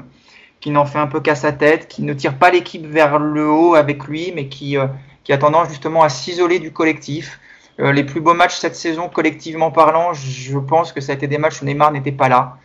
qui 0.59 0.71
n'en 0.71 0.85
fait 0.85 0.99
un 0.99 1.07
peu 1.07 1.19
qu'à 1.21 1.35
sa 1.35 1.51
tête, 1.51 1.87
qui 1.87 2.03
ne 2.03 2.13
tire 2.13 2.37
pas 2.37 2.51
l'équipe 2.51 2.85
vers 2.85 3.19
le 3.19 3.49
haut 3.49 3.75
avec 3.75 4.05
lui, 4.05 4.31
mais 4.35 4.47
qui, 4.47 4.77
euh, 4.77 4.87
qui 5.23 5.31
a 5.31 5.37
tendance 5.37 5.69
justement 5.69 6.03
à 6.03 6.09
s'isoler 6.09 6.59
du 6.59 6.71
collectif. 6.71 7.39
Euh, 7.79 7.91
les 7.91 8.03
plus 8.03 8.21
beaux 8.21 8.33
matchs 8.33 8.55
cette 8.55 8.75
saison, 8.75 9.09
collectivement 9.09 9.71
parlant, 9.71 10.13
je 10.13 10.57
pense 10.57 10.93
que 10.93 11.01
ça 11.01 11.11
a 11.11 11.15
été 11.15 11.27
des 11.27 11.37
matchs 11.37 11.61
où 11.61 11.65
Neymar 11.65 11.91
n'était 11.91 12.11
pas 12.11 12.29
là. 12.29 12.57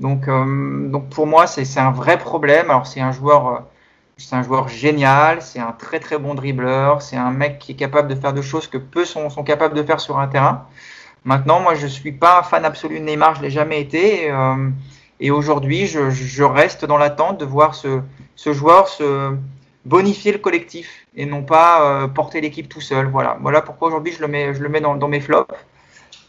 Donc, 0.00 0.28
euh, 0.28 0.88
donc 0.88 1.08
pour 1.10 1.26
moi, 1.26 1.46
c'est 1.46 1.80
un 1.80 1.90
vrai 1.90 2.18
problème. 2.18 2.70
Alors 2.70 2.86
c'est 2.86 3.00
un 3.00 3.12
joueur, 3.12 3.48
euh, 3.48 3.58
c'est 4.16 4.36
un 4.36 4.42
joueur 4.42 4.68
génial, 4.68 5.42
c'est 5.42 5.58
un 5.58 5.72
très 5.72 6.00
très 6.00 6.18
bon 6.18 6.34
dribbleur, 6.34 7.02
c'est 7.02 7.16
un 7.16 7.30
mec 7.30 7.58
qui 7.58 7.72
est 7.72 7.76
capable 7.76 8.08
de 8.08 8.14
faire 8.14 8.32
de 8.32 8.42
choses 8.42 8.66
que 8.68 8.78
peu 8.78 9.04
sont, 9.04 9.30
sont 9.30 9.42
capables 9.42 9.74
de 9.74 9.82
faire 9.82 10.00
sur 10.00 10.18
un 10.18 10.28
terrain. 10.28 10.66
Maintenant, 11.24 11.60
moi, 11.60 11.74
je 11.74 11.86
suis 11.86 12.12
pas 12.12 12.40
un 12.40 12.42
fan 12.42 12.64
absolu 12.64 13.00
de 13.00 13.04
Neymar, 13.04 13.36
je 13.36 13.42
l'ai 13.42 13.50
jamais 13.50 13.80
été. 13.80 14.24
Et, 14.24 14.30
euh, 14.30 14.70
et 15.20 15.30
aujourd'hui, 15.30 15.86
je, 15.86 16.10
je, 16.10 16.44
reste 16.44 16.84
dans 16.84 16.96
l'attente 16.96 17.38
de 17.38 17.44
voir 17.44 17.74
ce, 17.74 18.00
ce, 18.36 18.52
joueur 18.52 18.88
se 18.88 19.34
bonifier 19.88 20.32
le 20.32 20.38
collectif 20.38 21.06
et 21.16 21.24
non 21.24 21.42
pas 21.42 21.82
euh, 21.82 22.08
porter 22.08 22.40
l'équipe 22.40 22.68
tout 22.68 22.80
seul. 22.80 23.06
Voilà, 23.06 23.38
voilà 23.40 23.62
pourquoi 23.62 23.88
aujourd'hui 23.88 24.12
je 24.12 24.20
le 24.20 24.28
mets, 24.28 24.54
je 24.54 24.62
le 24.62 24.68
mets 24.68 24.80
dans, 24.80 24.94
dans 24.94 25.08
mes 25.08 25.20
flops. 25.20 25.54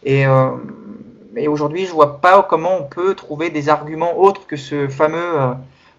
Et, 0.03 0.26
euh, 0.26 0.51
aujourd'hui, 1.47 1.86
je 1.86 1.91
vois 1.91 2.22
pas 2.22 2.41
comment 2.43 2.78
on 2.80 2.84
peut 2.84 3.14
trouver 3.16 3.49
des 3.49 3.70
arguments 3.70 4.18
autres 4.18 4.47
que 4.47 4.55
ce 4.55 4.88
fameux. 4.88 5.41
Euh, 5.41 5.53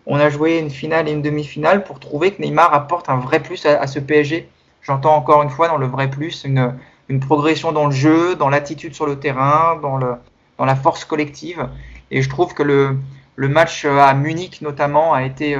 on 0.06 0.16
a 0.18 0.30
joué 0.30 0.58
une 0.58 0.70
finale 0.70 1.08
et 1.08 1.12
une 1.12 1.22
demi-finale 1.22 1.84
pour 1.84 2.00
trouver 2.00 2.32
que 2.32 2.40
Neymar 2.40 2.72
apporte 2.72 3.10
un 3.10 3.18
vrai 3.18 3.40
plus 3.40 3.64
à, 3.66 3.78
à 3.80 3.86
ce 3.86 3.98
PSG. 3.98 4.48
J'entends 4.82 5.14
encore 5.14 5.42
une 5.42 5.50
fois 5.50 5.68
dans 5.68 5.76
le 5.76 5.86
vrai 5.86 6.08
plus 6.08 6.44
une, 6.44 6.74
une 7.08 7.20
progression 7.20 7.72
dans 7.72 7.86
le 7.86 7.92
jeu, 7.92 8.34
dans 8.34 8.48
l'attitude 8.48 8.94
sur 8.94 9.06
le 9.06 9.18
terrain, 9.18 9.78
dans, 9.82 9.98
le, 9.98 10.14
dans 10.56 10.64
la 10.64 10.74
force 10.74 11.04
collective. 11.04 11.68
Et 12.10 12.22
je 12.22 12.30
trouve 12.30 12.54
que 12.54 12.62
le, 12.62 12.96
le 13.36 13.48
match 13.48 13.84
à 13.84 14.14
Munich 14.14 14.62
notamment 14.62 15.12
a 15.12 15.22
été 15.24 15.56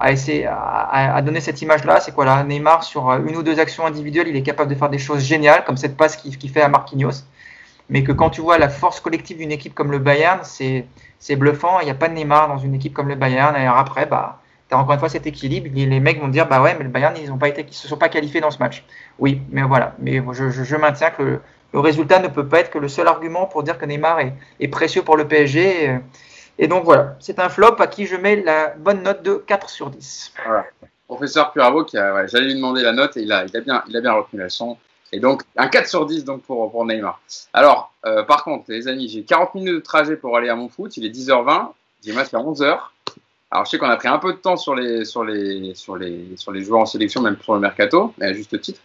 a 0.00 0.10
essayé 0.10 0.46
à, 0.46 1.14
à 1.14 1.22
donner 1.22 1.40
cette 1.40 1.60
image-là. 1.62 2.00
C'est 2.00 2.12
quoi 2.12 2.24
là? 2.24 2.42
Neymar 2.42 2.82
sur 2.82 3.10
une 3.10 3.36
ou 3.36 3.42
deux 3.42 3.60
actions 3.60 3.86
individuelles, 3.86 4.28
il 4.28 4.36
est 4.36 4.42
capable 4.42 4.70
de 4.70 4.74
faire 4.74 4.88
des 4.88 4.98
choses 4.98 5.22
géniales, 5.22 5.64
comme 5.64 5.76
cette 5.76 5.96
passe 5.96 6.16
qu'il 6.16 6.36
qui 6.38 6.48
fait 6.48 6.62
à 6.62 6.68
Marquinhos. 6.68 7.24
Mais 7.90 8.04
que 8.04 8.12
quand 8.12 8.30
tu 8.30 8.40
vois 8.40 8.56
la 8.56 8.68
force 8.68 9.00
collective 9.00 9.38
d'une 9.38 9.52
équipe 9.52 9.74
comme 9.74 9.90
le 9.90 9.98
Bayern, 9.98 10.40
c'est 10.42 11.36
bluffant. 11.36 11.80
Il 11.80 11.84
n'y 11.84 11.90
a 11.90 11.94
pas 11.94 12.08
de 12.08 12.14
Neymar 12.14 12.48
dans 12.48 12.58
une 12.58 12.74
équipe 12.74 12.94
comme 12.94 13.08
le 13.08 13.16
Bayern. 13.16 13.54
Et 13.56 13.66
après, 13.66 14.06
bah, 14.06 14.40
tu 14.68 14.74
as 14.74 14.78
encore 14.78 14.94
une 14.94 15.00
fois 15.00 15.08
cet 15.08 15.26
équilibre. 15.26 15.68
Les 15.74 16.00
mecs 16.00 16.20
vont 16.20 16.28
dire, 16.28 16.46
bah 16.46 16.62
ouais, 16.62 16.76
mais 16.78 16.84
le 16.84 16.90
Bayern, 16.90 17.14
ils 17.16 17.22
ne 17.22 17.70
se 17.70 17.88
sont 17.88 17.96
pas 17.96 18.08
qualifiés 18.08 18.40
dans 18.40 18.52
ce 18.52 18.58
match. 18.60 18.84
Oui, 19.18 19.42
mais 19.50 19.62
voilà. 19.62 19.94
Mais 19.98 20.22
je, 20.32 20.76
maintiens 20.76 21.10
que 21.10 21.40
le, 21.72 21.80
résultat 21.80 22.20
ne 22.20 22.28
peut 22.28 22.46
pas 22.46 22.60
être 22.60 22.70
que 22.70 22.78
le 22.78 22.88
seul 22.88 23.08
argument 23.08 23.46
pour 23.46 23.64
dire 23.64 23.76
que 23.76 23.84
Neymar 23.84 24.20
est, 24.20 24.68
précieux 24.68 25.02
pour 25.02 25.16
le 25.16 25.26
PSG. 25.26 25.98
Et, 26.60 26.68
donc 26.68 26.84
voilà, 26.84 27.16
c'est 27.20 27.38
un 27.38 27.48
flop 27.48 27.76
à 27.78 27.86
qui 27.86 28.04
je 28.04 28.16
mets 28.16 28.36
la 28.42 28.74
bonne 28.76 29.02
note 29.02 29.22
de 29.22 29.34
4 29.34 29.70
sur 29.70 29.88
10. 29.88 30.34
Voilà. 30.44 30.66
Professeur 31.08 31.52
Puravo, 31.52 31.86
j'allais 31.92 32.44
lui 32.44 32.54
demander 32.54 32.82
la 32.82 32.92
note 32.92 33.16
et 33.16 33.22
il 33.22 33.32
a, 33.32 33.44
bien, 33.46 33.82
il 33.88 33.96
retenu 34.08 34.38
la 34.38 34.44
leçon. 34.44 34.76
Et 35.10 35.20
donc, 35.20 35.42
un 35.56 35.68
4 35.68 35.88
sur 35.88 36.04
10 36.04 36.24
donc 36.24 36.42
pour, 36.42 36.84
Neymar. 36.84 37.20
Alors, 37.54 37.92
euh, 38.04 38.22
par 38.24 38.44
contre, 38.44 38.66
les 38.68 38.88
amis, 38.88 39.08
j'ai 39.08 39.22
40 39.22 39.54
minutes 39.54 39.74
de 39.74 39.80
trajet 39.80 40.16
pour 40.16 40.36
aller 40.36 40.50
à 40.50 40.54
mon 40.54 40.68
foot. 40.68 40.96
Il 40.98 41.06
est 41.06 41.08
10h20. 41.08 41.70
J'ai 42.04 42.12
match 42.12 42.32
à 42.34 42.38
11h. 42.38 42.78
Alors, 43.50 43.64
je 43.64 43.70
sais 43.70 43.78
qu'on 43.78 43.88
a 43.88 43.96
pris 43.96 44.08
un 44.08 44.18
peu 44.18 44.34
de 44.34 44.38
temps 44.38 44.56
sur 44.56 44.74
les, 44.74 45.04
joueurs 45.04 46.82
en 46.82 46.86
sélection, 46.86 47.22
même 47.22 47.38
sur 47.42 47.54
le 47.54 47.60
mercato, 47.60 48.12
mais 48.18 48.26
à 48.26 48.32
juste 48.34 48.60
titre. 48.60 48.80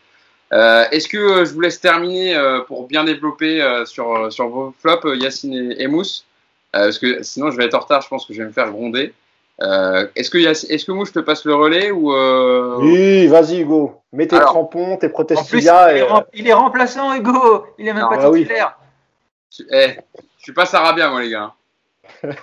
Euh, 0.54 0.86
Est-ce 0.92 1.10
que 1.10 1.44
je 1.44 1.54
vous 1.54 1.62
laisse 1.62 1.82
terminer 1.82 2.36
euh, 2.36 2.62
pour 2.62 2.88
bien 2.88 3.04
développer 3.04 3.84
sur, 3.86 4.30
vos 4.48 4.74
flops, 4.80 5.06
Yacine 5.20 5.76
et 5.78 5.88
Mousse? 5.88 6.26
Parce 6.84 7.00
que 7.00 7.24
sinon, 7.24 7.52
je 7.52 7.58
vais 7.58 7.66
être 7.66 7.74
en 7.74 7.80
retard. 7.80 8.02
Je 8.02 8.08
pense 8.08 8.26
que 8.26 8.34
je 8.34 8.42
vais 8.42 8.48
me 8.48 8.54
faire 8.54 8.72
gronder. 8.72 9.14
Euh, 9.62 10.08
est-ce 10.16 10.30
que, 10.30 10.38
est-ce 10.38 10.86
que 10.86 10.92
moi 10.92 11.06
je 11.06 11.14
te 11.14 11.20
passe 11.20 11.46
le 11.46 11.56
relais 11.56 11.90
ou 11.90 12.14
euh... 12.14 12.76
Oui, 12.80 13.28
vas-y 13.28 13.62
Hugo. 13.62 14.02
Mets 14.12 14.28
tes 14.28 14.38
crampons, 14.38 14.98
tes 14.98 15.08
prothèses 15.08 15.40
il, 15.54 15.60
est 15.60 16.06
il, 16.34 16.48
est 16.48 16.54
remplaçant 16.54 17.14
Hugo. 17.14 17.66
Il 17.78 17.88
est 17.88 17.94
même 17.94 18.08
pas 18.10 18.18
ah 18.20 18.32
titulaire. 18.32 18.78
Oui. 19.58 19.66
Eh, 19.72 19.92
je 20.40 20.44
suis 20.44 20.54
pas 20.54 20.66
Sarabia 20.66 21.10
moi 21.10 21.22
les 21.22 21.30
gars. 21.30 21.54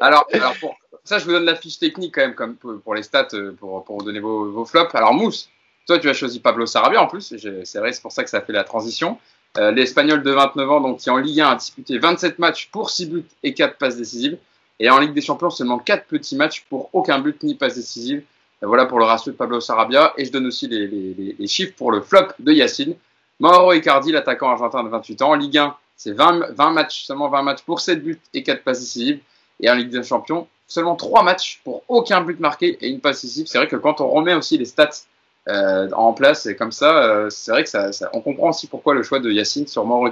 alors, 0.00 0.26
alors 0.32 0.54
pour 0.58 0.74
ça 1.04 1.18
je 1.18 1.26
vous 1.26 1.32
donne 1.32 1.44
la 1.44 1.54
fiche 1.54 1.78
technique 1.78 2.14
quand 2.14 2.22
même 2.22 2.34
comme 2.34 2.56
pour, 2.56 2.94
les 2.94 3.02
stats 3.02 3.28
euh, 3.34 3.52
pour, 3.52 3.84
pour 3.84 4.02
donner 4.02 4.20
vos, 4.20 4.50
vos, 4.50 4.64
flops. 4.64 4.94
Alors 4.94 5.12
Mousse, 5.12 5.50
toi 5.86 5.98
tu 5.98 6.08
as 6.08 6.14
choisi 6.14 6.40
Pablo 6.40 6.64
Sarabia 6.64 7.02
en 7.02 7.08
plus. 7.08 7.36
C'est 7.64 7.78
vrai, 7.78 7.92
c'est 7.92 8.02
pour 8.02 8.12
ça 8.12 8.24
que 8.24 8.30
ça 8.30 8.40
fait 8.40 8.54
la 8.54 8.64
transition. 8.64 9.18
Euh, 9.58 9.70
L'Espagnol 9.70 10.22
de 10.22 10.30
29 10.30 10.70
ans 10.70 10.80
donc 10.80 10.98
qui 10.98 11.10
en 11.10 11.18
Ligue 11.18 11.40
1 11.40 11.48
a 11.50 11.56
disputé 11.56 11.98
27 11.98 12.38
matchs 12.38 12.68
pour 12.72 12.88
6 12.90 13.06
buts 13.06 13.24
et 13.42 13.52
4 13.52 13.76
passes 13.76 13.96
décisives. 13.96 14.38
Et 14.80 14.88
en 14.88 14.98
Ligue 14.98 15.12
des 15.12 15.20
Champions, 15.20 15.50
seulement 15.50 15.78
4 15.78 16.06
petits 16.06 16.36
matchs 16.36 16.64
pour 16.68 16.88
aucun 16.92 17.18
but 17.18 17.42
ni 17.42 17.54
passe 17.54 17.74
décisive. 17.74 18.22
Voilà 18.62 18.86
pour 18.86 18.98
le 18.98 19.04
ratio 19.04 19.32
de 19.32 19.36
Pablo 19.36 19.60
Sarabia. 19.60 20.14
Et 20.16 20.24
je 20.24 20.32
donne 20.32 20.46
aussi 20.46 20.68
les, 20.68 21.46
chiffres 21.46 21.74
pour 21.76 21.92
le 21.92 22.00
flop 22.00 22.28
de 22.38 22.52
Yacine. 22.52 22.94
Mauro 23.40 23.72
Icardi, 23.72 24.12
l'attaquant 24.12 24.50
argentin 24.50 24.84
de 24.84 24.88
28 24.88 25.22
ans. 25.22 25.30
En 25.30 25.34
Ligue 25.34 25.58
1, 25.58 25.76
c'est 25.96 26.12
20, 26.12 26.52
20 26.52 26.70
matchs, 26.70 27.04
seulement 27.04 27.28
20 27.28 27.42
matchs 27.42 27.62
pour 27.62 27.80
7 27.80 28.02
buts 28.02 28.20
et 28.32 28.42
4 28.42 28.62
passes 28.62 28.80
décisives. 28.80 29.20
Et 29.60 29.70
en 29.70 29.74
Ligue 29.74 29.90
des 29.90 30.02
Champions, 30.02 30.48
seulement 30.66 30.96
3 30.96 31.22
matchs 31.24 31.60
pour 31.62 31.82
aucun 31.88 32.22
but 32.22 32.40
marqué 32.40 32.78
et 32.80 32.88
une 32.88 33.00
passe 33.00 33.22
décisive. 33.22 33.46
C'est 33.46 33.58
vrai 33.58 33.68
que 33.68 33.76
quand 33.76 34.00
on 34.00 34.08
remet 34.08 34.34
aussi 34.34 34.56
les 34.56 34.64
stats 34.64 35.02
euh, 35.48 35.88
en 35.92 36.12
place 36.12 36.46
et 36.46 36.54
comme 36.54 36.72
ça, 36.72 37.02
euh, 37.04 37.30
c'est 37.30 37.50
vrai 37.50 37.64
que 37.64 37.68
ça, 37.68 37.90
on 38.12 38.20
comprend 38.20 38.50
aussi 38.50 38.66
pourquoi 38.66 38.94
le 38.94 39.02
choix 39.02 39.18
de 39.18 39.30
Yacine 39.30 39.66
sur 39.66 39.84
Mauro. 39.84 40.08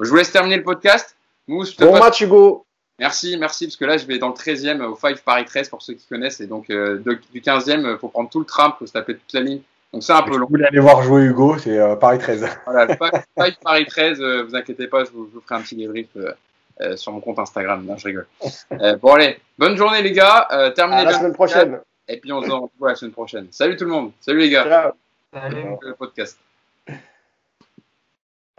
Je 0.00 0.08
vous 0.08 0.16
laisse 0.16 0.32
terminer 0.32 0.56
le 0.56 0.62
podcast. 0.62 1.16
Mousse, 1.46 1.76
bon 1.76 1.98
match 1.98 2.20
Hugo. 2.20 2.64
Merci, 2.98 3.36
merci, 3.36 3.66
parce 3.66 3.76
que 3.76 3.84
là, 3.84 3.96
je 3.96 4.06
vais 4.06 4.18
dans 4.18 4.28
le 4.28 4.34
13e 4.34 4.80
au 4.82 4.96
5 4.96 5.20
Paris 5.22 5.44
13 5.44 5.68
pour 5.68 5.82
ceux 5.82 5.94
qui 5.94 6.06
connaissent. 6.06 6.40
Et 6.40 6.46
donc, 6.46 6.70
euh, 6.70 7.02
du 7.32 7.40
15e, 7.40 7.92
il 7.92 7.98
faut 7.98 8.08
prendre 8.08 8.30
tout 8.30 8.38
le 8.38 8.44
tram, 8.44 8.72
faut 8.78 8.86
se 8.86 8.92
taper 8.92 9.16
toute 9.16 9.32
la 9.32 9.40
ligne. 9.40 9.60
Donc, 9.92 10.02
c'est 10.04 10.12
un 10.12 10.22
peu 10.22 10.36
long. 10.36 10.46
Vous 10.46 10.52
voulez 10.52 10.64
aller 10.64 10.78
voir 10.78 11.02
jouer 11.02 11.22
Hugo, 11.22 11.58
c'est 11.58 11.78
euh, 11.78 11.96
Paris 11.96 12.18
13. 12.18 12.46
Voilà, 12.66 12.86
le 12.86 12.96
5 13.36 13.54
Paris 13.62 13.86
13, 13.86 14.20
euh, 14.20 14.44
vous 14.44 14.54
inquiétez 14.54 14.86
pas, 14.86 15.04
je 15.04 15.10
vous, 15.10 15.28
ferai 15.44 15.60
un 15.60 15.62
petit 15.62 15.76
débrief 15.76 16.06
sur 16.96 17.12
mon 17.12 17.20
compte 17.20 17.38
Instagram. 17.38 17.84
Non, 17.84 17.96
je 17.96 18.06
rigole. 18.06 18.26
bon, 19.00 19.14
allez, 19.14 19.38
bonne 19.58 19.76
journée, 19.76 20.02
les 20.02 20.12
gars. 20.12 20.72
terminez 20.74 21.00
à 21.00 21.04
la 21.04 21.12
semaine 21.14 21.32
prochaine. 21.32 21.80
Et 22.08 22.20
puis, 22.20 22.32
on 22.32 22.42
se 22.42 22.50
retrouve 22.50 22.70
la 22.86 22.94
semaine 22.94 23.12
prochaine. 23.12 23.46
Salut 23.50 23.76
tout 23.76 23.84
le 23.84 23.90
monde. 23.90 24.12
Salut, 24.20 24.40
les 24.40 24.50
gars. 24.50 24.94
Salut. 25.32 25.64
Le 25.80 25.94
podcast. 25.94 26.38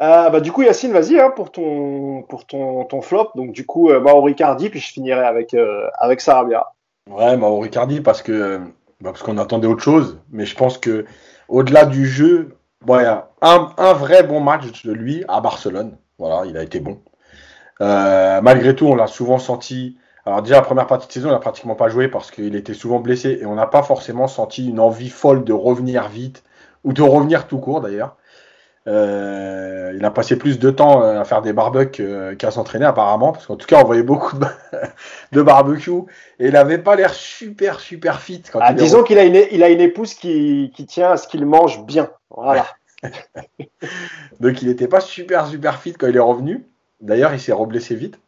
Euh, 0.01 0.29
bah, 0.29 0.41
du 0.41 0.51
coup, 0.51 0.61
Yacine, 0.61 0.91
vas-y 0.91 1.19
hein, 1.19 1.31
pour, 1.33 1.51
ton, 1.51 2.23
pour 2.23 2.45
ton, 2.45 2.83
ton 2.85 3.01
flop. 3.01 3.31
Donc, 3.35 3.51
du 3.51 3.65
coup, 3.65 3.89
euh, 3.89 3.99
Mauro 3.99 4.23
Ricardi, 4.23 4.69
puis 4.69 4.79
je 4.79 4.91
finirai 4.91 5.25
avec, 5.25 5.53
euh, 5.53 5.87
avec 5.99 6.21
Sarabia. 6.21 6.65
Ouais, 7.09 7.37
Mauro 7.37 7.59
Ricardi, 7.61 8.01
parce 8.01 8.21
que 8.21 8.57
bah, 8.99 9.11
parce 9.11 9.23
qu'on 9.23 9.37
attendait 9.37 9.67
autre 9.67 9.83
chose. 9.83 10.19
Mais 10.31 10.45
je 10.45 10.55
pense 10.55 10.77
que 10.77 11.05
au-delà 11.47 11.85
du 11.85 12.07
jeu, 12.07 12.57
bon, 12.81 12.99
y 12.99 13.05
a 13.05 13.29
un, 13.41 13.71
un, 13.77 13.93
vrai 13.93 14.23
bon 14.23 14.41
match 14.41 14.83
de 14.83 14.91
lui 14.91 15.23
à 15.27 15.39
Barcelone. 15.39 15.97
Voilà, 16.17 16.45
il 16.45 16.57
a 16.57 16.63
été 16.63 16.79
bon. 16.79 16.99
malgré 17.79 18.75
tout, 18.75 18.87
on 18.87 18.95
l'a 18.95 19.07
souvent 19.07 19.37
senti. 19.37 19.97
Alors 20.25 20.41
déjà, 20.41 20.55
la 20.55 20.61
première 20.61 20.87
partie 20.87 21.07
de 21.07 21.13
saison, 21.13 21.29
il 21.29 21.33
n'a 21.33 21.39
pratiquement 21.39 21.75
pas 21.75 21.87
joué 21.87 22.07
parce 22.07 22.31
qu'il 22.31 22.55
était 22.55 22.73
souvent 22.73 22.99
blessé 22.99 23.37
et 23.41 23.45
on 23.45 23.55
n'a 23.55 23.67
pas 23.67 23.83
forcément 23.83 24.27
senti 24.27 24.67
une 24.67 24.79
envie 24.79 25.09
folle 25.09 25.43
de 25.43 25.53
revenir 25.53 26.07
vite 26.07 26.43
ou 26.83 26.93
de 26.93 27.01
revenir 27.03 27.47
tout 27.47 27.59
court 27.59 27.81
d'ailleurs. 27.81 28.15
Euh, 28.87 29.93
il 29.95 30.05
a 30.05 30.11
passé 30.11 30.35
plus 30.37 30.59
de 30.59 30.69
temps 30.69 31.01
euh, 31.01 31.19
à 31.19 31.25
faire 31.25 31.41
des 31.41 31.53
barbecues 31.53 32.37
qu'à 32.37 32.51
s'entraîner 32.51 32.85
apparemment, 32.85 33.31
parce 33.31 33.47
qu'en 33.47 33.55
tout 33.55 33.65
cas 33.65 33.81
on 33.81 33.85
voyait 33.85 34.03
beaucoup 34.03 34.37
de, 34.37 34.45
de 35.31 35.41
barbecue 35.41 36.03
et 36.39 36.47
il 36.47 36.51
n'avait 36.51 36.77
pas 36.77 36.95
l'air 36.95 37.13
super 37.13 37.79
super 37.79 38.21
fit. 38.21 38.43
Quand 38.43 38.59
ah, 38.61 38.73
disons 38.73 39.01
qu'il 39.03 39.17
a 39.17 39.23
une, 39.23 39.41
il 39.51 39.63
a 39.63 39.69
une 39.69 39.81
épouse 39.81 40.13
qui, 40.13 40.71
qui 40.75 40.85
tient 40.85 41.11
à 41.11 41.17
ce 41.17 41.27
qu'il 41.27 41.45
mange 41.47 41.83
bien. 41.85 42.11
Voilà. 42.29 42.67
Donc 44.39 44.61
il 44.61 44.67
n'était 44.67 44.87
pas 44.87 45.01
super 45.01 45.47
super 45.47 45.79
fit 45.79 45.93
quand 45.93 46.07
il 46.07 46.15
est 46.15 46.19
revenu. 46.19 46.67
D'ailleurs 47.01 47.33
il 47.33 47.39
s'est 47.39 47.53
reblessé 47.53 47.95
vite. 47.95 48.19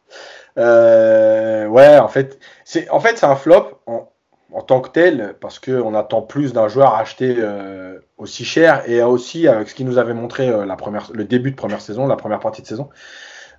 Euh, 0.58 1.66
ouais 1.66 1.98
en 1.98 2.08
fait 2.08 2.38
c'est 2.64 2.90
en 2.90 3.00
fait 3.00 3.16
c'est 3.16 3.26
un 3.26 3.36
flop. 3.36 3.80
En, 3.86 4.08
en 4.52 4.62
tant 4.62 4.80
que 4.80 4.88
tel, 4.88 5.34
parce 5.40 5.58
qu'on 5.58 5.94
attend 5.94 6.22
plus 6.22 6.52
d'un 6.52 6.68
joueur 6.68 6.94
acheté 6.94 7.36
euh, 7.38 7.98
aussi 8.16 8.44
cher 8.44 8.82
et 8.88 9.02
aussi 9.02 9.46
avec 9.46 9.68
ce 9.68 9.74
qu'il 9.74 9.86
nous 9.86 9.98
avait 9.98 10.14
montré 10.14 10.48
euh, 10.48 10.64
la 10.64 10.76
première, 10.76 11.10
le 11.12 11.24
début 11.24 11.50
de 11.50 11.56
première 11.56 11.80
saison, 11.80 12.06
la 12.06 12.16
première 12.16 12.40
partie 12.40 12.62
de 12.62 12.66
saison. 12.66 12.88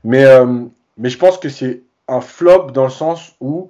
Mais, 0.03 0.25
euh, 0.25 0.65
mais 0.97 1.09
je 1.09 1.17
pense 1.17 1.37
que 1.37 1.49
c'est 1.49 1.83
un 2.07 2.21
flop 2.21 2.71
dans 2.71 2.85
le 2.85 2.89
sens 2.89 3.35
où, 3.39 3.69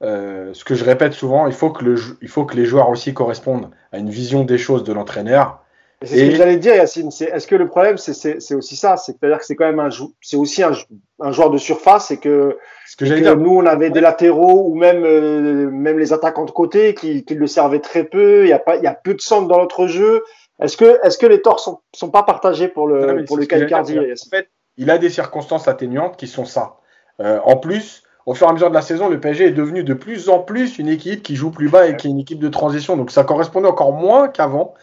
ce 0.00 0.64
que 0.64 0.74
je 0.74 0.84
répète 0.84 1.12
souvent, 1.12 1.46
il 1.48 1.52
faut, 1.52 1.70
que 1.70 1.84
le, 1.84 1.96
il 2.22 2.28
faut 2.28 2.44
que 2.44 2.56
les 2.56 2.64
joueurs 2.64 2.88
aussi 2.88 3.12
correspondent 3.12 3.70
à 3.92 3.98
une 3.98 4.08
vision 4.08 4.44
des 4.44 4.56
choses 4.56 4.84
de 4.84 4.92
l'entraîneur. 4.92 5.59
C'est 6.02 6.16
ce 6.16 6.30
que 6.30 6.36
j'allais 6.36 6.56
dire, 6.56 6.74
Yacine. 6.74 7.08
Est-ce 7.08 7.46
que 7.46 7.56
le 7.56 7.68
problème, 7.68 7.98
c'est 7.98 8.54
aussi 8.54 8.76
ça? 8.76 8.96
C'est-à-dire 8.96 9.38
que 9.38 9.44
c'est 9.44 9.54
quand 9.54 9.66
même 9.66 9.80
un, 9.80 9.90
c'est 10.22 10.36
aussi 10.36 10.62
un, 10.62 10.72
un 11.20 11.30
joueur 11.30 11.50
de 11.50 11.58
surface 11.58 12.10
et 12.10 12.16
que 12.16 12.56
que, 12.98 13.34
nous, 13.34 13.56
on 13.56 13.66
avait 13.66 13.90
des 13.90 14.00
latéraux 14.00 14.68
ou 14.68 14.74
même, 14.74 15.04
euh, 15.04 15.70
même 15.70 15.98
les 15.98 16.12
attaquants 16.12 16.44
de 16.44 16.50
côté 16.50 16.94
qui, 16.94 17.24
qui 17.24 17.34
le 17.34 17.46
servaient 17.46 17.80
très 17.80 18.04
peu. 18.04 18.44
Il 18.44 18.48
y 18.48 18.52
a 18.52 18.58
pas, 18.58 18.76
il 18.76 18.82
y 18.82 18.86
a 18.86 18.94
peu 18.94 19.14
de 19.14 19.20
centre 19.20 19.46
dans 19.48 19.58
notre 19.58 19.86
jeu. 19.86 20.22
Est-ce 20.60 20.76
que, 20.76 20.98
est-ce 21.04 21.18
que 21.18 21.26
les 21.26 21.40
torts 21.40 21.60
sont, 21.60 21.80
sont 21.94 22.10
pas 22.10 22.22
partagés 22.22 22.68
pour 22.68 22.86
le, 22.86 23.24
pour 23.24 23.36
le 23.36 23.46
En 24.26 24.30
fait, 24.30 24.48
il 24.76 24.90
a 24.90 24.98
des 24.98 25.10
circonstances 25.10 25.68
atténuantes 25.68 26.16
qui 26.16 26.26
sont 26.26 26.44
ça. 26.44 26.76
Euh, 27.20 27.38
en 27.44 27.56
plus, 27.56 28.02
au 28.26 28.34
fur 28.34 28.46
et 28.46 28.50
à 28.50 28.52
mesure 28.52 28.70
de 28.70 28.74
la 28.74 28.82
saison, 28.82 29.08
le 29.08 29.20
PSG 29.20 29.46
est 29.46 29.52
devenu 29.52 29.84
de 29.84 29.94
plus 29.94 30.28
en 30.28 30.40
plus 30.40 30.78
une 30.78 30.88
équipe 30.88 31.22
qui 31.22 31.36
joue 31.36 31.50
plus 31.50 31.68
bas 31.68 31.86
et 31.86 31.96
qui 31.96 32.08
est 32.08 32.10
une 32.10 32.20
équipe 32.20 32.38
de 32.38 32.48
transition. 32.48 32.96
Donc 32.96 33.10
ça 33.10 33.24
correspondait 33.24 33.68
encore 33.68 33.92
moins 33.92 34.28
qu'avant. 34.28 34.74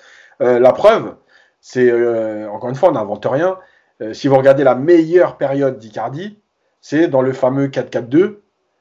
Euh, 0.41 0.59
la 0.59 0.73
preuve, 0.73 1.15
c'est 1.61 1.89
euh, 1.89 2.49
encore 2.49 2.69
une 2.69 2.75
fois, 2.75 2.89
on 2.89 2.93
n'invente 2.93 3.25
rien. 3.25 3.57
Euh, 4.01 4.13
si 4.13 4.27
vous 4.27 4.37
regardez 4.37 4.63
la 4.63 4.75
meilleure 4.75 5.37
période 5.37 5.77
d'Icardi, 5.77 6.39
c'est 6.81 7.07
dans 7.07 7.21
le 7.21 7.33
fameux 7.33 7.67
4-4-2 7.67 8.37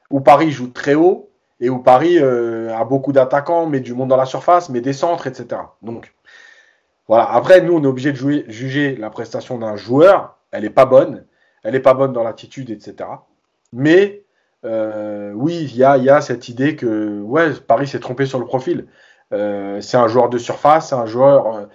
où 0.09 0.19
Paris 0.21 0.51
joue 0.51 0.67
très 0.67 0.93
haut 0.93 1.29
et 1.59 1.69
où 1.69 1.79
Paris 1.79 2.19
a 2.19 2.85
beaucoup 2.85 3.11
d'attaquants, 3.11 3.65
met 3.65 3.79
du 3.79 3.95
monde 3.95 4.09
dans 4.09 4.15
la 4.15 4.27
surface, 4.27 4.69
met 4.69 4.79
des 4.79 4.93
centres, 4.93 5.25
etc. 5.25 5.59
Donc 5.81 6.13
voilà. 7.07 7.29
Après, 7.31 7.61
nous, 7.61 7.73
on 7.73 7.83
est 7.83 7.87
obligé 7.87 8.11
de 8.11 8.45
juger 8.47 8.95
la 8.95 9.09
prestation 9.09 9.57
d'un 9.57 9.75
joueur. 9.75 10.37
Elle 10.51 10.63
n'est 10.63 10.69
pas 10.69 10.85
bonne. 10.85 11.25
Elle 11.63 11.73
n'est 11.73 11.79
pas 11.79 11.95
bonne 11.95 12.13
dans 12.13 12.23
l'attitude, 12.23 12.69
etc. 12.69 13.09
Mais 13.73 14.23
oui, 14.63 15.63
il 15.63 15.75
y 15.75 15.83
a, 15.83 15.97
y 15.97 16.09
a, 16.09 16.21
cette 16.21 16.47
idée 16.47 16.75
que 16.75 17.19
ouais, 17.21 17.51
Paris 17.67 17.87
s'est 17.87 17.99
trompé 17.99 18.27
sur 18.27 18.39
le 18.39 18.45
profil. 18.45 18.85
Euh, 19.33 19.81
c'est 19.81 19.97
un 19.97 20.07
joueur 20.07 20.29
de 20.29 20.37
surface, 20.37 20.89
c'est 20.89 20.95
un 20.95 21.05
joueur 21.05 21.67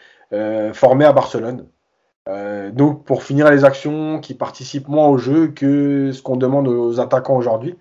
formé 0.72 1.04
à 1.04 1.12
Barcelone. 1.12 1.66
Euh, 2.28 2.70
donc 2.70 3.04
pour 3.04 3.24
finir 3.24 3.50
les 3.50 3.64
actions 3.64 4.20
qui 4.20 4.34
participent 4.34 4.88
moins 4.88 5.08
au 5.08 5.18
jeu 5.18 5.48
que 5.48 6.12
ce 6.12 6.22
qu'on 6.22 6.36
demande 6.36 6.68
aux 6.68 7.00
attaquants 7.00 7.36
aujourd'hui. 7.36 7.76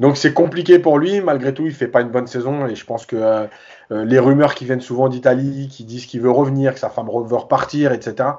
Donc 0.00 0.16
c'est 0.16 0.34
compliqué 0.34 0.80
pour 0.80 0.98
lui, 0.98 1.20
malgré 1.20 1.54
tout 1.54 1.64
il 1.66 1.72
fait 1.72 1.86
pas 1.86 2.00
une 2.00 2.10
bonne 2.10 2.26
saison 2.26 2.66
et 2.66 2.74
je 2.74 2.84
pense 2.84 3.06
que 3.06 3.14
euh, 3.16 3.46
euh, 3.92 4.04
les 4.04 4.18
rumeurs 4.18 4.54
qui 4.56 4.64
viennent 4.64 4.80
souvent 4.80 5.08
d'Italie, 5.08 5.68
qui 5.68 5.84
disent 5.84 6.06
qu'il 6.06 6.20
veut 6.20 6.32
revenir, 6.32 6.74
que 6.74 6.80
sa 6.80 6.90
femme 6.90 7.06
veut 7.06 7.36
repartir, 7.36 7.92
etc. 7.92 8.30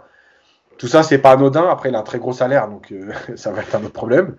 Tout 0.78 0.88
ça 0.88 1.02
c'est 1.02 1.20
pas 1.20 1.32
anodin, 1.32 1.70
après 1.70 1.90
il 1.90 1.96
a 1.96 2.00
un 2.00 2.04
très 2.04 2.20
gros 2.20 2.34
salaire 2.34 2.68
donc 2.68 2.94
ça 3.36 3.52
va 3.52 3.62
être 3.62 3.74
un 3.76 3.80
autre 3.80 3.94
problème. 3.94 4.36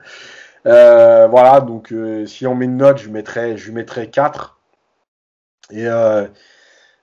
voilà, 0.65 1.61
donc 1.61 1.95
si 2.27 2.47
on 2.47 2.55
met 2.55 2.67
une 2.67 2.77
note, 2.77 2.99
je 2.99 3.09
mettrais, 3.09 3.57
je 3.57 3.73
mettrais 3.73 4.11
4. 4.11 4.56
Et 5.71 5.87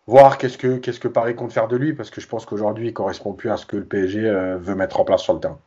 voir 0.08 0.38
qu'est-ce 0.38 0.58
que, 0.58 0.78
qu'est-ce 0.78 1.00
que 1.00 1.08
Paris 1.08 1.36
compte 1.36 1.54
faire 1.54 1.68
de 1.68 1.78
lui, 1.78 1.94
parce 1.94 2.10
que 2.10 2.22
je 2.22 2.28
pense 2.28 2.46
qu'aujourd'hui, 2.46 2.88
il 2.90 2.94
correspond 2.94 3.34
plus 3.34 3.50
à 3.50 3.58
ce 3.58 3.66
que 3.66 3.78
le 3.78 3.86
PSG 3.86 4.20
euh, 4.20 4.58
veut 4.58 4.76
mettre 4.76 5.00
en 5.00 5.06
place 5.06 5.22
sur 5.22 5.34
le 5.34 5.40
terrain. 5.40 5.60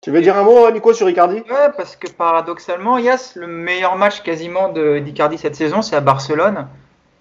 Tu 0.00 0.10
veux 0.10 0.22
dire 0.22 0.36
un 0.36 0.44
mot, 0.44 0.70
Nico, 0.70 0.94
sur 0.94 1.10
Icardi? 1.10 1.36
Ouais, 1.36 1.70
parce 1.76 1.94
que 1.94 2.10
paradoxalement, 2.10 2.96
Yas, 2.96 3.34
le 3.36 3.46
meilleur 3.46 3.96
match 3.96 4.22
quasiment 4.22 4.70
d'Icardi 4.70 5.36
cette 5.36 5.56
saison, 5.56 5.82
c'est 5.82 5.94
à 5.94 6.00
Barcelone. 6.00 6.68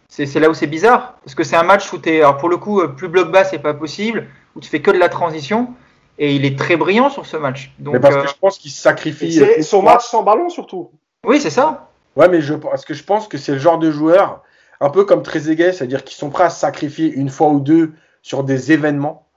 C'est 0.08 0.40
là 0.40 0.50
où 0.50 0.54
c'est 0.54 0.66
bizarre, 0.66 1.16
parce 1.24 1.36
que 1.36 1.44
c'est 1.44 1.58
un 1.58 1.64
match 1.64 1.92
où 1.94 2.00
tu 2.00 2.10
es, 2.10 2.22
alors 2.22 2.38
pour 2.38 2.50
le 2.50 2.58
coup, 2.58 2.82
plus 2.88 3.10
bloc 3.10 3.32
bas, 3.32 3.44
c'est 3.44 3.60
pas 3.60 3.74
possible, 3.74 4.28
où 4.56 4.60
tu 4.60 4.70
fais 4.70 4.82
que 4.82 4.92
de 4.92 4.98
la 4.98 5.10
transition, 5.10 5.74
et 6.18 6.34
il 6.34 6.46
est 6.46 6.58
très 6.58 6.78
brillant 6.78 7.10
sur 7.10 7.26
ce 7.26 7.38
match. 7.38 7.74
Donc, 7.80 7.94
mais 7.94 8.00
parce 8.00 8.16
que 8.16 8.28
je 8.28 8.36
pense 8.40 8.58
qu'il 8.58 8.72
sacrifie. 8.72 9.34
C'est 9.34 9.62
son 9.62 9.84
match 9.84 10.06
sans 10.06 10.24
ballon 10.24 10.50
surtout. 10.50 10.90
Oui, 11.26 11.40
c'est 11.40 11.52
ça. 11.52 11.90
Ouais, 12.16 12.28
mais 12.28 12.42
je, 12.42 12.56
parce 12.56 12.86
que 12.86 12.94
je 12.94 13.04
pense 13.04 13.28
que 13.28 13.38
c'est 13.38 13.52
le 13.52 13.60
genre 13.60 13.78
de 13.78 13.92
joueur, 13.92 14.42
un 14.80 14.90
peu 14.90 15.06
comme 15.06 15.24
Trezeguet, 15.24 15.74
c'est-à-dire 15.74 16.04
qu'ils 16.04 16.18
sont 16.18 16.30
prêts 16.30 16.46
à 16.46 16.50
sacrifier 16.50 17.12
une 17.12 17.30
fois 17.30 17.50
ou 17.50 17.60
deux 17.60 17.94
sur 18.22 18.44
des 18.44 18.72
événements, 18.72 19.28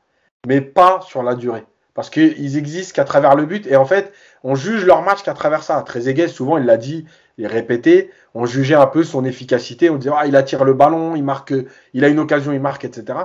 mais 0.46 0.60
pas 0.60 1.00
sur 1.02 1.22
la 1.22 1.34
durée. 1.34 1.64
Parce 1.94 2.08
qu'ils 2.08 2.56
existent 2.56 2.94
qu'à 2.94 3.04
travers 3.04 3.34
le 3.34 3.44
but. 3.44 3.66
Et 3.66 3.76
en 3.76 3.84
fait, 3.84 4.12
on 4.44 4.54
juge 4.54 4.86
leur 4.86 5.02
match 5.02 5.22
qu'à 5.22 5.34
travers 5.34 5.62
ça. 5.62 5.82
Trezeguet, 5.82 6.28
souvent, 6.28 6.56
il 6.56 6.64
l'a 6.64 6.78
dit 6.78 7.04
et 7.38 7.46
répété, 7.46 8.10
on 8.34 8.46
jugeait 8.46 8.74
un 8.74 8.86
peu 8.86 9.04
son 9.04 9.24
efficacité. 9.24 9.90
On 9.90 9.96
disait, 9.96 10.12
ah, 10.16 10.26
il 10.26 10.36
attire 10.36 10.64
le 10.64 10.74
ballon, 10.74 11.16
il 11.16 11.24
marque, 11.24 11.52
il 11.92 12.04
a 12.04 12.08
une 12.08 12.18
occasion, 12.18 12.52
il 12.52 12.60
marque, 12.60 12.84
etc. 12.84 13.18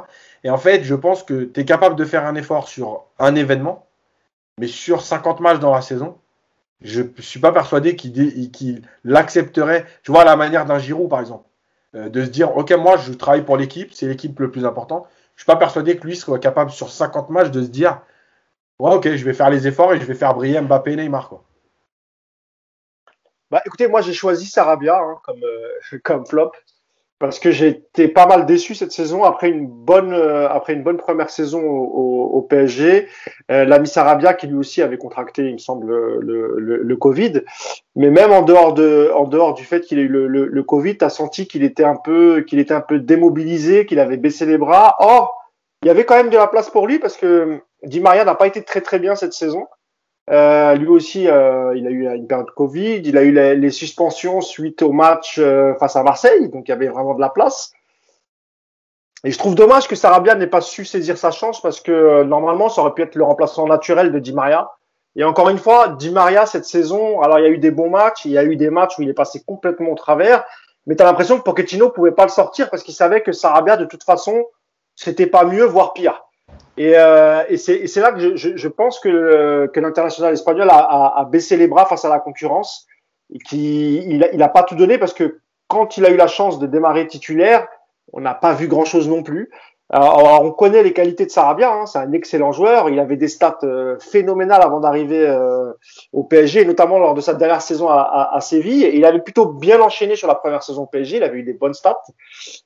Et 0.43 0.49
en 0.49 0.57
fait, 0.57 0.83
je 0.83 0.95
pense 0.95 1.23
que 1.23 1.43
tu 1.43 1.59
es 1.59 1.65
capable 1.65 1.95
de 1.95 2.03
faire 2.03 2.25
un 2.25 2.35
effort 2.35 2.67
sur 2.67 3.05
un 3.19 3.35
événement, 3.35 3.87
mais 4.57 4.67
sur 4.67 5.01
50 5.01 5.39
matchs 5.39 5.59
dans 5.59 5.73
la 5.73 5.81
saison, 5.81 6.17
je 6.81 7.01
ne 7.01 7.21
suis 7.21 7.39
pas 7.39 7.51
persuadé 7.51 7.95
qu'il 7.95 8.81
l'accepterait. 9.03 9.85
Tu 10.03 10.11
vois, 10.11 10.21
à 10.21 10.25
la 10.25 10.35
manière 10.35 10.65
d'un 10.65 10.79
Giroud, 10.79 11.09
par 11.09 11.19
exemple. 11.19 11.45
Euh, 11.95 12.09
de 12.09 12.25
se 12.25 12.29
dire, 12.29 12.55
OK, 12.57 12.71
moi, 12.71 12.97
je 12.97 13.13
travaille 13.13 13.45
pour 13.45 13.57
l'équipe, 13.57 13.93
c'est 13.93 14.07
l'équipe 14.07 14.39
le 14.39 14.51
plus 14.51 14.65
important. 14.65 15.07
Je 15.35 15.35
ne 15.35 15.39
suis 15.39 15.45
pas 15.45 15.55
persuadé 15.55 15.97
que 15.97 16.05
lui 16.05 16.17
soit 16.17 16.39
capable, 16.39 16.71
sur 16.71 16.91
50 16.91 17.29
matchs, 17.29 17.51
de 17.51 17.63
se 17.63 17.69
dire, 17.69 18.01
ouais, 18.79 18.93
OK, 18.93 19.09
je 19.15 19.25
vais 19.25 19.33
faire 19.33 19.49
les 19.49 19.67
efforts 19.67 19.93
et 19.93 19.99
je 19.99 20.05
vais 20.05 20.15
faire 20.15 20.33
briller 20.33 20.59
Mbappé 20.61 20.93
et 20.93 20.95
Neymar. 20.97 21.29
Quoi. 21.29 21.43
Bah, 23.49 23.61
écoutez, 23.65 23.87
moi, 23.87 24.01
j'ai 24.01 24.13
choisi 24.13 24.47
Sarabia 24.47 24.99
hein, 24.99 25.17
euh, 25.29 25.99
comme 26.03 26.25
flop 26.25 26.51
parce 27.19 27.39
que 27.39 27.49
j'ai 27.49 27.67
été 27.67 28.07
pas 28.07 28.27
mal 28.27 28.45
déçu 28.45 28.75
cette 28.75 28.91
saison 28.91 29.23
après 29.23 29.49
une 29.49 29.67
bonne 29.67 30.13
euh, 30.13 30.47
après 30.49 30.73
une 30.73 30.83
bonne 30.83 30.97
première 30.97 31.29
saison 31.29 31.61
au, 31.61 32.29
au, 32.33 32.41
PSG. 32.43 33.07
Euh, 33.51 33.65
L'ami 33.65 33.87
Sarabia 33.87 34.33
qui 34.33 34.47
lui 34.47 34.55
aussi 34.55 34.81
avait 34.81 34.97
contracté, 34.97 35.47
il 35.47 35.53
me 35.53 35.57
semble, 35.57 35.87
le, 35.87 36.55
le, 36.59 36.77
le 36.83 36.95
Covid. 36.95 37.41
Mais 37.95 38.11
même 38.11 38.31
en 38.31 38.43
dehors 38.43 38.73
de 38.73 39.11
en 39.15 39.25
dehors 39.25 39.53
du 39.53 39.63
fait 39.63 39.81
qu'il 39.81 39.97
ait 39.99 40.03
eu 40.03 40.07
le, 40.07 40.27
le, 40.27 40.45
le 40.45 40.63
Covid, 40.63 40.97
t'as 40.97 41.09
senti 41.09 41.47
qu'il 41.47 41.63
était 41.63 41.83
un 41.83 41.95
peu 41.95 42.41
qu'il 42.47 42.59
était 42.59 42.73
un 42.73 42.81
peu 42.81 42.99
démobilisé, 42.99 43.85
qu'il 43.85 43.99
avait 43.99 44.17
baissé 44.17 44.45
les 44.45 44.57
bras. 44.57 44.95
Or, 44.99 45.35
il 45.83 45.87
y 45.87 45.91
avait 45.91 46.05
quand 46.05 46.15
même 46.15 46.29
de 46.29 46.37
la 46.37 46.47
place 46.47 46.69
pour 46.69 46.87
lui 46.87 46.99
parce 46.99 47.17
que 47.17 47.59
Di 47.83 47.99
Maria 47.99 48.25
n'a 48.25 48.35
pas 48.35 48.47
été 48.47 48.63
très 48.63 48.81
très 48.81 48.99
bien 48.99 49.15
cette 49.15 49.33
saison. 49.33 49.65
Euh, 50.29 50.75
lui 50.75 50.87
aussi, 50.87 51.27
euh, 51.27 51.73
il 51.77 51.87
a 51.87 51.89
eu 51.89 52.05
une 52.15 52.27
période 52.27 52.47
de 52.47 52.51
Covid, 52.51 53.01
il 53.05 53.17
a 53.17 53.23
eu 53.23 53.31
les, 53.31 53.71
suspensions 53.71 54.41
suite 54.41 54.81
au 54.81 54.91
match 54.91 55.37
euh, 55.39 55.73
face 55.75 55.95
à 55.95 56.03
Marseille, 56.03 56.49
donc 56.49 56.67
il 56.67 56.71
y 56.71 56.73
avait 56.73 56.89
vraiment 56.89 57.13
de 57.13 57.21
la 57.21 57.29
place. 57.29 57.71
Et 59.23 59.31
je 59.31 59.37
trouve 59.39 59.55
dommage 59.55 59.87
que 59.87 59.95
Sarabia 59.95 60.35
n'ait 60.35 60.47
pas 60.47 60.61
su 60.61 60.85
saisir 60.85 61.17
sa 61.17 61.31
chance 61.31 61.61
parce 61.61 61.79
que 61.79 62.23
normalement, 62.23 62.69
ça 62.69 62.81
aurait 62.81 62.93
pu 62.93 63.01
être 63.01 63.15
le 63.15 63.23
remplaçant 63.23 63.65
naturel 63.67 64.11
de 64.11 64.19
Di 64.19 64.33
Maria. 64.33 64.69
Et 65.15 65.23
encore 65.23 65.49
une 65.49 65.57
fois, 65.57 65.89
Di 65.89 66.11
Maria 66.11 66.45
cette 66.45 66.65
saison, 66.65 67.21
alors 67.21 67.39
il 67.39 67.43
y 67.43 67.47
a 67.47 67.49
eu 67.49 67.57
des 67.57 67.71
bons 67.71 67.89
matchs, 67.89 68.25
il 68.25 68.31
y 68.31 68.37
a 68.37 68.43
eu 68.43 68.55
des 68.55 68.69
matchs 68.69 68.99
où 68.99 69.01
il 69.01 69.09
est 69.09 69.13
passé 69.13 69.41
complètement 69.45 69.91
au 69.91 69.95
travers, 69.95 70.43
mais 70.85 70.95
tu 70.95 71.03
l'impression 71.03 71.37
que 71.39 71.43
Pochettino 71.43 71.89
pouvait 71.89 72.11
pas 72.11 72.23
le 72.23 72.29
sortir 72.29 72.69
parce 72.69 72.83
qu'il 72.83 72.93
savait 72.93 73.21
que 73.21 73.31
Sarabia 73.31 73.77
de 73.77 73.85
toute 73.85 74.03
façon, 74.03 74.45
c'était 74.95 75.25
pas 75.25 75.45
mieux, 75.45 75.65
voire 75.65 75.93
pire. 75.93 76.26
Et, 76.77 76.93
euh, 76.95 77.43
et 77.49 77.57
c'est 77.57 77.99
là 77.99 78.11
que 78.11 78.19
je, 78.19 78.35
je, 78.35 78.55
je, 78.55 78.67
pense 78.67 78.99
que, 78.99 79.65
que 79.73 79.79
l'international 79.79 80.33
espagnol 80.33 80.69
a, 80.69 80.77
a, 80.77 81.21
a, 81.21 81.25
baissé 81.25 81.57
les 81.57 81.67
bras 81.67 81.85
face 81.85 82.05
à 82.05 82.09
la 82.09 82.19
concurrence 82.19 82.85
et 83.33 83.39
qu'il 83.39 84.19
n'a 84.19 84.31
il 84.31 84.43
a 84.43 84.49
pas 84.49 84.63
tout 84.63 84.75
donné 84.75 84.97
parce 84.99 85.13
que 85.13 85.39
quand 85.67 85.97
il 85.97 86.05
a 86.05 86.11
eu 86.11 86.17
la 86.17 86.27
chance 86.27 86.59
de 86.59 86.67
démarrer 86.67 87.07
titulaire, 87.07 87.67
on 88.13 88.21
n'a 88.21 88.35
pas 88.35 88.53
vu 88.53 88.67
grand-chose 88.67 89.09
non 89.09 89.23
plus. 89.23 89.49
Alors, 89.89 90.43
on 90.43 90.51
connaît 90.51 90.83
les 90.83 90.91
qualités 90.91 91.25
de 91.25 91.31
Sarabia, 91.31 91.71
hein, 91.71 91.85
c'est 91.85 91.97
un 91.97 92.11
excellent 92.11 92.51
joueur. 92.51 92.89
Il 92.89 92.99
avait 92.99 93.15
des 93.15 93.29
stats 93.29 93.59
euh, 93.63 93.97
phénoménales 93.99 94.61
avant 94.61 94.81
d'arriver 94.81 95.25
euh, 95.25 95.71
au 96.11 96.25
PSG, 96.25 96.65
notamment 96.65 96.99
lors 96.99 97.13
de 97.13 97.21
sa 97.21 97.33
dernière 97.33 97.61
saison 97.61 97.87
à, 97.87 98.31
à, 98.33 98.41
Séville. 98.41 98.83
Et 98.83 98.97
il 98.97 99.05
avait 99.05 99.21
plutôt 99.21 99.45
bien 99.45 99.79
enchaîné 99.79 100.17
sur 100.17 100.27
la 100.27 100.35
première 100.35 100.61
saison 100.61 100.85
PSG. 100.87 101.17
Il 101.17 101.23
avait 101.23 101.39
eu 101.39 101.43
des 101.43 101.53
bonnes 101.53 101.73
stats. 101.73 102.01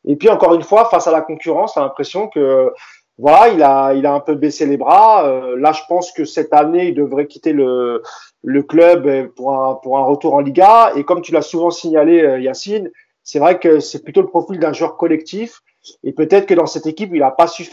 Et 0.03 0.15
puis 0.15 0.29
encore 0.29 0.55
une 0.55 0.63
fois, 0.63 0.85
face 0.85 1.05
à 1.05 1.11
la 1.11 1.21
concurrence, 1.21 1.77
on 1.77 1.81
l'impression 1.81 2.27
que 2.27 2.73
voilà, 3.17 3.49
il 3.49 3.61
a, 3.61 3.93
il 3.93 4.05
a 4.05 4.13
un 4.13 4.19
peu 4.19 4.35
baissé 4.35 4.65
les 4.65 4.77
bras. 4.77 5.27
Euh, 5.27 5.57
là, 5.57 5.71
je 5.71 5.81
pense 5.87 6.11
que 6.11 6.25
cette 6.25 6.53
année, 6.53 6.87
il 6.87 6.95
devrait 6.95 7.27
quitter 7.27 7.53
le, 7.53 8.01
le 8.43 8.63
club 8.63 9.27
pour 9.35 9.53
un, 9.53 9.75
pour 9.75 9.97
un 9.97 10.03
retour 10.03 10.33
en 10.33 10.39
Liga. 10.39 10.91
Et 10.95 11.03
comme 11.03 11.21
tu 11.21 11.31
l'as 11.31 11.41
souvent 11.41 11.71
signalé, 11.71 12.21
euh, 12.21 12.39
Yacine, 12.39 12.89
c'est 13.23 13.39
vrai 13.39 13.59
que 13.59 13.79
c'est 13.79 14.03
plutôt 14.03 14.21
le 14.21 14.27
profil 14.27 14.59
d'un 14.59 14.73
joueur 14.73 14.97
collectif. 14.97 15.61
Et 16.03 16.13
peut-être 16.13 16.45
que 16.45 16.53
dans 16.53 16.65
cette 16.65 16.85
équipe, 16.85 17.11
il 17.13 17.23
a 17.23 17.31
pas 17.31 17.47
su, 17.47 17.69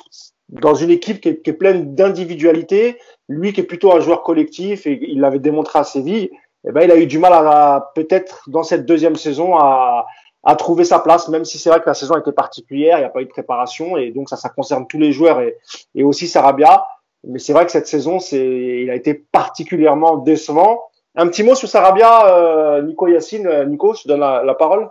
dans 0.49 0.74
une 0.74 0.91
équipe 0.91 1.20
qui 1.20 1.28
est, 1.28 1.43
qui 1.43 1.51
est 1.51 1.55
pleine 1.55 1.95
d'individualité, 1.95 2.99
lui 3.28 3.53
qui 3.53 3.61
est 3.61 3.64
plutôt 3.64 3.93
un 3.93 4.01
joueur 4.01 4.22
collectif 4.22 4.86
et 4.86 4.99
il 5.03 5.20
l'avait 5.20 5.39
démontré 5.39 5.78
à 5.78 5.84
Séville, 5.84 6.30
eh 6.66 6.72
ben, 6.72 6.82
il 6.82 6.91
a 6.91 6.97
eu 6.97 7.07
du 7.07 7.18
mal 7.18 7.32
à, 7.32 7.93
peut-être 7.95 8.49
dans 8.49 8.62
cette 8.62 8.84
deuxième 8.86 9.16
saison 9.16 9.57
à, 9.57 10.07
a 10.49 10.57
trouvé 10.57 10.84
sa 10.84 10.99
place, 10.99 11.28
même 11.28 11.44
si 11.44 11.59
c'est 11.59 11.68
vrai 11.68 11.78
que 11.78 11.86
la 11.86 11.92
saison 11.92 12.16
était 12.16 12.32
particulière, 12.32 12.96
il 12.96 13.03
n'y 13.03 13.07
a 13.07 13.11
pas 13.11 13.20
eu 13.20 13.26
de 13.26 13.30
préparation, 13.30 13.99
et 13.99 14.12
donc 14.12 14.30
ça, 14.30 14.36
ça 14.36 14.49
concerne 14.49 14.86
tous 14.86 14.99
les 14.99 15.12
joueurs 15.12 15.42
et, 15.42 16.03
aussi 16.03 16.26
Sarabia. 16.26 16.86
Mais 17.24 17.38
c'est 17.38 17.53
vrai 17.53 17.66
que 17.66 17.70
cette 17.70 17.86
saison, 17.86 18.18
c'est, 18.18 18.82
il 18.82 18.88
a 18.88 18.94
été 18.94 19.12
particulièrement 19.12 20.16
décevant. 20.16 20.80
Un 21.16 21.28
petit 21.28 21.42
mot 21.42 21.55
sur 21.55 21.68
Sarabia, 21.68 22.28
euh, 22.28 22.80
Nico 22.80 23.07
Yacine. 23.09 23.46
Euh, 23.46 23.66
Nico, 23.66 23.92
je 23.92 24.05
te 24.05 24.09
donne 24.09 24.20
la, 24.20 24.55
parole. 24.55 24.88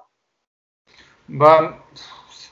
Bah, 1.27 1.73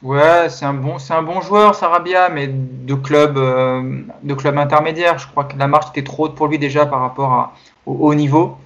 ouais, 0.01 0.49
c'est 0.49 0.65
un 0.65 0.73
bon, 0.73 0.97
c'est 0.97 1.13
un 1.13 1.21
bon 1.21 1.41
joueur, 1.41 1.75
Sarabia, 1.75 2.29
mais 2.29 2.47
de 2.47 2.95
club, 2.95 3.37
euh, 3.37 4.01
de 4.23 4.33
club 4.33 4.57
intermédiaire. 4.57 5.19
Je 5.19 5.27
crois 5.27 5.43
que 5.43 5.57
la 5.57 5.67
marche 5.67 5.89
était 5.91 6.03
trop 6.03 6.25
haute 6.25 6.35
pour 6.35 6.47
lui 6.47 6.57
déjà 6.57 6.87
par 6.87 7.01
rapport 7.01 7.53
au 7.85 7.93
haut 7.93 8.15
niveau. 8.15 8.57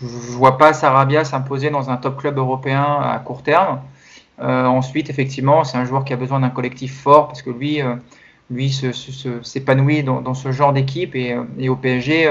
Je 0.00 0.06
vois 0.06 0.58
pas 0.58 0.72
Sarabia 0.72 1.24
s'imposer 1.24 1.70
dans 1.70 1.90
un 1.90 1.96
top 1.96 2.18
club 2.18 2.38
européen 2.38 3.00
à 3.02 3.18
court 3.18 3.42
terme. 3.42 3.80
Euh, 4.40 4.66
ensuite, 4.66 5.10
effectivement, 5.10 5.64
c'est 5.64 5.78
un 5.78 5.84
joueur 5.84 6.04
qui 6.04 6.12
a 6.12 6.16
besoin 6.16 6.40
d'un 6.40 6.50
collectif 6.50 7.00
fort 7.00 7.26
parce 7.26 7.42
que 7.42 7.50
lui, 7.50 7.82
euh, 7.82 7.96
lui 8.50 8.70
s'épanouit 9.42 10.04
dans, 10.04 10.34
ce 10.34 10.52
genre 10.52 10.72
d'équipe 10.72 11.16
et, 11.16 11.32
euh, 11.32 11.68
au 11.68 11.76
PSG, 11.76 12.30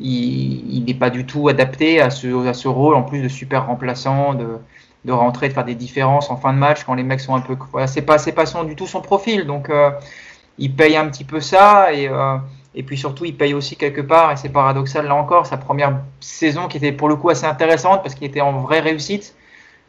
il 0.00 0.84
n'est 0.84 0.94
pas 0.94 1.10
du 1.10 1.26
tout 1.26 1.48
adapté 1.48 2.00
à 2.00 2.10
ce, 2.10 2.46
à 2.48 2.54
ce 2.54 2.66
rôle 2.66 2.94
en 2.94 3.02
plus 3.02 3.22
de 3.22 3.28
super 3.28 3.66
remplaçant, 3.66 4.34
de, 4.34 4.58
de 5.04 5.12
rentrer, 5.12 5.48
de 5.48 5.52
faire 5.52 5.64
des 5.64 5.76
différences 5.76 6.30
en 6.30 6.36
fin 6.36 6.52
de 6.52 6.58
match 6.58 6.82
quand 6.84 6.94
les 6.94 7.04
mecs 7.04 7.20
sont 7.20 7.34
un 7.36 7.40
peu. 7.40 7.56
Voilà, 7.70 7.86
c'est 7.86 8.02
pas, 8.02 8.18
pas 8.18 8.46
son, 8.46 8.64
du 8.64 8.74
tout 8.74 8.88
son 8.88 9.00
profil. 9.00 9.46
Donc, 9.46 9.70
il 10.58 10.74
paye 10.74 10.96
un 10.96 11.06
petit 11.08 11.24
peu 11.24 11.40
ça 11.40 11.92
et 11.92 12.10
et 12.78 12.84
puis 12.84 12.96
surtout, 12.96 13.24
il 13.24 13.36
paye 13.36 13.54
aussi 13.54 13.74
quelque 13.74 14.00
part, 14.00 14.30
et 14.30 14.36
c'est 14.36 14.50
paradoxal 14.50 15.04
là 15.04 15.16
encore, 15.16 15.46
sa 15.46 15.56
première 15.56 15.98
saison 16.20 16.68
qui 16.68 16.76
était 16.76 16.92
pour 16.92 17.08
le 17.08 17.16
coup 17.16 17.28
assez 17.28 17.44
intéressante 17.44 18.04
parce 18.04 18.14
qu'il 18.14 18.24
était 18.24 18.40
en 18.40 18.52
vraie 18.60 18.78
réussite. 18.78 19.34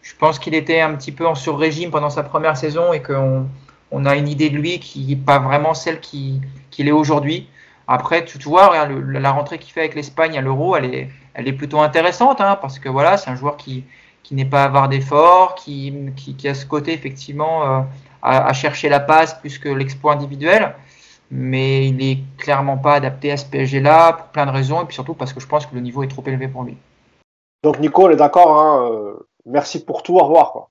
Je 0.02 0.16
pense 0.16 0.40
qu'il 0.40 0.56
était 0.56 0.82
un 0.82 0.96
petit 0.96 1.12
peu 1.12 1.28
en 1.28 1.36
sur-régime 1.36 1.92
pendant 1.92 2.10
sa 2.10 2.24
première 2.24 2.58
saison 2.58 2.92
et 2.92 3.04
qu'on 3.04 3.48
on 3.92 4.06
a 4.08 4.16
une 4.16 4.28
idée 4.28 4.50
de 4.50 4.58
lui 4.58 4.80
qui 4.80 5.06
n'est 5.06 5.16
pas 5.16 5.38
vraiment 5.38 5.76
celle 5.76 6.00
qu'il 6.00 6.42
qui 6.72 6.82
est 6.82 6.92
aujourd'hui. 6.92 7.48
Après, 7.88 8.26
tu, 8.26 8.40
tu 8.40 8.50
vois, 8.50 8.88
la 8.88 9.32
rentrée 9.32 9.60
qu'il 9.60 9.72
fait 9.72 9.82
avec 9.82 9.94
l'Espagne 9.94 10.36
à 10.36 10.42
l'Euro, 10.42 10.76
elle 10.76 10.86
est, 10.86 11.10
elle 11.36 11.48
est 11.48 11.54
plutôt 11.54 11.82
intéressante 11.82 12.42
hein, 12.42 12.58
parce 12.60 12.80
que 12.80 12.90
voilà, 12.90 13.18
c'est 13.18 13.30
un 13.30 13.36
joueur 13.36 13.56
qui, 13.56 13.84
qui 14.24 14.34
n'est 14.34 14.46
pas 14.46 14.64
avare 14.64 14.90
d'efforts, 14.90 15.54
qui, 15.54 15.94
qui, 16.16 16.36
qui, 16.36 16.48
a 16.48 16.56
ce 16.56 16.66
côté 16.66 16.94
effectivement 16.94 17.64
euh, 17.64 17.82
à, 18.24 18.48
à, 18.48 18.54
chercher 18.54 18.90
la 18.90 19.00
passe 19.00 19.36
plus 19.36 19.60
que 19.60 19.70
l'exploit 19.70 20.14
individuel 20.14 20.74
mais 21.32 21.88
il 21.88 22.02
est 22.02 22.20
clairement 22.38 22.78
pas 22.78 22.96
adapté 22.96 23.32
à 23.32 23.38
ce 23.38 23.46
PSG-là 23.46 24.14
pour 24.14 24.28
plein 24.28 24.46
de 24.46 24.52
raisons, 24.52 24.82
et 24.82 24.86
puis 24.86 24.96
surtout 24.96 25.14
parce 25.14 25.34
que 25.34 25.40
je 25.40 25.48
pense 25.48 25.66
que 25.66 25.76
le 25.76 25.82
niveau 25.82 26.04
est 26.04 26.08
trop 26.08 26.24
élevé 26.26 26.48
pour 26.48 26.64
lui. 26.64 26.78
Donc 27.64 27.80
Nico, 27.80 28.06
on 28.06 28.10
est 28.10 28.16
d'accord, 28.16 28.58
hein, 28.60 28.90
euh, 28.92 29.28
merci 29.46 29.84
pour 29.84 30.04
tout, 30.04 30.16
au 30.16 30.24
revoir. 30.24 30.52
Quoi. 30.52 30.70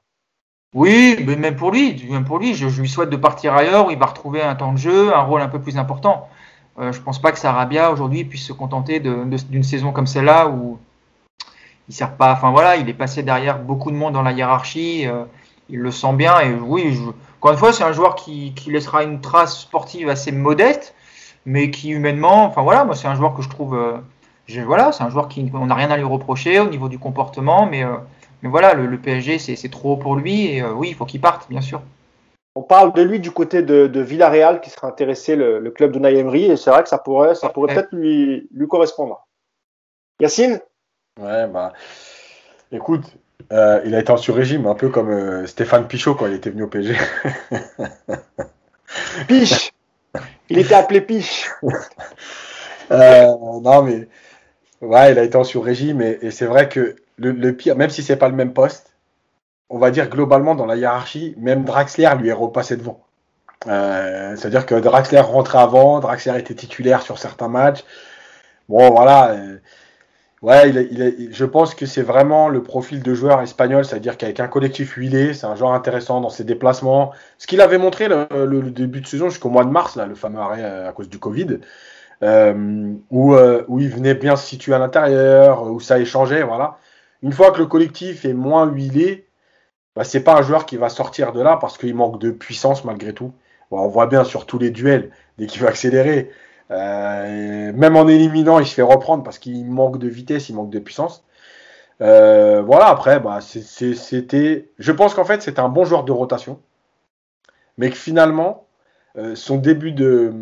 Oui, 0.75 1.23
mais 1.27 1.37
même 1.37 1.57
pour 1.57 1.71
lui, 1.71 2.05
même 2.11 2.25
pour 2.25 2.39
lui, 2.39 2.55
je, 2.55 2.69
je, 2.69 2.81
lui 2.81 2.89
souhaite 2.89 3.11
de 3.11 3.17
partir 3.17 3.55
ailleurs 3.55 3.87
où 3.87 3.91
il 3.91 3.99
va 3.99 4.07
retrouver 4.07 4.43
un 4.43 4.55
temps 4.55 4.73
de 4.73 4.79
jeu, 4.79 5.15
un 5.15 5.23
rôle 5.23 5.41
un 5.41 5.49
peu 5.49 5.61
plus 5.61 5.79
important. 5.79 6.29
Euh, 6.79 6.93
je 6.93 7.01
pense 7.01 7.21
pas 7.21 7.33
que 7.33 7.39
Sarabia 7.39 7.91
aujourd'hui 7.91 8.25
puisse 8.25 8.47
se 8.47 8.53
contenter 8.53 9.01
d'une 9.01 9.63
saison 9.63 9.93
comme 9.93 10.07
celle-là 10.07 10.49
où 10.49 10.79
il 11.89 11.95
sert 11.95 12.15
pas. 12.17 12.33
Enfin 12.33 12.51
voilà, 12.51 12.77
il 12.77 12.89
est 12.89 12.95
passé 12.95 13.23
derrière 13.23 13.59
beaucoup 13.59 13.91
de 13.91 13.97
monde 13.97 14.15
dans 14.15 14.23
la 14.23 14.33
hiérarchie. 14.33 15.07
Euh, 15.07 15.25
il 15.71 15.81
le 15.81 15.91
sent 15.91 16.13
bien 16.15 16.41
et 16.41 16.55
oui, 16.55 16.95
je, 16.95 17.03
encore 17.39 17.52
une 17.52 17.59
fois, 17.59 17.73
c'est 17.73 17.85
un 17.85 17.93
joueur 17.93 18.16
qui, 18.16 18.52
qui, 18.55 18.73
laissera 18.73 19.05
une 19.05 19.20
trace 19.20 19.60
sportive 19.60 20.09
assez 20.09 20.32
modeste, 20.32 20.94
mais 21.47 21.70
qui 21.70 21.90
humainement, 21.90 22.44
enfin 22.44 22.62
voilà, 22.62 22.85
moi 22.85 22.97
c'est 22.97 23.06
un 23.06 23.15
joueur 23.15 23.35
que 23.35 23.43
je 23.43 23.48
trouve, 23.48 23.77
euh, 23.77 23.98
je, 24.47 24.60
voilà, 24.60 24.90
c'est 24.90 25.05
un 25.05 25.09
joueur 25.09 25.28
qui, 25.28 25.48
on 25.55 25.66
n'a 25.66 25.77
rien 25.77 25.90
à 25.93 25.97
lui 25.97 26.05
reprocher 26.05 26.59
au 26.59 26.69
niveau 26.69 26.89
du 26.89 26.98
comportement, 26.98 27.66
mais, 27.66 27.85
euh, 27.85 27.94
mais 28.43 28.48
voilà, 28.48 28.74
le, 28.74 28.86
le 28.86 28.98
PSG 28.98 29.39
c'est 29.39 29.69
trop 29.69 29.97
pour 29.97 30.16
lui 30.16 30.47
et 30.47 30.62
euh, 30.62 30.73
oui, 30.73 30.89
il 30.89 30.97
faut 30.97 31.05
qu'il 31.05 31.20
parte, 31.20 31.48
bien 31.48 31.60
sûr. 31.60 31.81
On 32.56 32.62
parle 32.62 32.93
de 32.93 33.02
lui 33.02 33.20
du 33.20 33.31
côté 33.31 33.62
de, 33.62 33.86
de 33.86 34.01
Villarreal 34.01 34.60
qui 34.60 34.70
sera 34.70 34.89
intéressé 34.89 35.36
le, 35.36 35.60
le 35.60 35.70
club 35.70 35.93
de 35.93 36.01
Naïmri 36.01 36.47
et 36.47 36.56
c'est 36.56 36.70
vrai 36.70 36.82
que 36.82 36.89
ça 36.89 36.98
pourrait, 36.98 37.36
ça 37.36 37.51
pourrait 37.51 37.73
peut-être 37.73 37.93
lui, 37.93 38.48
lui 38.52 38.66
correspondre. 38.66 39.28
Yacine? 40.19 40.60
Ouais, 41.20 41.47
bah. 41.47 41.73
Écoute, 42.73 43.05
euh, 43.52 43.81
il 43.85 43.94
a 43.94 44.01
été 44.01 44.10
en 44.10 44.16
sur-régime, 44.16 44.66
un 44.66 44.74
peu 44.74 44.89
comme 44.89 45.10
euh, 45.10 45.47
Stéphane 45.47 45.86
Pichot 45.86 46.15
quand 46.15 46.27
il 46.27 46.35
était 46.35 46.51
venu 46.51 46.65
au 46.65 46.69
PSG. 46.69 46.97
Piche 49.28 49.73
Il 50.48 50.59
était 50.59 50.74
appelé 50.74 51.01
Piche 51.01 51.51
euh, 52.90 53.27
Non, 53.62 53.82
mais. 53.82 54.09
Ouais, 54.81 55.12
il 55.12 55.19
a 55.19 55.24
été 55.24 55.36
en 55.36 55.43
sur-régime 55.44 56.01
et, 56.02 56.19
et 56.23 56.31
c'est 56.31 56.47
vrai 56.47 56.69
que 56.69 56.94
le, 57.16 57.32
le, 57.32 57.52
pire, 57.52 57.74
même 57.74 57.90
si 57.90 58.02
c'est 58.02 58.16
pas 58.16 58.28
le 58.28 58.36
même 58.36 58.52
poste, 58.52 58.94
on 59.70 59.78
va 59.78 59.90
dire 59.90 60.09
globalement 60.09 60.55
dans 60.55 60.66
la 60.66 60.77
hiérarchie, 60.77 61.35
même 61.36 61.65
Draxler 61.65 62.10
lui 62.20 62.28
est 62.28 62.32
repassé 62.32 62.77
devant. 62.77 63.05
C'est-à-dire 63.65 64.66
que 64.66 64.77
Draxler 64.77 65.19
rentrait 65.19 65.59
avant, 65.59 65.98
Draxler 65.98 66.39
était 66.39 66.55
titulaire 66.55 67.02
sur 67.02 67.19
certains 67.19 67.48
matchs. 67.48 67.85
Bon, 68.69 68.90
voilà. 68.90 69.36
Euh, 70.43 70.47
ouais, 70.47 70.70
il 70.70 71.02
est, 71.02 71.32
je 71.32 71.44
pense 71.44 71.74
que 71.74 71.86
c'est 71.86 72.02
vraiment 72.02 72.48
le 72.48 72.62
profil 72.62 73.02
de 73.02 73.15
joueur 73.15 73.40
espagnol, 73.40 73.85
c'est-à-dire 73.85 74.16
qu'avec 74.16 74.40
un 74.40 74.48
collectif 74.48 74.94
huilé, 74.94 75.35
c'est 75.35 75.47
un 75.47 75.56
joueur 75.56 75.73
intéressant 75.73 76.20
dans 76.20 76.31
ses 76.31 76.44
déplacements. 76.44 77.12
Ce 77.39 77.47
qu'il 77.47 77.60
avait 77.60 77.78
montré 77.78 78.09
le, 78.09 78.62
début 78.70 79.01
de 79.01 79.06
saison 79.06 79.28
jusqu'au 79.28 79.51
mois 79.51 79.65
de 79.65 79.70
mars, 79.70 79.97
là, 79.97 80.06
le 80.06 80.15
fameux 80.15 80.40
arrêt 80.40 80.65
à 80.65 80.93
cause 80.93 81.09
du 81.09 81.19
Covid, 81.19 81.59
euh, 82.23 82.94
où, 83.10 83.35
euh, 83.35 83.65
où 83.69 83.81
il 83.81 83.89
venait 83.90 84.15
bien 84.15 84.36
se 84.36 84.47
situer 84.47 84.74
à 84.74 84.78
l'intérieur, 84.78 85.65
où 85.65 85.81
ça 85.81 85.98
échangeait, 85.98 86.43
voilà. 86.43 86.78
Une 87.23 87.32
fois 87.32 87.51
que 87.51 87.59
le 87.59 87.66
collectif 87.66 88.24
est 88.24 88.32
moins 88.32 88.66
huilé, 88.66 89.28
bah, 89.97 90.05
c'est 90.05 90.20
pas 90.20 90.36
un 90.36 90.43
joueur 90.43 90.66
qui 90.66 90.77
va 90.77 90.89
sortir 90.89 91.32
de 91.32 91.40
là 91.40 91.59
parce 91.60 91.78
qu'il 91.78 91.94
manque 91.94 92.20
de 92.20 92.31
puissance 92.31 92.85
malgré 92.85 93.12
tout. 93.12 93.32
On 93.70 93.89
voit 93.89 94.06
bien 94.06 94.24
sur 94.24 94.47
tous 94.47 94.59
les 94.59 94.70
duels, 94.70 95.10
dès 95.39 95.47
qu'il 95.47 95.60
veut 95.60 95.69
accélérer, 95.69 96.31
euh, 96.70 97.73
même 97.73 97.97
en 97.97 98.07
éliminant, 98.09 98.59
il 98.59 98.66
se 98.66 98.74
fait 98.74 98.82
reprendre 98.82 99.23
parce 99.23 99.39
qu'il 99.39 99.65
manque 99.66 99.99
de 99.99 100.09
vitesse, 100.09 100.49
il 100.49 100.55
manque 100.55 100.70
de 100.70 100.78
puissance. 100.78 101.24
Euh, 102.01 102.62
voilà, 102.62 102.86
après, 102.86 103.20
bah, 103.20 103.40
c'était. 103.40 104.70
Je 104.78 104.93
pense 104.93 105.15
qu'en 105.15 105.24
fait, 105.24 105.43
c'était 105.43 105.61
un 105.61 105.69
bon 105.69 105.85
joueur 105.85 106.05
de 106.05 106.12
rotation, 106.12 106.61
mais 107.78 107.90
que 107.90 107.97
finalement, 107.97 108.66
euh, 109.16 109.35
son 109.35 109.57
début 109.57 109.93
de, 109.93 110.32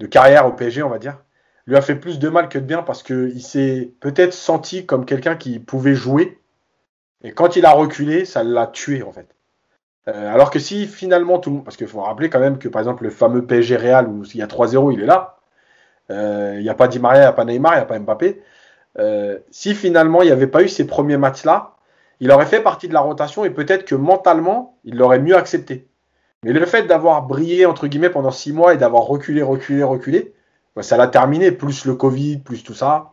de, 0.00 0.06
carrière 0.06 0.46
au 0.46 0.52
PSG, 0.52 0.82
on 0.82 0.90
va 0.90 0.98
dire, 0.98 1.18
lui 1.66 1.76
a 1.76 1.82
fait 1.82 1.96
plus 1.96 2.18
de 2.18 2.28
mal 2.28 2.48
que 2.48 2.58
de 2.58 2.64
bien 2.64 2.82
parce 2.82 3.02
qu'il 3.02 3.42
s'est 3.42 3.92
peut-être 4.00 4.34
senti 4.34 4.86
comme 4.86 5.06
quelqu'un 5.06 5.36
qui 5.36 5.58
pouvait 5.58 5.94
jouer, 5.94 6.38
et 7.22 7.32
quand 7.32 7.56
il 7.56 7.66
a 7.66 7.72
reculé, 7.72 8.24
ça 8.24 8.44
l'a 8.44 8.66
tué 8.66 9.02
en 9.02 9.12
fait. 9.12 9.28
Alors 10.06 10.50
que 10.50 10.60
si 10.60 10.86
finalement 10.86 11.38
tout 11.40 11.50
le 11.50 11.56
monde. 11.56 11.64
Parce 11.64 11.76
qu'il 11.76 11.88
faut 11.88 12.00
rappeler 12.00 12.30
quand 12.30 12.38
même 12.38 12.58
que 12.58 12.68
par 12.68 12.80
exemple 12.80 13.02
le 13.04 13.10
fameux 13.10 13.44
PSG 13.44 13.76
Real 13.76 14.08
où 14.08 14.22
il 14.24 14.36
y 14.36 14.42
a 14.42 14.46
3-0, 14.46 14.92
il 14.92 15.02
est 15.02 15.06
là. 15.06 15.35
Euh, 16.10 16.54
il 16.56 16.62
n'y 16.62 16.68
a 16.68 16.74
pas 16.74 16.88
Di 16.88 16.98
Maria, 16.98 17.20
il 17.20 17.24
n'y 17.24 17.28
a 17.28 17.32
pas 17.32 17.44
Neymar, 17.44 17.74
il 17.74 17.76
n'y 17.76 17.82
a 17.82 17.86
pas 17.86 17.98
Mbappé. 17.98 18.42
Euh, 18.98 19.38
si 19.50 19.74
finalement 19.74 20.22
il 20.22 20.26
n'y 20.26 20.32
avait 20.32 20.46
pas 20.46 20.62
eu 20.62 20.68
ces 20.68 20.86
premiers 20.86 21.18
matchs-là, 21.18 21.76
il 22.20 22.30
aurait 22.30 22.46
fait 22.46 22.60
partie 22.60 22.88
de 22.88 22.94
la 22.94 23.00
rotation 23.00 23.44
et 23.44 23.50
peut-être 23.50 23.84
que 23.84 23.94
mentalement, 23.94 24.78
il 24.84 24.96
l'aurait 24.96 25.18
mieux 25.18 25.36
accepté. 25.36 25.88
Mais 26.44 26.52
le 26.52 26.64
fait 26.64 26.84
d'avoir 26.84 27.22
brillé 27.22 27.66
entre 27.66 27.88
guillemets 27.88 28.10
pendant 28.10 28.30
6 28.30 28.52
mois 28.52 28.74
et 28.74 28.76
d'avoir 28.76 29.02
reculé, 29.04 29.42
reculé, 29.42 29.82
reculé, 29.82 30.34
bah, 30.76 30.82
ça 30.82 30.96
l'a 30.96 31.08
terminé, 31.08 31.50
plus 31.52 31.84
le 31.86 31.94
Covid, 31.94 32.38
plus 32.38 32.62
tout 32.62 32.74
ça. 32.74 33.12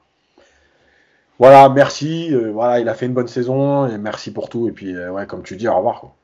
Voilà, 1.40 1.68
merci. 1.70 2.34
Euh, 2.34 2.52
voilà, 2.52 2.80
il 2.80 2.88
a 2.90 2.94
fait 2.94 3.06
une 3.06 3.14
bonne 3.14 3.28
saison 3.28 3.88
et 3.88 3.98
merci 3.98 4.32
pour 4.32 4.50
tout. 4.50 4.68
Et 4.68 4.72
puis, 4.72 4.96
euh, 4.96 5.12
ouais, 5.12 5.26
comme 5.28 5.44
tu 5.44 5.56
dis, 5.58 5.68
au 5.68 5.76
revoir. 5.76 6.00
Quoi. 6.02 6.16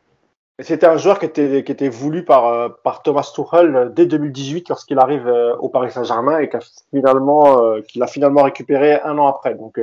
C'était 0.62 0.88
un 0.88 0.98
joueur 0.98 1.20
qui 1.20 1.26
était, 1.26 1.64
qui 1.64 1.72
était 1.72 1.90
voulu 1.90 2.26
par, 2.26 2.48
euh, 2.48 2.70
par 2.84 3.02
Thomas 3.02 3.32
Tuchel 3.34 3.92
dès 3.96 4.06
2018 4.06 4.70
lorsqu'il 4.70 5.00
arrive 5.00 5.32
au 5.60 5.70
Paris 5.70 5.92
Saint-Germain 5.92 6.40
et 6.40 6.50
qu'il 6.50 6.58
a 6.58 6.62
finalement, 6.92 7.82
qu'il 7.88 8.04
a 8.04 8.08
finalement 8.08 8.44
récupéré 8.44 9.00
un 9.02 9.18
an 9.18 9.28
après. 9.28 9.56
Donc, 9.56 9.80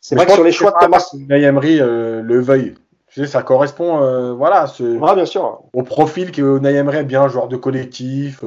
c'est 0.00 0.14
vrai 0.14 0.26
que 0.26 0.32
sur 0.32 0.44
les 0.44 0.52
choix 0.52 0.72
de 0.72 0.78
Thomas. 0.78 1.10
Emery 1.30 1.78
le 1.78 2.40
veuille. 2.40 2.74
Tu 3.08 3.20
sais, 3.20 3.26
ça 3.26 3.42
correspond 3.42 4.34
voilà, 4.34 4.66
ce, 4.66 4.98
ah, 5.02 5.14
bien 5.14 5.24
sûr. 5.24 5.62
au 5.72 5.82
profil 5.82 6.30
que 6.30 6.64
Emery 6.64 6.98
est 6.98 7.04
bien, 7.04 7.26
joueur 7.28 7.48
de 7.48 7.56
collectif, 7.56 8.44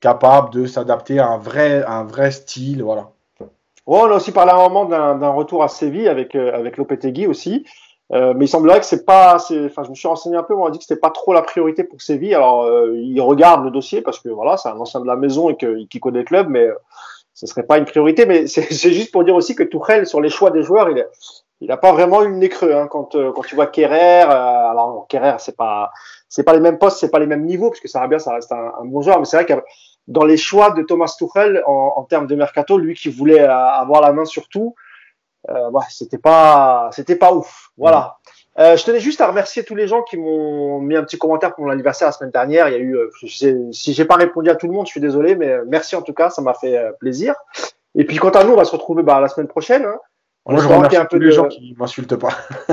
capable 0.00 0.50
de 0.50 0.66
s'adapter 0.66 1.18
à 1.18 1.28
un 1.28 1.38
vrai, 1.38 1.82
à 1.82 1.98
un 1.98 2.04
vrai 2.04 2.30
style. 2.30 2.82
Voilà. 2.82 3.10
Oh, 3.90 4.00
on 4.02 4.10
a 4.10 4.16
aussi 4.16 4.32
parlé 4.32 4.52
à 4.52 4.56
un 4.56 4.68
moment 4.68 4.84
d'un 4.84 5.30
retour 5.30 5.64
à 5.64 5.68
Séville 5.68 6.08
avec, 6.08 6.34
euh, 6.34 6.52
avec 6.54 6.76
Lopetegui 6.76 7.26
aussi. 7.26 7.64
Euh, 8.12 8.32
mais 8.34 8.46
il 8.46 8.48
semblerait 8.48 8.80
que 8.80 8.86
c'est 8.86 9.04
pas, 9.04 9.34
enfin, 9.36 9.82
je 9.84 9.90
me 9.90 9.94
suis 9.94 10.08
renseigné 10.08 10.36
un 10.36 10.42
peu, 10.42 10.54
on 10.54 10.64
m'a 10.64 10.70
dit 10.70 10.78
que 10.78 10.84
c'était 10.84 11.00
pas 11.00 11.10
trop 11.10 11.34
la 11.34 11.42
priorité 11.42 11.84
pour 11.84 12.00
Séville. 12.00 12.34
Alors, 12.34 12.62
euh, 12.62 12.92
il 12.96 13.20
regarde 13.20 13.64
le 13.64 13.70
dossier 13.70 14.00
parce 14.00 14.18
que 14.18 14.30
voilà, 14.30 14.56
c'est 14.56 14.68
un 14.68 14.78
ancien 14.78 15.00
de 15.00 15.06
la 15.06 15.16
maison 15.16 15.50
et 15.50 15.56
qu'il 15.56 16.00
connaît 16.00 16.20
le 16.20 16.24
club, 16.24 16.48
mais 16.48 16.64
euh, 16.64 16.74
ce 17.34 17.46
serait 17.46 17.64
pas 17.64 17.76
une 17.76 17.84
priorité. 17.84 18.24
Mais 18.24 18.46
c'est 18.46 18.70
juste 18.92 19.12
pour 19.12 19.24
dire 19.24 19.34
aussi 19.34 19.54
que 19.54 19.62
Tourelle, 19.62 20.06
sur 20.06 20.20
les 20.20 20.30
choix 20.30 20.50
des 20.50 20.62
joueurs, 20.62 20.88
il, 20.88 21.06
il 21.60 21.70
a 21.70 21.76
pas 21.76 21.92
vraiment 21.92 22.22
eu 22.22 22.28
le 22.28 22.36
nez 22.36 22.48
creux. 22.48 22.72
Hein, 22.74 22.86
quand, 22.86 23.14
euh, 23.14 23.30
quand 23.32 23.42
tu 23.42 23.54
vois 23.54 23.66
Kerrer, 23.66 24.22
alors 24.22 25.06
Kerrer, 25.08 25.36
c'est 25.38 25.56
pas, 25.56 25.90
c'est 26.30 26.44
pas 26.44 26.54
les 26.54 26.60
mêmes 26.60 26.78
postes, 26.78 26.98
c'est 26.98 27.10
pas 27.10 27.18
les 27.18 27.26
mêmes 27.26 27.44
niveaux, 27.44 27.68
parce 27.68 27.80
que 27.80 27.88
ça 27.88 28.00
va 28.00 28.06
bien, 28.06 28.18
ça 28.18 28.32
reste 28.32 28.52
un, 28.52 28.72
un 28.80 28.84
bon 28.86 29.02
joueur, 29.02 29.18
mais 29.18 29.26
c'est 29.26 29.36
vrai 29.36 29.44
que 29.44 29.62
dans 30.06 30.24
les 30.24 30.38
choix 30.38 30.70
de 30.70 30.82
Thomas 30.82 31.14
Tuchel 31.18 31.62
en, 31.66 31.92
en, 31.96 32.04
termes 32.04 32.26
de 32.26 32.34
mercato, 32.34 32.78
lui 32.78 32.94
qui 32.94 33.10
voulait 33.10 33.40
avoir 33.40 34.00
la 34.00 34.12
main 34.12 34.24
sur 34.24 34.48
tout, 34.48 34.74
euh, 35.48 35.70
bah, 35.70 35.80
c'était 35.90 36.18
pas, 36.18 36.90
c'était 36.92 37.16
pas 37.16 37.32
ouf. 37.32 37.70
Voilà. 37.76 37.98
Mmh. 37.98 38.28
Euh, 38.58 38.76
je 38.76 38.84
tenais 38.84 38.98
juste 38.98 39.20
à 39.20 39.28
remercier 39.28 39.62
tous 39.62 39.76
les 39.76 39.86
gens 39.86 40.02
qui 40.02 40.16
m'ont 40.16 40.80
mis 40.80 40.96
un 40.96 41.04
petit 41.04 41.16
commentaire 41.16 41.54
pour 41.54 41.64
mon 41.64 41.70
anniversaire 41.70 42.08
la 42.08 42.12
semaine 42.12 42.32
dernière. 42.32 42.68
Il 42.68 42.72
y 42.72 42.74
a 42.74 42.80
eu, 42.80 42.96
euh, 42.96 43.10
je 43.22 43.70
si 43.70 43.92
j'ai 43.92 44.04
pas 44.04 44.16
répondu 44.16 44.50
à 44.50 44.56
tout 44.56 44.66
le 44.66 44.72
monde, 44.72 44.86
je 44.86 44.90
suis 44.90 45.00
désolé, 45.00 45.36
mais 45.36 45.48
euh, 45.48 45.64
merci 45.68 45.94
en 45.94 46.02
tout 46.02 46.12
cas, 46.12 46.28
ça 46.30 46.42
m'a 46.42 46.54
fait 46.54 46.76
euh, 46.76 46.90
plaisir. 46.98 47.36
Et 47.94 48.04
puis 48.04 48.16
quant 48.16 48.30
à 48.30 48.42
nous, 48.42 48.54
on 48.54 48.56
va 48.56 48.64
se 48.64 48.72
retrouver 48.72 49.04
bah, 49.04 49.20
la 49.20 49.28
semaine 49.28 49.46
prochaine. 49.46 49.84
Hein. 49.84 49.98
Moi, 50.46 50.60
je 50.62 50.66
remercie 50.66 50.96
un 50.96 51.04
peu 51.04 51.18
tous 51.18 51.22
les 51.22 51.26
de... 51.26 51.32
gens 51.32 51.46
qui 51.46 51.76
m'insultent 51.78 52.16
pas. 52.16 52.30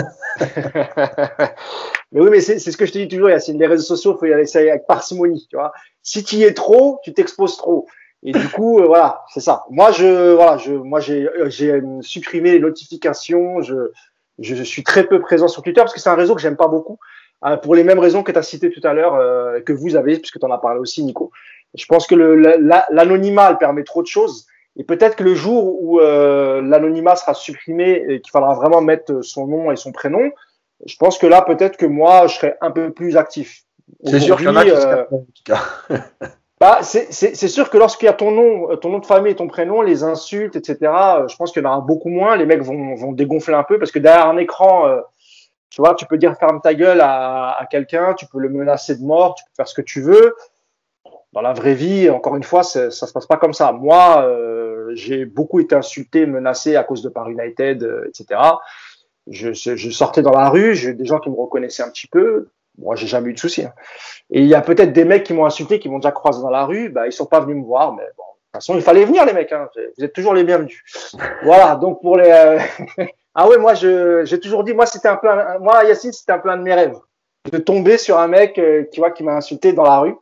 mais 2.11 2.21
oui, 2.21 2.29
mais 2.31 2.39
c'est 2.39 2.57
ce 2.57 2.77
que 2.77 2.85
je 2.85 2.93
te 2.93 2.97
dis 2.97 3.07
toujours, 3.07 3.29
Yacine. 3.29 3.59
Les 3.59 3.67
réseaux 3.67 3.83
sociaux, 3.83 4.15
il 4.15 4.19
faut 4.19 4.25
y 4.25 4.33
aller 4.33 4.69
avec 4.69 4.87
parcimonie, 4.87 5.45
tu 5.49 5.57
vois. 5.57 5.73
Si 6.01 6.23
tu 6.23 6.37
y 6.37 6.43
es 6.43 6.53
trop, 6.53 6.99
tu 7.03 7.13
t'exposes 7.13 7.57
trop. 7.57 7.85
Et 8.25 8.31
du 8.31 8.49
coup, 8.49 8.79
euh, 8.79 8.87
voilà, 8.87 9.23
c'est 9.31 9.39
ça. 9.39 9.65
Moi, 9.69 9.91
je, 9.91 10.33
voilà, 10.33 10.57
je, 10.57 10.73
moi, 10.73 10.99
j'ai, 10.99 11.29
j'ai 11.45 11.81
supprimé 12.01 12.51
les 12.51 12.59
notifications. 12.59 13.61
Je, 13.61 13.91
je, 14.39 14.63
suis 14.63 14.83
très 14.83 15.05
peu 15.05 15.19
présent 15.21 15.47
sur 15.47 15.61
Twitter 15.61 15.81
parce 15.81 15.93
que 15.93 15.99
c'est 15.99 16.09
un 16.09 16.15
réseau 16.15 16.35
que 16.35 16.41
j'aime 16.41 16.57
pas 16.57 16.67
beaucoup, 16.67 16.97
euh, 17.45 17.57
pour 17.57 17.75
les 17.75 17.83
mêmes 17.83 17.99
raisons 17.99 18.23
que 18.23 18.31
tu 18.31 18.37
as 18.37 18.43
cité 18.43 18.69
tout 18.69 18.85
à 18.85 18.93
l'heure, 18.93 19.15
euh, 19.15 19.61
que 19.61 19.73
vous 19.73 19.95
avez, 19.95 20.17
puisque 20.17 20.39
tu 20.39 20.45
en 20.45 20.51
as 20.51 20.57
parlé 20.57 20.79
aussi, 20.79 21.03
Nico. 21.03 21.31
Je 21.75 21.85
pense 21.85 22.07
que 22.07 22.15
le, 22.15 22.35
l'anonymat 22.89 23.51
la, 23.51 23.55
permet 23.55 23.83
trop 23.83 24.01
de 24.01 24.07
choses. 24.07 24.47
Et 24.77 24.83
peut-être 24.83 25.15
que 25.15 25.23
le 25.23 25.35
jour 25.35 25.81
où 25.81 25.99
euh, 25.99 26.61
l'anonymat 26.61 27.15
sera 27.15 27.33
supprimé 27.33 28.03
et 28.09 28.21
qu'il 28.21 28.31
faudra 28.31 28.53
vraiment 28.55 28.81
mettre 28.81 29.21
son 29.21 29.47
nom 29.47 29.71
et 29.71 29.75
son 29.75 29.91
prénom, 29.91 30.31
je 30.85 30.95
pense 30.97 31.17
que 31.17 31.27
là, 31.27 31.41
peut-être 31.41 31.77
que 31.77 31.85
moi, 31.85 32.27
je 32.27 32.35
serai 32.35 32.55
un 32.61 32.71
peu 32.71 32.91
plus 32.91 33.15
actif. 33.15 33.63
C'est 34.03 34.19
sûr 34.19 34.37
qu'il 34.37 34.47
y 34.47 34.49
en 34.49 34.55
a 34.55 34.63
qui 34.63 34.71
euh, 34.71 35.03
bah, 36.61 36.79
c'est 36.83 37.33
sûr 37.47 37.69
que 37.69 37.77
lorsqu'il 37.77 38.05
y 38.05 38.09
a 38.09 38.13
ton 38.13 38.31
nom, 38.31 38.77
ton 38.77 38.89
nom 38.89 38.99
de 38.99 39.05
famille 39.05 39.33
et 39.33 39.35
ton 39.35 39.47
prénom, 39.47 39.81
les 39.81 40.03
insultes, 40.03 40.55
etc., 40.55 40.77
je 41.27 41.35
pense 41.35 41.51
qu'il 41.51 41.61
y 41.61 41.65
en 41.65 41.69
aura 41.69 41.81
beaucoup 41.81 42.09
moins. 42.09 42.37
Les 42.37 42.45
mecs 42.45 42.61
vont, 42.61 42.95
vont 42.95 43.11
dégonfler 43.11 43.55
un 43.55 43.63
peu 43.63 43.77
parce 43.77 43.91
que 43.91 43.99
derrière 43.99 44.27
un 44.27 44.37
écran, 44.37 44.87
euh, 44.87 45.01
tu 45.69 45.81
vois, 45.81 45.95
tu 45.95 46.05
peux 46.05 46.17
dire 46.17 46.37
ferme 46.37 46.61
ta 46.61 46.73
gueule 46.73 47.01
à, 47.01 47.57
à 47.59 47.65
quelqu'un, 47.65 48.13
tu 48.13 48.25
peux 48.27 48.39
le 48.39 48.47
menacer 48.47 48.95
de 48.95 49.03
mort, 49.03 49.35
tu 49.35 49.43
peux 49.43 49.51
faire 49.57 49.67
ce 49.67 49.73
que 49.73 49.81
tu 49.81 50.01
veux. 50.01 50.33
Dans 51.33 51.41
la 51.41 51.51
vraie 51.51 51.73
vie, 51.73 52.09
encore 52.09 52.37
une 52.37 52.43
fois, 52.43 52.63
ça 52.63 52.89
se 52.89 53.11
passe 53.11 53.25
pas 53.25 53.35
comme 53.35 53.51
ça. 53.51 53.73
Moi, 53.73 54.23
euh, 54.23 54.91
j'ai 54.93 55.25
beaucoup 55.25 55.59
été 55.59 55.75
insulté, 55.75 56.25
menacé 56.25 56.77
à 56.77 56.85
cause 56.85 57.01
de 57.01 57.09
Paris 57.09 57.33
United, 57.33 57.83
euh, 57.83 58.07
etc. 58.07 58.39
Je, 59.27 59.51
je, 59.51 59.89
sortais 59.89 60.21
dans 60.21 60.31
la 60.31 60.47
rue, 60.47 60.75
j'ai 60.75 60.93
des 60.93 61.03
gens 61.03 61.19
qui 61.19 61.29
me 61.29 61.35
reconnaissaient 61.35 61.83
un 61.83 61.89
petit 61.89 62.07
peu. 62.07 62.47
Moi, 62.77 62.95
j'ai 62.95 63.07
jamais 63.07 63.29
eu 63.29 63.33
de 63.33 63.39
soucis. 63.39 63.63
Hein. 63.63 63.73
Et 64.29 64.41
il 64.41 64.47
y 64.47 64.55
a 64.55 64.61
peut-être 64.61 64.93
des 64.93 65.05
mecs 65.05 65.23
qui 65.23 65.33
m'ont 65.33 65.45
insulté, 65.45 65.79
qui 65.79 65.89
m'ont 65.89 65.99
déjà 65.99 66.11
croisé 66.11 66.41
dans 66.41 66.49
la 66.49 66.65
rue. 66.65 66.89
Bah, 66.89 67.07
ils 67.07 67.13
sont 67.13 67.25
pas 67.25 67.39
venus 67.39 67.57
me 67.57 67.63
voir, 67.63 67.93
mais 67.93 68.03
bon, 68.17 68.23
de 68.23 68.37
toute 68.43 68.53
façon, 68.53 68.75
il 68.75 68.81
fallait 68.81 69.05
venir 69.05 69.25
les 69.25 69.33
mecs. 69.33 69.51
Hein. 69.51 69.69
Vous 69.97 70.03
êtes 70.03 70.13
toujours 70.13 70.33
les 70.33 70.43
bienvenus. 70.43 70.83
voilà. 71.43 71.75
Donc 71.75 72.01
pour 72.01 72.17
les. 72.17 72.29
Euh... 72.29 72.59
ah 73.35 73.47
ouais, 73.47 73.57
moi, 73.57 73.73
je 73.73 74.25
j'ai 74.25 74.39
toujours 74.39 74.63
dit, 74.63 74.73
moi, 74.73 74.85
c'était 74.85 75.07
un 75.07 75.17
peu, 75.17 75.29
un... 75.29 75.59
moi, 75.59 75.83
Yacine, 75.83 76.11
c'était 76.11 76.33
un 76.33 76.39
peu 76.39 76.49
un 76.49 76.57
de 76.57 76.63
mes 76.63 76.73
rêves 76.73 76.95
de 77.51 77.57
tomber 77.57 77.97
sur 77.97 78.17
un 78.17 78.27
mec 78.27 78.57
euh, 78.57 78.83
qui 78.91 78.99
voit 78.99 79.11
qui 79.11 79.23
m'a 79.23 79.33
insulté 79.33 79.73
dans 79.73 79.83
la 79.83 79.99
rue 79.99 80.15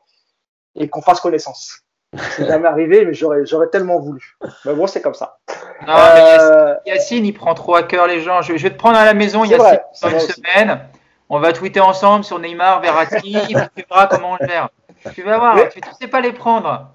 et 0.75 0.89
qu'on 0.89 1.01
fasse 1.01 1.19
connaissance. 1.19 1.80
C'est 2.35 2.45
jamais 2.45 2.67
arrivé, 2.67 3.05
mais 3.05 3.13
j'aurais, 3.13 3.45
j'aurais 3.45 3.69
tellement 3.69 3.99
voulu. 3.99 4.38
Mais 4.65 4.73
bon, 4.73 4.85
c'est 4.85 5.01
comme 5.01 5.15
ça. 5.15 5.39
Non, 5.88 5.95
euh... 5.97 6.75
Yacine, 6.85 7.25
il 7.25 7.34
prend 7.34 7.55
trop 7.55 7.75
à 7.75 7.84
cœur 7.84 8.05
les 8.05 8.21
gens. 8.21 8.41
Je, 8.43 8.55
je 8.55 8.63
vais 8.63 8.69
te 8.69 8.77
prendre 8.77 8.97
à 8.97 9.05
la 9.05 9.15
maison, 9.15 9.43
Yacine, 9.43 9.57
vrai, 9.57 9.84
dans 10.01 10.09
une 10.09 10.19
semaine. 10.19 10.80
On 11.29 11.39
va 11.39 11.53
tweeter 11.53 11.79
ensemble 11.79 12.23
sur 12.23 12.39
Neymar, 12.39 12.81
Verratti, 12.81 13.35
tu 13.47 13.83
verras 13.89 14.07
comment 14.07 14.33
on 14.33 14.37
le 14.39 14.47
gère. 14.47 14.69
Tu 15.13 15.23
vas 15.23 15.37
voir, 15.37 15.69
tu 15.69 15.79
ne 15.79 15.85
sais 15.99 16.07
pas 16.07 16.21
les 16.21 16.33
prendre. 16.33 16.89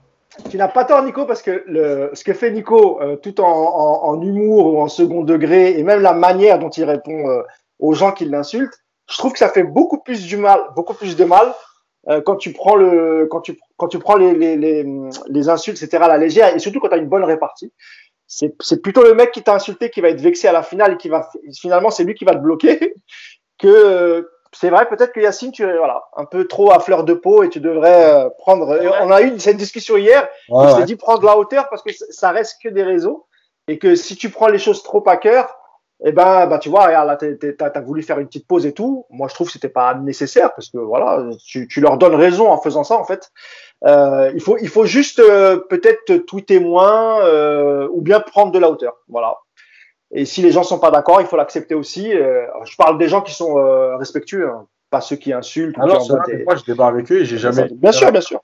Tu 0.50 0.56
n'as 0.56 0.68
pas 0.68 0.84
tort, 0.84 1.02
Nico, 1.02 1.24
parce 1.24 1.42
que 1.42 1.64
le, 1.66 2.10
ce 2.12 2.22
que 2.22 2.32
fait 2.32 2.50
Nico, 2.50 3.00
euh, 3.02 3.16
tout 3.16 3.40
en, 3.40 3.46
en, 3.46 4.08
en, 4.08 4.22
humour 4.22 4.72
ou 4.72 4.80
en 4.80 4.88
second 4.88 5.22
degré, 5.22 5.78
et 5.78 5.82
même 5.82 6.00
la 6.00 6.12
manière 6.12 6.58
dont 6.58 6.70
il 6.70 6.84
répond 6.84 7.28
euh, 7.28 7.42
aux 7.78 7.94
gens 7.94 8.12
qui 8.12 8.24
l'insultent, 8.24 8.78
je 9.10 9.16
trouve 9.16 9.32
que 9.32 9.38
ça 9.38 9.48
fait 9.48 9.64
beaucoup 9.64 9.98
plus 9.98 10.26
du 10.26 10.36
mal, 10.36 10.60
beaucoup 10.76 10.94
plus 10.94 11.16
de 11.16 11.24
mal 11.24 11.52
euh, 12.08 12.20
quand 12.20 12.36
tu 12.36 12.52
prends 12.52 12.76
le, 12.76 13.26
quand 13.30 13.40
tu, 13.40 13.58
quand 13.76 13.88
tu 13.88 13.98
prends 13.98 14.16
les, 14.16 14.34
les, 14.34 14.56
les, 14.56 14.86
les, 15.28 15.48
insultes, 15.48 15.82
etc. 15.82 16.04
à 16.04 16.08
la 16.08 16.18
légère, 16.18 16.54
et 16.54 16.58
surtout 16.58 16.78
quand 16.80 16.88
tu 16.88 16.94
as 16.94 16.98
une 16.98 17.08
bonne 17.08 17.24
répartie. 17.24 17.72
c'est 18.26 18.82
plutôt 18.82 19.02
le 19.02 19.14
mec 19.14 19.32
qui 19.32 19.42
t'a 19.42 19.54
insulté 19.54 19.90
qui 19.90 20.00
va 20.00 20.10
être 20.10 20.20
vexé 20.20 20.46
à 20.46 20.52
la 20.52 20.62
finale 20.62 20.92
et 20.92 20.96
qui 20.98 21.08
va 21.08 21.28
finalement 21.58 21.90
c'est 21.90 22.04
lui 22.04 22.14
qui 22.14 22.24
va 22.24 22.34
te 22.34 22.40
bloquer 22.40 22.94
que 23.58 24.30
c'est 24.52 24.70
vrai 24.70 24.88
peut-être 24.88 25.12
que 25.12 25.20
Yacine 25.20 25.52
tu 25.52 25.62
es 25.62 25.76
voilà 25.76 26.04
un 26.16 26.24
peu 26.24 26.46
trop 26.46 26.72
à 26.72 26.80
fleur 26.80 27.04
de 27.04 27.12
peau 27.12 27.42
et 27.42 27.50
tu 27.50 27.60
devrais 27.60 28.12
euh, 28.12 28.28
prendre 28.38 28.78
on 29.02 29.10
a 29.10 29.22
eu 29.22 29.38
cette 29.38 29.56
discussion 29.56 29.96
hier 29.96 30.28
ouais, 30.48 30.70
je 30.70 30.76
t'ai 30.76 30.84
dit 30.84 30.96
prendre 30.96 31.24
la 31.24 31.36
hauteur 31.36 31.68
parce 31.68 31.82
que 31.82 31.90
ça 31.92 32.30
reste 32.30 32.56
que 32.62 32.68
des 32.68 32.82
réseaux 32.82 33.26
et 33.66 33.78
que 33.78 33.94
si 33.94 34.16
tu 34.16 34.30
prends 34.30 34.48
les 34.48 34.58
choses 34.58 34.82
trop 34.82 35.06
à 35.06 35.16
cœur 35.16 35.58
eh 36.04 36.12
ben, 36.12 36.46
bah, 36.46 36.58
tu 36.58 36.68
vois, 36.68 36.86
regarde, 36.86 37.08
là, 37.08 37.16
t'as 37.16 37.70
as 37.74 37.80
voulu 37.80 38.02
faire 38.02 38.20
une 38.20 38.28
petite 38.28 38.46
pause 38.46 38.66
et 38.66 38.72
tout. 38.72 39.04
Moi, 39.10 39.26
je 39.26 39.34
trouve 39.34 39.48
que 39.48 39.52
c'était 39.52 39.68
pas 39.68 39.94
nécessaire 39.94 40.54
parce 40.54 40.70
que 40.70 40.78
voilà, 40.78 41.24
tu, 41.44 41.66
tu, 41.66 41.80
leur 41.80 41.98
donnes 41.98 42.14
raison 42.14 42.50
en 42.50 42.58
faisant 42.60 42.84
ça, 42.84 42.96
en 42.96 43.04
fait. 43.04 43.32
Euh, 43.84 44.30
il 44.32 44.40
faut, 44.40 44.56
il 44.58 44.68
faut 44.68 44.84
juste 44.84 45.18
euh, 45.18 45.56
peut-être 45.56 46.18
tweeter 46.18 46.60
moins 46.60 47.20
euh, 47.24 47.88
ou 47.92 48.00
bien 48.00 48.20
prendre 48.20 48.52
de 48.52 48.60
la 48.60 48.70
hauteur. 48.70 48.98
Voilà. 49.08 49.38
Et 50.10 50.24
si 50.24 50.42
les 50.42 50.50
gens 50.50 50.62
sont 50.62 50.78
pas 50.78 50.90
d'accord, 50.90 51.20
il 51.20 51.26
faut 51.26 51.36
l'accepter 51.36 51.74
aussi. 51.74 52.12
Euh, 52.14 52.46
je 52.64 52.76
parle 52.76 52.98
des 52.98 53.08
gens 53.08 53.20
qui 53.20 53.34
sont 53.34 53.54
respectueux, 53.98 54.48
hein, 54.48 54.66
pas 54.90 55.00
ceux 55.00 55.16
qui 55.16 55.32
insultent. 55.32 55.78
Alors, 55.78 56.06
ah 56.10 56.22
qui 56.24 56.44
moi, 56.44 56.56
je 56.56 56.64
débat 56.64 56.86
avec 56.86 57.10
eux 57.12 57.20
et 57.20 57.24
j'ai 57.24 57.38
jamais. 57.38 57.68
Bien 57.72 57.92
sûr, 57.92 58.10
bien 58.10 58.20
sûr. 58.20 58.40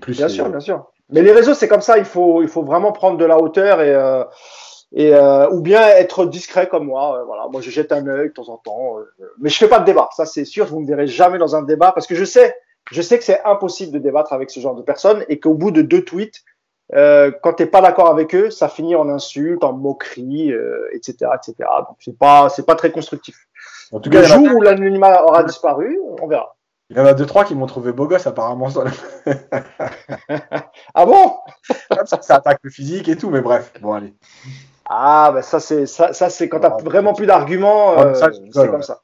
Plus 0.00 0.16
bien 0.16 0.28
sûr, 0.28 0.48
bien 0.48 0.60
sûr. 0.60 0.86
Mais 1.10 1.22
les 1.22 1.32
réseaux, 1.32 1.54
c'est 1.54 1.68
comme 1.68 1.80
ça. 1.80 1.98
Il 1.98 2.04
faut, 2.04 2.42
il 2.42 2.48
faut 2.48 2.62
vraiment 2.62 2.92
prendre 2.92 3.18
de 3.18 3.24
la 3.24 3.38
hauteur 3.38 3.80
et 3.80 3.94
et 4.94 5.14
euh, 5.14 5.48
ou 5.50 5.60
bien 5.60 5.86
être 5.88 6.26
discret 6.26 6.68
comme 6.68 6.86
moi. 6.86 7.18
Euh, 7.18 7.24
voilà, 7.24 7.48
moi 7.50 7.60
je 7.60 7.70
jette 7.70 7.92
un 7.92 8.06
œil 8.06 8.28
de 8.28 8.34
temps 8.34 8.48
en 8.48 8.58
temps, 8.58 8.98
euh, 8.98 9.26
mais 9.40 9.48
je 9.48 9.56
fais 9.56 9.68
pas 9.68 9.78
de 9.78 9.84
débat. 9.84 10.08
Ça 10.16 10.26
c'est 10.26 10.44
sûr, 10.44 10.66
vous 10.66 10.80
me 10.80 10.86
verrez 10.86 11.06
jamais 11.06 11.38
dans 11.38 11.56
un 11.56 11.62
débat 11.62 11.92
parce 11.92 12.06
que 12.06 12.14
je 12.14 12.24
sais, 12.24 12.54
je 12.90 13.00
sais 13.00 13.18
que 13.18 13.24
c'est 13.24 13.42
impossible 13.44 13.92
de 13.92 13.98
débattre 13.98 14.32
avec 14.32 14.50
ce 14.50 14.60
genre 14.60 14.74
de 14.74 14.82
personnes 14.82 15.24
et 15.28 15.40
qu'au 15.40 15.54
bout 15.54 15.70
de 15.70 15.82
deux 15.82 16.04
tweets, 16.04 16.42
euh, 16.94 17.30
quand 17.42 17.54
t'es 17.54 17.66
pas 17.66 17.80
d'accord 17.80 18.08
avec 18.08 18.34
eux, 18.34 18.50
ça 18.50 18.68
finit 18.68 18.96
en 18.96 19.08
insultes, 19.08 19.64
en 19.64 19.72
moqueries, 19.72 20.52
etc., 20.92 21.30
etc. 21.34 21.54
Donc 21.88 21.96
c'est 22.00 22.18
pas, 22.18 22.48
c'est 22.48 22.66
pas 22.66 22.74
très 22.74 22.90
constructif. 22.90 23.36
En 23.92 24.00
tout 24.00 24.10
cas, 24.10 24.20
le 24.20 24.26
jour 24.26 24.56
où 24.56 24.62
l'anonymat 24.62 25.24
aura 25.24 25.44
disparu, 25.44 25.98
on 26.20 26.26
verra. 26.26 26.56
Il 26.92 26.98
y 26.98 27.00
en 27.00 27.06
a 27.06 27.14
deux 27.14 27.24
trois 27.24 27.44
qui 27.44 27.54
m'ont 27.54 27.66
trouvé 27.66 27.92
beau 27.92 28.06
gosse 28.06 28.26
apparemment. 28.26 28.68
ah 30.94 31.06
bon? 31.06 31.36
Ça 32.04 32.36
attaque 32.36 32.58
le 32.62 32.70
physique 32.70 33.08
et 33.08 33.16
tout, 33.16 33.30
mais 33.30 33.40
bref. 33.40 33.72
Bon 33.80 33.94
allez. 33.94 34.12
Ah, 34.84 35.30
bah 35.32 35.40
ça, 35.40 35.58
c'est 35.58 35.86
ça, 35.86 36.12
ça 36.12 36.28
c'est 36.28 36.50
quand 36.50 36.60
tu 36.60 36.66
n'as 36.66 36.76
ah, 36.78 36.82
vraiment 36.82 37.14
plus 37.14 37.24
d'arguments, 37.24 37.98
euh, 37.98 38.12
c'est 38.14 38.68
comme 38.68 38.82
ça. 38.82 39.00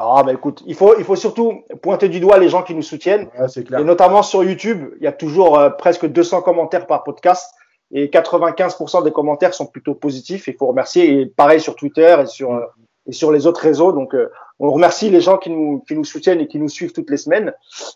Ah, 0.00 0.22
bah 0.24 0.32
écoute, 0.32 0.62
il 0.66 0.74
faut, 0.74 0.96
il 0.98 1.04
faut 1.04 1.16
surtout 1.16 1.64
pointer 1.82 2.08
du 2.08 2.20
doigt 2.20 2.38
les 2.38 2.48
gens 2.48 2.62
qui 2.62 2.74
nous 2.74 2.82
soutiennent. 2.82 3.28
Et 3.56 3.84
notamment 3.84 4.22
sur 4.22 4.44
YouTube, 4.44 4.90
il 4.98 5.04
y 5.04 5.06
a 5.06 5.12
toujours 5.12 5.58
euh, 5.58 5.70
presque 5.70 6.06
200 6.06 6.42
commentaires 6.42 6.86
par 6.86 7.02
podcast 7.02 7.52
et 7.90 8.06
95% 8.06 9.02
des 9.02 9.10
commentaires 9.10 9.54
sont 9.54 9.66
plutôt 9.66 9.94
positifs. 9.94 10.46
Il 10.46 10.54
faut 10.54 10.66
remercier. 10.66 11.20
Et 11.20 11.26
pareil 11.26 11.60
sur 11.60 11.74
Twitter 11.74 12.16
et 12.22 12.26
sur, 12.26 12.54
euh, 12.54 12.60
et 13.06 13.12
sur 13.12 13.32
les 13.32 13.46
autres 13.46 13.60
réseaux. 13.60 13.92
Donc, 13.92 14.14
on 14.60 14.70
remercie 14.70 15.10
les 15.10 15.20
gens 15.20 15.38
qui 15.38 15.50
nous, 15.50 15.82
qui 15.88 15.94
nous 15.94 16.04
soutiennent 16.04 16.40
et 16.40 16.46
qui 16.46 16.58
nous 16.58 16.68
suivent 16.68 16.92
toutes 16.92 17.10
les 17.10 17.16
semaines. 17.16 17.52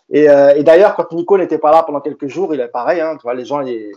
Et, 0.09 0.23
et 0.23 0.63
d'ailleurs, 0.63 0.95
quand 0.95 1.11
Nico 1.11 1.37
n'était 1.37 1.59
pas 1.59 1.71
là 1.71 1.83
pendant 1.83 2.01
quelques 2.01 2.27
jours, 2.27 2.53
il 2.55 2.59
est 2.61 2.67
pareil. 2.67 2.99
Hein, 2.99 3.17
tu 3.17 3.23
vois, 3.23 3.35
les 3.35 3.45
gens, 3.45 3.59
les, 3.59 3.91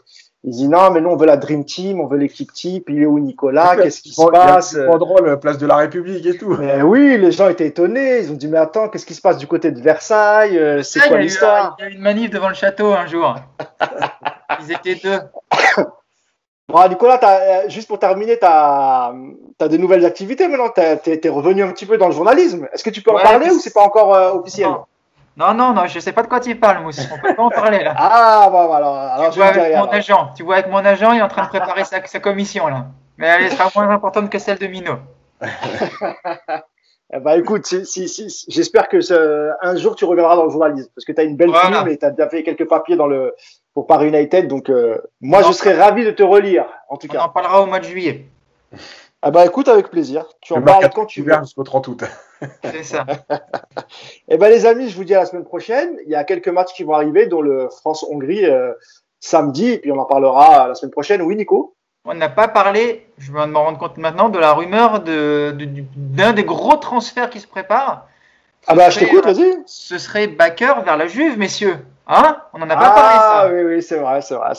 il 0.48 0.52
dit 0.52 0.68
non, 0.68 0.92
mais 0.92 1.00
nous 1.00 1.10
on 1.10 1.16
veut 1.16 1.26
la 1.26 1.36
Dream 1.36 1.64
Team, 1.64 2.00
on 2.00 2.06
veut 2.06 2.18
l'équipe 2.18 2.52
type. 2.52 2.88
Il 2.88 3.02
est 3.02 3.06
où 3.06 3.18
Nicolas 3.18 3.76
Qu'est-ce 3.82 4.00
qui 4.00 4.12
se 4.12 4.30
passe 4.30 4.70
C'est 4.70 4.86
drôle, 4.98 5.40
place 5.40 5.58
de 5.58 5.66
la 5.66 5.76
République 5.76 6.24
et 6.24 6.38
tout. 6.38 6.56
Mais 6.60 6.82
oui, 6.82 7.18
les 7.18 7.32
gens 7.32 7.48
étaient 7.48 7.66
étonnés. 7.66 8.20
Ils 8.20 8.30
ont 8.30 8.36
dit 8.36 8.46
mais 8.46 8.58
attends, 8.58 8.88
qu'est-ce 8.88 9.04
qui 9.04 9.14
se 9.14 9.20
passe 9.20 9.38
du 9.38 9.48
côté 9.48 9.72
de 9.72 9.80
Versailles 9.80 10.56
euh, 10.56 10.84
C'est 10.84 11.00
quoi 11.00 11.18
l'histoire 11.18 11.74
Il 11.80 11.82
y 11.82 11.86
a 11.86 11.90
eu 11.90 11.94
une 11.94 12.00
manif 12.00 12.30
devant 12.30 12.48
le 12.48 12.54
château 12.54 12.92
un 12.92 13.06
jour. 13.06 13.34
Ils 14.60 14.72
étaient 14.72 14.94
deux. 14.94 15.18
Bon, 16.68 16.88
Nicolas, 16.88 17.20
euh, 17.22 17.68
juste 17.68 17.86
pour 17.86 18.00
terminer, 18.00 18.40
tu 18.40 18.44
as, 18.44 19.14
as, 19.60 19.68
des 19.68 19.78
nouvelles 19.78 20.04
activités 20.04 20.48
maintenant. 20.48 20.68
Tu 20.74 20.80
es, 20.80 21.28
revenu 21.28 21.62
un 21.62 21.70
petit 21.70 21.86
peu 21.86 21.96
dans 21.96 22.08
le 22.08 22.12
journalisme. 22.12 22.66
Est-ce 22.72 22.82
que 22.82 22.90
tu 22.90 23.02
peux 23.02 23.12
en 23.12 23.22
parler 23.22 23.50
ou 23.50 23.60
c'est 23.60 23.72
pas 23.72 23.84
encore 23.84 24.12
euh, 24.12 24.32
officiel? 24.32 24.66
Non, 24.66 24.84
non, 25.36 25.74
non, 25.74 25.86
je 25.86 25.98
sais 25.98 26.12
pas 26.12 26.22
de 26.22 26.28
quoi 26.28 26.40
tu 26.40 26.54
parles, 26.56 26.82
Mousse. 26.82 27.06
On 27.12 27.18
peut 27.18 27.34
pas 27.34 27.42
en 27.42 27.50
parler 27.50 27.84
là. 27.84 27.94
ah, 27.98 28.48
bon, 28.50 28.72
alors, 28.72 28.96
alors 28.96 29.30
tu 29.30 29.38
vois 29.38 29.48
avec 29.48 29.76
mon 29.76 29.88
agent. 29.88 30.32
Tu 30.34 30.42
vois 30.42 30.56
avec 30.56 30.70
mon 30.70 30.84
agent, 30.84 31.12
il 31.12 31.18
est 31.18 31.22
en 31.22 31.28
train 31.28 31.44
de 31.44 31.48
préparer 31.48 31.84
sa, 31.84 32.04
sa 32.06 32.20
commission 32.20 32.68
là. 32.68 32.86
Mais 33.18 33.26
elle 33.26 33.50
sera 33.50 33.70
moins 33.74 33.88
importante 33.90 34.30
que 34.30 34.38
celle 34.38 34.58
de 34.58 34.66
Mino. 34.66 34.94
eh 35.42 37.20
ben, 37.20 37.38
écoute, 37.38 37.66
si, 37.66 38.08
si, 38.08 38.46
j'espère 38.48 38.88
que 38.88 39.00
ce, 39.00 39.50
un 39.62 39.76
jour 39.76 39.94
tu 39.96 40.04
reviendras 40.04 40.36
dans 40.36 40.44
le 40.44 40.50
journalisme 40.50 40.90
parce 40.94 41.04
que 41.04 41.12
tu 41.12 41.20
as 41.20 41.24
une 41.24 41.36
belle 41.36 41.50
voilà. 41.50 41.84
et 41.88 41.98
tu 41.98 42.04
as 42.04 42.10
déjà 42.10 42.28
fait 42.28 42.42
quelques 42.42 42.68
papiers 42.68 42.96
dans 42.96 43.06
le, 43.06 43.34
pour 43.74 43.86
Paris 43.86 44.08
United. 44.08 44.48
Donc, 44.48 44.70
euh, 44.70 44.98
moi, 45.20 45.42
je 45.42 45.52
serais 45.52 45.78
ravi 45.78 46.04
de 46.04 46.10
te 46.10 46.22
relire, 46.22 46.66
en 46.88 46.96
tout 46.96 47.08
cas. 47.08 47.20
On 47.20 47.24
en 47.24 47.28
parlera 47.28 47.62
au 47.62 47.66
mois 47.66 47.78
de 47.78 47.84
juillet. 47.84 48.26
Ah 49.26 49.32
bah 49.32 49.44
écoute, 49.44 49.66
avec 49.66 49.90
plaisir. 49.90 50.24
Tu 50.40 50.52
en 50.52 50.62
parles 50.62 50.88
quand 50.94 51.04
tu 51.04 51.22
veux. 51.22 51.36
jusqu'au 51.40 51.64
30 51.64 51.88
août. 51.88 52.04
C'est 52.62 52.84
ça. 52.84 53.04
Eh 54.28 54.38
ben 54.38 54.48
les 54.48 54.66
amis, 54.66 54.88
je 54.88 54.96
vous 54.96 55.02
dis 55.02 55.16
à 55.16 55.18
la 55.18 55.26
semaine 55.26 55.44
prochaine. 55.44 55.96
Il 56.04 56.12
y 56.12 56.14
a 56.14 56.22
quelques 56.22 56.46
matchs 56.46 56.72
qui 56.74 56.84
vont 56.84 56.94
arriver, 56.94 57.26
dont 57.26 57.40
le 57.40 57.68
France-Hongrie 57.68 58.44
euh, 58.44 58.72
samedi, 59.18 59.70
et 59.70 59.78
puis 59.78 59.90
on 59.90 59.98
en 59.98 60.04
parlera 60.04 60.68
la 60.68 60.74
semaine 60.76 60.92
prochaine. 60.92 61.22
Oui, 61.22 61.34
Nico? 61.34 61.74
On 62.04 62.14
n'a 62.14 62.28
pas 62.28 62.46
parlé, 62.46 63.08
je 63.18 63.32
viens 63.32 63.48
de 63.48 63.52
me 63.52 63.58
rendre 63.58 63.78
compte 63.78 63.96
maintenant, 63.96 64.28
de 64.28 64.38
la 64.38 64.52
rumeur 64.52 65.00
d'un 65.00 65.52
de, 65.52 65.84
d'un 65.96 66.32
des 66.32 66.44
gros 66.44 66.76
transferts 66.76 67.30
qui 67.30 67.40
se 67.40 67.48
prépare. 67.48 68.06
ah 68.68 68.76
bah 68.76 68.90
je 68.90 69.00
t'écoute, 69.00 69.24
vas-y. 69.24 69.56
Ce 69.66 69.98
serait 69.98 70.28
Backer 70.28 70.84
vers 70.84 70.96
la 70.96 71.08
Juve, 71.08 71.36
messieurs. 71.36 71.84
Hein? 72.06 72.42
On 72.52 72.62
en 72.62 72.70
a 72.70 72.76
pas 72.76 72.90
parlé, 72.90 73.18
ça. 73.18 73.40
Ah 73.40 73.48
oui, 73.52 73.62
oui, 73.64 73.82
c'est 73.82 73.98
vrai, 73.98 74.22
c'est 74.22 74.36
vrai. 74.36 74.52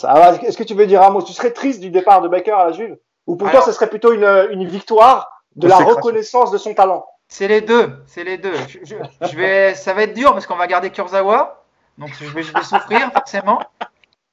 Est-ce 0.44 0.58
que 0.58 0.64
tu 0.64 0.74
veux 0.74 0.88
dire 0.88 1.04
un 1.04 1.10
mot 1.12 1.22
Tu 1.22 1.32
serais 1.32 1.52
triste 1.52 1.80
du 1.80 1.90
départ 1.90 2.22
de 2.22 2.28
Backer 2.28 2.58
à 2.58 2.66
la 2.66 2.72
Juve? 2.74 2.98
Ou 3.28 3.36
pour 3.36 3.52
toi, 3.52 3.62
ce 3.62 3.72
serait 3.72 3.90
plutôt 3.90 4.14
une, 4.14 4.48
une 4.52 4.66
victoire 4.66 5.44
de 5.56 5.68
la 5.68 5.78
reconnaissance 5.78 6.50
de 6.52 6.58
son 6.58 6.74
talent? 6.74 7.06
C'est 7.28 7.50
les 7.50 7.62
deux, 7.62 7.92
c'est 8.06 8.24
les 8.24 8.38
deux. 8.38 8.54
Je, 8.68 8.96
je, 9.22 9.36
vais, 9.36 9.76
ça 9.76 9.94
va 9.94 10.04
être 10.04 10.14
dur 10.14 10.32
parce 10.32 10.48
qu'on 10.48 10.56
va 10.56 10.66
garder 10.68 10.90
Kurzawa, 10.92 11.64
donc 11.98 12.10
je 12.18 12.26
vais, 12.26 12.42
je 12.42 12.54
vais 12.54 12.64
souffrir 12.64 13.12
forcément. 13.12 13.60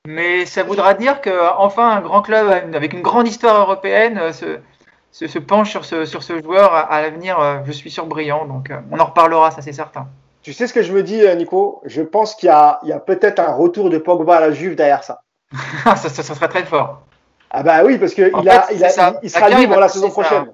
Mais 0.06 0.46
ça 0.46 0.62
voudra 0.62 0.94
dire 0.94 1.20
que 1.20 1.52
enfin 1.56 1.88
un 1.88 2.00
grand 2.02 2.22
club 2.22 2.48
avec 2.74 2.92
une 2.92 3.02
grande 3.02 3.26
histoire 3.26 3.58
européenne 3.58 4.18
euh, 4.18 4.32
se, 4.32 4.58
se, 5.10 5.26
se 5.26 5.38
penche 5.38 5.70
sur 5.70 5.84
ce, 5.84 6.04
sur 6.04 6.22
ce 6.22 6.40
joueur 6.40 6.72
à, 6.74 6.80
à 6.80 7.02
l'avenir. 7.02 7.40
Euh, 7.40 7.58
je 7.64 7.72
suis 7.72 7.90
sûr 7.90 8.06
brillant, 8.06 8.44
donc 8.44 8.70
euh, 8.70 8.78
on 8.92 9.00
en 9.00 9.06
reparlera, 9.06 9.50
ça 9.50 9.62
c'est 9.62 9.72
certain. 9.72 10.06
Tu 10.42 10.52
sais 10.52 10.66
ce 10.66 10.74
que 10.74 10.82
je 10.82 10.92
me 10.92 11.02
dis, 11.02 11.22
Nico? 11.36 11.80
Je 11.86 12.02
pense 12.02 12.34
qu'il 12.34 12.48
y 12.48 12.52
a, 12.52 12.78
peut-être 13.06 13.40
un 13.40 13.52
retour 13.54 13.88
de 13.88 13.96
Pogba 13.96 14.36
à 14.36 14.40
la 14.40 14.52
Juve 14.52 14.76
derrière 14.76 15.02
ça. 15.02 15.22
ça, 15.84 15.96
ça, 15.96 16.22
ça 16.22 16.34
serait 16.34 16.48
très 16.48 16.64
fort. 16.64 17.00
Ah 17.56 17.62
bah 17.62 17.84
oui, 17.84 17.98
parce 17.98 18.14
qu'il 18.14 18.32
il, 18.42 18.48
a, 18.48 18.66
il, 18.72 18.84
a, 18.84 19.20
il 19.22 19.30
sera 19.30 19.48
libre 19.48 19.78
la 19.78 19.88
saison 19.88 20.10
prochaine. 20.10 20.46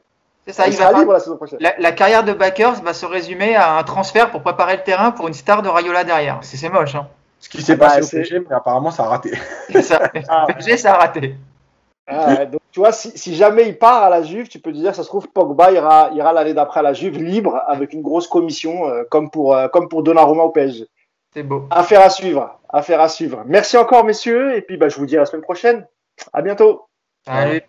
C'est 0.46 0.52
ça, 0.52 0.66
il, 0.66 0.74
sera 0.74 0.92
libre 0.92 1.14
la 1.14 1.20
saison 1.20 1.36
prochaine. 1.36 1.58
La, 1.78 1.92
carrière 1.92 2.24
de 2.24 2.34
Backers 2.34 2.82
va 2.82 2.92
se 2.92 3.06
résumer 3.06 3.56
à 3.56 3.78
un 3.78 3.82
transfert 3.84 4.30
pour 4.30 4.42
préparer 4.42 4.76
le 4.76 4.82
terrain 4.82 5.10
pour 5.10 5.26
une 5.26 5.32
star 5.32 5.62
de 5.62 5.68
Rayola 5.70 6.04
derrière. 6.04 6.40
C'est 6.42 6.68
moche. 6.68 6.94
Hein. 6.94 7.08
Ce 7.38 7.48
qui 7.48 7.62
s'est 7.62 7.72
ah 7.72 7.76
passé 7.76 8.00
bah, 8.00 8.06
au 8.06 8.10
PSG, 8.10 8.40
mais 8.40 8.54
apparemment 8.54 8.90
ça 8.90 9.04
a 9.04 9.08
raté. 9.08 9.32
C'est 9.70 9.80
ça. 9.80 10.10
ah, 10.28 10.46
PSG, 10.48 10.76
ça 10.76 10.92
a 10.92 10.98
raté. 10.98 11.36
Ah, 12.06 12.44
donc, 12.44 12.60
tu 12.70 12.80
vois, 12.80 12.92
si, 12.92 13.16
si, 13.16 13.34
jamais 13.34 13.68
il 13.68 13.78
part 13.78 14.02
à 14.02 14.10
la 14.10 14.22
Juve, 14.22 14.48
tu 14.48 14.58
peux 14.58 14.72
te 14.72 14.76
dire, 14.76 14.94
ça 14.94 15.02
se 15.02 15.08
trouve, 15.08 15.28
Pogba 15.28 15.72
ira, 15.72 16.10
ira 16.12 16.32
l'année 16.34 16.54
d'après 16.54 16.80
à 16.80 16.82
la 16.82 16.92
Juve 16.92 17.16
libre 17.16 17.62
avec 17.66 17.94
une 17.94 18.02
grosse 18.02 18.26
commission, 18.26 18.88
euh, 18.88 19.04
comme 19.08 19.30
pour, 19.30 19.54
euh, 19.54 19.68
comme 19.68 19.88
pour 19.88 20.02
Donnarumma 20.02 20.42
au 20.42 20.50
PSG. 20.50 20.86
C'est 21.32 21.44
beau. 21.44 21.66
Affaire 21.70 22.02
à 22.02 22.10
suivre. 22.10 22.58
Affaire 22.68 23.00
à 23.00 23.08
suivre. 23.08 23.44
Merci 23.46 23.78
encore, 23.78 24.04
messieurs. 24.04 24.56
Et 24.56 24.62
puis, 24.62 24.76
bah, 24.76 24.88
je 24.88 24.96
vous 24.96 25.06
dis 25.06 25.16
à 25.16 25.20
la 25.20 25.26
semaine 25.26 25.42
prochaine. 25.42 25.86
À 26.32 26.42
bientôt. 26.42 26.89
Salut. 27.24 27.64